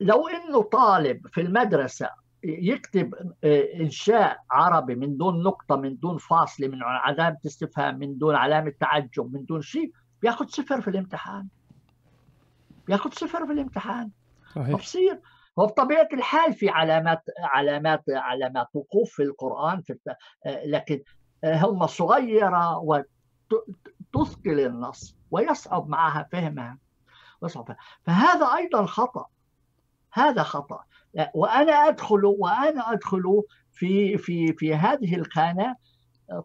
لو 0.00 0.28
إنه 0.28 0.62
طالب 0.62 1.26
في 1.26 1.40
المدرسة 1.40 2.10
يكتب 2.44 3.14
آه، 3.44 3.68
إنشاء 3.80 4.38
عربي 4.50 4.94
من 4.94 5.16
دون 5.16 5.42
نقطة 5.42 5.76
من 5.76 5.98
دون 5.98 6.18
فاصلة 6.18 6.68
من 6.68 6.82
علامة 6.82 7.38
استفهام 7.46 7.98
من 7.98 8.18
دون 8.18 8.34
علامة 8.34 8.72
تعجب 8.80 9.34
من 9.34 9.44
دون 9.44 9.62
شيء 9.62 9.92
بياخذ 10.22 10.46
صفر 10.46 10.80
في 10.80 10.88
الامتحان. 10.88 11.48
بياخذ 12.86 13.10
صفر 13.10 13.46
في 13.46 13.52
الامتحان. 13.52 14.10
صحيح. 14.54 14.76
بصير 14.76 15.20
وبطبيعه 15.56 16.08
الحال 16.12 16.52
في 16.52 16.68
علامات 16.68 17.22
علامات 17.38 18.04
علامات 18.08 18.66
وقوف 18.74 19.10
في 19.10 19.22
القرآن 19.22 19.82
في 19.82 19.92
الت... 19.92 20.16
لكن 20.46 21.02
هم 21.44 21.86
صغيرة 21.86 22.78
وتثقل 22.78 24.60
النص 24.60 25.16
ويصعب 25.30 25.88
معها 25.88 26.28
فهمها. 26.32 26.78
ويصعب 27.40 27.76
فهذا 28.02 28.46
أيضا 28.56 28.86
خطأ. 28.86 29.26
هذا 30.12 30.42
خطأ. 30.42 30.84
وأنا 31.34 31.72
أدخل 31.72 32.24
وأنا 32.24 32.92
أدخل 32.92 33.42
في 33.72 34.18
في 34.18 34.52
في 34.52 34.74
هذه 34.74 35.14
الخانة 35.16 35.76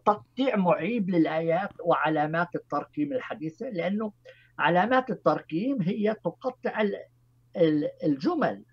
تقطيع 0.06 0.56
معيب 0.56 1.10
للآيات 1.10 1.70
وعلامات 1.84 2.48
التركيب 2.54 3.12
الحديثة 3.12 3.68
لأنه 3.68 4.12
علامات 4.58 5.10
التركيب 5.10 5.82
هي 5.82 6.14
تقطع 6.24 6.84
الجمل. 8.04 8.64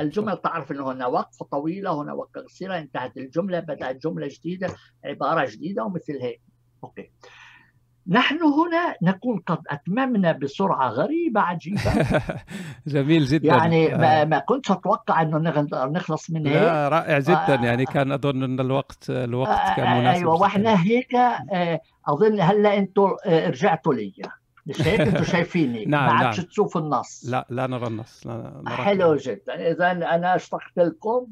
الجمل 0.00 0.36
تعرف 0.36 0.72
إنه 0.72 0.92
هنا 0.92 1.06
وقفة 1.06 1.44
طويلة 1.44 2.02
هنا 2.02 2.12
وقفة 2.12 2.40
قصيرة 2.40 2.78
انتهت 2.78 3.16
الجملة 3.16 3.60
بدأت 3.60 3.96
جملة 3.96 4.28
جديدة 4.30 4.68
عبارة 5.04 5.46
جديدة 5.50 5.84
ومثل 5.84 6.18
هيك. 6.22 6.42
أوكي. 6.84 7.12
نحن 8.08 8.38
هنا 8.42 8.94
نكون 9.02 9.38
قد 9.46 9.58
أتممنا 9.70 10.32
بسرعة 10.32 10.88
غريبة 10.88 11.40
عجيبة. 11.40 11.80
جميل 12.86 13.24
جدا. 13.24 13.46
يعني 13.48 13.88
ما, 13.88 14.22
آه. 14.22 14.24
ما 14.24 14.38
كنتش 14.38 14.70
أتوقع 14.70 15.22
أنه 15.22 15.38
نخلص 15.72 16.30
من 16.30 16.46
هيك. 16.46 16.56
لا 16.56 16.88
رائع 16.88 17.18
جدا. 17.18 17.54
آه. 17.54 17.64
يعني 17.64 17.84
كان 17.84 18.12
أظن 18.12 18.42
أن 18.42 18.60
الوقت 18.60 19.10
الوقت 19.10 19.76
كان 19.76 19.86
آه، 19.86 20.00
مناسب 20.00 20.18
أيوه 20.18 20.40
وإحنا 20.40 20.82
هيك 20.82 21.14
آه 21.14 21.80
أظن 22.08 22.40
هلأ 22.40 22.78
أنتم 22.78 23.16
آه 23.26 23.48
رجعتوا 23.48 23.94
لي. 23.94 24.12
مش 24.66 24.82
هيك؟ 24.82 25.00
أنتم 25.00 25.24
شايفيني. 25.34 25.84
نعم 25.84 26.06
ما 26.06 26.12
عادش 26.12 26.38
نعم. 26.38 26.46
تشوف 26.46 26.76
النص. 26.76 27.24
لا 27.28 27.46
لا 27.50 27.66
نرى 27.66 27.86
النص 27.86 28.26
لا 28.26 28.60
نرى 28.64 28.74
حلو 28.74 29.16
جدا. 29.16 29.70
اذا 29.70 29.90
أنا 29.90 30.34
اشتقت 30.36 30.76
لكم 30.76 31.26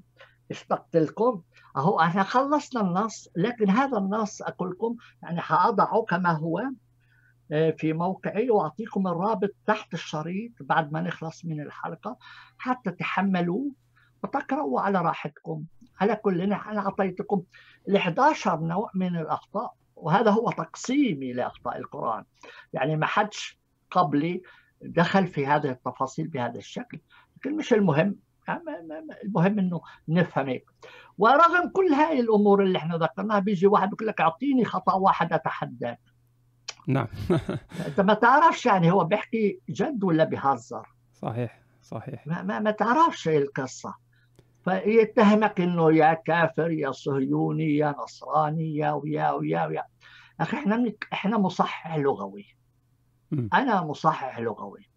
اشتقت 0.50 0.96
لكم. 0.96 1.40
أهو 1.76 2.00
إحنا 2.00 2.22
خلصنا 2.22 2.80
النص 2.80 3.28
لكن 3.36 3.70
هذا 3.70 3.98
النص 3.98 4.42
أقول 4.42 4.70
لكم 4.70 4.96
يعني 5.22 5.40
حاضعه 5.40 6.02
كما 6.02 6.32
هو 6.32 6.62
آه، 7.52 7.70
في 7.70 7.92
موقعي 7.92 8.50
وأعطيكم 8.50 9.06
الرابط 9.06 9.54
تحت 9.66 9.94
الشريط 9.94 10.52
بعد 10.60 10.92
ما 10.92 11.00
نخلص 11.00 11.44
من 11.44 11.60
الحلقة 11.60 12.18
حتى 12.58 12.90
تحملوه 12.90 13.72
وتقرأوا 14.24 14.80
على 14.80 15.00
راحتكم. 15.00 15.64
على 16.00 16.16
كل 16.16 16.40
أنا 16.40 16.78
أعطيتكم 16.78 17.42
ال 17.88 17.96
11 17.96 18.60
نوع 18.60 18.90
من 18.94 19.16
الأخطاء 19.16 19.74
وهذا 19.96 20.30
هو 20.30 20.50
تقسيمي 20.50 21.32
لأخطاء 21.32 21.78
القرآن. 21.78 22.24
يعني 22.72 22.96
ما 22.96 23.06
حدش 23.06 23.58
قبلي 23.90 24.42
دخل 24.82 25.26
في 25.26 25.46
هذه 25.46 25.70
التفاصيل 25.70 26.28
بهذا 26.28 26.58
الشكل 26.58 27.00
لكن 27.36 27.56
مش 27.56 27.72
المهم. 27.72 28.16
المهم 29.24 29.58
إنه 29.58 29.80
نفهم 30.08 30.46
هيك 30.48 30.70
ورغم 31.18 31.68
كل 31.68 31.86
هاي 31.92 32.20
الأمور 32.20 32.62
اللي 32.62 32.78
إحنا 32.78 32.96
ذكرناها 32.96 33.38
بيجي 33.38 33.66
واحد 33.66 33.90
بيقول 33.90 34.08
لك 34.08 34.20
أعطيني 34.20 34.64
خطأ 34.64 34.94
واحد 34.94 35.32
اتحداك 35.32 36.00
نعم. 36.88 37.06
أنت 37.86 38.00
ما 38.00 38.14
تعرفش 38.14 38.66
يعني 38.66 38.90
هو 38.92 39.04
بيحكي 39.04 39.60
جد 39.68 40.04
ولا 40.04 40.24
بيهزر؟ 40.24 40.88
صحيح 41.12 41.62
صحيح. 41.82 42.26
ما, 42.26 42.42
ما, 42.42 42.58
ما 42.58 42.70
تعرفش 42.70 43.28
القصة. 43.28 43.94
فيتهمك 44.64 45.60
إنه 45.60 45.92
يا 45.92 46.14
كافر 46.14 46.70
يا 46.70 46.90
صهيوني 46.90 47.76
يا 47.76 47.94
نصراني 47.98 48.76
يا 48.76 48.92
ويا 48.92 49.30
ويا 49.30 49.66
ويا. 49.66 49.84
أخي 50.40 50.56
إحنا 50.56 50.92
إحنا 51.12 51.38
مصحح 51.38 51.96
لغوي. 51.96 52.46
أنا 53.32 53.82
مصحح 53.82 54.38
لغوي. 54.40 54.88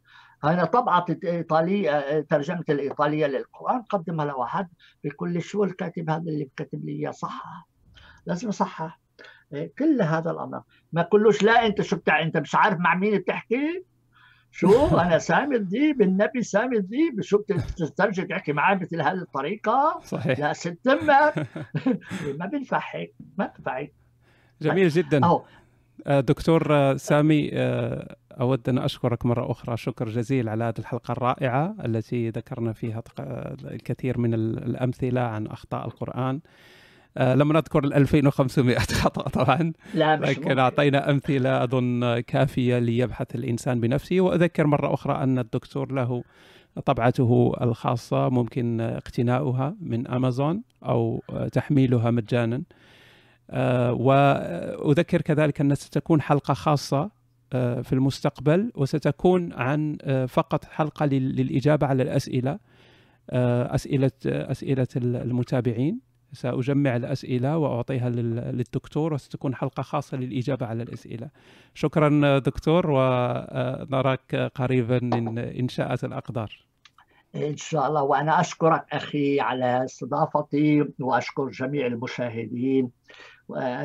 أنا 0.44 0.66
طبعت 0.66 1.26
إيطالية 1.26 2.20
ترجمة 2.20 2.64
الإيطالية 2.70 3.26
للقرآن 3.26 3.82
قدمها 3.82 4.26
لواحد 4.26 4.68
بكل 5.04 5.42
شو 5.42 5.64
الكاتب 5.64 6.10
هذا 6.10 6.24
اللي 6.28 6.50
كاتب 6.56 6.86
لي 6.86 6.92
إياه 6.92 7.12
صح 7.12 7.68
لازم 8.26 8.48
اصحح 8.48 9.00
كل 9.80 10.02
هذا 10.02 10.32
الأمر. 10.32 10.62
ما 10.94 11.02
كلوش 11.02 11.44
لا 11.44 11.66
أنت 11.66 11.82
شو 11.82 11.96
بتاع 11.96 12.22
أنت 12.22 12.38
مش 12.38 12.56
عارف 12.56 12.80
مع 12.80 12.96
مين 12.96 13.18
بتحكي؟ 13.18 13.84
شو؟ 14.52 14.88
أنا 15.02 15.18
سامي 15.18 15.56
الذيب 15.56 16.02
النبي 16.02 16.44
سامي 16.44 16.78
الذيب 16.78 17.22
شو 17.22 17.38
بتسترجع 17.38 18.24
تحكي 18.24 18.54
معاه 18.54 18.76
مثل 18.76 19.02
هذه 19.02 19.22
الطريقة؟ 19.22 20.00
صحيح. 20.06 20.40
لا 20.40 20.54
ست 20.54 20.88
أمك 20.88 21.48
ما 22.40 22.46
بينفع 22.46 22.82
هيك 22.92 23.14
ما 23.38 23.46
بينفع 23.46 23.78
هيك. 23.78 23.94
جميل 24.62 24.90
جدا. 24.90 25.26
أهو 25.26 25.44
دكتور 26.08 26.98
سامي 26.98 27.50
أود 28.42 28.70
أن 28.70 28.78
أشكرك 28.78 29.26
مرة 29.26 29.52
أخرى. 29.52 29.78
شكر 29.78 30.10
جزيل 30.10 30.50
على 30.50 30.64
هذه 30.64 30.80
الحلقة 30.80 31.12
الرائعة 31.12 31.76
التي 31.86 32.30
ذكرنا 32.30 32.74
فيها 32.74 33.04
الكثير 33.72 34.18
من 34.18 34.34
الأمثلة 34.34 35.22
عن 35.22 35.48
أخطاء 35.48 35.86
القرآن. 35.86 36.40
لم 37.20 37.54
نذكر 37.54 37.84
ال 37.84 37.94
2500 37.94 38.80
خطأ 39.02 39.30
طبعا 39.30 39.74
لا 39.94 40.16
مش 40.16 40.28
لكن 40.30 40.60
أعطينا 40.60 41.12
أمثلة 41.12 41.64
أظن 41.64 42.20
كافية 42.20 42.80
ليبحث 42.80 43.36
الإنسان 43.36 43.80
بنفسه. 43.80 44.22
وأذكر 44.22 44.68
مرة 44.68 44.94
أخرى 44.94 45.24
أن 45.24 45.40
الدكتور 45.40 45.92
له 45.92 46.24
طبعته 46.86 47.54
الخاصة 47.62 48.30
ممكن 48.30 48.82
اقتناؤها 48.82 49.76
من 49.82 50.08
أمازون 50.08 50.64
أو 50.84 51.24
تحميلها 51.52 52.12
مجانا. 52.12 52.62
وأذكر 53.92 55.22
كذلك 55.22 55.62
أن 55.62 55.76
ستكون 55.76 56.22
حلقة 56.22 56.54
خاصة 56.54 57.12
في 57.52 57.94
المستقبل 57.94 58.72
وستكون 58.76 59.54
عن 59.54 59.98
فقط 60.30 60.66
حلقة 60.66 61.06
للإجابة 61.06 61.88
على 61.88 62.04
الأسئلة 62.04 62.60
أسئلة 63.30 64.12
أسئلة 64.26 64.88
المتابعين. 64.96 66.10
سأجمع 66.34 66.96
الأسئلة 66.96 67.58
وأعطيها 67.58 68.10
للدكتور 68.10 69.14
وستكون 69.14 69.56
حلقة 69.56 69.84
خاصة 69.84 70.18
للإجابة 70.18 70.66
على 70.66 70.84
الأسئلة. 70.84 71.30
شكرا 71.74 72.40
دكتور 72.40 72.86
ونراك 72.90 74.36
قريبا 74.56 75.00
إن 75.60 75.70
شاءت 75.70 76.04
الأقدار. 76.04 76.66
إن 77.36 77.58
شاء 77.58 77.88
الله. 77.88 78.04
وأنا 78.04 78.40
أشكرك 78.40 78.86
أخي 78.92 79.40
على 79.40 79.86
استضافتي 79.86 80.86
وأشكر 81.00 81.50
جميع 81.50 81.88
المشاهدين. 81.88 82.90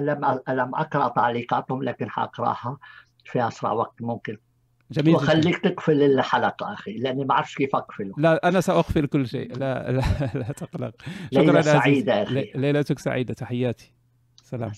لم 0.00 0.40
لم 0.48 0.74
أقرأ 0.74 1.08
تعليقاتهم 1.08 1.82
لكن 1.82 2.10
حأقرأها 2.10 2.78
في 3.24 3.48
أسرع 3.48 3.72
وقت 3.72 4.02
ممكن. 4.02 4.38
جميل 4.90 5.14
وخليك 5.14 5.58
تقفل 5.58 6.02
الحلقة 6.02 6.72
أخي 6.72 6.92
لأني 6.92 7.24
ما 7.24 7.34
أعرفش 7.34 7.54
كيف 7.54 7.76
أقفله. 7.76 8.14
لا 8.16 8.48
أنا 8.48 8.60
سأقفل 8.60 9.06
كل 9.06 9.28
شيء. 9.28 9.56
لا 9.58 9.92
لا, 9.92 10.02
لا 10.34 10.52
تقلق. 10.52 10.94
ليلة 11.32 11.60
سعيدة 11.60 12.22
أخي. 12.22 12.52
ليلتك 12.54 12.98
سعيدة. 12.98 13.34
تحياتي. 13.34 13.92
سلام. 14.42 14.72